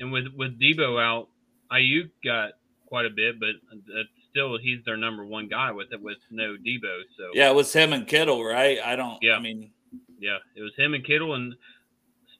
And 0.00 0.12
with 0.12 0.26
with 0.36 0.58
Deebo 0.60 1.00
out, 1.02 1.28
Aiyuk 1.72 2.10
got 2.24 2.52
quite 2.86 3.06
a 3.06 3.10
bit, 3.10 3.38
but 3.40 3.50
uh, 3.72 4.02
still 4.30 4.58
he's 4.58 4.84
their 4.84 4.96
number 4.96 5.24
one 5.24 5.48
guy 5.48 5.72
with 5.72 5.92
it 5.92 6.00
with 6.02 6.18
no 6.30 6.56
Deebo. 6.56 7.02
So 7.16 7.30
Yeah, 7.34 7.50
it 7.50 7.54
was 7.54 7.72
him 7.72 7.92
and 7.92 8.06
Kittle, 8.06 8.44
right? 8.44 8.78
I 8.84 8.96
don't. 8.96 9.22
Yeah. 9.22 9.34
I 9.34 9.40
mean, 9.40 9.70
yeah, 10.18 10.38
it 10.56 10.62
was 10.62 10.72
him 10.76 10.94
and 10.94 11.04
Kittle, 11.04 11.34
and 11.34 11.54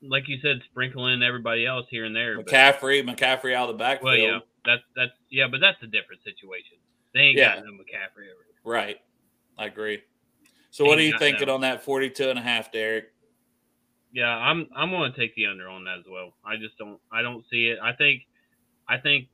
like 0.03 0.29
you 0.29 0.39
said, 0.43 0.61
sprinkling 0.71 1.15
in 1.15 1.23
everybody 1.23 1.67
else 1.67 1.87
here 1.91 2.05
and 2.05 2.15
there. 2.15 2.37
but- 2.37 2.47
McCaffrey, 2.47 3.03
McCaffrey 3.03 3.55
out 3.55 3.69
of 3.71 3.77
the 3.77 3.79
backfield. 3.79 4.03
well, 4.05 4.17
yeah, 4.17 4.39
that's 4.65 4.83
that's 4.97 5.13
yeah, 5.31 5.47
but 5.51 5.61
that's 5.61 5.83
a 5.83 5.87
different 5.87 6.23
situation. 6.25 6.77
They 7.15 7.21
ain't 7.21 7.39
Yeah. 7.39 7.57
got 7.57 7.65
no 7.65 7.73
McCaffrey 7.73 8.27
over. 8.31 8.45
Right. 8.65 9.01
I 9.59 9.67
agree. 9.67 10.03
So 10.71 10.85
what 10.85 10.99
are 10.99 11.03
you 11.03 11.19
thinking 11.19 11.49
on 11.49 11.63
that 11.63 11.83
42 11.85 12.31
and 12.31 12.39
a 12.39 12.43
half, 12.43 12.71
Derek? 12.71 13.13
Yeah, 14.13 14.29
I'm 14.29 14.67
I'm 14.75 14.91
going 14.91 15.13
to 15.13 15.19
take 15.19 15.35
the 15.37 15.47
under 15.47 15.69
on 15.69 15.85
that 15.85 15.99
as 15.99 16.05
well. 16.11 16.33
I 16.45 16.57
just 16.57 16.77
don't 16.79 16.99
I 17.13 17.23
don't 17.23 17.45
see 17.51 17.69
it. 17.69 17.79
I 17.83 17.93
think 17.93 18.23
I 18.89 18.99
think 18.99 19.29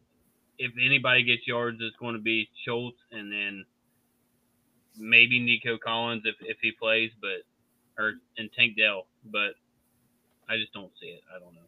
if 0.58 0.72
anybody 0.82 1.22
gets 1.22 1.46
yards, 1.46 1.78
it's 1.80 1.96
going 1.96 2.14
to 2.14 2.20
be 2.20 2.48
Schultz 2.64 2.98
and 3.10 3.32
then 3.32 3.64
maybe 4.98 5.38
Nico 5.38 5.78
Collins 5.78 6.22
if, 6.24 6.36
if 6.40 6.56
he 6.60 6.72
plays, 6.72 7.10
but 7.20 8.02
or 8.02 8.14
and 8.38 8.50
Tank 8.56 8.76
Dell, 8.76 9.06
but 9.30 9.52
I 10.48 10.56
just 10.56 10.72
don't 10.72 10.92
see 11.00 11.08
it. 11.08 11.22
I 11.34 11.38
don't 11.38 11.54
know. 11.54 11.60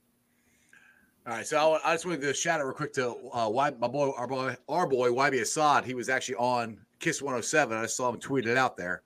All 1.26 1.34
right, 1.34 1.46
so 1.46 1.78
I, 1.84 1.92
just 1.92 2.06
wanted 2.06 2.22
to 2.22 2.32
shout 2.32 2.60
out 2.60 2.64
real 2.64 2.74
quick 2.74 2.94
to 2.94 3.14
uh, 3.34 3.50
my 3.50 3.70
boy, 3.70 4.12
our 4.16 4.26
boy, 4.26 4.56
our 4.66 4.86
boy 4.86 5.10
YB 5.10 5.42
Assad. 5.42 5.84
He 5.84 5.92
was 5.92 6.08
actually 6.08 6.36
on 6.36 6.78
Kiss 7.00 7.20
107. 7.20 7.76
I 7.76 7.84
saw 7.84 8.08
him 8.08 8.18
tweet 8.18 8.46
it 8.46 8.56
out 8.56 8.78
there. 8.78 9.02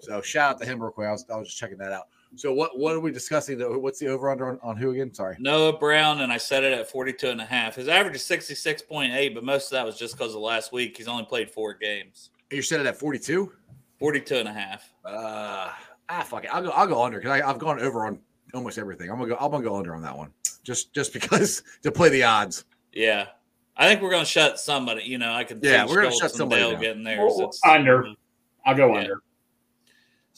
So 0.00 0.22
shout 0.22 0.52
out 0.52 0.60
to 0.60 0.66
him 0.66 0.80
real 0.80 0.90
quick. 0.90 1.08
I 1.08 1.12
was, 1.12 1.26
I 1.30 1.36
was 1.36 1.48
just 1.48 1.58
checking 1.58 1.76
that 1.78 1.92
out. 1.92 2.08
So 2.36 2.52
what 2.52 2.78
what 2.78 2.94
are 2.94 3.00
we 3.00 3.10
discussing? 3.10 3.58
What's 3.60 3.98
the 3.98 4.08
over 4.08 4.30
under 4.30 4.48
on, 4.48 4.58
on 4.62 4.76
who 4.76 4.90
again? 4.90 5.12
Sorry. 5.14 5.36
Noah 5.38 5.78
Brown, 5.78 6.20
and 6.20 6.32
I 6.32 6.36
set 6.36 6.64
it 6.64 6.72
at 6.72 6.88
42 6.90 7.28
and 7.28 7.40
a 7.40 7.44
half. 7.44 7.74
His 7.76 7.88
average 7.88 8.16
is 8.16 8.22
66.8, 8.22 9.34
but 9.34 9.42
most 9.44 9.66
of 9.66 9.70
that 9.72 9.84
was 9.86 9.98
just 9.98 10.16
because 10.16 10.34
of 10.34 10.40
last 10.40 10.72
week. 10.72 10.96
He's 10.96 11.08
only 11.08 11.24
played 11.24 11.50
four 11.50 11.74
games. 11.74 12.30
You 12.50 12.62
said 12.62 12.80
it 12.80 12.86
at 12.86 12.96
42. 12.98 13.52
42 13.98 14.34
and 14.36 14.48
a 14.48 14.52
half. 14.52 14.92
Uh, 15.04 15.70
ah, 16.10 16.22
fuck 16.26 16.44
it. 16.44 16.50
I'll 16.52 16.62
go. 16.62 16.70
I'll 16.70 16.86
go 16.86 17.02
under 17.02 17.18
because 17.18 17.40
I've 17.40 17.58
gone 17.58 17.80
over 17.80 18.06
on 18.06 18.18
almost 18.54 18.78
everything. 18.78 19.10
I'm 19.10 19.16
gonna 19.18 19.30
go. 19.30 19.36
I'm 19.40 19.50
gonna 19.50 19.64
go 19.64 19.76
under 19.76 19.94
on 19.94 20.02
that 20.02 20.16
one. 20.16 20.30
Just 20.62 20.92
just 20.94 21.12
because 21.12 21.62
to 21.82 21.90
play 21.90 22.08
the 22.10 22.22
odds. 22.24 22.64
Yeah. 22.92 23.26
I 23.78 23.86
think 23.86 24.00
we're 24.00 24.08
going 24.10 24.24
to 24.24 24.30
shut 24.30 24.58
somebody. 24.58 25.02
You 25.02 25.18
know, 25.18 25.32
I 25.34 25.44
can 25.44 25.60
Yeah, 25.62 25.84
we're 25.84 26.00
gonna 26.02 26.14
shut 26.16 26.30
somebody 26.30 26.62
Dale 26.62 26.72
down. 26.72 26.80
getting 26.80 27.04
theirs. 27.04 27.18
Well, 27.36 27.48
It's- 27.48 27.60
under. 27.62 28.06
I'll 28.64 28.74
go 28.74 28.94
Yeah. 28.94 29.00
under. 29.00 29.20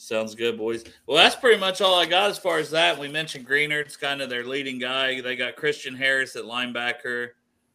Sounds 0.01 0.33
good, 0.33 0.57
boys. 0.57 0.85
Well, 1.05 1.17
that's 1.17 1.35
pretty 1.35 1.59
much 1.59 1.81
all 1.81 1.99
I 1.99 2.05
got 2.05 2.29
as 2.29 2.37
far 2.37 2.57
as 2.57 2.71
that. 2.71 2.97
We 2.97 3.09
mentioned 3.09 3.45
Greenard's 3.45 3.97
kind 3.97 4.21
of 4.21 4.29
their 4.29 4.45
leading 4.45 4.79
guy. 4.79 5.19
They 5.19 5.35
got 5.35 5.57
Christian 5.57 5.93
Harris 5.93 6.37
at 6.37 6.45
linebacker. 6.45 7.31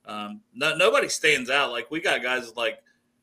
Um, 0.07 0.41
no, 0.55 0.75
nobody 0.75 1.11
stands 1.11 1.51
out. 1.51 1.70
Like 1.70 1.91
we 1.91 2.01
got 2.01 2.22
guys 2.22 2.47
with 2.47 2.57
like 2.57 2.83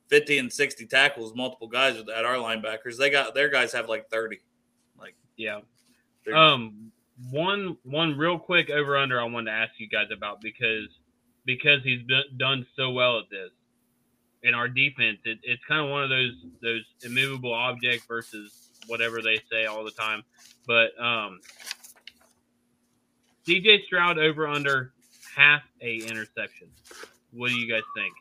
50 0.10 0.38
and 0.38 0.54
60 0.54 0.86
tackles, 0.86 1.34
multiple 1.34 1.68
guys 1.68 1.97
at 1.97 2.26
our 2.26 2.36
linebackers. 2.36 2.97
They 2.97 3.10
got 3.10 3.34
their 3.34 3.49
guys 3.49 3.74
have 3.74 3.89
like 3.89 4.08
30. 4.12 4.39
Like 4.99 5.16
Yeah. 5.36 5.62
Um, 6.32 6.91
one 7.32 7.78
one 7.82 8.16
real 8.16 8.38
quick 8.38 8.70
over 8.70 8.97
under 8.97 9.20
I 9.20 9.24
wanted 9.24 9.49
to 9.49 9.58
ask 9.58 9.72
you 9.80 9.89
guys 9.89 10.10
about 10.16 10.41
because 10.41 10.89
because 11.43 11.82
he's 11.84 12.04
done, 12.04 12.26
done 12.38 12.68
so 12.76 12.91
well 12.91 13.18
at 13.18 13.32
this 13.32 13.49
in 14.43 14.54
our 14.54 14.68
defense. 14.68 15.18
It, 15.26 15.39
it's 15.41 15.64
kind 15.68 15.82
of 15.84 15.89
one 15.89 16.04
of 16.04 16.10
those 16.12 16.34
those 16.62 16.84
immovable 17.04 17.54
object 17.54 18.08
versus 18.08 18.70
whatever 18.88 19.21
they 19.21 19.39
say 19.51 19.65
all 19.65 19.84
the 19.84 19.91
time. 19.91 20.23
But 20.67 20.91
um, 21.01 21.39
CJ 23.47 23.86
Stroud 23.86 24.19
over 24.19 24.47
under 24.47 24.93
half 25.36 25.63
a 25.82 25.97
interception. 25.97 26.67
What 27.34 27.49
do 27.49 27.55
you 27.55 27.71
guys 27.71 27.84
think? 27.95 28.13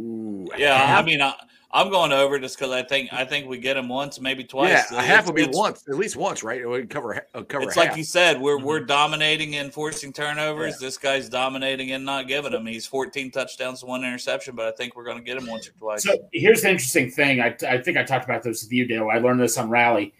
Ooh, 0.00 0.48
yeah, 0.56 0.98
I 0.98 1.02
mean, 1.02 1.20
I, 1.20 1.34
I'm 1.72 1.88
going 1.90 2.10
over 2.12 2.38
just 2.40 2.58
because 2.58 2.72
I 2.72 2.82
think 2.82 3.12
I 3.12 3.24
think 3.24 3.46
we 3.48 3.58
get 3.58 3.76
him 3.76 3.88
once, 3.88 4.20
maybe 4.20 4.42
twice. 4.42 4.70
yeah, 4.70 4.98
a 4.98 5.02
half 5.02 5.20
It's- 5.20 5.26
would 5.26 5.36
be 5.36 5.46
once, 5.56 5.84
at 5.88 5.94
least 5.94 6.16
once, 6.16 6.42
right? 6.42 6.60
It 6.60 6.66
would 6.66 6.90
cover 6.90 7.24
uh, 7.34 7.42
cover. 7.42 7.64
It's 7.64 7.76
half. 7.76 7.88
like 7.88 7.96
you 7.96 8.02
said, 8.02 8.40
we're 8.40 8.56
Mm-hmm. 8.56 8.66
we're 8.66 8.80
dominating 8.80 9.54
and 9.56 9.72
forcing 9.72 10.12
turnovers. 10.12 10.78
This 10.78 10.98
guy's 10.98 11.28
dominating 11.28 11.92
and 11.92 12.04
not 12.04 12.26
giving 12.26 12.50
them. 12.52 12.66
He's 12.66 12.86
14 12.86 13.30
touchdowns, 13.30 13.84
one 13.84 14.02
interception, 14.02 14.56
but 14.56 14.66
I 14.66 14.72
think 14.72 14.96
we're 14.96 15.04
going 15.04 15.18
to 15.18 15.22
get 15.22 15.36
him 15.36 15.46
once 15.46 15.68
or 15.68 15.72
twice. 15.72 16.02
So 16.02 16.16
here's 16.32 16.62
the 16.62 16.70
interesting 16.70 17.10
thing. 17.10 17.40
I, 17.40 17.54
I 17.68 17.78
think 17.78 17.96
I 17.96 18.02
talked 18.02 18.24
about 18.24 18.42
this 18.42 18.64
with 18.64 18.72
you, 18.72 18.86
Dale. 18.86 19.08
I 19.12 19.18
learned 19.18 19.40
this 19.40 19.56
on 19.58 19.68
Rally. 19.70 20.12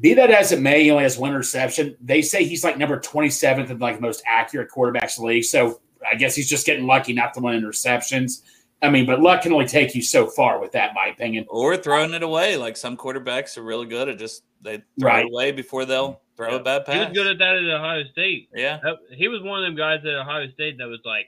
Be 0.00 0.14
that 0.14 0.30
as 0.30 0.50
it 0.52 0.60
may, 0.60 0.82
he 0.84 0.90
only 0.90 1.04
has 1.04 1.18
one 1.18 1.30
interception. 1.30 1.96
They 2.00 2.20
say 2.22 2.44
he's 2.44 2.64
like 2.64 2.78
number 2.78 2.98
27th 2.98 3.70
in 3.70 3.78
like 3.78 3.96
the 3.96 4.02
most 4.02 4.22
accurate 4.26 4.68
quarterbacks 4.74 5.18
in 5.18 5.22
the 5.24 5.28
league. 5.28 5.44
So 5.44 5.80
I 6.10 6.16
guess 6.16 6.34
he's 6.34 6.48
just 6.48 6.66
getting 6.66 6.86
lucky 6.86 7.12
not 7.12 7.32
to 7.34 7.40
win 7.40 7.60
interceptions. 7.60 8.40
I 8.84 8.90
mean, 8.90 9.06
but 9.06 9.20
luck 9.20 9.42
can 9.42 9.52
only 9.52 9.66
take 9.66 9.94
you 9.94 10.02
so 10.02 10.26
far 10.26 10.60
with 10.60 10.72
that, 10.72 10.94
my 10.94 11.06
opinion. 11.06 11.46
or 11.48 11.76
throwing 11.76 12.12
it 12.14 12.22
away. 12.22 12.56
Like 12.56 12.76
some 12.76 12.96
quarterbacks 12.96 13.56
are 13.56 13.62
really 13.62 13.86
good 13.86 14.08
at 14.08 14.18
just 14.18 14.44
they 14.62 14.82
throw 15.00 15.10
Right. 15.10 15.24
it 15.26 15.32
away 15.32 15.52
before 15.52 15.84
they'll 15.84 16.20
throw 16.36 16.50
Yeah. 16.50 16.56
a 16.56 16.62
bad 16.62 16.84
pass. 16.86 16.94
He 16.94 17.00
was 17.00 17.08
good 17.18 17.26
at 17.28 17.38
that 17.38 17.56
at 17.56 17.64
Ohio 17.64 18.04
State. 18.12 18.48
yeah, 18.54 18.80
That- 18.82 18.98
He 19.16 19.28
was 19.28 19.42
one 19.42 19.58
of 19.58 19.64
them 19.64 19.76
guys 19.76 20.00
at 20.04 20.14
Ohio 20.14 20.48
State 20.52 20.78
that 20.78 20.86
was 20.88 21.00
like, 21.04 21.26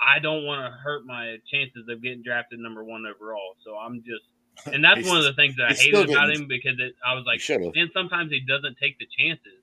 I 0.00 0.18
don't 0.18 0.44
want 0.44 0.60
to 0.66 0.76
hurt 0.78 1.06
my 1.06 1.38
chances 1.50 1.88
of 1.88 2.02
getting 2.02 2.22
drafted 2.22 2.58
number 2.58 2.82
one 2.82 3.04
overall. 3.06 3.54
So 3.64 3.76
I'm 3.76 4.02
just, 4.02 4.24
and 4.74 4.84
that's 4.84 5.06
one 5.08 5.16
of 5.16 5.22
the 5.24 5.32
things 5.34 5.54
that 5.56 5.66
I 5.66 5.68
he's 5.70 5.80
hated 5.82 6.10
about 6.10 6.30
him 6.30 6.46
because 6.48 6.76
it, 6.78 6.94
I 7.06 7.14
was 7.14 7.24
like, 7.24 7.40
and 7.48 7.90
sometimes 7.94 8.30
he 8.32 8.40
doesn't 8.40 8.76
take 8.78 8.98
the 8.98 9.06
chances, 9.16 9.62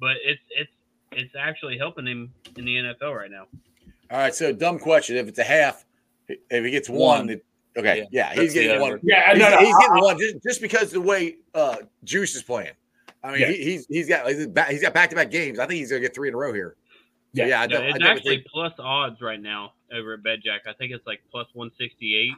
but 0.00 0.16
it's 0.24 0.42
it's 0.50 0.70
it's 1.12 1.34
actually 1.38 1.78
helping 1.78 2.04
him 2.06 2.34
in 2.56 2.64
the 2.66 2.76
NFL 2.76 3.14
right 3.16 3.30
now. 3.30 3.46
All 4.10 4.18
right, 4.18 4.34
so 4.34 4.52
dumb 4.52 4.78
question. 4.78 5.16
If 5.16 5.28
it's 5.28 5.38
a 5.38 5.44
half, 5.44 5.85
if 6.28 6.64
he 6.64 6.70
gets 6.70 6.88
one, 6.88 6.98
One. 6.98 7.30
it- 7.30 7.44
okay, 7.76 8.06
Yeah, 8.10 8.32
yeah, 8.34 8.40
he's 8.42 8.54
getting 8.54 8.80
one. 8.80 8.98
Yeah, 9.02 9.32
He's, 9.32 9.38
no, 9.40 9.50
no. 9.50 9.58
he's 9.58 9.74
I- 9.74 9.80
getting 9.80 10.02
one 10.02 10.18
just, 10.18 10.36
just 10.42 10.60
because 10.60 10.90
the 10.92 11.00
way 11.00 11.36
uh, 11.54 11.76
Juice 12.04 12.34
is 12.34 12.42
playing. 12.42 12.72
I 13.24 13.32
mean, 13.32 13.40
Yeah. 13.40 13.48
he, 13.48 13.64
he's 13.64 13.86
he's 13.88 14.08
got 14.08 14.26
back- 14.54 14.70
he's 14.70 14.82
got 14.82 14.94
back 14.94 15.10
to 15.10 15.16
back 15.16 15.30
games. 15.30 15.58
I 15.58 15.66
think 15.66 15.78
he's 15.78 15.90
gonna 15.90 16.00
get 16.00 16.14
three 16.14 16.28
in 16.28 16.34
a 16.34 16.36
row 16.36 16.52
here. 16.52 16.76
Yeah. 17.32 17.44
Yeah, 17.44 17.48
yeah. 17.48 17.58
I, 17.58 17.62
Yeah, 17.62 17.66
don't- 17.68 17.82
I 17.82 17.88
it's 17.96 18.04
actually 18.04 18.36
think- 18.36 18.46
plus 18.46 18.72
odds 18.78 19.20
right 19.20 19.40
now 19.40 19.72
over 19.92 20.14
at 20.14 20.22
BetJack. 20.22 20.60
I 20.68 20.72
think 20.74 20.92
it's 20.92 21.06
like 21.06 21.20
plus 21.30 21.46
one 21.54 21.70
sixty 21.78 22.16
eight. 22.16 22.34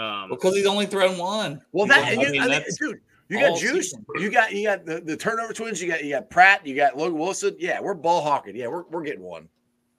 Um, 0.00 0.28
because 0.30 0.54
he's 0.56 0.66
only 0.66 0.86
thrown 0.86 1.18
one. 1.18 1.62
Well, 1.72 1.86
that 1.86 2.04
I 2.04 2.10
and 2.12 2.22
you, 2.22 2.30
mean, 2.32 2.40
I 2.42 2.60
think, 2.60 2.78
dude, 2.78 3.00
you 3.28 3.38
got 3.38 3.56
Juice, 3.58 3.90
season. 3.92 4.04
you 4.18 4.28
got 4.30 4.52
you 4.52 4.64
got 4.66 4.84
the, 4.84 5.00
the 5.00 5.16
turnover 5.16 5.52
twins, 5.52 5.80
you 5.80 5.88
got 5.88 6.02
you 6.02 6.10
got 6.10 6.30
Pratt, 6.30 6.66
you 6.66 6.74
got 6.74 6.96
Logan 6.96 7.16
Wilson. 7.18 7.54
Yeah, 7.60 7.80
we're 7.80 7.94
ball 7.94 8.20
hawking. 8.22 8.56
Yeah, 8.56 8.66
we're 8.66 8.82
we're 8.90 9.04
getting 9.04 9.22
one. 9.22 9.48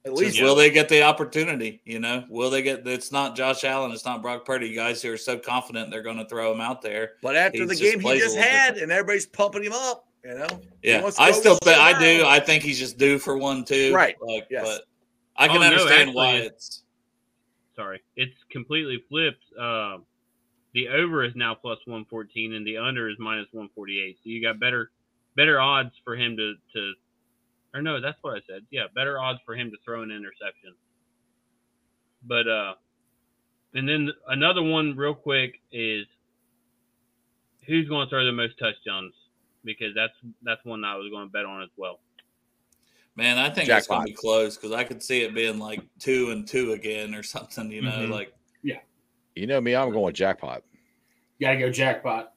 At 0.05 0.13
least 0.13 0.39
will 0.39 0.53
they 0.55 0.69
get 0.69 0.87
the 0.87 1.01
opportunity? 1.01 1.81
You 1.83 1.99
know, 1.99 2.25
will 2.29 2.51
they 2.51 2.61
get? 2.61 2.87
It's 2.87 3.11
not 3.11 3.35
Josh 3.35 3.63
Allen. 3.63 3.91
It's 3.91 4.05
not 4.05 4.21
Brock 4.21 4.45
Purdy. 4.45 4.73
Guys 4.73 5.01
who 5.01 5.11
are 5.11 5.17
so 5.17 5.37
confident 5.37 5.89
they're 5.89 6.03
going 6.03 6.17
to 6.17 6.27
throw 6.27 6.51
him 6.51 6.61
out 6.61 6.81
there. 6.83 7.13
But 7.23 7.35
after 7.35 7.59
He's 7.63 7.69
the 7.69 7.75
game 7.75 7.99
he 7.99 8.19
just 8.19 8.37
had, 8.37 8.75
different. 8.75 8.83
and 8.83 8.91
everybody's 8.91 9.25
pumping 9.25 9.63
him 9.63 9.73
up, 9.73 10.07
you 10.23 10.35
know. 10.35 10.47
Yeah, 10.83 11.09
I 11.17 11.31
still 11.31 11.55
think 11.63 11.77
I 11.79 11.97
do. 11.99 12.23
I 12.25 12.39
think 12.39 12.61
he's 12.63 12.77
just 12.77 12.99
due 12.99 13.17
for 13.17 13.35
one 13.35 13.65
too. 13.65 13.93
Right. 13.95 14.15
Like, 14.21 14.45
Yes. 14.51 14.63
but 14.63 14.81
I 15.37 15.47
can 15.47 15.57
Oh, 15.57 15.61
no, 15.61 15.65
understand 15.67 16.13
why 16.13 16.33
it's. 16.35 16.83
Sorry, 17.75 18.01
it's 18.15 18.35
completely 18.51 19.03
flipped. 19.09 19.43
Uh, 19.59 19.97
the 20.73 20.87
over 20.89 21.23
is 21.23 21.33
now 21.35 21.55
plus 21.55 21.79
114, 21.85 22.53
and 22.53 22.65
the 22.65 22.77
under 22.77 23.09
is 23.09 23.15
minus 23.17 23.47
148. 23.51 24.17
So 24.23 24.29
you 24.29 24.41
got 24.41 24.59
better 24.59 24.91
better 25.35 25.59
odds 25.59 25.91
for 26.03 26.15
him 26.15 26.37
to 26.37 26.53
to. 26.73 26.93
Or 27.75 27.81
no, 27.81 27.99
that's 27.99 28.17
what 28.21 28.35
I 28.35 28.39
said. 28.49 28.61
Yeah, 28.71 28.83
better 28.95 29.19
odds 29.19 29.39
for 29.45 29.53
him 29.55 29.69
to 29.69 29.77
throw 29.83 30.01
an 30.01 30.09
interception. 30.09 30.73
But 32.23 32.47
uh, 32.47 32.73
and 33.73 33.87
then 33.87 34.11
another 34.29 34.63
one 34.63 34.95
real 34.95 35.13
quick 35.13 35.59
is 35.73 36.05
who's 37.67 37.87
going 37.89 38.05
to 38.05 38.09
throw 38.09 38.25
the 38.25 38.31
most 38.31 38.57
touchdowns 38.57 39.13
because 39.65 39.93
that's 39.93 40.13
that's 40.41 40.63
one 40.63 40.85
I 40.85 40.95
was 40.95 41.11
going 41.11 41.27
to 41.27 41.31
bet 41.31 41.45
on 41.45 41.61
as 41.63 41.69
well. 41.75 41.99
Man, 43.17 43.37
I 43.37 43.49
think 43.49 43.67
it's 43.69 43.87
going 43.87 44.01
to 44.01 44.05
be 44.05 44.13
close 44.13 44.55
because 44.55 44.71
I 44.71 44.83
could 44.85 45.03
see 45.03 45.21
it 45.23 45.33
being 45.35 45.59
like 45.59 45.81
two 45.99 46.31
and 46.31 46.47
two 46.47 46.71
again 46.71 47.13
or 47.13 47.23
something. 47.23 47.69
You 47.71 47.81
know, 47.81 47.91
Mhm. 47.91 48.09
like 48.09 48.33
yeah. 48.63 48.79
You 49.35 49.47
know 49.47 49.59
me, 49.59 49.75
I'm 49.75 49.91
going 49.91 50.05
with 50.05 50.15
jackpot. 50.15 50.63
Gotta 51.41 51.57
go 51.59 51.69
jackpot. 51.69 52.31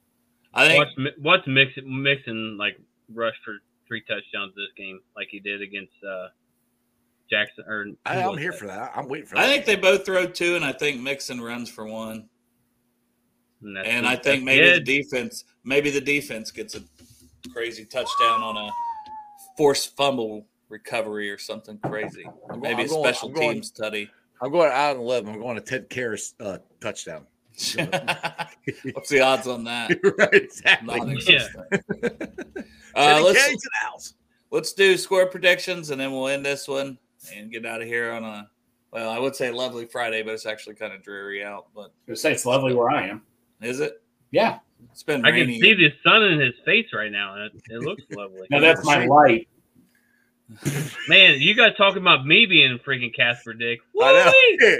I 0.53 0.67
think 0.67 0.79
What's 0.79 0.99
Mi- 0.99 1.23
what's 1.23 1.47
Mixon 1.47 2.03
Mixon 2.03 2.57
like 2.59 2.81
rush 3.15 3.37
for 3.45 3.59
three 3.89 4.03
touchdowns 4.03 4.55
this 4.55 4.69
game 4.77 5.01
like 5.17 5.29
he 5.31 5.41
did 5.41 5.63
against 5.63 5.93
uh 6.09 6.29
Jackson 7.31 7.65
or 7.67 7.87
I, 8.07 8.23
I'm 8.23 8.39
here 8.39 8.53
that? 8.53 8.59
for 8.59 8.67
that. 8.69 8.93
I'm 8.95 9.09
waiting 9.09 9.27
for 9.27 9.37
I 9.39 9.43
that. 9.47 9.53
think 9.53 9.65
they 9.67 9.77
both 9.77 10.07
throw 10.07 10.27
two, 10.27 10.57
and 10.57 10.65
I 10.65 10.73
think 10.73 11.01
Mixon 11.01 11.41
runs 11.41 11.69
for 11.69 11.87
one. 11.87 12.29
And, 13.61 13.77
And 13.79 14.07
I 14.07 14.17
think 14.17 14.45
maybe 14.45 14.71
the 14.71 14.81
defense, 14.81 15.45
maybe 15.65 15.91
the 15.91 16.01
defense 16.01 16.51
gets 16.51 16.75
a 16.77 16.81
crazy 17.53 17.85
touchdown 17.85 18.41
on 18.43 18.57
a 18.57 18.71
forced 19.57 19.97
fumble 19.97 20.47
recovery 20.69 21.29
or 21.31 21.37
something 21.39 21.79
crazy. 21.81 22.25
I'm 22.51 22.61
Maybe 22.61 22.83
I'm 22.83 22.87
a 22.87 22.89
special 22.89 23.29
I'm 23.29 23.35
going- 23.35 23.53
teams 23.55 23.67
study. 23.69 24.09
I'm 24.41 24.53
going 24.53 24.71
out 24.73 24.97
and 24.97 25.05
live. 25.05 25.27
I'm 25.29 25.41
going 25.41 25.57
to 25.57 25.61
Ted 25.61 25.91
Karras 25.91 26.33
uh, 26.41 26.59
touchdown. 26.81 27.27
What's 28.93 29.09
the 29.09 29.21
odds 29.21 29.47
on 29.47 29.65
that? 29.65 29.99
right, 30.19 30.35
exactly. 30.35 30.99
Non-existent. 30.99 31.67
Teddy 31.71 32.65
Uh, 32.95 33.21
let's 33.23 33.47
the 33.49 33.71
house. 33.83 34.15
let's 34.51 34.73
do 34.73 34.97
score 34.97 35.27
predictions 35.27 35.91
and 35.91 36.01
then 36.01 36.13
we'll 36.13 36.29
end 36.29 36.45
this 36.45 36.69
one 36.69 36.99
and 37.35 37.51
get 37.51 37.67
out 37.67 37.83
of 37.83 37.89
here 37.89 38.13
on 38.13 38.25
a 38.25 38.49
well, 38.91 39.11
I 39.11 39.19
would 39.19 39.37
say 39.37 39.51
lovely 39.51 39.85
Friday, 39.85 40.23
but 40.23 40.33
it's 40.33 40.47
actually 40.47 40.77
kind 40.77 40.95
of 40.95 41.03
dreary 41.03 41.45
out. 41.45 41.67
But 41.75 41.93
I 42.09 42.15
say 42.15 42.33
it's 42.33 42.47
lovely 42.47 42.75
where 42.75 42.91
I 42.91 43.09
am. 43.09 43.23
is 43.61 43.81
it? 43.81 44.03
Yeah. 44.31 44.61
It's 44.93 45.03
been 45.03 45.25
I 45.25 45.33
can 45.33 45.49
see 45.49 45.75
the 45.75 45.93
sun 46.05 46.23
in 46.23 46.41
his 46.41 46.55
face 46.65 46.87
right 46.95 47.11
now, 47.11 47.35
and 47.35 47.43
it, 47.45 47.63
it 47.71 47.81
looks 47.81 48.03
lovely. 48.13 48.47
Now 48.51 48.61
that's 48.61 48.85
my 48.85 49.07
light. 49.07 49.49
Man, 51.09 51.41
you 51.41 51.55
guys 51.55 51.73
talking 51.77 52.01
about 52.01 52.25
me 52.25 52.47
being 52.47 52.79
freaking 52.79 53.15
Casper 53.15 53.53
Dick? 53.53 53.81
I 54.01 54.13
know. 54.61 54.79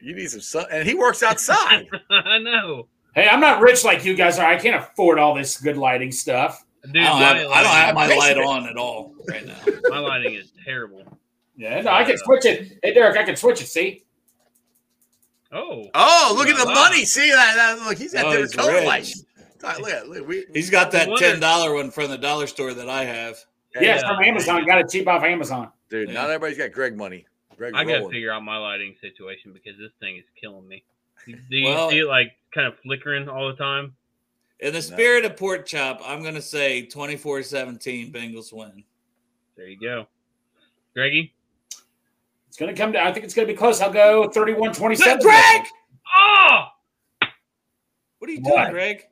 Woo-wee! 0.00 0.08
You 0.08 0.14
need 0.16 0.30
some 0.30 0.40
sun, 0.40 0.66
and 0.70 0.86
he 0.88 0.94
works 0.94 1.22
outside. 1.22 1.86
I 2.10 2.38
know, 2.38 2.88
Hey, 3.14 3.28
I'm 3.28 3.40
not 3.40 3.60
rich 3.60 3.84
like 3.84 4.04
you 4.04 4.14
guys 4.14 4.38
are. 4.38 4.46
I 4.46 4.56
can't 4.58 4.76
afford 4.82 5.18
all 5.18 5.34
this 5.34 5.58
good 5.60 5.76
lighting 5.76 6.12
stuff. 6.12 6.64
dude. 6.92 7.02
I 7.02 7.04
don't, 7.04 7.20
my, 7.20 7.26
have, 7.26 7.50
I 7.50 7.62
don't 7.62 7.72
have 7.72 7.94
my 7.94 8.14
light 8.16 8.38
on 8.38 8.68
at 8.68 8.76
all 8.76 9.14
right 9.28 9.44
now. 9.46 9.56
my 9.88 9.98
lighting 9.98 10.34
is 10.34 10.52
terrible. 10.64 11.02
Yeah, 11.56 11.80
no, 11.80 11.90
I 11.90 12.04
can 12.04 12.16
switch 12.18 12.44
it. 12.44 12.78
Hey, 12.82 12.94
Derek, 12.94 13.16
I 13.18 13.24
can 13.24 13.34
switch 13.34 13.60
it. 13.60 13.66
See? 13.66 14.04
Oh, 15.50 15.88
oh, 15.94 16.34
look 16.36 16.48
at 16.48 16.58
the 16.58 16.66
Wow. 16.66 16.74
money! 16.74 17.04
See 17.06 17.30
that? 17.30 17.54
that 17.56 17.78
look, 17.86 17.96
he's 17.96 18.12
got 18.12 18.26
Oh, 18.26 18.30
different 18.30 18.52
he's 18.52 18.60
color 18.60 18.72
rich. 18.74 18.86
lights. 18.86 19.24
Look 19.80 19.90
at 19.90 20.08
look, 20.08 20.28
we, 20.28 20.44
He's 20.54 20.70
got 20.70 20.92
that 20.92 21.08
ten 21.18 21.40
dollar 21.40 21.74
one 21.74 21.90
from 21.90 22.10
the 22.10 22.18
dollar 22.18 22.46
store 22.46 22.74
that 22.74 22.88
I 22.88 23.04
have. 23.04 23.38
Yeah, 23.80 23.94
it's 23.94 24.02
from 24.04 24.22
Amazon. 24.22 24.64
Got 24.66 24.80
it 24.80 24.88
cheap 24.90 25.08
off 25.08 25.24
Amazon. 25.24 25.70
dude. 25.88 26.08
Yeah. 26.08 26.14
Not 26.14 26.30
everybody's 26.30 26.58
got 26.58 26.70
Greg 26.72 26.96
money. 26.96 27.26
Greg 27.58 27.74
I 27.74 27.84
got 27.84 27.90
to 27.92 27.98
rolling. 27.98 28.12
figure 28.12 28.32
out 28.32 28.42
my 28.44 28.56
lighting 28.56 28.94
situation 29.00 29.52
because 29.52 29.76
this 29.78 29.90
thing 30.00 30.16
is 30.16 30.24
killing 30.40 30.66
me. 30.66 30.82
Do 31.26 31.34
you 31.50 31.64
Well- 31.66 31.90
see 31.90 31.98
it 31.98 32.06
like 32.06 32.32
kind 32.54 32.66
of 32.66 32.78
flickering 32.80 33.28
all 33.28 33.48
the 33.48 33.56
time? 33.56 33.94
In 34.60 34.72
the 34.72 34.80
spirit 34.82 35.24
of 35.24 35.36
pork 35.36 35.66
chop, 35.66 36.00
I'm 36.04 36.22
gonna 36.22 36.40
say 36.42 36.86
24-17 36.86 38.10
Bengals 38.12 38.52
win. 38.52 38.82
There 39.56 39.68
you 39.68 39.78
go, 39.78 40.06
Greggy. 40.94 41.34
It's 42.48 42.56
going 42.56 42.74
to 42.74 42.80
come 42.80 42.92
down. 42.92 43.06
I 43.06 43.12
think 43.12 43.24
it's 43.24 43.34
going 43.34 43.46
to 43.46 43.52
be 43.52 43.56
close. 43.56 43.80
I'll 43.80 43.92
go 43.92 44.28
31 44.30 44.72
27. 44.72 45.20
Greg! 45.20 45.62
Oh, 46.18 46.64
What 48.18 48.30
are 48.30 48.32
you 48.32 48.40
What? 48.40 48.62
doing, 48.62 48.70
Greg? 48.72 49.02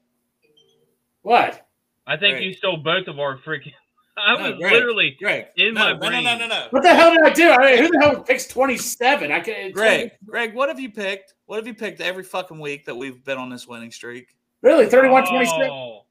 What? 1.22 1.68
I 2.06 2.16
think 2.16 2.34
Greg. 2.36 2.44
you 2.44 2.54
stole 2.54 2.78
both 2.78 3.06
of 3.08 3.18
our 3.20 3.38
freaking. 3.38 3.74
I 4.18 4.34
No, 4.36 4.50
was 4.50 4.58
Greg. 4.58 4.72
literally 4.72 5.16
Greg. 5.18 5.46
In 5.56 5.74
no, 5.74 5.80
my 5.80 5.92
no, 5.92 5.98
no, 5.98 6.08
no, 6.08 6.08
brain. 6.08 6.38
no, 6.38 6.46
no. 6.46 6.66
What 6.70 6.82
the 6.82 6.94
hell 6.94 7.10
did 7.12 7.22
I 7.22 7.30
do? 7.30 7.50
I 7.50 7.70
mean, 7.72 7.82
who 7.84 7.90
the 7.90 7.98
hell 8.00 8.22
picks 8.22 8.46
27? 8.46 9.30
I 9.30 9.40
can. 9.40 9.72
Greg, 9.72 10.12
Greg, 10.24 10.54
what 10.54 10.68
have 10.68 10.80
you 10.80 10.90
picked? 10.90 11.34
What 11.46 11.56
have 11.56 11.66
you 11.66 11.74
picked 11.74 12.00
every 12.00 12.24
fucking 12.24 12.58
week 12.58 12.86
that 12.86 12.94
we've 12.96 13.22
been 13.24 13.36
on 13.38 13.50
this 13.50 13.66
winning 13.68 13.90
streak? 13.92 14.34
Really? 14.62 14.86
31 14.86 15.26
27? 15.26 15.68
Oh, 15.70 16.04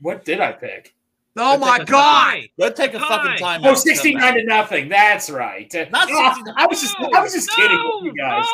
What 0.00 0.24
did 0.24 0.40
I 0.40 0.52
pick? 0.52 0.94
Oh 1.34 1.56
that's 1.56 1.60
my 1.60 1.84
God! 1.84 2.40
Let's 2.58 2.78
take 2.78 2.92
a 2.92 2.98
Hi. 2.98 3.08
fucking 3.08 3.38
time. 3.38 3.62
Oh, 3.64 3.70
out 3.70 3.76
and 3.76 3.76
come 3.76 3.76
69 3.76 4.34
to 4.34 4.44
nothing. 4.44 4.88
That's 4.90 5.30
right. 5.30 5.72
Not 5.90 6.10
no, 6.10 6.14
69. 6.34 6.54
I 6.58 6.66
was 6.66 6.80
just, 6.82 6.94
I 7.00 7.20
was 7.22 7.32
just 7.32 7.50
kidding 7.52 7.78
with 7.82 8.04
you 8.04 8.14
guys. 8.14 8.44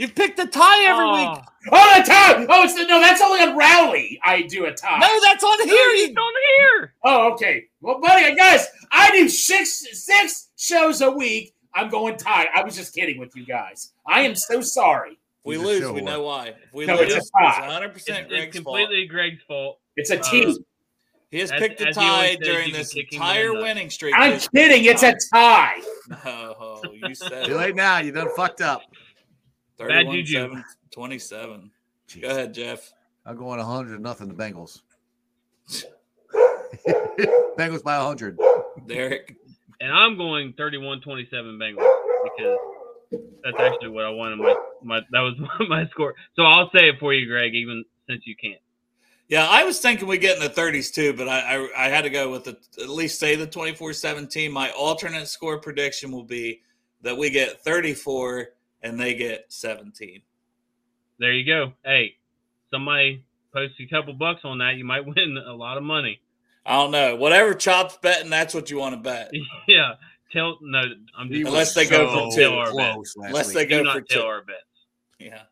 No. 0.00 0.06
You 0.06 0.12
picked 0.12 0.38
a 0.38 0.46
tie 0.46 0.84
every 0.86 1.04
Oh. 1.04 1.14
week. 1.34 1.44
Oh, 1.72 2.00
a 2.00 2.02
tie. 2.04 2.46
Oh, 2.48 2.64
it's 2.64 2.74
no, 2.74 3.00
that's 3.00 3.20
only 3.20 3.40
on 3.42 3.56
Rowley. 3.56 4.18
I 4.24 4.42
do 4.42 4.64
a 4.64 4.72
tie. 4.72 4.98
No, 4.98 5.20
that's 5.22 5.44
on 5.44 5.58
No, 5.58 5.64
here. 5.66 5.90
it's 6.08 6.16
on 6.16 6.32
here. 6.58 6.94
Oh, 7.04 7.32
okay. 7.34 7.64
Well, 7.82 8.00
buddy, 8.00 8.34
guys, 8.34 8.66
I 8.90 9.10
do 9.10 9.28
six 9.28 9.84
six 10.04 10.48
shows 10.56 11.02
a 11.02 11.10
week. 11.10 11.54
I'm 11.74 11.88
going 11.90 12.16
tie. 12.16 12.48
I 12.54 12.64
was 12.64 12.74
just 12.76 12.94
kidding 12.94 13.18
with 13.18 13.36
you 13.36 13.44
guys. 13.44 13.92
I 14.06 14.22
am 14.22 14.34
so 14.34 14.60
sorry. 14.60 15.12
if 15.12 15.18
we 15.44 15.56
He's 15.56 15.64
lose, 15.64 15.90
we 15.92 16.00
know 16.02 16.22
why. 16.22 16.48
If 16.48 16.56
we 16.74 16.86
No, 16.86 16.96
lose, 16.96 17.14
it's 17.14 17.30
a 17.34 17.38
tie. 17.42 17.60
100 17.60 17.84
It's, 17.86 17.94
percent 17.94 18.18
it's 18.20 18.28
Greg's 18.28 18.58
fault. 18.60 18.76
completely 18.78 19.06
Greg's 19.06 19.42
fault. 19.48 19.78
It's 19.96 20.10
a 20.10 20.18
Uh, 20.18 20.22
team. 20.22 20.56
He 21.30 21.38
has 21.38 21.52
As- 21.52 21.60
picked 21.60 21.80
a 21.80 21.88
as 21.88 21.96
he 21.96 22.02
always 22.04 22.36
tie 22.36 22.42
during 22.42 22.72
this 22.72 22.94
entire 22.96 23.52
winning 23.52 23.88
streak. 23.88 24.14
I'm 24.18 24.38
kidding. 24.38 24.84
It's 24.84 25.02
a 25.04 25.14
tie. 25.32 25.80
No, 26.24 26.82
you 26.92 27.14
said 27.14 27.44
Too 27.46 27.54
late 27.54 27.74
now. 27.76 27.98
You 27.98 28.12
done 28.12 28.28
fucked 28.34 28.60
up. 28.62 28.82
31 29.88 30.14
juju. 30.16 30.32
7, 30.32 30.64
27. 30.90 31.70
Go 32.20 32.28
ahead, 32.28 32.54
Jeff. 32.54 32.92
I'm 33.24 33.36
going 33.36 33.58
100 33.58 34.00
nothing 34.00 34.28
to 34.28 34.34
Bengals. 34.34 34.80
Bengals 37.58 37.82
by 37.82 37.98
100. 37.98 38.38
Derek. 38.86 39.36
And 39.80 39.92
I'm 39.92 40.16
going 40.16 40.52
31-27 40.54 41.30
Bengals 41.32 41.86
because 42.24 42.58
that's 43.42 43.58
actually 43.58 43.88
what 43.88 44.04
I 44.04 44.10
wanted. 44.10 44.36
My, 44.36 44.54
my 44.82 45.00
that 45.10 45.20
was 45.20 45.34
my 45.68 45.86
score. 45.88 46.14
So 46.36 46.42
I'll 46.42 46.70
say 46.70 46.88
it 46.88 46.96
for 46.98 47.14
you, 47.14 47.26
Greg, 47.26 47.54
even 47.54 47.84
since 48.08 48.22
you 48.26 48.36
can't. 48.36 48.60
Yeah, 49.28 49.46
I 49.48 49.62
was 49.62 49.78
thinking 49.78 50.08
we 50.08 50.18
get 50.18 50.36
in 50.36 50.42
the 50.42 50.50
30s 50.50 50.92
too, 50.92 51.12
but 51.12 51.28
I 51.28 51.40
I, 51.56 51.86
I 51.86 51.88
had 51.88 52.02
to 52.02 52.10
go 52.10 52.30
with 52.30 52.44
the 52.44 52.58
at 52.82 52.88
least 52.88 53.18
say 53.18 53.36
the 53.36 53.46
24-17. 53.46 54.50
My 54.50 54.70
alternate 54.70 55.28
score 55.28 55.58
prediction 55.60 56.10
will 56.10 56.24
be 56.24 56.62
that 57.02 57.16
we 57.16 57.30
get 57.30 57.62
34 57.62 58.50
and 58.82 58.98
they 58.98 59.14
get 59.14 59.46
17. 59.48 60.22
There 61.18 61.32
you 61.32 61.44
go. 61.44 61.72
Hey, 61.84 62.16
somebody 62.70 63.24
post 63.52 63.74
a 63.80 63.86
couple 63.86 64.14
bucks 64.14 64.40
on 64.44 64.58
that, 64.58 64.76
you 64.76 64.84
might 64.84 65.04
win 65.06 65.36
a 65.46 65.52
lot 65.52 65.76
of 65.76 65.82
money. 65.82 66.20
I 66.64 66.74
don't 66.74 66.90
know. 66.90 67.16
Whatever 67.16 67.54
Chop's 67.54 67.96
betting, 67.98 68.30
that's 68.30 68.54
what 68.54 68.70
you 68.70 68.78
want 68.78 68.94
to 68.94 69.00
bet. 69.00 69.30
yeah. 69.68 69.94
Tell 70.32 70.58
no, 70.62 70.80
I'm 71.18 71.28
just 71.28 71.46
Unless 71.48 71.74
they 71.74 71.86
go 71.86 72.06
don't 72.06 72.30
for 72.30 72.36
two. 72.38 72.50
our 72.50 72.72
bet. 72.74 72.94
Close 72.94 73.14
Unless 73.16 73.48
week. 73.48 73.54
they 73.56 73.64
Do 73.64 73.78
go 73.78 73.82
not 73.82 73.94
for 73.94 74.00
tell 74.02 74.22
two. 74.22 74.28
our 74.28 74.42
bets. 74.42 74.58
Yeah. 75.18 75.42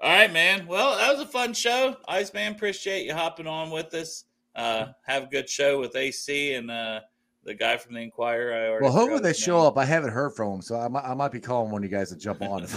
All 0.00 0.10
right, 0.10 0.30
man. 0.32 0.66
Well, 0.66 0.96
that 0.98 1.10
was 1.12 1.22
a 1.22 1.26
fun 1.30 1.54
show. 1.54 1.96
Iceman, 2.06 2.52
appreciate 2.52 3.06
you 3.06 3.14
hopping 3.14 3.46
on 3.46 3.70
with 3.70 3.94
us. 3.94 4.24
Uh, 4.54 4.88
have 5.06 5.22
a 5.22 5.26
good 5.26 5.48
show 5.48 5.80
with 5.80 5.96
AC 5.96 6.52
and 6.54 6.70
uh, 6.70 7.00
the 7.44 7.54
guy 7.54 7.76
from 7.76 7.94
the 7.94 8.00
Inquirer. 8.00 8.52
I 8.54 8.68
already 8.68 8.82
Well, 8.84 8.92
forgot 8.92 9.00
hopefully 9.10 9.22
they 9.22 9.32
show 9.38 9.58
name. 9.58 9.66
up. 9.66 9.78
I 9.78 9.84
haven't 9.84 10.10
heard 10.12 10.30
from 10.34 10.52
him, 10.54 10.62
so 10.62 10.78
I 10.78 10.88
might, 10.88 11.04
I 11.04 11.14
might 11.14 11.32
be 11.32 11.40
calling 11.40 11.70
one 11.72 11.84
of 11.84 11.90
you 11.90 11.96
guys 11.96 12.10
to 12.10 12.16
jump 12.16 12.42
on. 12.42 12.66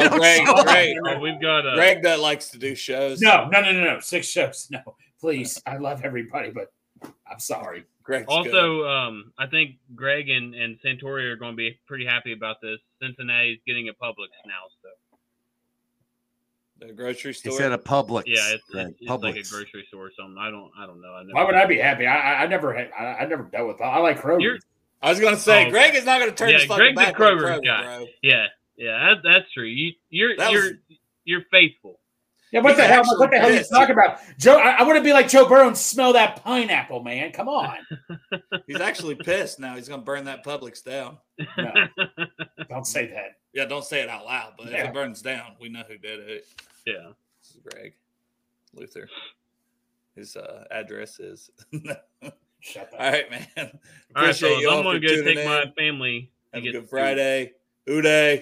Oh, 0.00 0.16
Greg, 0.18 0.46
Greg, 0.64 0.96
Oh, 1.06 1.18
we've 1.18 1.40
got 1.40 1.66
uh, 1.66 1.74
Greg 1.74 2.02
that 2.02 2.20
likes 2.20 2.50
to 2.50 2.58
do 2.58 2.74
shows. 2.74 3.20
No, 3.20 3.48
no, 3.48 3.60
no, 3.60 3.72
no, 3.72 3.80
no. 3.94 4.00
Six 4.00 4.28
shows. 4.28 4.68
No, 4.70 4.80
please. 5.20 5.60
I 5.66 5.76
love 5.78 6.02
everybody, 6.04 6.50
but 6.50 6.72
I'm 7.30 7.40
sorry. 7.40 7.84
Greg's 8.04 8.26
good. 8.26 8.32
Also, 8.32 8.86
um, 8.86 9.32
I 9.38 9.46
think 9.46 9.76
Greg 9.94 10.28
and, 10.30 10.54
and 10.54 10.78
Santori 10.80 11.24
are 11.30 11.36
going 11.36 11.52
to 11.52 11.56
be 11.56 11.78
pretty 11.86 12.06
happy 12.06 12.32
about 12.32 12.56
this. 12.62 12.78
Cincinnati's 13.02 13.58
getting 13.66 13.88
a 13.88 13.92
Publix 13.92 14.30
now, 14.46 14.64
so 14.77 14.77
the 16.80 16.92
grocery 16.92 17.32
He 17.32 17.38
store. 17.38 17.58
said 17.58 17.72
a 17.72 17.78
Publix. 17.78 18.24
yeah, 18.26 18.36
it's, 18.54 18.64
Greg, 18.70 18.86
it's, 18.88 18.96
it's 19.00 19.10
like 19.10 19.34
a 19.34 19.38
Publix. 19.38 19.50
grocery 19.50 19.84
store 19.88 20.06
or 20.06 20.10
something. 20.18 20.36
I 20.40 20.50
don't, 20.50 20.70
I 20.78 20.86
don't 20.86 21.00
know. 21.00 21.12
I 21.12 21.22
never, 21.22 21.34
Why 21.34 21.44
would 21.44 21.54
I 21.54 21.66
be 21.66 21.78
happy? 21.78 22.06
I 22.06 22.16
I, 22.34 22.42
I 22.44 22.46
never 22.46 22.72
had. 22.74 22.90
I, 22.98 23.04
I 23.04 23.26
never 23.26 23.44
dealt 23.44 23.68
with. 23.68 23.80
I 23.80 23.98
like 23.98 24.20
Kroger. 24.20 24.40
You're- 24.42 24.58
I 25.00 25.10
was 25.10 25.20
gonna 25.20 25.36
say 25.36 25.66
Oh. 25.66 25.70
Greg 25.70 25.94
is 25.94 26.04
not 26.04 26.18
gonna 26.18 26.32
turn 26.32 26.48
Yeah, 26.50 26.58
his 26.58 26.64
fucking 26.64 26.94
Greg's 26.94 27.00
a 27.00 27.12
back 27.12 27.20
on 27.20 27.26
Kroger 27.38 27.58
Kroger, 27.60 27.64
guy. 27.64 27.82
bro. 27.98 28.06
Yeah, 28.22 28.46
yeah, 28.76 29.14
that, 29.14 29.16
that's 29.22 29.52
true. 29.52 29.64
You, 29.64 29.92
you're 30.10 30.36
That 30.36 30.50
you're 30.50 30.70
you're 31.24 31.42
faithful. 31.52 32.00
Yeah, 32.50 32.60
what 32.62 32.70
He's 32.70 32.78
the 32.78 32.84
hell? 32.84 33.00
actually 33.00 33.18
What 33.18 33.30
the 33.30 33.38
hell 33.38 33.48
are 33.48 33.52
you 33.52 33.58
pissed. 33.58 33.70
talking 33.70 33.92
about, 33.92 34.20
Joe? 34.38 34.56
I, 34.58 34.70
I 34.78 34.82
want 34.84 34.96
to 34.96 35.04
be 35.04 35.12
like 35.12 35.28
Joe 35.28 35.46
Burrow 35.46 35.68
and 35.68 35.76
smell 35.76 36.14
that 36.14 36.42
pineapple, 36.42 37.02
man. 37.02 37.30
Come 37.30 37.46
on. 37.46 37.76
He's 38.66 38.80
actually 38.80 39.16
pissed 39.16 39.60
now. 39.60 39.76
He's 39.76 39.88
gonna 39.88 40.00
burn 40.02 40.24
that 40.24 40.44
Publix 40.44 40.82
down. 40.82 41.18
No, 41.58 41.72
don't 42.68 42.86
say 42.86 43.06
that. 43.08 43.38
Yeah, 43.52 43.64
don't 43.64 43.84
say 43.84 44.00
it 44.00 44.08
out 44.08 44.24
loud, 44.24 44.54
but 44.58 44.68
if 44.68 44.74
it 44.74 44.92
burns 44.94 45.22
down, 45.22 45.52
we 45.60 45.68
know 45.68 45.82
who 45.88 45.98
did 45.98 46.20
it. 46.20 46.46
yeah. 46.86 47.12
This 47.40 47.50
is 47.54 47.60
Greg 47.64 47.94
Luther. 48.74 49.08
His 50.14 50.36
uh, 50.36 50.64
address 50.70 51.18
is. 51.20 51.50
Shut 52.60 52.92
up. 52.92 53.00
All 53.00 53.10
right, 53.10 53.30
man. 53.30 53.46
All 53.56 53.62
right, 53.64 53.72
Appreciate 54.10 54.48
fellas, 54.48 54.62
you 54.62 54.70
I'm 54.70 54.82
gonna 54.82 54.98
for 54.98 55.06
go 55.06 55.14
tuning 55.14 55.36
take 55.36 55.46
my 55.46 55.72
family. 55.76 56.30
Have 56.52 56.62
a 56.62 56.66
get 56.66 56.72
good 56.72 56.82
food. 56.82 56.90
Friday. 56.90 57.52
Uday. 57.88 58.36